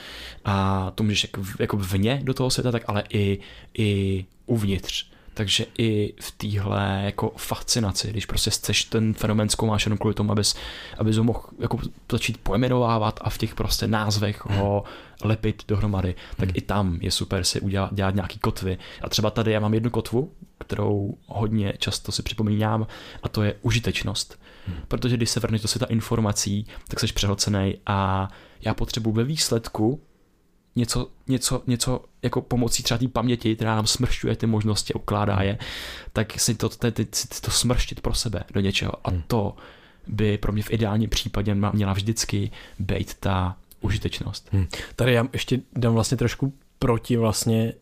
A 0.44 0.90
to 0.94 1.02
můžeš 1.04 1.24
jako, 1.24 1.42
jako 1.58 1.76
vně 1.76 2.20
do 2.22 2.34
toho 2.34 2.50
světa, 2.50 2.72
tak 2.72 2.82
ale 2.86 3.04
i, 3.08 3.38
i 3.78 4.24
uvnitř. 4.46 5.13
Takže 5.34 5.66
i 5.78 6.14
v 6.20 6.30
téhle 6.30 7.02
jako 7.04 7.32
fascinaci, 7.36 8.10
když 8.10 8.26
prostě 8.26 8.50
chceš 8.50 8.84
ten 8.84 9.14
fenomén 9.14 9.48
zkoumáš 9.48 9.86
jenom 9.86 9.98
kvůli 9.98 10.14
tomu, 10.14 10.32
abys, 10.32 10.54
abys 10.98 11.16
ho 11.16 11.24
mohl 11.24 11.40
jako 11.58 11.78
začít 12.12 12.38
pojmenovávat 12.38 13.20
a 13.22 13.30
v 13.30 13.38
těch 13.38 13.54
prostě 13.54 13.86
názvech 13.86 14.44
ho 14.44 14.84
lepit 15.24 15.62
dohromady, 15.68 16.14
tak 16.36 16.48
hmm. 16.48 16.56
i 16.56 16.60
tam 16.60 16.98
je 17.00 17.10
super 17.10 17.44
si 17.44 17.60
udělat, 17.60 17.94
dělat 17.94 18.14
nějaký 18.14 18.38
kotvy. 18.38 18.78
A 19.02 19.08
třeba 19.08 19.30
tady 19.30 19.52
já 19.52 19.60
mám 19.60 19.74
jednu 19.74 19.90
kotvu, 19.90 20.32
kterou 20.58 21.16
hodně 21.26 21.74
často 21.78 22.12
si 22.12 22.22
připomínám, 22.22 22.86
a 23.22 23.28
to 23.28 23.42
je 23.42 23.54
užitečnost. 23.62 24.40
Hmm. 24.66 24.76
Protože 24.88 25.16
když 25.16 25.30
se 25.30 25.40
vrneš 25.40 25.62
do 25.62 25.68
světa 25.68 25.86
informací, 25.86 26.66
tak 26.88 27.00
jsi 27.00 27.06
přehlcený 27.06 27.76
a 27.86 28.28
já 28.60 28.74
potřebuji 28.74 29.12
ve 29.12 29.24
výsledku 29.24 30.00
něco, 30.76 31.08
něco, 31.26 31.62
něco 31.66 32.04
jako 32.22 32.40
pomocí 32.40 32.82
třeba 32.82 32.98
té 32.98 33.08
paměti, 33.08 33.56
která 33.56 33.76
nám 33.76 33.86
smršťuje 33.86 34.36
ty 34.36 34.46
možnosti 34.46 34.94
ukládá 34.94 35.42
je, 35.42 35.58
tak 36.12 36.40
si 36.40 36.54
to, 36.54 36.68
to, 36.68 36.90
to, 36.90 37.02
to 37.40 37.50
smrštit 37.50 38.00
pro 38.00 38.14
sebe 38.14 38.44
do 38.54 38.60
něčeho. 38.60 38.92
A 39.04 39.10
hmm. 39.10 39.22
to 39.26 39.56
by 40.06 40.38
pro 40.38 40.52
mě 40.52 40.62
v 40.62 40.70
ideálním 40.70 41.10
případě 41.10 41.54
měla 41.54 41.92
vždycky 41.92 42.50
být 42.78 43.14
ta 43.14 43.56
užitečnost. 43.80 44.48
Hmm. 44.52 44.66
Tady 44.96 45.12
já 45.12 45.26
ještě 45.32 45.60
dám 45.76 45.94
vlastně 45.94 46.16
trošku 46.16 46.52
proti 46.78 47.16
vlastně 47.16 47.72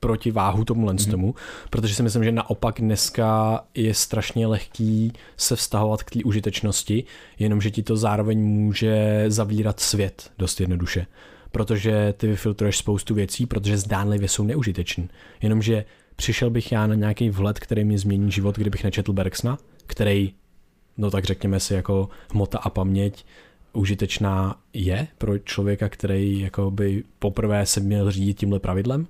proti 0.00 0.30
váhu 0.30 0.64
tomu 0.64 0.86
hmm. 0.88 0.98
tomu, 1.10 1.34
protože 1.70 1.94
si 1.94 2.02
myslím, 2.02 2.24
že 2.24 2.32
naopak 2.32 2.80
dneska 2.80 3.60
je 3.74 3.94
strašně 3.94 4.46
lehký 4.46 5.12
se 5.36 5.56
vztahovat 5.56 6.02
k 6.02 6.10
té 6.10 6.18
užitečnosti, 6.24 7.04
jenomže 7.38 7.70
ti 7.70 7.82
to 7.82 7.96
zároveň 7.96 8.38
může 8.38 9.24
zavírat 9.28 9.80
svět 9.80 10.30
dost 10.38 10.60
jednoduše 10.60 11.06
protože 11.52 12.14
ty 12.16 12.26
vyfiltruješ 12.26 12.76
spoustu 12.76 13.14
věcí, 13.14 13.46
protože 13.46 13.78
zdánlivě 13.78 14.28
jsou 14.28 14.44
neužitečný. 14.44 15.08
Jenomže 15.42 15.84
přišel 16.16 16.50
bych 16.50 16.72
já 16.72 16.86
na 16.86 16.94
nějaký 16.94 17.30
vhled, 17.30 17.58
který 17.58 17.84
mi 17.84 17.98
změní 17.98 18.30
život, 18.30 18.56
kdybych 18.58 18.84
nečetl 18.84 19.12
Bergsna, 19.12 19.58
který, 19.86 20.34
no 20.98 21.10
tak 21.10 21.24
řekněme 21.24 21.60
si, 21.60 21.74
jako 21.74 22.08
hmota 22.32 22.58
a 22.58 22.70
paměť 22.70 23.24
užitečná 23.72 24.60
je 24.72 25.06
pro 25.18 25.38
člověka, 25.38 25.88
který 25.88 26.40
jako 26.40 26.70
by 26.70 27.04
poprvé 27.18 27.66
se 27.66 27.80
měl 27.80 28.10
řídit 28.10 28.38
tímhle 28.38 28.60
pravidlem, 28.60 29.06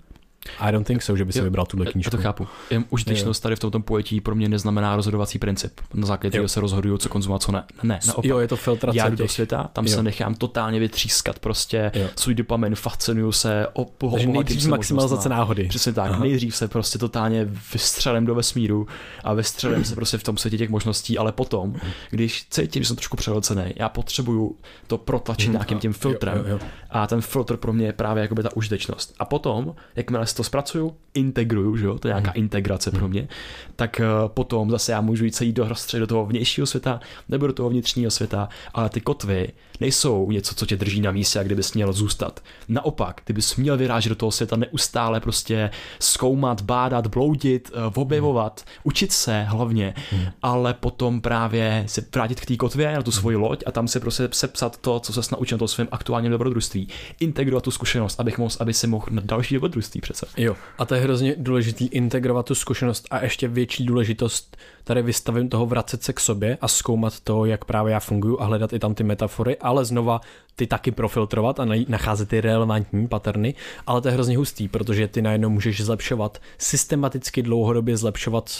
i 0.58 0.72
don't 0.72 0.86
think 0.86 1.02
so, 1.02 1.18
že 1.18 1.24
by 1.24 1.32
si 1.32 1.38
jo, 1.38 1.44
vybral 1.44 1.66
tuhle 1.66 1.86
knížku. 1.86 2.16
Já 2.16 2.18
to 2.18 2.22
chápu. 2.22 2.46
Jen 2.70 2.84
užitečnost 2.90 3.42
tady 3.42 3.56
v 3.56 3.58
tomto 3.58 3.80
pojetí 3.80 4.20
pro 4.20 4.34
mě 4.34 4.48
neznamená 4.48 4.96
rozhodovací 4.96 5.38
princip. 5.38 5.80
Na 5.94 6.06
základě 6.06 6.30
kterého 6.30 6.48
se 6.48 6.60
rozhoduju, 6.60 6.98
co 6.98 7.08
konzumovat, 7.08 7.42
co 7.42 7.52
ne. 7.52 7.64
Ne, 7.82 8.00
naopak. 8.06 8.24
Jo, 8.24 8.38
je 8.38 8.48
to 8.48 8.56
filtrace. 8.56 8.98
Já 8.98 9.08
jdu 9.08 9.16
do 9.16 9.28
světa, 9.28 9.70
tam 9.72 9.86
jo. 9.86 9.94
se 9.94 10.02
nechám 10.02 10.34
totálně 10.34 10.80
vytřískat 10.80 11.38
prostě 11.38 11.92
jo. 11.94 12.08
svůj 12.16 12.34
dopamin, 12.34 12.74
fascinuju 12.74 13.32
se, 13.32 13.66
Takže 14.10 14.26
nejdřív 14.26 14.66
maximalizace 14.66 15.28
náhody. 15.28 15.64
Přesně 15.68 15.92
tak. 15.92 16.10
Aha. 16.10 16.20
Nejdřív 16.20 16.56
se 16.56 16.68
prostě 16.68 16.98
totálně 16.98 17.48
vystřelím 17.72 18.26
do 18.26 18.34
vesmíru 18.34 18.86
a 19.24 19.34
vystřelím 19.34 19.84
se 19.84 19.94
prostě 19.94 20.18
v 20.18 20.22
tom 20.22 20.36
světě 20.36 20.58
těch 20.58 20.70
možností, 20.70 21.18
ale 21.18 21.32
potom, 21.32 21.74
když 22.10 22.46
cítím, 22.50 22.82
že 22.82 22.86
jsem 22.86 22.96
trošku 22.96 23.16
přehlcený, 23.16 23.72
já 23.76 23.88
potřebuju 23.88 24.56
to 24.86 24.98
protlačit 24.98 25.46
hmm. 25.46 25.52
nějakým 25.52 25.78
tím 25.78 25.92
filtrem. 25.92 26.38
Jo, 26.38 26.44
jo, 26.46 26.50
jo. 26.50 26.58
A 26.90 27.06
ten 27.06 27.20
filtr 27.20 27.56
pro 27.56 27.72
mě 27.72 27.86
je 27.86 27.92
právě 27.92 28.22
jakoby 28.22 28.42
ta 28.42 28.56
užitečnost. 28.56 29.14
A 29.18 29.24
potom, 29.24 29.74
jakmile 29.96 30.26
si 30.32 30.36
to 30.36 30.44
zpracuju, 30.44 30.96
integruju, 31.14 31.76
že 31.76 31.86
jo, 31.86 31.98
to 31.98 32.08
je 32.08 32.12
nějaká 32.14 32.30
hmm. 32.30 32.42
integrace 32.42 32.90
pro 32.90 33.08
mě, 33.08 33.28
tak 33.76 34.00
uh, 34.00 34.28
potom 34.28 34.70
zase 34.70 34.92
já 34.92 35.00
můžu 35.00 35.24
jít 35.24 35.34
celý 35.34 35.52
do 35.52 35.68
do 35.98 36.06
toho 36.06 36.26
vnějšího 36.26 36.66
světa 36.66 37.00
nebo 37.28 37.46
do 37.46 37.52
toho 37.52 37.70
vnitřního 37.70 38.10
světa, 38.10 38.48
ale 38.74 38.88
ty 38.88 39.00
kotvy 39.00 39.48
nejsou 39.80 40.30
něco, 40.30 40.54
co 40.54 40.66
tě 40.66 40.76
drží 40.76 41.00
na 41.00 41.10
místě 41.10 41.38
a 41.38 41.42
kde 41.42 41.54
bys 41.54 41.74
měl 41.74 41.92
zůstat. 41.92 42.40
Naopak, 42.68 43.20
ty 43.24 43.32
bys 43.32 43.56
měl 43.56 43.76
vyrážet 43.76 44.08
do 44.08 44.14
toho 44.14 44.32
světa 44.32 44.56
neustále 44.56 45.20
prostě 45.20 45.70
zkoumat, 45.98 46.60
bádat, 46.60 47.06
bloudit, 47.06 47.70
uh, 47.74 48.02
objevovat, 48.02 48.60
hmm. 48.66 48.80
učit 48.82 49.12
se 49.12 49.42
hlavně, 49.42 49.94
hmm. 50.10 50.26
ale 50.42 50.74
potom 50.74 51.20
právě 51.20 51.84
se 51.86 52.04
vrátit 52.14 52.40
k 52.40 52.46
té 52.46 52.56
kotvě 52.56 52.92
na 52.94 53.02
tu 53.02 53.12
svoji 53.12 53.36
loď 53.36 53.62
a 53.66 53.72
tam 53.72 53.88
se 53.88 54.00
prostě 54.00 54.28
sepsat 54.32 54.76
to, 54.76 55.00
co 55.00 55.22
se 55.22 55.34
naučil 55.34 55.56
na 55.56 55.58
tom 55.58 55.68
svém 55.68 55.88
aktuálním 55.92 56.32
dobrodružství. 56.32 56.88
Integrovat 57.20 57.64
tu 57.64 57.70
zkušenost, 57.70 58.20
abych 58.20 58.38
mohl, 58.38 58.54
aby 58.60 58.74
si 58.74 58.86
mohl 58.86 59.06
na 59.10 59.22
další 59.24 59.54
dobrodružství 59.54 60.00
přece 60.00 60.21
situace. 60.26 60.42
Jo, 60.42 60.56
a 60.78 60.84
to 60.84 60.94
je 60.94 61.00
hrozně 61.00 61.34
důležitý 61.38 61.86
integrovat 61.86 62.46
tu 62.46 62.54
zkušenost 62.54 63.06
a 63.10 63.22
ještě 63.22 63.48
větší 63.48 63.86
důležitost 63.86 64.56
tady 64.84 65.02
vystavím 65.02 65.48
toho 65.48 65.66
vracet 65.66 66.02
se 66.02 66.12
k 66.12 66.20
sobě 66.20 66.58
a 66.60 66.68
zkoumat 66.68 67.20
to, 67.20 67.44
jak 67.44 67.64
právě 67.64 67.92
já 67.92 68.00
funguji 68.00 68.36
a 68.40 68.44
hledat 68.44 68.72
i 68.72 68.78
tam 68.78 68.94
ty 68.94 69.04
metafory, 69.04 69.56
ale 69.56 69.84
znova 69.84 70.20
ty 70.56 70.66
taky 70.66 70.90
profiltrovat 70.90 71.60
a 71.60 71.66
nacházet 71.88 72.28
ty 72.28 72.40
relevantní 72.40 73.08
paterny, 73.08 73.54
ale 73.86 74.00
to 74.00 74.08
je 74.08 74.14
hrozně 74.14 74.36
hustý, 74.36 74.68
protože 74.68 75.08
ty 75.08 75.22
najednou 75.22 75.50
můžeš 75.50 75.84
zlepšovat, 75.84 76.38
systematicky 76.58 77.42
dlouhodobě 77.42 77.96
zlepšovat 77.96 78.50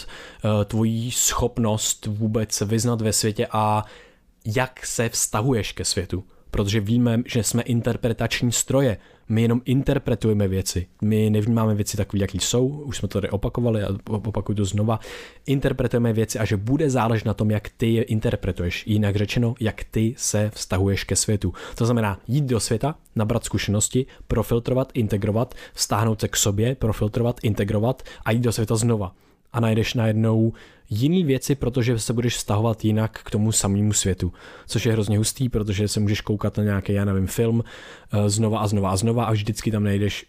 uh, 0.43 0.63
tvoji 0.63 1.11
schopnost 1.11 2.05
vůbec 2.05 2.51
se 2.51 2.65
vyznat 2.65 3.01
ve 3.01 3.13
světě 3.13 3.47
a 3.51 3.85
jak 4.45 4.85
se 4.85 5.09
vztahuješ 5.09 5.71
ke 5.71 5.85
světu 5.85 6.23
protože 6.53 6.79
víme, 6.79 7.21
že 7.25 7.43
jsme 7.43 7.61
interpretační 7.61 8.51
stroje. 8.51 8.97
My 9.29 9.41
jenom 9.41 9.61
interpretujeme 9.65 10.47
věci. 10.47 10.87
My 11.01 11.29
nevnímáme 11.29 11.75
věci 11.75 11.97
takové, 11.97 12.21
jaký 12.21 12.39
jsou, 12.39 12.67
už 12.67 12.97
jsme 12.97 13.07
to 13.07 13.21
tady 13.21 13.29
opakovali 13.29 13.83
a 13.83 13.87
opakuju 14.09 14.55
to 14.55 14.65
znova. 14.65 14.99
Interpretujeme 15.45 16.13
věci 16.13 16.39
a 16.39 16.45
že 16.45 16.57
bude 16.57 16.89
záležet 16.89 17.25
na 17.25 17.33
tom, 17.33 17.51
jak 17.51 17.69
ty 17.77 17.93
je 17.93 18.03
interpretuješ. 18.03 18.87
Jinak 18.87 19.15
řečeno, 19.15 19.55
jak 19.59 19.83
ty 19.83 20.15
se 20.17 20.51
vztahuješ 20.53 21.03
ke 21.03 21.15
světu. 21.15 21.53
To 21.75 21.85
znamená 21.85 22.19
jít 22.27 22.45
do 22.45 22.59
světa, 22.59 22.95
nabrat 23.15 23.43
zkušenosti, 23.43 24.05
profiltrovat, 24.27 24.91
integrovat, 24.93 25.55
vztáhnout 25.73 26.21
se 26.21 26.27
k 26.27 26.35
sobě, 26.35 26.75
profiltrovat, 26.75 27.39
integrovat 27.43 28.03
a 28.25 28.31
jít 28.31 28.41
do 28.41 28.51
světa 28.51 28.75
znova. 28.75 29.15
A 29.53 29.59
najdeš 29.59 29.93
najednou 29.93 30.53
jiný 30.89 31.23
věci, 31.23 31.55
protože 31.55 31.99
se 31.99 32.13
budeš 32.13 32.35
vztahovat 32.35 32.85
jinak 32.85 33.19
k 33.23 33.31
tomu 33.31 33.51
samému 33.51 33.93
světu, 33.93 34.33
což 34.67 34.85
je 34.85 34.91
hrozně 34.91 35.17
hustý, 35.17 35.49
protože 35.49 35.87
se 35.87 35.99
můžeš 35.99 36.21
koukat 36.21 36.57
na 36.57 36.63
nějaký, 36.63 36.93
já 36.93 37.05
nevím, 37.05 37.27
film 37.27 37.63
eh, 37.63 38.29
znova 38.29 38.59
a 38.59 38.67
znova 38.67 38.89
a 38.89 38.95
znova 38.95 39.25
a 39.25 39.31
vždycky 39.31 39.71
tam 39.71 39.83
najdeš 39.83 40.25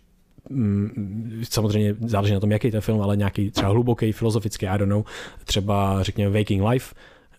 mm, 0.51 1.43
samozřejmě 1.51 1.97
záleží 2.01 2.35
na 2.35 2.41
tom, 2.41 2.53
jaký 2.53 2.71
je 2.73 2.81
film, 2.81 3.03
ale 3.03 3.17
nějaký 3.17 3.51
třeba 3.51 3.69
hluboký, 3.69 4.13
filozofický, 4.13 4.67
I 4.67 4.79
don't 4.79 4.91
know, 4.91 5.05
třeba 5.45 6.03
řekněme 6.03 6.39
Waking 6.39 6.63
Life, 6.69 6.95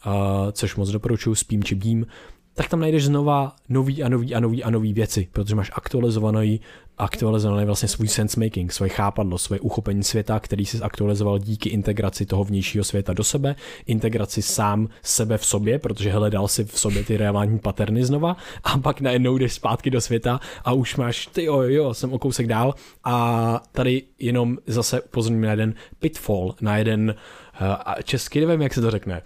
uh, 0.06 0.12
což 0.52 0.76
moc 0.76 0.90
doporučuji, 0.90 1.36
spím 1.36 1.64
či 1.64 1.76
bím, 1.76 2.06
tak 2.53 2.70
tam 2.70 2.80
najdeš 2.80 3.06
znova 3.06 3.56
nový 3.70 4.03
a 4.03 4.10
nový 4.10 4.36
a 4.36 4.40
nový 4.40 4.64
a 4.64 4.70
nový 4.70 4.94
věci, 4.94 5.28
protože 5.32 5.56
máš 5.56 5.72
aktualizovaný, 5.74 6.60
aktualizovaný 6.97 7.65
vlastně 7.65 7.89
svůj 7.89 8.07
sense 8.07 8.39
making, 8.39 8.73
svoje 8.73 8.89
chápadlo, 8.89 9.38
svoje 9.38 9.59
uchopení 9.59 10.03
světa, 10.03 10.39
který 10.39 10.65
jsi 10.65 10.80
aktualizoval 10.81 11.39
díky 11.39 11.69
integraci 11.69 12.26
toho 12.26 12.43
vnějšího 12.43 12.84
světa 12.84 13.13
do 13.13 13.23
sebe, 13.23 13.55
integraci 13.85 14.41
sám 14.41 14.89
sebe 15.01 15.38
v 15.38 15.45
sobě, 15.45 15.80
protože 15.80 16.11
hledal 16.11 16.47
si 16.47 16.65
v 16.65 16.80
sobě 16.80 17.03
ty 17.03 17.17
relevantní 17.17 17.59
paterny 17.59 18.05
znova 18.05 18.38
a 18.63 18.77
pak 18.77 19.01
najednou 19.01 19.38
jdeš 19.38 19.53
zpátky 19.53 19.89
do 19.89 20.01
světa 20.01 20.39
a 20.63 20.73
už 20.73 20.95
máš, 20.95 21.27
ty 21.27 21.43
jo, 21.43 21.61
jo, 21.61 21.93
jsem 21.93 22.13
o 22.13 22.19
kousek 22.19 22.47
dál 22.47 22.76
a 23.03 23.63
tady 23.72 24.03
jenom 24.19 24.57
zase 24.67 25.01
upozorním 25.01 25.41
na 25.41 25.51
jeden 25.51 25.73
pitfall, 25.99 26.55
na 26.61 26.77
jeden 26.77 27.15
uh, 27.61 28.01
česky 28.03 28.45
nevím, 28.45 28.61
jak 28.61 28.73
se 28.73 28.81
to 28.81 28.91
řekne. 28.91 29.22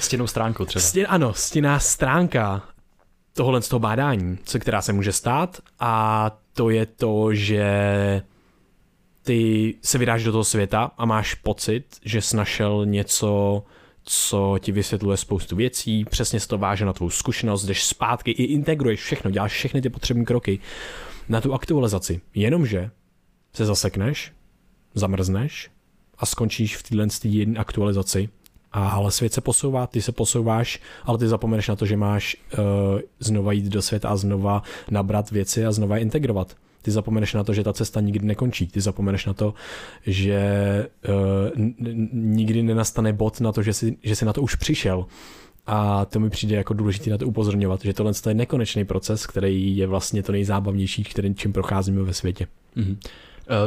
Stěnou 0.00 0.26
stránku 0.26 0.64
třeba. 0.64 0.82
Stěn, 0.82 1.06
ano, 1.08 1.34
stěná 1.34 1.78
stránka 1.78 2.62
tohle 3.32 3.62
z 3.62 3.68
toho 3.68 3.80
bádání, 3.80 4.38
co 4.44 4.58
která 4.58 4.82
se 4.82 4.92
může 4.92 5.12
stát 5.12 5.58
a 5.80 6.30
to 6.54 6.70
je 6.70 6.86
to, 6.86 7.34
že 7.34 7.72
ty 9.22 9.74
se 9.82 9.98
vydáš 9.98 10.24
do 10.24 10.32
toho 10.32 10.44
světa 10.44 10.90
a 10.98 11.04
máš 11.04 11.34
pocit, 11.34 11.84
že 12.04 12.20
jsi 12.20 12.36
našel 12.36 12.86
něco, 12.86 13.62
co 14.02 14.58
ti 14.60 14.72
vysvětluje 14.72 15.16
spoustu 15.16 15.56
věcí, 15.56 16.04
přesně 16.04 16.40
se 16.40 16.48
to 16.48 16.58
váže 16.58 16.84
na 16.84 16.92
tvou 16.92 17.10
zkušenost, 17.10 17.64
jdeš 17.64 17.84
zpátky, 17.84 18.30
i 18.30 18.42
integruješ 18.42 19.00
všechno, 19.00 19.30
děláš 19.30 19.52
všechny 19.52 19.82
ty 19.82 19.90
potřebné 19.90 20.24
kroky 20.24 20.58
na 21.28 21.40
tu 21.40 21.54
aktualizaci. 21.54 22.20
Jenomže 22.34 22.90
se 23.52 23.66
zasekneš, 23.66 24.32
zamrzneš 24.94 25.70
a 26.18 26.26
skončíš 26.26 26.76
v 26.76 26.82
téhle 26.82 27.06
jedné 27.24 27.58
aktualizaci 27.58 28.28
a, 28.72 28.88
ale 28.88 29.10
svět 29.10 29.32
se 29.32 29.40
posouvá, 29.40 29.86
ty 29.86 30.02
se 30.02 30.12
posouváš, 30.12 30.80
ale 31.04 31.18
ty 31.18 31.28
zapomeneš 31.28 31.68
na 31.68 31.76
to, 31.76 31.86
že 31.86 31.96
máš 31.96 32.36
uh, 32.36 33.00
znova 33.20 33.52
jít 33.52 33.64
do 33.64 33.82
světa 33.82 34.08
a 34.08 34.16
znova 34.16 34.62
nabrat 34.90 35.30
věci 35.30 35.66
a 35.66 35.72
znova 35.72 35.98
integrovat. 35.98 36.56
Ty 36.82 36.90
zapomeneš 36.90 37.34
na 37.34 37.44
to, 37.44 37.54
že 37.54 37.64
ta 37.64 37.72
cesta 37.72 38.00
nikdy 38.00 38.26
nekončí. 38.26 38.66
Ty 38.66 38.80
zapomeneš 38.80 39.26
na 39.26 39.32
to, 39.32 39.54
že 40.06 40.40
uh, 41.08 41.62
nikdy 42.12 42.62
nenastane 42.62 43.12
bod 43.12 43.40
na 43.40 43.52
to, 43.52 43.62
že 43.62 43.72
jsi, 43.72 43.96
že 44.02 44.16
jsi 44.16 44.24
na 44.24 44.32
to 44.32 44.42
už 44.42 44.54
přišel. 44.54 45.06
A 45.66 46.04
to 46.04 46.20
mi 46.20 46.30
přijde 46.30 46.56
jako 46.56 46.74
důležité 46.74 47.10
na 47.10 47.18
to 47.18 47.26
upozorňovat, 47.26 47.82
že 47.82 47.92
tohle 47.92 48.12
je 48.28 48.34
nekonečný 48.34 48.84
proces, 48.84 49.26
který 49.26 49.76
je 49.76 49.86
vlastně 49.86 50.22
to 50.22 50.32
nejzábavnější, 50.32 51.04
kterým 51.04 51.34
čím 51.34 51.52
procházíme 51.52 52.02
ve 52.02 52.14
světě. 52.14 52.46
Mm-hmm. 52.76 52.96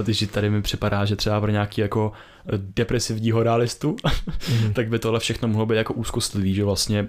Takže 0.05 0.27
tady 0.27 0.49
mi 0.49 0.61
připadá, 0.61 1.05
že 1.05 1.15
třeba 1.15 1.41
pro 1.41 1.51
nějaký 1.51 1.81
jako 1.81 2.11
depresivního 2.57 3.43
realistu, 3.43 3.95
mm. 4.49 4.73
tak 4.73 4.89
by 4.89 4.99
tohle 4.99 5.19
všechno 5.19 5.47
mohlo 5.47 5.65
být 5.65 5.75
jako 5.75 5.93
úzkostlivý, 5.93 6.53
že 6.53 6.63
vlastně 6.63 7.07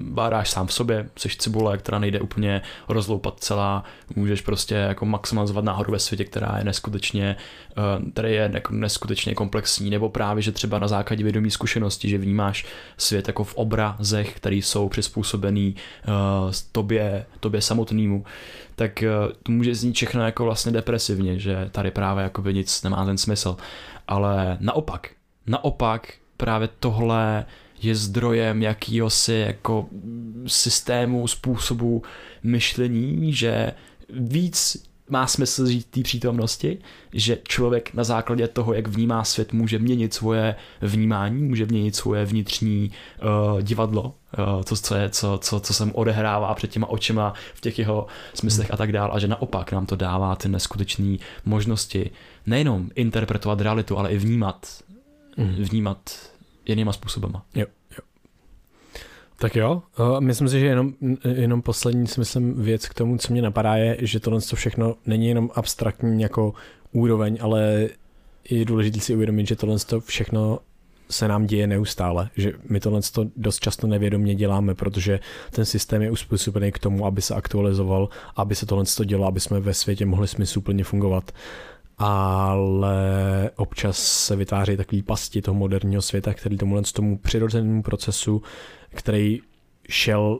bádáš 0.00 0.50
sám 0.50 0.66
v 0.66 0.72
sobě, 0.72 1.08
jsi 1.18 1.28
cibule, 1.28 1.78
která 1.78 1.98
nejde 1.98 2.20
úplně 2.20 2.62
rozloupat 2.88 3.40
celá, 3.40 3.84
můžeš 4.16 4.40
prostě 4.40 4.74
jako 4.74 5.06
maximalizovat 5.06 5.64
náhodu 5.64 5.92
ve 5.92 5.98
světě, 5.98 6.24
která 6.24 6.54
je 6.58 6.64
neskutečně, 6.64 7.36
eh, 7.70 8.10
tady 8.12 8.34
je 8.34 8.50
jako 8.54 8.74
neskutečně 8.74 9.34
komplexní, 9.34 9.90
nebo 9.90 10.08
právě, 10.08 10.42
že 10.42 10.52
třeba 10.52 10.78
na 10.78 10.88
základě 10.88 11.24
vědomí 11.24 11.50
zkušenosti, 11.50 12.08
že 12.08 12.18
vnímáš 12.18 12.66
svět 12.96 13.28
jako 13.28 13.44
v 13.44 13.54
obrazech, 13.54 14.36
které 14.36 14.56
jsou 14.56 14.88
přizpůsobený 14.88 15.74
uh, 16.08 16.52
tobě, 16.72 17.26
tobě 17.40 17.60
samotnému, 17.60 18.24
tak 18.76 19.04
uh, 19.26 19.32
to 19.42 19.52
může 19.52 19.74
znít 19.74 19.96
všechno 19.96 20.24
jako 20.24 20.44
vlastně 20.44 20.72
depresivně, 20.72 21.38
že 21.38 21.68
tady 21.72 21.90
právě 21.90 22.22
jako 22.22 22.42
by 22.42 22.54
nic 22.54 22.82
nemá 22.82 23.04
ten 23.04 23.18
smysl 23.18 23.56
ale 24.10 24.56
naopak, 24.60 25.10
naopak 25.46 26.12
právě 26.36 26.68
tohle 26.80 27.46
je 27.82 27.94
zdrojem 27.94 28.62
jakýhosi 28.62 29.34
jako 29.34 29.88
systému, 30.46 31.28
způsobu 31.28 32.02
myšlení, 32.42 33.32
že 33.32 33.72
víc 34.08 34.86
má 35.10 35.26
smysl 35.26 35.66
žít 35.66 35.86
té 35.86 36.02
přítomnosti, 36.02 36.78
že 37.12 37.38
člověk 37.48 37.94
na 37.94 38.04
základě 38.04 38.48
toho, 38.48 38.74
jak 38.74 38.88
vnímá 38.88 39.24
svět, 39.24 39.52
může 39.52 39.78
měnit 39.78 40.14
svoje 40.14 40.54
vnímání, 40.82 41.42
může 41.42 41.66
měnit 41.66 41.96
svoje 41.96 42.24
vnitřní 42.24 42.90
uh, 43.22 43.60
divadlo, 43.62 44.02
uh, 44.02 44.62
to, 44.62 44.76
co, 44.76 44.94
je, 44.94 45.10
co, 45.10 45.38
co, 45.42 45.60
co 45.60 45.74
se 45.74 45.84
mu 45.84 45.92
odehrává 45.92 46.54
před 46.54 46.70
těma 46.70 46.86
očima 46.86 47.34
v 47.54 47.60
těch 47.60 47.78
jeho 47.78 48.06
smyslech 48.34 48.68
hmm. 48.68 48.74
a 48.74 48.76
tak 48.76 48.92
dále, 48.92 49.10
a 49.12 49.18
že 49.18 49.28
naopak 49.28 49.72
nám 49.72 49.86
to 49.86 49.96
dává 49.96 50.36
ty 50.36 50.48
neskutečné 50.48 51.16
možnosti 51.44 52.10
nejenom 52.46 52.90
interpretovat 52.94 53.60
realitu, 53.60 53.98
ale 53.98 54.10
i 54.10 54.18
vnímat, 54.18 54.66
hmm. 55.36 55.54
vnímat 55.54 56.10
jinýma 56.66 56.92
způsobama. 56.92 57.42
Jo. 57.54 57.66
Tak 59.40 59.56
jo, 59.56 59.82
myslím 60.20 60.48
si, 60.48 60.60
že 60.60 60.66
jenom, 60.66 60.92
jenom 61.34 61.62
poslední 61.62 62.06
smyslem 62.06 62.54
věc 62.62 62.88
k 62.88 62.94
tomu, 62.94 63.18
co 63.18 63.32
mě 63.32 63.42
napadá, 63.42 63.76
je, 63.76 63.96
že 64.00 64.20
tohle 64.20 64.40
všechno 64.54 64.94
není 65.06 65.28
jenom 65.28 65.50
abstraktní 65.54 66.22
jako 66.22 66.54
úroveň, 66.92 67.38
ale 67.40 67.88
je 68.50 68.64
důležité 68.64 69.00
si 69.00 69.14
uvědomit, 69.14 69.46
že 69.46 69.56
tohle 69.56 69.76
všechno 70.04 70.58
se 71.10 71.28
nám 71.28 71.46
děje 71.46 71.66
neustále, 71.66 72.30
že 72.36 72.52
my 72.68 72.80
tohle 72.80 73.00
dost 73.36 73.60
často 73.60 73.86
nevědomě 73.86 74.34
děláme, 74.34 74.74
protože 74.74 75.20
ten 75.50 75.64
systém 75.64 76.02
je 76.02 76.10
uspůsobený 76.10 76.72
k 76.72 76.78
tomu, 76.78 77.06
aby 77.06 77.22
se 77.22 77.34
aktualizoval, 77.34 78.08
aby 78.36 78.54
se 78.54 78.66
tohle 78.66 78.84
dělo, 79.04 79.26
aby 79.26 79.40
jsme 79.40 79.60
ve 79.60 79.74
světě 79.74 80.06
mohli 80.06 80.28
smysluplně 80.28 80.84
fungovat. 80.84 81.32
Ale 81.98 83.50
občas 83.56 83.98
se 83.98 84.36
vytváří 84.36 84.76
takový 84.76 85.02
pasti 85.02 85.42
toho 85.42 85.54
moderního 85.54 86.02
světa, 86.02 86.34
který 86.34 86.56
tomu 86.56 86.82
tomu 86.94 87.18
přirozenému 87.18 87.82
procesu 87.82 88.42
který 88.94 89.40
šel 89.88 90.38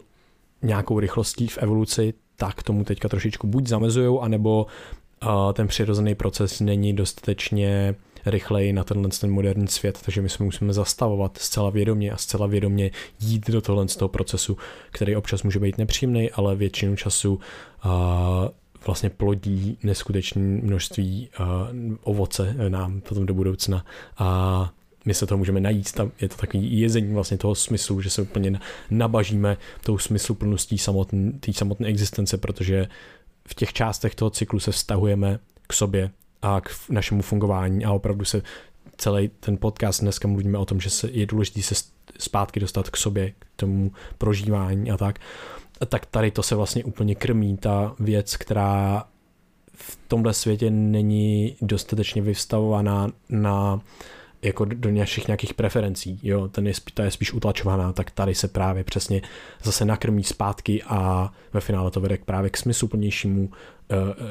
nějakou 0.62 1.00
rychlostí 1.00 1.46
v 1.46 1.58
evoluci, 1.58 2.14
tak 2.36 2.62
tomu 2.62 2.84
teďka 2.84 3.08
trošičku 3.08 3.46
buď 3.46 3.66
zamezují, 3.66 4.18
anebo 4.20 4.66
uh, 5.24 5.52
ten 5.52 5.68
přirozený 5.68 6.14
proces 6.14 6.60
není 6.60 6.92
dostatečně 6.92 7.94
rychleji 8.26 8.72
na 8.72 8.84
tenhle 8.84 9.08
ten 9.08 9.30
moderní 9.30 9.68
svět, 9.68 9.98
takže 10.04 10.22
my 10.22 10.28
se 10.28 10.44
musíme 10.44 10.72
zastavovat 10.72 11.38
zcela 11.38 11.70
vědomě 11.70 12.12
a 12.12 12.16
zcela 12.16 12.46
vědomě 12.46 12.90
jít 13.20 13.50
do 13.50 13.60
tohle 13.60 13.88
z 13.88 13.96
toho 13.96 14.08
procesu, 14.08 14.56
který 14.90 15.16
občas 15.16 15.42
může 15.42 15.58
být 15.58 15.78
nepříjemný, 15.78 16.30
ale 16.30 16.56
většinu 16.56 16.96
času 16.96 17.34
uh, 17.34 17.90
vlastně 18.86 19.10
plodí 19.10 19.78
neskutečné 19.82 20.42
množství 20.42 21.28
uh, 21.40 21.46
ovoce 22.02 22.54
nám 22.68 23.00
potom 23.00 23.26
do 23.26 23.34
budoucna 23.34 23.84
a 24.18 24.70
my 25.04 25.14
se 25.14 25.26
toho 25.26 25.38
můžeme 25.38 25.60
najít, 25.60 26.00
je 26.20 26.28
to 26.28 26.36
takový 26.36 26.80
jezení 26.80 27.14
vlastně 27.14 27.38
toho 27.38 27.54
smyslu, 27.54 28.00
že 28.00 28.10
se 28.10 28.22
úplně 28.22 28.60
nabažíme 28.90 29.56
tou 29.84 29.98
smysluplností 29.98 30.78
samotné, 30.78 31.32
té 31.32 31.52
samotné 31.52 31.88
existence, 31.88 32.36
protože 32.36 32.88
v 33.48 33.54
těch 33.54 33.72
částech 33.72 34.14
toho 34.14 34.30
cyklu 34.30 34.60
se 34.60 34.72
vztahujeme 34.72 35.38
k 35.66 35.72
sobě 35.72 36.10
a 36.42 36.60
k 36.60 36.70
našemu 36.88 37.22
fungování 37.22 37.84
a 37.84 37.92
opravdu 37.92 38.24
se 38.24 38.42
celý 38.96 39.30
ten 39.40 39.56
podcast 39.56 40.00
dneska 40.00 40.28
mluvíme 40.28 40.58
o 40.58 40.64
tom, 40.64 40.80
že 40.80 40.90
se, 40.90 41.10
je 41.10 41.26
důležité 41.26 41.62
se 41.62 41.74
zpátky 42.18 42.60
dostat 42.60 42.90
k 42.90 42.96
sobě, 42.96 43.30
k 43.30 43.46
tomu 43.56 43.92
prožívání 44.18 44.90
a 44.90 44.96
tak. 44.96 45.18
A 45.80 45.86
tak 45.86 46.06
tady 46.06 46.30
to 46.30 46.42
se 46.42 46.54
vlastně 46.54 46.84
úplně 46.84 47.14
krmí 47.14 47.56
ta 47.56 47.94
věc, 47.98 48.36
která 48.36 49.04
v 49.74 49.98
tomhle 50.08 50.34
světě 50.34 50.70
není 50.70 51.56
dostatečně 51.62 52.22
vystavovaná 52.22 53.08
na 53.28 53.80
jako 54.42 54.64
do 54.64 54.90
našich 54.90 55.26
nějakých 55.28 55.54
preferencí, 55.54 56.20
jo, 56.22 56.48
ten 56.48 56.66
je, 56.66 56.72
ta 56.94 57.04
je 57.04 57.10
spíš 57.10 57.32
utlačovaná, 57.32 57.92
tak 57.92 58.10
tady 58.10 58.34
se 58.34 58.48
právě 58.48 58.84
přesně 58.84 59.22
zase 59.62 59.84
nakrmí 59.84 60.24
zpátky 60.24 60.82
a 60.82 61.32
ve 61.52 61.60
finále 61.60 61.90
to 61.90 62.00
vede 62.00 62.16
k 62.16 62.24
právě 62.24 62.50
k 62.50 62.56
smysluplnějšímu 62.56 63.42
uh, 63.42 63.48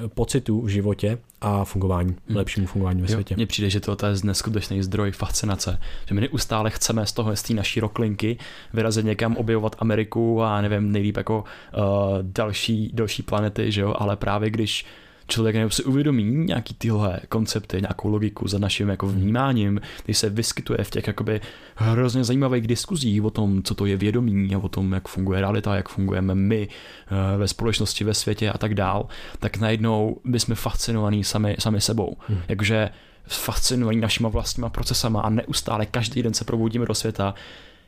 pocitu 0.07 0.61
v 0.61 0.67
životě 0.67 1.17
a 1.41 1.65
fungování, 1.65 2.15
hmm. 2.27 2.37
lepšímu 2.37 2.67
fungování 2.67 3.01
ve 3.01 3.07
světě. 3.07 3.35
Mně 3.35 3.45
přijde, 3.47 3.69
že 3.69 3.79
to 3.79 3.97
je 4.05 4.13
neskutečný 4.23 4.83
zdroj 4.83 5.11
fascinace, 5.11 5.79
že 6.07 6.15
my 6.15 6.21
neustále 6.21 6.69
chceme 6.69 7.05
z 7.05 7.11
toho, 7.11 7.35
z 7.35 7.43
té 7.43 7.53
naší 7.53 7.79
roklinky 7.79 8.37
vyrazit 8.73 9.05
někam, 9.05 9.37
objevovat 9.37 9.75
Ameriku 9.79 10.43
a 10.43 10.61
nevím, 10.61 10.91
nejlíp 10.91 11.17
jako 11.17 11.43
uh, 11.77 11.83
další, 12.21 12.91
další 12.93 13.23
planety, 13.23 13.71
že 13.71 13.81
jo, 13.81 13.95
ale 13.99 14.15
právě 14.15 14.49
když 14.49 14.85
člověk 15.29 15.55
nebo 15.55 15.69
si 15.69 15.83
uvědomí 15.83 16.23
nějaký 16.23 16.73
tyhle 16.73 17.19
koncepty, 17.29 17.81
nějakou 17.81 18.09
logiku 18.09 18.47
za 18.47 18.59
naším 18.59 18.89
jako 18.89 19.07
vnímáním, 19.07 19.81
když 20.05 20.17
se 20.17 20.29
vyskytuje 20.29 20.83
v 20.83 20.89
těch 20.89 21.07
jakoby 21.07 21.41
hrozně 21.75 22.23
zajímavých 22.23 22.67
diskuzích 22.67 23.23
o 23.23 23.29
tom, 23.29 23.63
co 23.63 23.75
to 23.75 23.85
je 23.85 23.97
vědomí 23.97 24.55
a 24.55 24.57
o 24.57 24.69
tom, 24.69 24.93
jak 24.93 25.07
funguje 25.07 25.39
realita, 25.39 25.75
jak 25.75 25.89
fungujeme 25.89 26.35
my 26.35 26.67
eh, 26.67 27.37
ve 27.37 27.47
společnosti, 27.47 28.03
ve 28.03 28.13
světě 28.13 28.51
a 28.51 28.57
tak 28.57 28.73
dál, 28.73 29.07
tak 29.39 29.57
najednou 29.57 30.17
my 30.23 30.39
jsme 30.39 30.55
fascinovaní 30.55 31.23
sami, 31.23 31.55
sami 31.59 31.81
sebou. 31.81 32.17
Hmm. 32.27 32.41
Jakože 32.47 32.89
fascinovaní 33.27 33.99
našima 33.99 34.29
vlastníma 34.29 34.69
procesama 34.69 35.21
a 35.21 35.29
neustále 35.29 35.85
každý 35.85 36.23
den 36.23 36.33
se 36.33 36.45
probudíme 36.45 36.85
do 36.85 36.95
světa, 36.95 37.33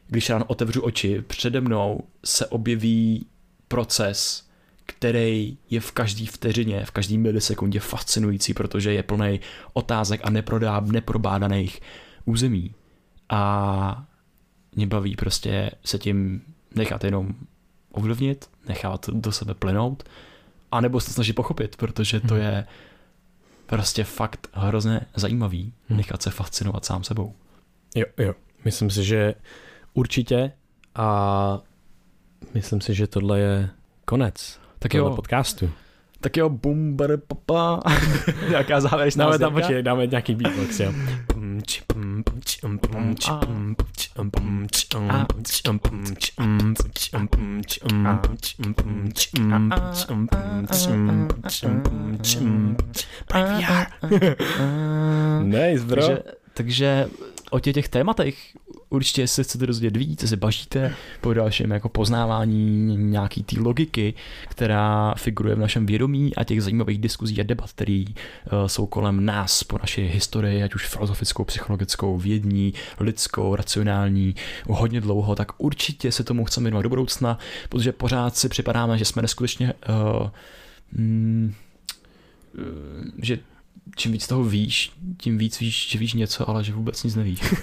když 0.07 0.29
ráno 0.29 0.45
otevřu 0.45 0.81
oči, 0.81 1.23
přede 1.27 1.61
mnou 1.61 2.03
se 2.25 2.45
objeví 2.45 3.25
proces, 3.67 4.50
který 4.97 5.57
je 5.69 5.79
v 5.79 5.91
každý 5.91 6.25
vteřině, 6.25 6.85
v 6.85 6.91
každý 6.91 7.17
milisekundě 7.17 7.79
fascinující, 7.79 8.53
protože 8.53 8.93
je 8.93 9.03
plný 9.03 9.39
otázek 9.73 10.21
a 10.23 10.29
neprodá, 10.29 10.79
neprobádaných 10.79 11.81
území. 12.25 12.73
A 13.29 14.05
mě 14.75 14.87
baví 14.87 15.15
prostě 15.15 15.71
se 15.85 15.99
tím 15.99 16.41
nechat 16.75 17.03
jenom 17.03 17.35
ovlivnit, 17.91 18.49
nechat 18.67 19.09
do 19.09 19.31
sebe 19.31 19.53
plynout, 19.53 20.03
anebo 20.71 20.99
se 20.99 21.13
snažit 21.13 21.33
pochopit, 21.33 21.75
protože 21.75 22.19
to 22.19 22.33
hmm. 22.33 22.43
je 22.43 22.67
prostě 23.65 24.03
fakt 24.03 24.47
hrozně 24.53 25.01
zajímavý 25.15 25.73
hmm. 25.89 25.97
nechat 25.97 26.21
se 26.21 26.31
fascinovat 26.31 26.85
sám 26.85 27.03
sebou. 27.03 27.33
Jo, 27.95 28.05
jo. 28.17 28.33
Myslím 28.65 28.89
si, 28.89 29.03
že 29.03 29.35
určitě 29.93 30.51
a 30.95 31.59
myslím 32.53 32.81
si, 32.81 32.93
že 32.93 33.07
tohle 33.07 33.39
je 33.39 33.69
konec 34.05 34.60
tak 34.81 34.93
jo. 34.93 35.15
podcastu. 35.15 35.69
Tak 36.21 36.37
jo, 36.37 36.49
bum, 36.49 36.95
bada, 36.95 37.13
papa. 37.27 37.79
Jaká 38.49 38.81
závěrečná 38.81 39.25
Dáme 39.25 39.39
tam, 39.39 39.53
počkej, 39.53 39.83
dáme 39.83 40.07
nějaký 40.07 40.35
beatbox, 40.35 40.79
jo. 40.79 40.93
nice, 55.43 55.85
bro. 55.85 56.07
Takže, 56.07 56.23
takže 56.53 57.07
o 57.51 57.59
těch 57.59 57.89
tématech 57.89 58.35
určitě 58.91 59.27
se 59.27 59.43
chcete 59.43 59.67
dozvědět 59.67 59.99
víc, 59.99 60.29
se 60.29 60.37
bažíte 60.37 60.95
po 61.21 61.33
dalším 61.33 61.71
jako 61.71 61.89
poznávání 61.89 62.97
nějaký 62.97 63.43
té 63.43 63.59
logiky, 63.59 64.13
která 64.49 65.13
figuruje 65.17 65.55
v 65.55 65.59
našem 65.59 65.85
vědomí 65.85 66.35
a 66.35 66.43
těch 66.43 66.63
zajímavých 66.63 66.97
diskuzí 66.97 67.39
a 67.39 67.43
debat, 67.43 67.71
které 67.71 68.03
uh, 68.05 68.67
jsou 68.67 68.85
kolem 68.85 69.25
nás 69.25 69.63
po 69.63 69.77
naší 69.77 70.01
historii, 70.01 70.63
ať 70.63 70.75
už 70.75 70.87
filozofickou, 70.87 71.43
psychologickou, 71.43 72.17
vědní, 72.17 72.73
lidskou, 72.99 73.55
racionální, 73.55 74.35
hodně 74.69 75.01
dlouho, 75.01 75.35
tak 75.35 75.51
určitě 75.57 76.11
se 76.11 76.23
tomu 76.23 76.45
chceme 76.45 76.63
věnovat 76.63 76.81
do 76.81 76.89
budoucna, 76.89 77.37
protože 77.69 77.91
pořád 77.91 78.37
si 78.37 78.49
připadáme, 78.49 78.97
že 78.97 79.05
jsme 79.05 79.21
neskutečně 79.21 79.73
uh, 79.89 80.29
mm, 80.91 81.53
že 83.21 83.39
čím 83.95 84.11
víc 84.11 84.27
toho 84.27 84.43
víš, 84.43 84.91
tím 85.17 85.37
víc 85.37 85.59
víš, 85.59 85.89
že 85.89 85.99
víš 85.99 86.13
něco, 86.13 86.49
ale 86.49 86.63
že 86.63 86.73
vůbec 86.73 87.03
nic 87.03 87.15
nevíš. 87.15 87.39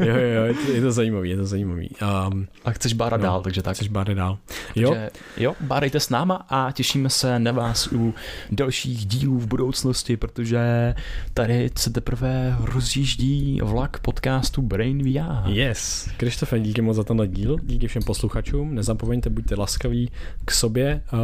jo, 0.00 0.16
jo, 0.16 0.16
jo, 0.16 0.44
je 0.44 0.54
to, 0.54 0.72
je 0.72 0.80
to 0.80 0.92
zajímavý, 0.92 1.30
je 1.30 1.36
to 1.36 1.46
zajímavý. 1.46 1.90
Um, 2.30 2.48
a 2.64 2.70
chceš 2.70 2.92
bárat 2.92 3.20
no, 3.20 3.22
dál, 3.22 3.42
takže 3.42 3.62
tak. 3.62 3.74
Chceš 3.74 3.88
bárat 3.88 4.14
dál. 4.14 4.38
Jo. 4.76 4.90
Takže, 4.90 5.10
jo, 5.36 5.54
bárejte 5.60 6.00
s 6.00 6.10
náma 6.10 6.46
a 6.48 6.72
těšíme 6.72 7.10
se 7.10 7.38
na 7.38 7.52
vás 7.52 7.88
u 7.92 8.14
dalších 8.50 9.06
dílů 9.06 9.38
v 9.38 9.46
budoucnosti, 9.46 10.16
protože 10.16 10.94
tady 11.34 11.70
se 11.76 11.90
teprve 11.90 12.56
rozjíždí 12.60 13.60
vlak 13.62 13.98
podcastu 14.00 14.62
Brain 14.62 15.02
VR. 15.02 15.50
Yes. 15.50 16.08
Krištofe, 16.16 16.60
díky 16.60 16.82
moc 16.82 16.96
za 16.96 17.04
tenhle 17.04 17.28
díl, 17.28 17.56
díky 17.62 17.88
všem 17.88 18.02
posluchačům, 18.02 18.74
nezapomeňte, 18.74 19.30
buďte 19.30 19.54
laskaví 19.54 20.10
k 20.44 20.50
sobě, 20.50 21.02
uh, 21.12 21.18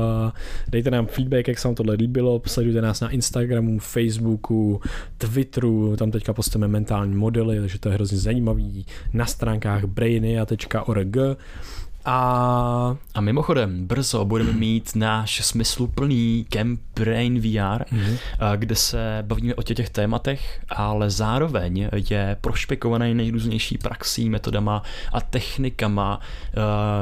dejte 0.69 0.91
nám 0.91 1.07
feedback, 1.07 1.49
jak 1.49 1.59
se 1.59 1.69
vám 1.69 1.75
tohle 1.75 1.95
líbilo, 1.95 2.43
sledujte 2.47 2.83
nás 2.83 3.01
na 3.01 3.11
Instagramu, 3.11 3.79
Facebooku, 3.79 4.14
Facebooku, 4.15 4.81
Twitteru, 5.19 5.97
tam 5.97 6.11
teďka 6.11 6.33
postujeme 6.33 6.69
mentální 6.69 7.15
modely, 7.15 7.61
takže 7.61 7.79
to 7.79 7.89
je 7.89 7.95
hrozně 7.95 8.19
zajímavý, 8.19 8.87
na 9.13 9.27
stránkách 9.27 9.85
brainia.org. 9.85 11.17
A... 12.07 12.97
a 13.15 13.21
mimochodem, 13.21 13.87
brzo 13.87 14.25
budeme 14.25 14.53
mít 14.53 14.91
náš 14.95 15.45
smysluplný 15.45 16.47
Camp 16.49 16.81
Brain 16.97 17.41
VR, 17.41 17.83
mm-hmm. 17.83 18.19
kde 18.57 18.75
se 18.75 19.19
bavíme 19.23 19.55
o 19.55 19.63
těch 19.63 19.91
tématech, 19.91 20.65
ale 20.69 21.11
zároveň 21.11 21.89
je 22.11 22.37
prošpekovaný 22.41 23.15
nejrůznější 23.15 23.79
praxí, 23.79 24.31
metodama 24.31 24.83
a 25.13 25.21
technikama, 25.21 26.21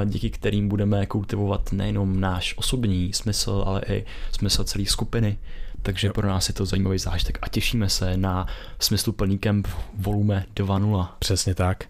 díky 0.04 0.30
kterým 0.30 0.68
budeme 0.68 1.06
kultivovat 1.06 1.72
nejenom 1.72 2.20
náš 2.20 2.54
osobní 2.56 3.12
smysl, 3.12 3.62
ale 3.66 3.82
i 3.88 4.04
smysl 4.32 4.64
celé 4.64 4.86
skupiny 4.86 5.38
takže 5.82 6.06
jo. 6.06 6.12
pro 6.12 6.28
nás 6.28 6.48
je 6.48 6.54
to 6.54 6.66
zajímavý 6.66 6.98
zážitek 6.98 7.38
a 7.42 7.48
těšíme 7.48 7.88
se 7.88 8.16
na 8.16 8.46
smysluplný 8.78 9.38
kemp 9.38 9.68
volume 9.98 10.44
2.0. 10.56 11.08
Přesně 11.18 11.54
tak. 11.54 11.84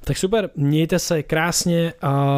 Tak 0.00 0.16
super, 0.16 0.50
mějte 0.56 0.98
se 0.98 1.22
krásně 1.22 1.92
a 2.02 2.34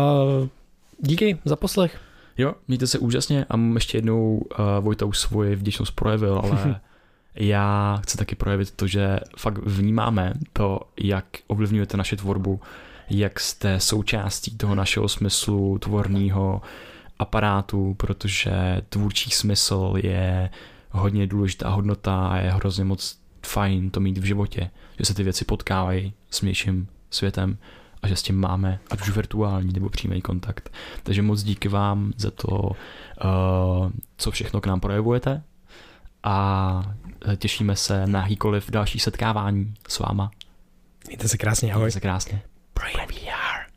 díky 0.99 1.39
za 1.45 1.57
poslech. 1.57 2.01
Jo, 2.39 2.55
mějte 2.69 2.87
se 2.87 2.99
úžasně 2.99 3.47
a 3.51 3.57
ještě 3.75 3.99
jednou 3.99 4.37
uh, 4.37 4.45
Vojta 4.81 5.07
už 5.07 5.19
svoji 5.19 5.57
vděčnost 5.57 5.95
projevil, 5.95 6.41
ale 6.45 6.81
já 7.35 8.01
chci 8.03 8.19
taky 8.19 8.35
projevit 8.35 8.71
to, 8.71 8.87
že 8.87 9.21
fakt 9.37 9.59
vnímáme 9.59 10.35
to, 10.53 10.81
jak 11.01 11.25
ovlivňujete 11.47 11.97
naši 11.97 12.17
tvorbu, 12.17 12.61
jak 13.11 13.41
jste 13.41 13.81
součástí 13.81 14.57
toho 14.57 14.75
našeho 14.75 15.09
smyslu 15.09 15.79
tvorného 15.79 16.63
aparátu, 17.19 17.95
protože 17.95 18.83
tvůrčí 18.89 19.31
smysl 19.31 19.95
je 19.97 20.51
hodně 20.91 21.27
důležitá 21.27 21.69
hodnota 21.69 22.29
a 22.29 22.37
je 22.37 22.51
hrozně 22.51 22.85
moc 22.85 23.19
fajn 23.47 23.91
to 23.91 24.01
mít 24.01 24.19
v 24.19 24.25
životě, 24.25 24.71
že 24.99 25.05
se 25.05 25.15
ty 25.15 25.23
věci 25.23 25.45
potkávají 25.45 26.15
s 26.31 26.41
mějším 26.41 26.89
světem 27.11 27.59
a 28.03 28.09
že 28.09 28.17
s 28.17 28.23
tím 28.23 28.41
máme 28.41 28.81
ať 28.91 29.01
už 29.01 29.11
virtuální 29.11 29.73
nebo 29.73 29.89
přímý 29.89 30.23
kontakt. 30.23 30.73
Takže 31.03 31.23
moc 31.23 31.43
díky 31.43 31.69
vám 31.69 32.13
za 32.17 32.31
to, 32.31 32.71
eh, 32.71 33.25
co 34.17 34.31
všechno 34.31 34.61
k 34.61 34.67
nám 34.67 34.81
projevujete 34.81 35.43
a 36.23 36.83
těšíme 37.37 37.77
se 37.77 38.07
na 38.07 38.23
jakýkoliv 38.23 38.71
další 38.71 38.99
setkávání 38.99 39.75
s 39.89 39.99
váma. 39.99 40.31
Mějte 41.07 41.29
se 41.29 41.39
krásně, 41.39 41.73
ahoj. 41.73 41.83
Mějte 41.83 41.93
se 41.93 42.01
krásně. 42.01 42.43
Brain 42.75 42.97
VR. 43.09 43.71